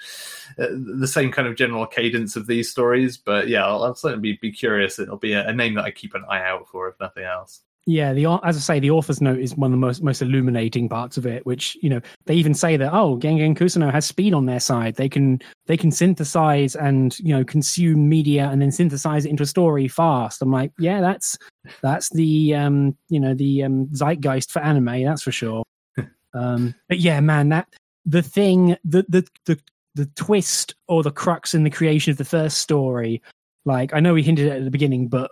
uh, 0.58 0.66
the 0.98 1.06
same 1.06 1.30
kind 1.30 1.46
of 1.46 1.54
general 1.54 1.86
cadence 1.86 2.34
of 2.34 2.48
these 2.48 2.68
stories. 2.68 3.16
But 3.16 3.46
yeah, 3.48 3.64
I'll, 3.64 3.84
I'll 3.84 3.94
certainly 3.94 4.32
be, 4.32 4.38
be 4.50 4.52
curious. 4.52 4.98
It'll 4.98 5.16
be 5.16 5.34
a, 5.34 5.46
a 5.46 5.52
name 5.52 5.74
that 5.74 5.84
I 5.84 5.92
keep 5.92 6.14
an 6.14 6.24
eye 6.28 6.42
out 6.42 6.66
for, 6.68 6.88
if 6.88 6.98
nothing 6.98 7.22
else. 7.22 7.60
Yeah, 7.86 8.12
the 8.12 8.26
as 8.44 8.56
I 8.56 8.60
say, 8.60 8.78
the 8.78 8.90
author's 8.90 9.22
note 9.22 9.38
is 9.38 9.56
one 9.56 9.68
of 9.68 9.72
the 9.72 9.78
most 9.78 10.02
most 10.02 10.20
illuminating 10.20 10.88
parts 10.88 11.16
of 11.16 11.26
it. 11.26 11.44
Which 11.46 11.76
you 11.80 11.88
know 11.88 12.00
they 12.26 12.34
even 12.34 12.52
say 12.52 12.76
that 12.76 12.92
oh, 12.92 13.16
Gengen 13.18 13.56
Kusano 13.56 13.90
has 13.90 14.04
speed 14.04 14.34
on 14.34 14.46
their 14.46 14.60
side. 14.60 14.96
They 14.96 15.08
can 15.08 15.40
they 15.66 15.76
can 15.76 15.90
synthesize 15.90 16.76
and 16.76 17.18
you 17.20 17.34
know 17.34 17.42
consume 17.42 18.08
media 18.08 18.48
and 18.50 18.60
then 18.60 18.70
synthesize 18.70 19.24
it 19.24 19.30
into 19.30 19.44
a 19.44 19.46
story 19.46 19.88
fast. 19.88 20.42
I'm 20.42 20.52
like, 20.52 20.72
yeah, 20.78 21.00
that's 21.00 21.38
that's 21.82 22.10
the 22.10 22.54
um 22.54 22.96
you 23.08 23.18
know 23.18 23.34
the 23.34 23.64
um, 23.64 23.88
zeitgeist 23.94 24.52
for 24.52 24.60
anime. 24.60 25.04
That's 25.04 25.22
for 25.22 25.32
sure. 25.32 25.64
um, 26.34 26.74
but 26.88 26.98
yeah, 26.98 27.20
man, 27.20 27.48
that 27.48 27.66
the 28.04 28.22
thing 28.22 28.76
the 28.84 29.04
the 29.08 29.26
the 29.46 29.58
the 29.94 30.06
twist 30.16 30.74
or 30.86 31.02
the 31.02 31.10
crux 31.10 31.54
in 31.54 31.64
the 31.64 31.70
creation 31.70 32.10
of 32.10 32.18
the 32.18 32.24
first 32.24 32.58
story. 32.58 33.22
Like 33.64 33.94
I 33.94 34.00
know 34.00 34.14
we 34.14 34.22
hinted 34.22 34.48
at 34.48 34.64
the 34.64 34.70
beginning, 34.70 35.08
but 35.08 35.30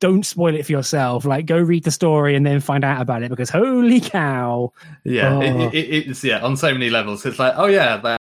don't 0.00 0.24
spoil 0.24 0.54
it 0.54 0.66
for 0.66 0.72
yourself. 0.72 1.24
Like, 1.24 1.46
go 1.46 1.58
read 1.58 1.84
the 1.84 1.90
story 1.90 2.34
and 2.34 2.44
then 2.44 2.60
find 2.60 2.84
out 2.84 3.00
about 3.00 3.22
it 3.22 3.30
because 3.30 3.50
holy 3.50 4.00
cow! 4.00 4.72
Yeah, 5.04 5.36
oh. 5.36 5.40
it, 5.40 5.74
it, 5.74 6.08
it's 6.08 6.24
yeah 6.24 6.40
on 6.40 6.56
so 6.56 6.72
many 6.72 6.90
levels. 6.90 7.24
It's 7.24 7.38
like, 7.38 7.54
oh 7.56 7.66
yeah, 7.66 7.98
that 7.98 8.20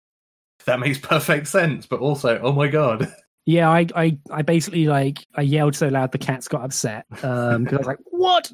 that 0.66 0.80
makes 0.80 0.98
perfect 0.98 1.48
sense, 1.48 1.86
but 1.86 2.00
also, 2.00 2.40
oh 2.40 2.54
my 2.54 2.68
god. 2.68 3.14
Yeah, 3.46 3.70
I 3.70 3.86
I 3.96 4.18
I 4.32 4.42
basically 4.42 4.88
like 4.88 5.26
I 5.36 5.42
yelled 5.42 5.76
so 5.76 5.88
loud 5.88 6.12
the 6.12 6.18
cats 6.18 6.48
got 6.48 6.64
upset 6.64 7.06
um 7.24 7.64
because 7.64 7.76
I 7.76 7.80
was 7.80 7.88
like, 7.88 8.00
what? 8.06 8.52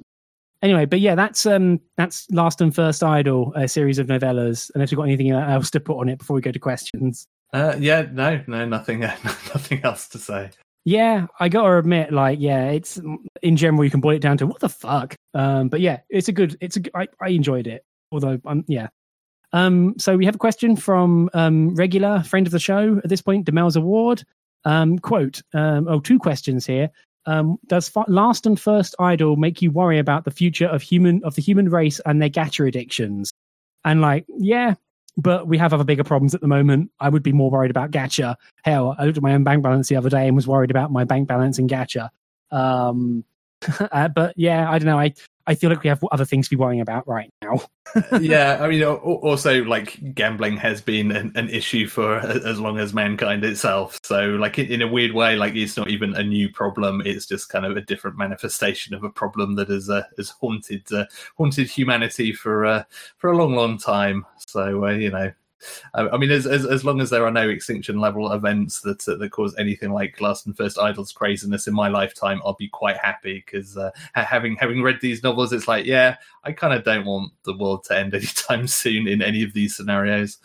Anyway, 0.61 0.85
but 0.85 0.99
yeah, 0.99 1.15
that's 1.15 1.45
um 1.45 1.79
that's 1.97 2.29
Last 2.29 2.61
and 2.61 2.75
First 2.75 3.03
Idol, 3.03 3.53
a 3.55 3.67
series 3.67 3.99
of 3.99 4.07
novellas. 4.07 4.69
And 4.69 4.75
Unless 4.75 4.91
you've 4.91 4.97
got 4.97 5.03
anything 5.03 5.31
else 5.31 5.71
to 5.71 5.79
put 5.79 5.97
on 5.97 6.09
it 6.09 6.19
before 6.19 6.35
we 6.35 6.41
go 6.41 6.51
to 6.51 6.59
questions. 6.59 7.27
Uh, 7.53 7.75
yeah, 7.79 8.05
no, 8.11 8.41
no, 8.47 8.65
nothing, 8.65 8.99
nothing 9.23 9.81
else 9.83 10.07
to 10.09 10.17
say. 10.17 10.51
Yeah, 10.83 11.27
I 11.39 11.47
gotta 11.49 11.77
admit, 11.77 12.11
like, 12.11 12.39
yeah, 12.39 12.69
it's 12.69 12.99
in 13.43 13.55
general 13.55 13.83
you 13.83 13.91
can 13.91 14.01
boil 14.01 14.15
it 14.15 14.21
down 14.21 14.37
to 14.37 14.47
what 14.47 14.59
the 14.59 14.69
fuck. 14.69 15.15
Um, 15.33 15.69
but 15.69 15.79
yeah, 15.79 15.99
it's 16.09 16.27
a 16.27 16.31
good, 16.31 16.57
it's 16.59 16.77
a, 16.77 16.81
I, 16.97 17.07
I 17.21 17.29
enjoyed 17.29 17.67
it. 17.67 17.85
Although, 18.11 18.39
um, 18.45 18.65
yeah. 18.67 18.87
Um, 19.53 19.95
so 19.97 20.17
we 20.17 20.25
have 20.25 20.35
a 20.35 20.39
question 20.39 20.75
from 20.75 21.29
um 21.33 21.75
regular 21.75 22.23
friend 22.23 22.47
of 22.47 22.51
the 22.51 22.59
show 22.59 22.97
at 23.03 23.09
this 23.09 23.21
point, 23.21 23.45
Demel's 23.45 23.75
Award. 23.75 24.23
Um, 24.65 24.97
quote, 24.99 25.41
um, 25.53 25.87
oh, 25.87 25.99
two 25.99 26.19
questions 26.19 26.65
here. 26.65 26.89
Um, 27.25 27.57
does 27.67 27.91
last 28.07 28.45
and 28.45 28.59
first 28.59 28.95
idol 28.99 29.35
make 29.35 29.61
you 29.61 29.69
worry 29.69 29.99
about 29.99 30.25
the 30.25 30.31
future 30.31 30.67
of 30.67 30.81
human 30.81 31.21
of 31.23 31.35
the 31.35 31.41
human 31.41 31.69
race 31.69 31.99
and 32.05 32.21
their 32.21 32.29
gacha 32.29 32.67
addictions? 32.67 33.31
And 33.85 34.01
like, 34.01 34.25
yeah, 34.27 34.75
but 35.17 35.47
we 35.47 35.57
have 35.57 35.73
other 35.73 35.83
bigger 35.83 36.03
problems 36.03 36.33
at 36.33 36.41
the 36.41 36.47
moment. 36.47 36.91
I 36.99 37.09
would 37.09 37.23
be 37.23 37.33
more 37.33 37.49
worried 37.49 37.71
about 37.71 37.91
gacha. 37.91 38.35
Hell, 38.63 38.95
I 38.97 39.05
looked 39.05 39.17
at 39.17 39.23
my 39.23 39.33
own 39.33 39.43
bank 39.43 39.63
balance 39.63 39.87
the 39.89 39.95
other 39.95 40.09
day 40.09 40.27
and 40.27 40.35
was 40.35 40.47
worried 40.47 40.71
about 40.71 40.91
my 40.91 41.03
bank 41.03 41.27
balance 41.27 41.59
in 41.59 41.67
gacha. 41.67 42.09
Um, 42.51 43.23
uh, 43.91 44.07
but 44.09 44.33
yeah, 44.37 44.69
I 44.69 44.79
don't 44.79 44.87
know. 44.87 44.99
I 44.99 45.13
I 45.47 45.55
feel 45.55 45.69
like 45.69 45.83
we 45.83 45.89
have 45.89 46.03
other 46.11 46.25
things 46.25 46.47
to 46.47 46.55
be 46.55 46.59
worrying 46.59 46.81
about 46.81 47.07
right 47.07 47.31
now. 47.41 47.61
yeah, 48.19 48.57
I 48.61 48.67
mean, 48.67 48.83
also 48.83 49.63
like 49.63 50.13
gambling 50.13 50.57
has 50.57 50.81
been 50.81 51.11
an, 51.11 51.31
an, 51.35 51.49
issue 51.49 51.87
for 51.87 52.19
as 52.19 52.59
long 52.59 52.77
as 52.77 52.93
mankind 52.93 53.43
itself. 53.43 53.99
So, 54.03 54.29
like 54.31 54.57
in 54.59 54.81
a 54.81 54.87
weird 54.87 55.13
way, 55.13 55.35
like 55.35 55.55
it's 55.55 55.75
not 55.75 55.89
even 55.89 56.15
a 56.15 56.23
new 56.23 56.49
problem. 56.49 57.01
It's 57.05 57.25
just 57.25 57.49
kind 57.49 57.65
of 57.65 57.75
a 57.75 57.81
different 57.81 58.17
manifestation 58.17 58.93
of 58.93 59.03
a 59.03 59.09
problem 59.09 59.55
that 59.55 59.69
has 59.69 59.89
uh, 59.89 60.03
has 60.17 60.29
haunted 60.29 60.91
uh, 60.93 61.05
haunted 61.37 61.69
humanity 61.69 62.31
for 62.33 62.65
uh, 62.65 62.83
for 63.17 63.31
a 63.31 63.37
long, 63.37 63.55
long 63.55 63.77
time. 63.77 64.25
So, 64.47 64.85
uh, 64.85 64.91
you 64.91 65.11
know, 65.11 65.31
I 65.93 66.17
mean, 66.17 66.31
as, 66.31 66.47
as, 66.47 66.65
as 66.65 66.83
long 66.83 67.01
as 67.01 67.09
there 67.09 67.25
are 67.25 67.31
no 67.31 67.47
extinction 67.49 67.99
level 67.99 68.31
events 68.31 68.81
that 68.81 69.07
uh, 69.07 69.15
that 69.15 69.31
cause 69.31 69.55
anything 69.57 69.91
like 69.91 70.19
Last 70.21 70.45
and 70.45 70.55
First 70.55 70.79
Idols 70.79 71.11
craziness 71.11 71.67
in 71.67 71.73
my 71.73 71.87
lifetime, 71.87 72.41
I'll 72.45 72.55
be 72.55 72.67
quite 72.69 72.97
happy 72.97 73.43
because 73.45 73.77
uh, 73.77 73.91
having 74.13 74.55
having 74.55 74.81
read 74.81 74.99
these 75.01 75.23
novels, 75.23 75.53
it's 75.53 75.67
like, 75.67 75.85
yeah, 75.85 76.17
I 76.43 76.51
kind 76.51 76.73
of 76.73 76.83
don't 76.83 77.05
want 77.05 77.33
the 77.43 77.57
world 77.57 77.83
to 77.85 77.97
end 77.97 78.13
anytime 78.15 78.67
soon 78.67 79.07
in 79.07 79.21
any 79.21 79.43
of 79.43 79.53
these 79.53 79.75
scenarios. 79.75 80.37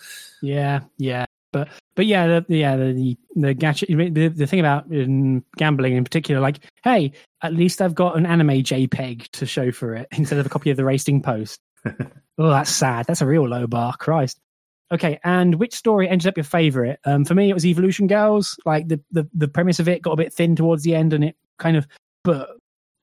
Yeah, 0.42 0.80
yeah, 0.98 1.24
but 1.52 1.68
but 1.94 2.06
yeah, 2.06 2.26
the, 2.26 2.44
yeah, 2.48 2.76
the 2.76 3.16
the 3.34 3.54
gadget. 3.54 3.88
The, 3.88 4.28
the 4.28 4.46
thing 4.46 4.60
about 4.60 4.86
in 4.90 5.42
gambling 5.56 5.94
in 5.94 6.04
particular, 6.04 6.40
like, 6.40 6.58
hey, 6.84 7.12
at 7.42 7.54
least 7.54 7.80
I've 7.80 7.94
got 7.94 8.16
an 8.16 8.26
anime 8.26 8.62
JPEG 8.62 9.30
to 9.32 9.46
show 9.46 9.72
for 9.72 9.94
it 9.94 10.08
instead 10.16 10.38
of 10.38 10.46
a 10.46 10.50
copy 10.50 10.70
of 10.70 10.76
the 10.76 10.84
Racing 10.84 11.22
Post. 11.22 11.60
oh, 11.86 12.50
that's 12.50 12.70
sad. 12.70 13.06
That's 13.06 13.22
a 13.22 13.26
real 13.26 13.48
low 13.48 13.66
bar. 13.66 13.96
Christ. 13.96 14.38
Okay, 14.92 15.18
and 15.24 15.56
which 15.56 15.74
story 15.74 16.08
ended 16.08 16.28
up 16.28 16.36
your 16.36 16.44
favorite? 16.44 17.00
Um, 17.04 17.24
for 17.24 17.34
me, 17.34 17.50
it 17.50 17.54
was 17.54 17.66
Evolution 17.66 18.06
Girls. 18.06 18.58
Like 18.64 18.88
the, 18.88 19.00
the 19.10 19.28
the 19.34 19.48
premise 19.48 19.80
of 19.80 19.88
it 19.88 20.02
got 20.02 20.12
a 20.12 20.16
bit 20.16 20.32
thin 20.32 20.54
towards 20.54 20.84
the 20.84 20.94
end, 20.94 21.12
and 21.12 21.24
it 21.24 21.36
kind 21.58 21.76
of. 21.76 21.86
But 22.22 22.50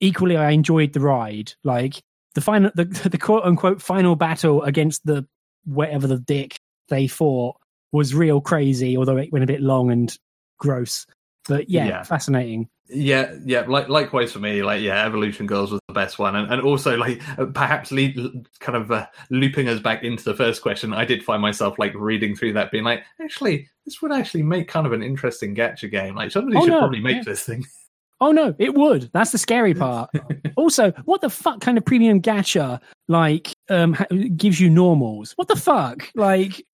equally, 0.00 0.36
I 0.36 0.50
enjoyed 0.50 0.92
the 0.92 1.00
ride. 1.00 1.52
Like 1.62 2.02
the 2.34 2.40
final, 2.40 2.70
the 2.74 2.84
the 3.10 3.18
quote 3.18 3.44
unquote 3.44 3.82
final 3.82 4.16
battle 4.16 4.62
against 4.62 5.04
the 5.04 5.26
whatever 5.64 6.06
the 6.06 6.18
dick 6.18 6.58
they 6.88 7.06
fought 7.06 7.56
was 7.92 8.14
real 8.14 8.40
crazy, 8.40 8.96
although 8.96 9.16
it 9.16 9.32
went 9.32 9.44
a 9.44 9.46
bit 9.46 9.60
long 9.60 9.90
and 9.90 10.16
gross. 10.58 11.06
But 11.48 11.68
yeah, 11.68 11.86
Yeah. 11.86 12.02
fascinating. 12.02 12.68
Yeah, 12.88 13.34
yeah. 13.44 13.64
Like 13.66 13.88
likewise 13.88 14.32
for 14.32 14.40
me, 14.40 14.62
like 14.62 14.82
yeah, 14.82 15.06
Evolution 15.06 15.46
Girls 15.46 15.72
was 15.72 15.80
the 15.88 15.94
best 15.94 16.18
one, 16.18 16.36
and, 16.36 16.52
and 16.52 16.60
also 16.62 16.96
like 16.98 17.20
uh, 17.38 17.46
perhaps 17.46 17.90
lead, 17.90 18.16
kind 18.60 18.76
of 18.76 18.90
uh, 18.90 19.06
looping 19.30 19.68
us 19.68 19.80
back 19.80 20.04
into 20.04 20.22
the 20.22 20.34
first 20.34 20.60
question. 20.60 20.92
I 20.92 21.06
did 21.06 21.22
find 21.24 21.40
myself 21.40 21.78
like 21.78 21.94
reading 21.94 22.36
through 22.36 22.52
that, 22.54 22.70
being 22.70 22.84
like, 22.84 23.02
actually, 23.22 23.68
this 23.86 24.02
would 24.02 24.12
actually 24.12 24.42
make 24.42 24.68
kind 24.68 24.86
of 24.86 24.92
an 24.92 25.02
interesting 25.02 25.54
gacha 25.56 25.90
game. 25.90 26.14
Like 26.14 26.30
somebody 26.30 26.58
Oh, 26.58 26.64
should 26.64 26.72
no, 26.72 26.78
probably 26.80 27.00
make 27.00 27.16
yeah. 27.18 27.22
this 27.24 27.42
thing. 27.44 27.64
Oh 28.20 28.30
no, 28.30 28.54
it 28.58 28.74
would. 28.74 29.10
That's 29.12 29.32
the 29.32 29.38
scary 29.38 29.74
part. 29.74 30.08
also, 30.56 30.92
what 31.04 31.20
the 31.20 31.28
fuck 31.28 31.60
kind 31.60 31.76
of 31.76 31.84
premium 31.84 32.22
gacha 32.22 32.80
like 33.08 33.52
um 33.68 33.92
ha- 33.92 34.06
gives 34.36 34.60
you 34.60 34.70
normals? 34.70 35.32
What 35.36 35.48
the 35.48 35.56
fuck? 35.56 36.08
Like 36.14 36.64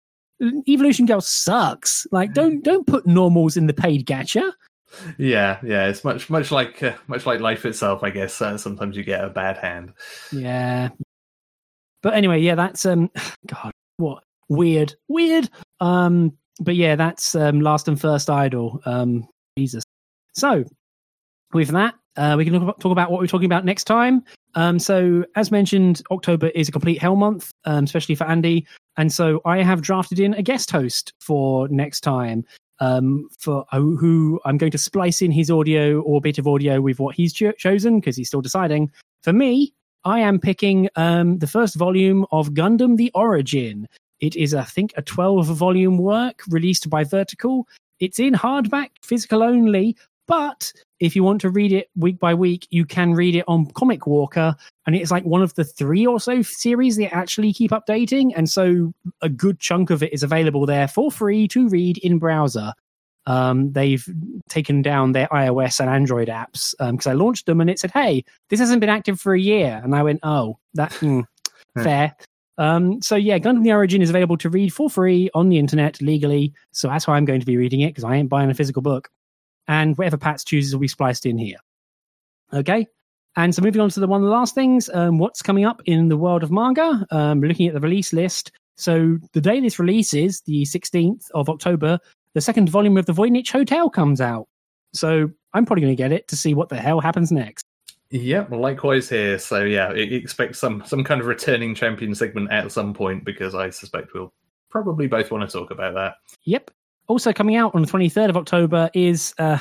Evolution 0.68 1.06
Girl 1.06 1.20
sucks. 1.20 2.06
Like 2.10 2.32
don't 2.32 2.62
don't 2.62 2.86
put 2.86 3.06
normals 3.06 3.56
in 3.56 3.66
the 3.66 3.74
paid 3.74 4.06
gacha. 4.06 4.52
yeah, 5.18 5.58
yeah. 5.62 5.86
It's 5.86 6.04
much 6.04 6.30
much 6.30 6.50
like 6.50 6.82
uh, 6.82 6.94
much 7.06 7.26
like 7.26 7.40
life 7.40 7.64
itself, 7.64 8.02
I 8.02 8.10
guess. 8.10 8.40
Uh, 8.40 8.58
sometimes 8.58 8.96
you 8.96 9.04
get 9.04 9.24
a 9.24 9.28
bad 9.30 9.58
hand. 9.58 9.92
Yeah. 10.32 10.90
But 12.02 12.14
anyway, 12.14 12.40
yeah, 12.40 12.54
that's 12.54 12.86
um 12.86 13.10
god, 13.46 13.72
what 13.96 14.24
weird. 14.48 14.94
Weird. 15.08 15.50
Um 15.80 16.36
but 16.60 16.76
yeah, 16.76 16.96
that's 16.96 17.34
um 17.34 17.60
last 17.60 17.88
and 17.88 18.00
first 18.00 18.30
idol. 18.30 18.80
Um 18.84 19.28
Jesus. 19.58 19.84
So, 20.32 20.64
with 21.52 21.68
that, 21.68 21.94
uh, 22.16 22.34
we 22.36 22.44
can 22.44 22.54
talk 22.54 22.62
about, 22.62 22.80
talk 22.80 22.92
about 22.92 23.10
what 23.10 23.20
we're 23.20 23.26
talking 23.26 23.46
about 23.46 23.64
next 23.64 23.84
time. 23.84 24.22
Um, 24.54 24.78
so, 24.78 25.24
as 25.36 25.50
mentioned, 25.50 26.02
October 26.10 26.48
is 26.48 26.68
a 26.68 26.72
complete 26.72 26.98
hell 26.98 27.16
month, 27.16 27.50
um, 27.64 27.84
especially 27.84 28.14
for 28.14 28.24
Andy. 28.24 28.66
And 29.00 29.10
so, 29.10 29.40
I 29.46 29.62
have 29.62 29.80
drafted 29.80 30.20
in 30.20 30.34
a 30.34 30.42
guest 30.42 30.70
host 30.70 31.14
for 31.20 31.66
next 31.68 32.02
time. 32.02 32.44
Um, 32.80 33.28
for 33.38 33.64
who- 33.72 34.40
I'm 34.44 34.58
going 34.58 34.72
to 34.72 34.78
splice 34.78 35.22
in 35.22 35.30
his 35.30 35.50
audio 35.50 36.02
or 36.02 36.20
bit 36.20 36.36
of 36.36 36.46
audio 36.46 36.82
with 36.82 37.00
what 37.00 37.14
he's 37.14 37.32
cho- 37.32 37.52
chosen 37.52 37.98
because 37.98 38.14
he's 38.14 38.28
still 38.28 38.42
deciding. 38.42 38.90
For 39.22 39.32
me, 39.32 39.72
I 40.04 40.20
am 40.20 40.38
picking 40.38 40.90
um, 40.96 41.38
the 41.38 41.46
first 41.46 41.76
volume 41.76 42.26
of 42.30 42.50
Gundam: 42.50 42.98
The 42.98 43.10
Origin. 43.14 43.88
It 44.20 44.36
is, 44.36 44.52
I 44.52 44.64
think, 44.64 44.92
a 44.98 45.02
12 45.02 45.46
volume 45.46 45.96
work 45.96 46.42
released 46.50 46.90
by 46.90 47.04
Vertical. 47.04 47.66
It's 48.00 48.18
in 48.18 48.34
hardback, 48.34 48.90
physical 49.02 49.42
only, 49.42 49.96
but 50.26 50.74
if 51.00 51.16
you 51.16 51.24
want 51.24 51.40
to 51.40 51.50
read 51.50 51.72
it 51.72 51.88
week 51.96 52.20
by 52.20 52.34
week, 52.34 52.66
you 52.70 52.84
can 52.84 53.14
read 53.14 53.34
it 53.34 53.44
on 53.48 53.66
Comic 53.72 54.06
Walker, 54.06 54.54
and 54.86 54.94
it's 54.94 55.10
like 55.10 55.24
one 55.24 55.42
of 55.42 55.54
the 55.54 55.64
three 55.64 56.06
or 56.06 56.20
so 56.20 56.42
series 56.42 56.96
they 56.96 57.08
actually 57.08 57.52
keep 57.54 57.70
updating, 57.70 58.32
and 58.36 58.48
so 58.48 58.92
a 59.22 59.28
good 59.28 59.58
chunk 59.58 59.88
of 59.90 60.02
it 60.02 60.12
is 60.12 60.22
available 60.22 60.66
there 60.66 60.86
for 60.86 61.10
free 61.10 61.48
to 61.48 61.68
read 61.68 61.98
in 61.98 62.18
browser. 62.18 62.74
Um, 63.26 63.72
they've 63.72 64.06
taken 64.48 64.82
down 64.82 65.12
their 65.12 65.28
iOS 65.28 65.80
and 65.80 65.88
Android 65.88 66.28
apps 66.28 66.74
because 66.78 67.06
I 67.06 67.12
launched 67.12 67.46
them 67.46 67.60
and 67.60 67.70
it 67.70 67.78
said, 67.78 67.92
"Hey, 67.92 68.24
this 68.50 68.60
hasn't 68.60 68.80
been 68.80 68.90
active 68.90 69.18
for 69.18 69.34
a 69.34 69.40
year," 69.40 69.80
and 69.82 69.94
I 69.94 70.02
went, 70.02 70.20
"Oh, 70.22 70.58
that 70.74 70.92
hmm, 70.94 71.20
fair." 71.82 72.14
Um, 72.58 73.00
so 73.00 73.16
yeah, 73.16 73.38
Gundam: 73.38 73.62
The 73.62 73.72
Origin 73.72 74.02
is 74.02 74.10
available 74.10 74.36
to 74.36 74.50
read 74.50 74.72
for 74.74 74.90
free 74.90 75.30
on 75.32 75.48
the 75.48 75.58
internet 75.58 76.02
legally. 76.02 76.52
So 76.72 76.88
that's 76.88 77.06
why 77.06 77.16
I'm 77.16 77.24
going 77.24 77.40
to 77.40 77.46
be 77.46 77.56
reading 77.56 77.80
it 77.80 77.88
because 77.88 78.04
I 78.04 78.16
ain't 78.16 78.28
buying 78.28 78.50
a 78.50 78.54
physical 78.54 78.82
book 78.82 79.08
and 79.70 79.96
whatever 79.96 80.16
Pat's 80.16 80.42
chooses 80.42 80.74
will 80.74 80.80
be 80.80 80.88
spliced 80.88 81.24
in 81.24 81.38
here. 81.38 81.58
Okay. 82.52 82.88
And 83.36 83.54
so 83.54 83.62
moving 83.62 83.80
on 83.80 83.88
to 83.90 84.00
the 84.00 84.08
one 84.08 84.20
of 84.20 84.24
the 84.24 84.32
last 84.32 84.52
things, 84.52 84.90
um, 84.92 85.18
what's 85.18 85.42
coming 85.42 85.64
up 85.64 85.80
in 85.86 86.08
the 86.08 86.16
world 86.16 86.42
of 86.42 86.50
manga? 86.50 87.06
Um, 87.12 87.40
looking 87.40 87.68
at 87.68 87.74
the 87.74 87.80
release 87.80 88.12
list. 88.12 88.50
So 88.74 89.18
the 89.32 89.40
day 89.40 89.60
this 89.60 89.78
releases, 89.78 90.40
the 90.40 90.62
16th 90.64 91.30
of 91.34 91.48
October, 91.48 92.00
the 92.34 92.40
second 92.40 92.68
volume 92.68 92.96
of 92.96 93.06
the 93.06 93.12
Voynich 93.12 93.52
Hotel 93.52 93.88
comes 93.88 94.20
out. 94.20 94.48
So 94.92 95.30
I'm 95.54 95.64
probably 95.64 95.82
going 95.82 95.96
to 95.96 96.02
get 96.02 96.10
it 96.10 96.26
to 96.28 96.36
see 96.36 96.52
what 96.52 96.68
the 96.68 96.80
hell 96.80 97.00
happens 97.00 97.30
next. 97.30 97.64
Yeah, 98.10 98.46
likewise 98.50 99.08
here. 99.08 99.38
So 99.38 99.62
yeah, 99.62 99.92
expect 99.92 100.56
some 100.56 100.82
some 100.84 101.04
kind 101.04 101.20
of 101.20 101.28
returning 101.28 101.76
champion 101.76 102.12
segment 102.16 102.50
at 102.50 102.72
some 102.72 102.92
point 102.92 103.24
because 103.24 103.54
I 103.54 103.70
suspect 103.70 104.14
we'll 104.14 104.32
probably 104.68 105.06
both 105.06 105.30
want 105.30 105.48
to 105.48 105.58
talk 105.58 105.70
about 105.70 105.94
that. 105.94 106.14
Yep. 106.42 106.72
Also 107.10 107.32
coming 107.32 107.56
out 107.56 107.74
on 107.74 107.82
the 107.82 107.88
23rd 107.88 108.28
of 108.28 108.36
October 108.36 108.88
is 108.94 109.34
uh, 109.40 109.58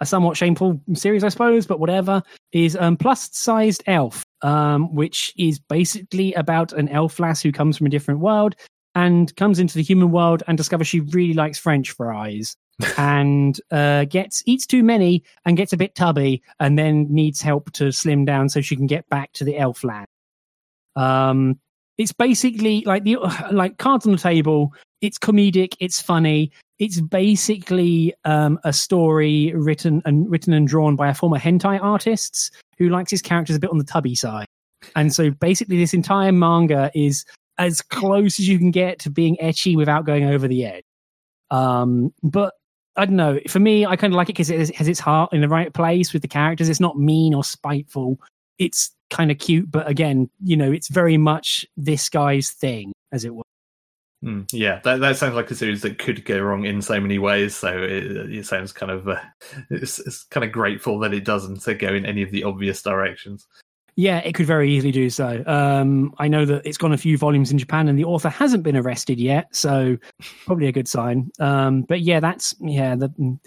a 0.00 0.06
somewhat 0.06 0.34
shameful 0.34 0.80
series, 0.94 1.22
I 1.24 1.28
suppose, 1.28 1.66
but 1.66 1.78
whatever, 1.78 2.22
is 2.52 2.74
um, 2.74 2.96
Plus 2.96 3.28
Sized 3.36 3.82
Elf, 3.86 4.22
um, 4.40 4.94
which 4.94 5.30
is 5.36 5.58
basically 5.58 6.32
about 6.32 6.72
an 6.72 6.88
elf 6.88 7.20
lass 7.20 7.42
who 7.42 7.52
comes 7.52 7.76
from 7.76 7.86
a 7.86 7.90
different 7.90 8.20
world 8.20 8.56
and 8.94 9.36
comes 9.36 9.58
into 9.58 9.74
the 9.74 9.82
human 9.82 10.10
world 10.10 10.42
and 10.48 10.56
discovers 10.56 10.86
she 10.86 11.00
really 11.00 11.34
likes 11.34 11.58
French 11.58 11.90
fries 11.90 12.56
and 12.96 13.60
uh, 13.70 14.06
gets 14.06 14.42
eats 14.46 14.66
too 14.66 14.82
many 14.82 15.22
and 15.44 15.58
gets 15.58 15.74
a 15.74 15.76
bit 15.76 15.94
tubby 15.96 16.42
and 16.60 16.78
then 16.78 17.06
needs 17.10 17.42
help 17.42 17.70
to 17.72 17.92
slim 17.92 18.24
down 18.24 18.48
so 18.48 18.62
she 18.62 18.74
can 18.74 18.86
get 18.86 19.06
back 19.10 19.30
to 19.34 19.44
the 19.44 19.58
elf 19.58 19.84
land. 19.84 20.06
Um, 20.96 21.60
it's 21.98 22.12
basically 22.12 22.84
like 22.86 23.04
the 23.04 23.18
like 23.52 23.76
cards 23.76 24.06
on 24.06 24.12
the 24.12 24.18
table. 24.18 24.72
It's 25.02 25.18
comedic. 25.18 25.74
It's 25.78 26.00
funny. 26.00 26.52
It's 26.78 27.00
basically 27.00 28.14
um, 28.24 28.58
a 28.64 28.72
story 28.72 29.52
written 29.54 30.02
and 30.04 30.30
written 30.30 30.52
and 30.52 30.68
drawn 30.68 30.96
by 30.96 31.08
a 31.08 31.14
former 31.14 31.38
hentai 31.38 31.82
artist 31.82 32.54
who 32.78 32.88
likes 32.90 33.10
his 33.10 33.22
characters 33.22 33.56
a 33.56 33.60
bit 33.60 33.70
on 33.70 33.78
the 33.78 33.84
tubby 33.84 34.14
side. 34.14 34.46
And 34.94 35.12
so 35.12 35.30
basically, 35.30 35.78
this 35.78 35.94
entire 35.94 36.32
manga 36.32 36.90
is 36.94 37.24
as 37.58 37.80
close 37.80 38.38
as 38.38 38.46
you 38.46 38.58
can 38.58 38.70
get 38.70 38.98
to 39.00 39.10
being 39.10 39.36
etchy 39.42 39.76
without 39.76 40.04
going 40.04 40.24
over 40.24 40.46
the 40.46 40.66
edge. 40.66 40.84
Um, 41.50 42.12
but 42.22 42.54
I 42.96 43.06
don't 43.06 43.16
know. 43.16 43.40
For 43.48 43.58
me, 43.58 43.86
I 43.86 43.96
kind 43.96 44.12
of 44.12 44.16
like 44.16 44.28
it 44.28 44.34
because 44.34 44.50
it 44.50 44.74
has 44.76 44.88
its 44.88 45.00
heart 45.00 45.32
in 45.32 45.40
the 45.40 45.48
right 45.48 45.72
place 45.72 46.12
with 46.12 46.22
the 46.22 46.28
characters. 46.28 46.68
It's 46.68 46.80
not 46.80 46.98
mean 46.98 47.34
or 47.34 47.44
spiteful. 47.44 48.20
It's 48.58 48.90
kind 49.10 49.30
of 49.30 49.38
cute, 49.38 49.70
but 49.70 49.88
again, 49.88 50.30
you 50.42 50.56
know, 50.56 50.72
it's 50.72 50.88
very 50.88 51.16
much 51.16 51.64
this 51.76 52.08
guy's 52.08 52.50
thing, 52.50 52.92
as 53.12 53.24
it 53.24 53.34
were. 53.34 53.42
Hmm, 54.22 54.42
yeah, 54.52 54.80
that 54.84 55.00
that 55.00 55.16
sounds 55.16 55.34
like 55.34 55.50
a 55.50 55.54
series 55.54 55.82
that 55.82 55.98
could 55.98 56.24
go 56.24 56.40
wrong 56.40 56.64
in 56.64 56.80
so 56.80 56.98
many 57.00 57.18
ways. 57.18 57.54
So 57.54 57.68
it, 57.68 58.30
it 58.30 58.46
sounds 58.46 58.72
kind 58.72 58.90
of 58.90 59.08
uh, 59.08 59.20
it's, 59.70 59.98
it's 59.98 60.24
kind 60.24 60.44
of 60.44 60.52
grateful 60.52 60.98
that 61.00 61.14
it 61.14 61.24
doesn't 61.24 61.66
uh, 61.68 61.74
go 61.74 61.88
in 61.88 62.06
any 62.06 62.22
of 62.22 62.30
the 62.30 62.44
obvious 62.44 62.82
directions. 62.82 63.46
Yeah, 63.98 64.18
it 64.18 64.34
could 64.34 64.46
very 64.46 64.70
easily 64.70 64.92
do 64.92 65.08
so. 65.08 65.42
Um, 65.46 66.14
I 66.18 66.28
know 66.28 66.44
that 66.44 66.66
it's 66.66 66.76
gone 66.76 66.92
a 66.92 66.98
few 66.98 67.16
volumes 67.16 67.50
in 67.50 67.56
Japan, 67.56 67.88
and 67.88 67.98
the 67.98 68.04
author 68.04 68.28
hasn't 68.28 68.62
been 68.62 68.76
arrested 68.76 69.18
yet, 69.18 69.54
so 69.54 69.96
probably 70.44 70.66
a 70.66 70.72
good 70.72 70.86
sign. 70.86 71.30
Um, 71.38 71.82
but 71.82 72.02
yeah, 72.02 72.20
that's 72.20 72.54
yeah. 72.60 72.94
The, 72.94 73.38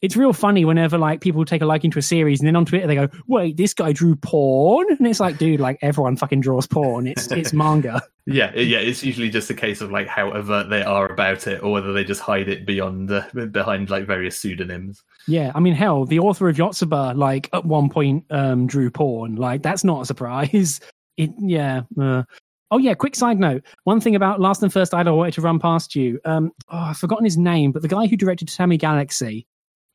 it's 0.00 0.16
real 0.16 0.32
funny 0.32 0.64
whenever 0.64 0.96
like 0.96 1.20
people 1.20 1.44
take 1.44 1.62
a 1.62 1.66
liking 1.66 1.90
to 1.90 1.98
a 1.98 2.02
series, 2.02 2.40
and 2.40 2.46
then 2.46 2.54
on 2.56 2.64
Twitter 2.64 2.86
they 2.86 2.94
go, 2.94 3.08
"Wait, 3.26 3.56
this 3.56 3.74
guy 3.74 3.92
drew 3.92 4.14
porn," 4.14 4.86
and 4.90 5.06
it's 5.06 5.20
like, 5.20 5.38
dude, 5.38 5.60
like 5.60 5.78
everyone 5.82 6.16
fucking 6.16 6.40
draws 6.40 6.66
porn. 6.66 7.06
It's 7.06 7.30
it's 7.30 7.52
manga. 7.52 8.02
Yeah, 8.30 8.54
yeah, 8.54 8.76
it's 8.76 9.02
usually 9.02 9.30
just 9.30 9.48
a 9.48 9.54
case 9.54 9.80
of 9.80 9.90
like 9.90 10.06
how 10.06 10.30
overt 10.30 10.68
they 10.68 10.82
are 10.82 11.10
about 11.10 11.46
it, 11.46 11.62
or 11.62 11.72
whether 11.72 11.94
they 11.94 12.04
just 12.04 12.20
hide 12.20 12.46
it 12.50 12.66
beyond 12.66 13.10
uh, 13.10 13.22
behind 13.50 13.88
like 13.88 14.06
various 14.06 14.38
pseudonyms. 14.38 15.02
Yeah, 15.26 15.50
I 15.54 15.60
mean, 15.60 15.72
hell, 15.72 16.04
the 16.04 16.18
author 16.18 16.46
of 16.50 16.56
Yotsuba, 16.58 17.16
like 17.16 17.48
at 17.54 17.64
one 17.64 17.88
point, 17.88 18.26
um, 18.28 18.66
drew 18.66 18.90
porn. 18.90 19.36
Like 19.36 19.62
that's 19.62 19.82
not 19.82 20.02
a 20.02 20.06
surprise. 20.06 20.80
It, 21.16 21.32
yeah. 21.40 21.80
Uh, 22.00 22.22
oh 22.70 22.78
yeah. 22.78 22.94
Quick 22.94 23.16
side 23.16 23.40
note: 23.40 23.64
one 23.82 24.00
thing 24.00 24.14
about 24.14 24.40
Last 24.40 24.62
and 24.62 24.72
First 24.72 24.94
Idol 24.94 25.14
I 25.14 25.16
wanted 25.16 25.34
to 25.34 25.40
run 25.40 25.58
past 25.58 25.96
you. 25.96 26.20
Um, 26.24 26.52
oh, 26.68 26.78
I've 26.78 26.96
forgotten 26.96 27.24
his 27.24 27.36
name, 27.36 27.72
but 27.72 27.82
the 27.82 27.88
guy 27.88 28.06
who 28.06 28.16
directed 28.16 28.46
Tatami 28.46 28.76
Galaxy. 28.76 29.48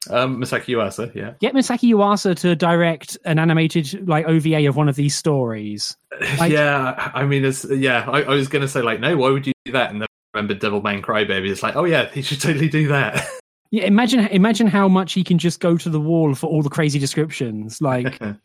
Um, 0.10 0.42
Masaaki 0.42 0.76
Yuasa, 0.76 1.14
yeah, 1.16 1.34
Get 1.40 1.54
Misaki 1.54 1.94
Uwasa 1.94 2.36
to 2.40 2.56
direct 2.56 3.18
an 3.26 3.40
animated 3.40 4.08
like 4.08 4.26
OVA 4.26 4.68
of 4.68 4.76
one 4.76 4.90
of 4.90 4.96
these 4.96 5.16
stories. 5.16 5.96
Like- 6.38 6.52
yeah. 6.52 7.12
I 7.14 7.26
mean, 7.26 7.44
it's 7.46 7.66
yeah. 7.66 8.08
I, 8.10 8.22
I 8.24 8.30
was 8.36 8.48
gonna 8.48 8.68
say 8.68 8.82
like, 8.82 9.00
no, 9.00 9.16
why 9.18 9.30
would 9.30 9.48
you 9.48 9.54
do 9.66 9.72
that? 9.72 9.92
And 9.92 10.02
then 10.02 10.08
I 10.34 10.38
remember 10.38 10.56
Devilman 10.56 11.02
Crybaby. 11.02 11.50
It's 11.50 11.64
like, 11.64 11.76
oh 11.76 11.86
yeah, 11.86 12.10
he 12.10 12.22
should 12.22 12.42
totally 12.42 12.70
do 12.70 12.88
that. 12.90 13.26
Yeah, 13.72 13.86
imagine 13.86 14.28
imagine 14.28 14.68
how 14.68 14.88
much 14.88 15.14
he 15.14 15.24
can 15.24 15.40
just 15.40 15.60
go 15.60 15.78
to 15.78 15.90
the 15.90 16.00
wall 16.00 16.36
for 16.36 16.46
all 16.46 16.62
the 16.62 16.70
crazy 16.70 17.00
descriptions. 17.00 17.82
Like, 17.82 18.20
yeah, 18.22 18.36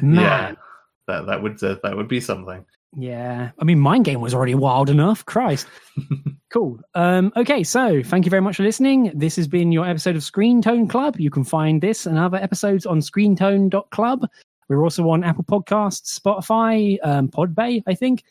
man, 0.00 0.56
that 1.08 1.26
that 1.26 1.42
would 1.42 1.60
uh, 1.64 1.78
that 1.82 1.96
would 1.96 2.06
be 2.06 2.20
something. 2.20 2.64
Yeah. 2.96 3.50
I 3.58 3.64
mean, 3.64 3.80
Mind 3.80 4.04
Game 4.04 4.20
was 4.20 4.34
already 4.34 4.54
wild 4.54 4.90
enough. 4.90 5.24
Christ. 5.24 5.66
cool. 6.52 6.78
Um, 6.94 7.32
okay. 7.36 7.64
So 7.64 8.02
thank 8.02 8.26
you 8.26 8.30
very 8.30 8.42
much 8.42 8.56
for 8.56 8.62
listening. 8.62 9.12
This 9.14 9.36
has 9.36 9.48
been 9.48 9.72
your 9.72 9.86
episode 9.86 10.16
of 10.16 10.22
Screen 10.22 10.60
Tone 10.60 10.88
Club. 10.88 11.18
You 11.18 11.30
can 11.30 11.44
find 11.44 11.80
this 11.80 12.06
and 12.06 12.18
other 12.18 12.36
episodes 12.36 12.84
on 12.84 13.00
screentone.club. 13.00 14.26
We're 14.68 14.82
also 14.82 15.08
on 15.10 15.24
Apple 15.24 15.44
Podcasts, 15.44 16.18
Spotify, 16.18 16.98
um, 17.02 17.28
Podbay, 17.28 17.82
I 17.86 17.94
think. 17.94 18.24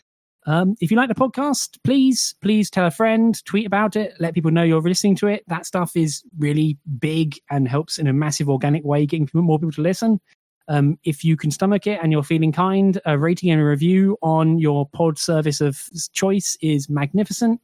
Um, 0.48 0.76
if 0.82 0.90
you 0.90 0.98
like 0.98 1.10
the 1.10 1.16
podcast, 1.16 1.78
please, 1.84 2.34
please 2.42 2.72
tell 2.72 2.88
a 2.88 2.92
friend, 2.92 3.44
tweet 3.46 3.68
about 3.68 3.96
it, 3.96 4.14
let 4.20 4.34
people 4.34 4.50
know 4.50 4.64
you're 4.64 4.82
listening 4.82 5.16
to 5.18 5.28
it. 5.28 5.44
That 5.48 5.68
stuff 5.68 5.96
is 5.96 6.24
really 6.40 6.80
big 7.00 7.40
and 7.52 7.68
helps 7.68 8.00
in 8.00 8.08
a 8.08 8.14
massive 8.14 8.50
organic 8.50 8.84
way, 8.84 9.06
getting 9.06 9.30
more 9.34 9.60
people 9.60 9.72
to 9.74 9.82
listen. 9.82 10.20
Um, 10.68 10.98
if 11.04 11.24
you 11.24 11.36
can 11.36 11.52
stomach 11.52 11.88
it 11.88 12.00
and 12.02 12.12
you're 12.12 12.24
feeling 12.24 12.52
kind, 12.52 13.00
a 13.06 13.18
rating 13.18 13.52
and 13.52 13.62
a 13.62 13.66
review 13.66 14.18
on 14.22 14.60
your 14.60 14.88
pod 14.88 15.18
service 15.18 15.62
of 15.62 15.82
choice 16.14 16.58
is 16.62 16.90
magnificent. 16.90 17.60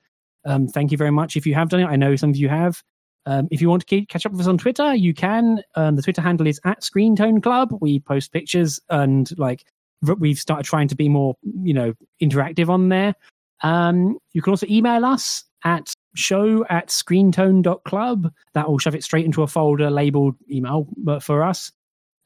Um, 0.46 0.68
thank 0.68 0.92
you 0.92 0.98
very 0.98 1.12
much 1.12 1.36
if 1.36 1.46
you 1.46 1.54
have 1.56 1.70
done 1.70 1.82
it. 1.82 1.86
I 1.86 1.96
know 1.96 2.16
some 2.16 2.30
of 2.32 2.38
you 2.38 2.50
have. 2.50 2.82
Um, 3.26 3.50
if 3.52 3.62
you 3.62 3.70
want 3.70 3.82
to 3.82 3.86
keep, 3.86 4.08
catch 4.08 4.26
up 4.26 4.32
with 4.32 4.42
us 4.42 4.48
on 4.48 4.58
Twitter, 4.58 4.96
you 4.96 5.14
can. 5.14 5.62
Um, 5.76 5.98
the 5.98 6.02
Twitter 6.02 6.22
handle 6.22 6.48
is 6.48 6.62
at 6.64 6.84
Screen 6.84 7.16
Tone 7.16 7.42
Club. 7.42 7.78
We 7.82 8.00
post 8.00 8.32
pictures 8.32 8.80
and 8.90 9.30
like 9.38 9.66
we've 10.02 10.40
started 10.40 10.64
trying 10.64 10.88
to 10.88 10.96
be 10.96 11.10
more, 11.10 11.36
you 11.62 11.74
know, 11.74 11.94
interactive 12.22 12.70
on 12.70 12.90
there. 12.90 13.16
Um, 13.64 14.18
you 14.34 14.42
can 14.42 14.52
also 14.52 14.68
email 14.70 15.04
us 15.04 15.44
at 15.66 15.94
show 16.16 16.66
at 16.70 16.88
screentone.club. 16.88 18.32
That 18.54 18.70
will 18.70 18.80
shove 18.80 18.96
it 18.96 19.04
straight 19.04 19.26
into 19.26 19.44
a 19.44 19.48
folder 19.48 19.90
labeled 19.90 20.36
email 20.50 20.88
but 20.96 21.22
for 21.22 21.44
us. 21.44 21.72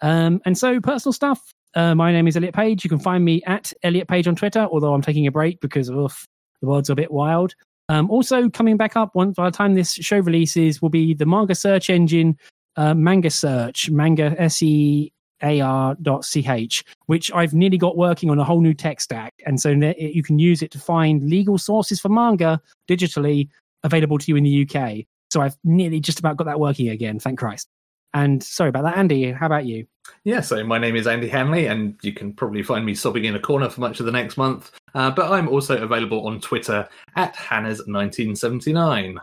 Um, 0.02 0.42
and 0.46 0.58
so 0.58 0.80
personal 0.80 1.14
stuff. 1.14 1.54
Uh, 1.74 1.96
my 1.96 2.12
name 2.12 2.28
is 2.28 2.36
Elliot 2.36 2.54
Page. 2.54 2.84
You 2.84 2.90
can 2.90 3.00
find 3.00 3.24
me 3.24 3.42
at 3.46 3.72
Elliot 3.84 4.08
Page 4.08 4.28
on 4.28 4.36
Twitter, 4.36 4.68
although 4.72 4.94
I'm 4.94 5.02
taking 5.02 5.28
a 5.28 5.32
break 5.32 5.62
because 5.62 5.90
of 5.90 6.26
the 6.62 6.68
world's 6.68 6.90
a 6.90 6.96
bit 6.96 7.12
wild. 7.12 7.56
Um, 7.90 8.10
also 8.10 8.50
coming 8.50 8.78
back 8.78 8.96
up 8.96 9.16
once 9.16 9.36
by 9.36 9.50
the 9.50 9.56
time 9.56 9.74
this 9.74 9.94
show 9.94 10.20
releases 10.20 10.82
will 10.82 10.90
be 10.90 11.14
the 11.14 11.26
manga 11.26 11.56
search 11.56 11.90
engine 11.90 12.38
uh, 12.78 12.94
manga 12.94 13.30
search 13.30 13.90
manga 13.90 14.34
s 14.42 14.62
e 14.62 15.12
a 15.44 15.60
r 15.60 15.98
dot 16.02 16.24
ch 16.24 16.86
which 17.08 17.32
i've 17.34 17.54
nearly 17.54 17.78
got 17.78 17.98
working 17.98 18.30
on 18.30 18.40
a 18.40 18.44
whole 18.44 18.62
new 18.62 18.74
tech 18.74 19.02
stack 19.02 19.34
and 19.46 19.60
so 19.60 19.70
you 19.98 20.24
can 20.24 20.40
use 20.40 20.62
it 20.62 20.72
to 20.72 20.80
find 20.80 21.24
legal 21.30 21.58
sources 21.58 22.00
for 22.00 22.08
manga 22.08 22.62
digitally 22.88 23.50
available 23.84 24.18
to 24.18 24.32
you 24.32 24.38
in 24.38 24.44
the 24.44 24.62
uk 24.66 25.06
so 25.30 25.42
i've 25.42 25.58
nearly 25.64 26.00
just 26.00 26.20
about 26.20 26.38
got 26.38 26.46
that 26.46 26.60
working 26.60 26.88
again 26.88 27.20
thank 27.20 27.40
christ 27.40 27.68
and 28.14 28.44
sorry 28.44 28.70
about 28.70 28.84
that 28.84 28.98
andy 28.98 29.32
how 29.32 29.48
about 29.48 29.66
you 29.66 29.86
yeah, 30.24 30.42
so 30.42 30.64
my 30.64 30.78
name 30.78 30.96
is 30.96 31.08
Andy 31.08 31.28
Hanley, 31.28 31.68
and 31.68 31.96
you 32.02 32.14
can 32.14 32.34
probably 32.34 32.64
find 32.64 32.86
me 32.86 32.96
sobbing 32.96 33.26
in 33.26 33.36
a 33.36 33.40
corner 33.40 33.70
for 33.70 33.82
much 33.82 34.00
of 34.00 34.06
the 34.06 34.12
next 34.12 34.38
month. 34.38 34.72
Uh, 34.94 35.12
but 35.12 35.32
I'm 35.32 35.48
also 35.48 35.82
available 35.82 36.28
on 36.28 36.40
Twitter 36.40 36.88
at 37.16 37.36
Hannah's1979. 37.36 39.18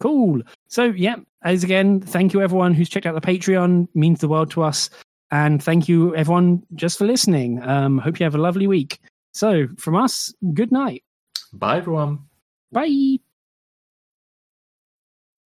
Cool. 0.00 0.42
So, 0.68 0.84
yeah, 0.84 1.16
as 1.42 1.62
again, 1.62 2.00
thank 2.00 2.32
you 2.32 2.42
everyone 2.42 2.74
who's 2.74 2.88
checked 2.88 3.06
out 3.06 3.14
the 3.14 3.20
Patreon. 3.20 3.88
means 3.94 4.20
the 4.20 4.28
world 4.28 4.50
to 4.52 4.62
us. 4.62 4.90
And 5.30 5.62
thank 5.62 5.88
you 5.88 6.14
everyone 6.16 6.62
just 6.74 6.98
for 6.98 7.06
listening. 7.06 7.62
Um, 7.62 7.98
hope 7.98 8.18
you 8.18 8.24
have 8.24 8.34
a 8.34 8.38
lovely 8.38 8.66
week. 8.66 8.98
So, 9.32 9.68
from 9.78 9.94
us, 9.94 10.34
good 10.54 10.72
night. 10.72 11.04
Bye, 11.52 11.78
everyone. 11.78 12.20
Bye. 12.72 13.20